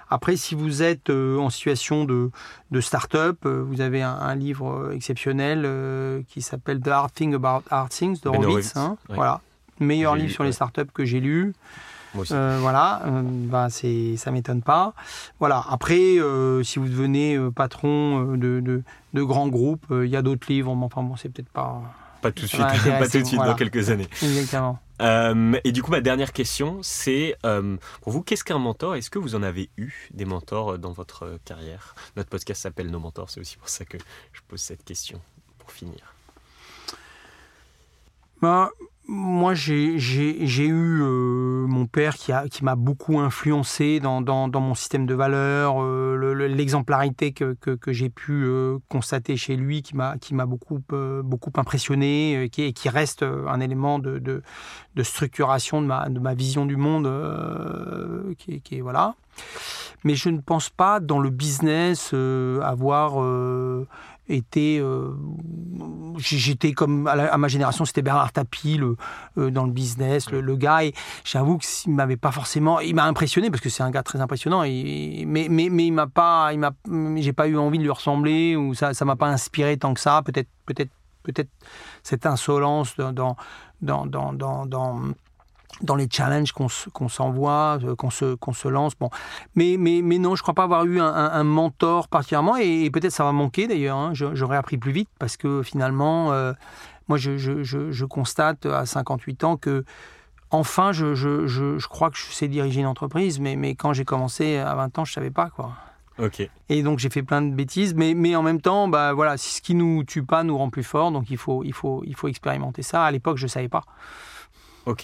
Après, 0.09 0.38
si 0.38 0.55
vous 0.55 0.84
êtes 0.84 1.09
en 1.09 1.49
situation 1.49 2.05
de, 2.05 2.32
de 2.72 2.82
start-up, 2.82 3.45
vous 3.45 3.82
avez 3.82 4.01
un, 4.01 4.36
livre 4.36 4.91
exceptionnel 4.93 6.24
qui 6.28 6.41
s'appelle 6.41 6.80
The 6.80 6.89
Hard 6.89 7.13
Thing 7.13 7.34
About 7.34 7.63
Hard 7.70 7.89
Things 7.89 8.22
de 8.22 8.30
ben 8.30 8.43
Horowitz. 8.43 8.76
Hein, 8.76 8.97
Voilà, 9.09 9.41
meilleur 9.80 10.15
livre 10.15 10.32
sur 10.32 10.43
les 10.43 10.51
startups 10.51 10.91
que 10.93 11.05
j'ai 11.05 11.20
lu. 11.20 11.53
Euh, 12.32 12.58
voilà, 12.60 13.01
euh, 13.05 13.22
bah 13.24 13.68
c'est, 13.70 14.18
ça 14.18 14.32
m'étonne 14.32 14.62
pas. 14.62 14.93
Voilà. 15.39 15.64
Après, 15.70 16.18
euh, 16.20 16.64
si 16.64 16.80
vous 16.80 16.88
devenez 16.88 17.38
patron 17.55 18.36
de, 18.36 18.62
de, 19.14 19.24
grands 19.24 19.47
groupes, 19.47 19.86
il 19.91 20.10
y 20.10 20.16
a 20.16 20.22
d'autres 20.22 20.47
livres, 20.49 20.76
mais 20.76 20.86
enfin 20.86 21.03
bon, 21.03 21.16
c'est 21.16 21.30
peut-être 21.30 21.49
pas. 21.49 21.82
Pas 22.22 22.32
tout 22.32 22.43
de 22.43 22.47
suite, 22.47 22.62
pas 22.99 23.08
tout 23.08 23.20
de 23.20 23.24
suite 23.24 23.39
dans 23.39 23.55
quelques 23.55 23.89
années. 23.89 24.08
Exactement. 24.22 24.80
et 24.99 25.72
du 25.72 25.84
coup, 25.84 25.91
ma 25.91 26.01
dernière 26.01 26.34
question, 26.34 26.80
c'est 26.82 27.36
pour 28.01 28.12
vous, 28.12 28.22
qu'est-ce 28.22 28.43
qu'un 28.43 28.60
mentor? 28.60 28.95
Est-ce 28.95 29.10
que 29.10 29.20
vous 29.20 29.36
en 29.36 29.43
avez 29.43 29.70
eu 29.78 30.10
des 30.14 30.26
mentors 30.26 30.80
dans 30.80 30.91
votre 30.91 31.39
carrière? 31.45 31.95
Notre 32.16 32.30
podcast 32.30 32.62
s'appelle 32.62 32.89
Nos 32.89 32.99
mentors, 32.99 33.30
c'est 33.30 33.39
aussi 33.39 33.58
pour 33.58 33.70
ça 33.70 33.86
que 33.86 33.97
je 34.34 34.41
pose 34.47 34.62
cette 34.62 34.84
question 34.84 35.22
pour 35.60 35.72
finir. 35.72 36.14
Bah, 38.41 38.70
moi, 39.10 39.53
j'ai 39.53 39.95
eu 39.95 41.01
euh, 41.01 41.66
mon 41.66 41.86
père 41.86 42.16
qui 42.16 42.34
m'a 42.34 42.45
qui 42.47 42.62
beaucoup 42.76 43.20
influencé 43.20 44.01
dans, 44.01 44.20
dans, 44.20 44.49
dans, 44.49 44.60
mon 44.60 44.76
système 44.76 45.05
de 45.05 45.14
valeurs, 45.14 45.82
euh, 45.82 46.47
l'exemplarité 46.49 47.32
que, 47.32 47.53
que, 47.53 47.93
j'ai 47.93 48.10
pu 48.10 48.43
euh, 48.43 48.80
constater 48.89 49.38
chez 49.38 49.55
lui, 49.55 49.82
qui 49.82 49.95
m'a 49.95 50.45
beaucoup, 50.45 50.82
beaucoup 51.24 51.51
impressionné, 51.55 52.49
qui, 52.51 52.74
qui 52.74 52.89
reste 52.89 53.24
un 53.24 53.62
élément 53.62 53.99
de, 53.99 54.20
de, 54.20 54.43
de, 54.95 55.03
structuration 55.03 55.82
de 55.82 55.88
ma, 55.88 56.10
de 56.10 56.20
ma 56.20 56.34
vision 56.34 56.66
du 56.66 56.76
monde. 56.76 57.08
qui, 58.38 58.60
qui, 58.60 58.82
voilà. 58.82 59.16
Mais 60.03 60.16
je 60.16 60.30
ne 60.30 60.39
pense 60.39 60.70
pas 60.70 60.99
dans 60.99 61.20
le 61.20 61.30
business 61.30 62.14
avoir 62.14 63.22
était 64.30 64.80
euh, 64.82 65.14
j'étais 66.18 66.74
comme 66.74 67.08
à, 67.08 67.38
ma 67.38 67.48
génération 67.48 67.86
c'était 67.86 68.02
Bernard 68.02 68.32
Tapie 68.32 68.78
le, 68.78 68.98
euh, 69.38 69.50
dans 69.50 69.66
le 69.66 69.72
business 69.72 70.30
le, 70.32 70.56
gars. 70.56 70.84
Et 70.84 70.94
j'avoue 71.24 71.58
qu'il 71.58 71.94
m'avait 71.94 72.18
pas 72.18 72.32
forcément 72.32 72.80
il 72.80 72.96
m'a 72.96 73.06
impressionné 73.06 73.50
parce 73.50 73.62
que 73.62 73.70
c'est 73.70 73.84
un 73.84 73.92
gars 73.92 74.04
très 74.04 74.22
impressionnant 74.22 74.64
et, 74.64 75.24
mais, 75.28 75.48
mais, 75.50 75.70
mais 75.70 75.86
il 75.86 75.92
m'a 75.92 76.08
pas 76.08 76.52
il 76.54 76.60
m'a 76.60 76.72
j'ai 77.18 77.34
pas 77.34 77.48
eu 77.48 77.58
envie 77.58 77.78
de 77.78 77.84
lui 77.84 77.92
ressembler 77.92 78.56
ou 78.56 78.74
ça 78.74 78.94
ça 78.94 79.06
m'a 79.06 79.16
pas 79.16 79.28
inspiré 79.28 79.78
tant 79.78 79.94
que 79.94 80.00
ça. 80.00 80.22
Peut-être 80.24 80.50
peut-être 80.66 80.92
peut-être 81.24 81.50
cette 82.04 82.26
insolence 82.26 82.96
dans 82.98 83.14
dans 83.14 83.36
dans 83.82 84.34
dans, 84.34 84.66
dans 84.66 85.02
dans 85.82 85.95
les 85.95 86.07
challenges 86.11 86.51
qu'on 86.53 87.09
s'envoie, 87.09 87.80
euh, 87.84 87.95
qu'on 87.95 88.09
se, 88.09 88.36
qu'on 88.36 88.53
se 88.53 88.68
lance. 88.68 88.93
Bon. 88.99 89.09
Mais, 89.55 89.76
mais, 89.78 90.01
mais 90.03 90.18
non, 90.18 90.36
je 90.36 90.41
ne 90.41 90.43
crois 90.43 90.53
pas 90.53 90.63
avoir 90.63 90.86
eu 90.86 90.99
un, 90.99 91.43
mentor 91.43 92.07
particulièrement, 92.07 92.57
et, 92.57 92.89
peut-être 92.89 93.11
ça 93.11 93.24
va 93.24 93.32
manquer 93.32 93.68
d'ailleurs, 93.68 93.97
hein. 93.97 94.11
j'aurais 94.13 94.57
appris 94.57 94.78
plus 94.78 94.91
vite, 94.91 95.09
parce 95.20 95.38
que 95.38 95.61
finalement, 95.63 96.32
euh, 96.32 96.53
moi 97.07 97.18
je, 97.18 97.38
je, 97.38 97.63
je, 97.63 98.05
constate 98.05 98.65
à 98.65 98.86
58 98.86 99.43
ans 99.43 99.57
que 99.57 99.86
enfin, 100.49 100.91
je, 100.91 101.13
je, 101.13 101.88
crois 101.88 102.09
que 102.09 102.18
je 102.18 102.26
sais 102.32 102.47
diriger 102.47 102.82
une 102.82 102.88
entreprise, 102.88 103.39
mais, 103.39 103.55
mais 103.55 103.76
quand 103.76 103.93
j'ai 103.93 104.05
commencé 104.05 104.57
à 104.57 104.74
20 104.76 104.99
ans, 104.99 105.05
je 105.05 105.11
ne 105.11 105.15
savais 105.15 105.32
pas. 105.32 105.49
quoi. 105.49 105.74
Ok. 106.20 106.49
Et 106.70 106.82
donc 106.82 106.99
j'ai 106.99 107.09
fait 107.09 107.22
plein 107.22 107.41
de 107.41 107.53
bêtises, 107.53 107.93
mais, 107.93 108.13
mais 108.13 108.36
en 108.36 108.41
même 108.41 108.61
temps, 108.61 108.88
bah, 108.88 109.13
voilà, 109.13 109.38
ce 109.38 109.61
qui 109.61 109.76
nous 109.76 110.03
tue 110.03 110.24
pas 110.24 110.43
nous 110.43 110.57
rend 110.57 110.70
plus 110.70 110.84
fort, 110.84 111.11
donc 111.11 111.30
il 111.30 111.38
faut, 111.38 111.63
il 111.63 111.74
faut, 111.74 112.03
il 112.05 112.15
faut 112.15 112.28
expérimenter 112.28 112.82
ça. 112.82 113.03
À 113.03 113.11
l'époque, 113.11 113.38
je 113.38 113.45
ne 113.45 113.49
savais 113.49 113.70
pas. 113.70 113.84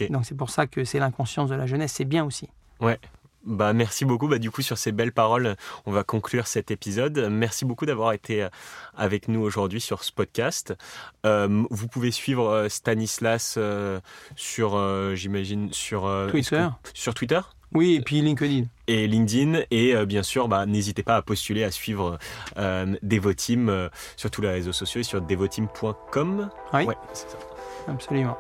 Donc 0.10 0.26
c'est 0.26 0.38
pour 0.38 0.50
ça 0.50 0.68
que 0.68 0.84
c'est 0.84 1.00
l'inconscience 1.00 1.50
de 1.50 1.56
la 1.56 1.66
jeunesse, 1.66 1.94
c'est 1.94 2.06
bien 2.06 2.26
aussi. 2.26 2.50
Ouais. 2.80 3.00
Bah, 3.46 3.74
merci 3.74 4.06
beaucoup. 4.06 4.28
Bah, 4.28 4.40
du 4.40 4.52
coup, 4.52 4.62
sur 4.62 4.78
ces 4.78 4.92
belles 4.92 5.12
paroles, 5.12 5.56
on 5.86 5.92
va 5.92 6.04
conclure 6.04 6.48
cet 6.48 6.72
épisode. 6.72 7.28
Merci 7.30 7.66
beaucoup 7.66 7.86
d'avoir 7.86 8.14
été 8.14 8.44
euh, 8.44 8.50
avec 8.96 9.28
nous 9.28 9.42
aujourd'hui 9.42 9.82
sur 9.82 10.04
ce 10.04 10.12
podcast. 10.12 10.74
Euh, 11.26 11.64
vous 11.70 11.88
pouvez 11.88 12.12
suivre 12.12 12.50
euh, 12.50 12.70
Stanislas 12.70 13.60
sur, 14.36 15.16
j'imagine, 15.16 15.72
sur 15.74 16.10
Twitter. 16.30 16.68
Sur 16.94 17.14
Twitter? 17.14 17.40
Oui, 17.74 17.96
et 17.96 18.02
puis 18.02 18.22
LinkedIn. 18.22 18.66
Et 18.88 19.08
LinkedIn. 19.08 19.62
Et 19.72 20.06
bien 20.06 20.24
sûr, 20.24 20.48
bah, 20.48 20.66
n'hésitez 20.66 21.04
pas 21.04 21.16
à 21.16 21.22
postuler, 21.22 21.64
à 21.64 21.72
suivre 21.72 22.20
Devoteam 22.56 23.90
sur 24.16 24.32
tous 24.32 24.42
les 24.42 24.50
réseaux 24.50 24.74
sociaux 24.74 25.02
et 25.02 25.04
sur 25.04 25.22
devoteam.com. 25.22 26.50
Oui, 26.74 26.84
ouais, 26.84 26.96
c'est 27.14 27.30
ça. 27.30 27.38
Absolument. 27.88 28.38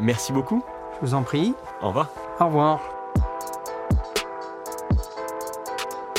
Merci 0.00 0.32
beaucoup. 0.32 0.64
Je 1.02 1.08
vous 1.08 1.14
en 1.14 1.22
prie. 1.22 1.52
Au 1.82 1.88
revoir. 1.88 2.10
Au 2.38 2.46
revoir. 2.46 2.80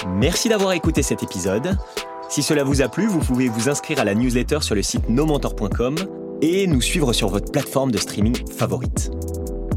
Merci 0.07 0.49
d'avoir 0.49 0.73
écouté 0.73 1.01
cet 1.01 1.23
épisode. 1.23 1.77
Si 2.29 2.43
cela 2.43 2.63
vous 2.65 2.81
a 2.81 2.89
plu, 2.89 3.07
vous 3.07 3.19
pouvez 3.19 3.47
vous 3.47 3.69
inscrire 3.69 3.99
à 3.99 4.03
la 4.03 4.13
newsletter 4.13 4.59
sur 4.61 4.75
le 4.75 4.81
site 4.81 5.07
nomentor.com 5.07 5.95
et 6.41 6.67
nous 6.67 6.81
suivre 6.81 7.13
sur 7.13 7.29
votre 7.29 7.49
plateforme 7.51 7.91
de 7.91 7.97
streaming 7.97 8.35
favorite. 8.51 9.11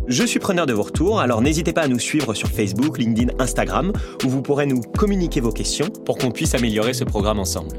Je 0.08 0.24
suis 0.24 0.40
preneur 0.40 0.66
de 0.66 0.72
vos 0.72 0.82
retours, 0.82 1.20
alors 1.20 1.40
n'hésitez 1.40 1.72
pas 1.72 1.82
à 1.82 1.88
nous 1.88 1.98
suivre 1.98 2.34
sur 2.34 2.48
Facebook, 2.48 2.98
LinkedIn, 2.98 3.32
Instagram, 3.38 3.92
où 4.24 4.28
vous 4.28 4.42
pourrez 4.42 4.66
nous 4.66 4.80
communiquer 4.80 5.40
vos 5.40 5.52
questions 5.52 5.88
pour 6.04 6.18
qu'on 6.18 6.30
puisse 6.30 6.54
améliorer 6.54 6.94
ce 6.94 7.04
programme 7.04 7.38
ensemble. 7.38 7.76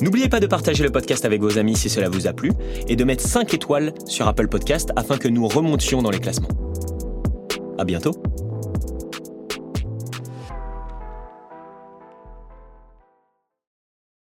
N'oubliez 0.00 0.28
pas 0.28 0.40
de 0.40 0.46
partager 0.46 0.82
le 0.82 0.90
podcast 0.90 1.24
avec 1.24 1.40
vos 1.40 1.58
amis 1.58 1.76
si 1.76 1.88
cela 1.88 2.08
vous 2.08 2.26
a 2.26 2.32
plu 2.32 2.52
et 2.88 2.96
de 2.96 3.04
mettre 3.04 3.22
5 3.22 3.54
étoiles 3.54 3.92
sur 4.06 4.28
Apple 4.28 4.48
Podcast 4.48 4.90
afin 4.96 5.16
que 5.16 5.28
nous 5.28 5.46
remontions 5.48 6.02
dans 6.02 6.10
les 6.10 6.18
classements. 6.18 6.48
À 7.78 7.84
bientôt 7.84 8.12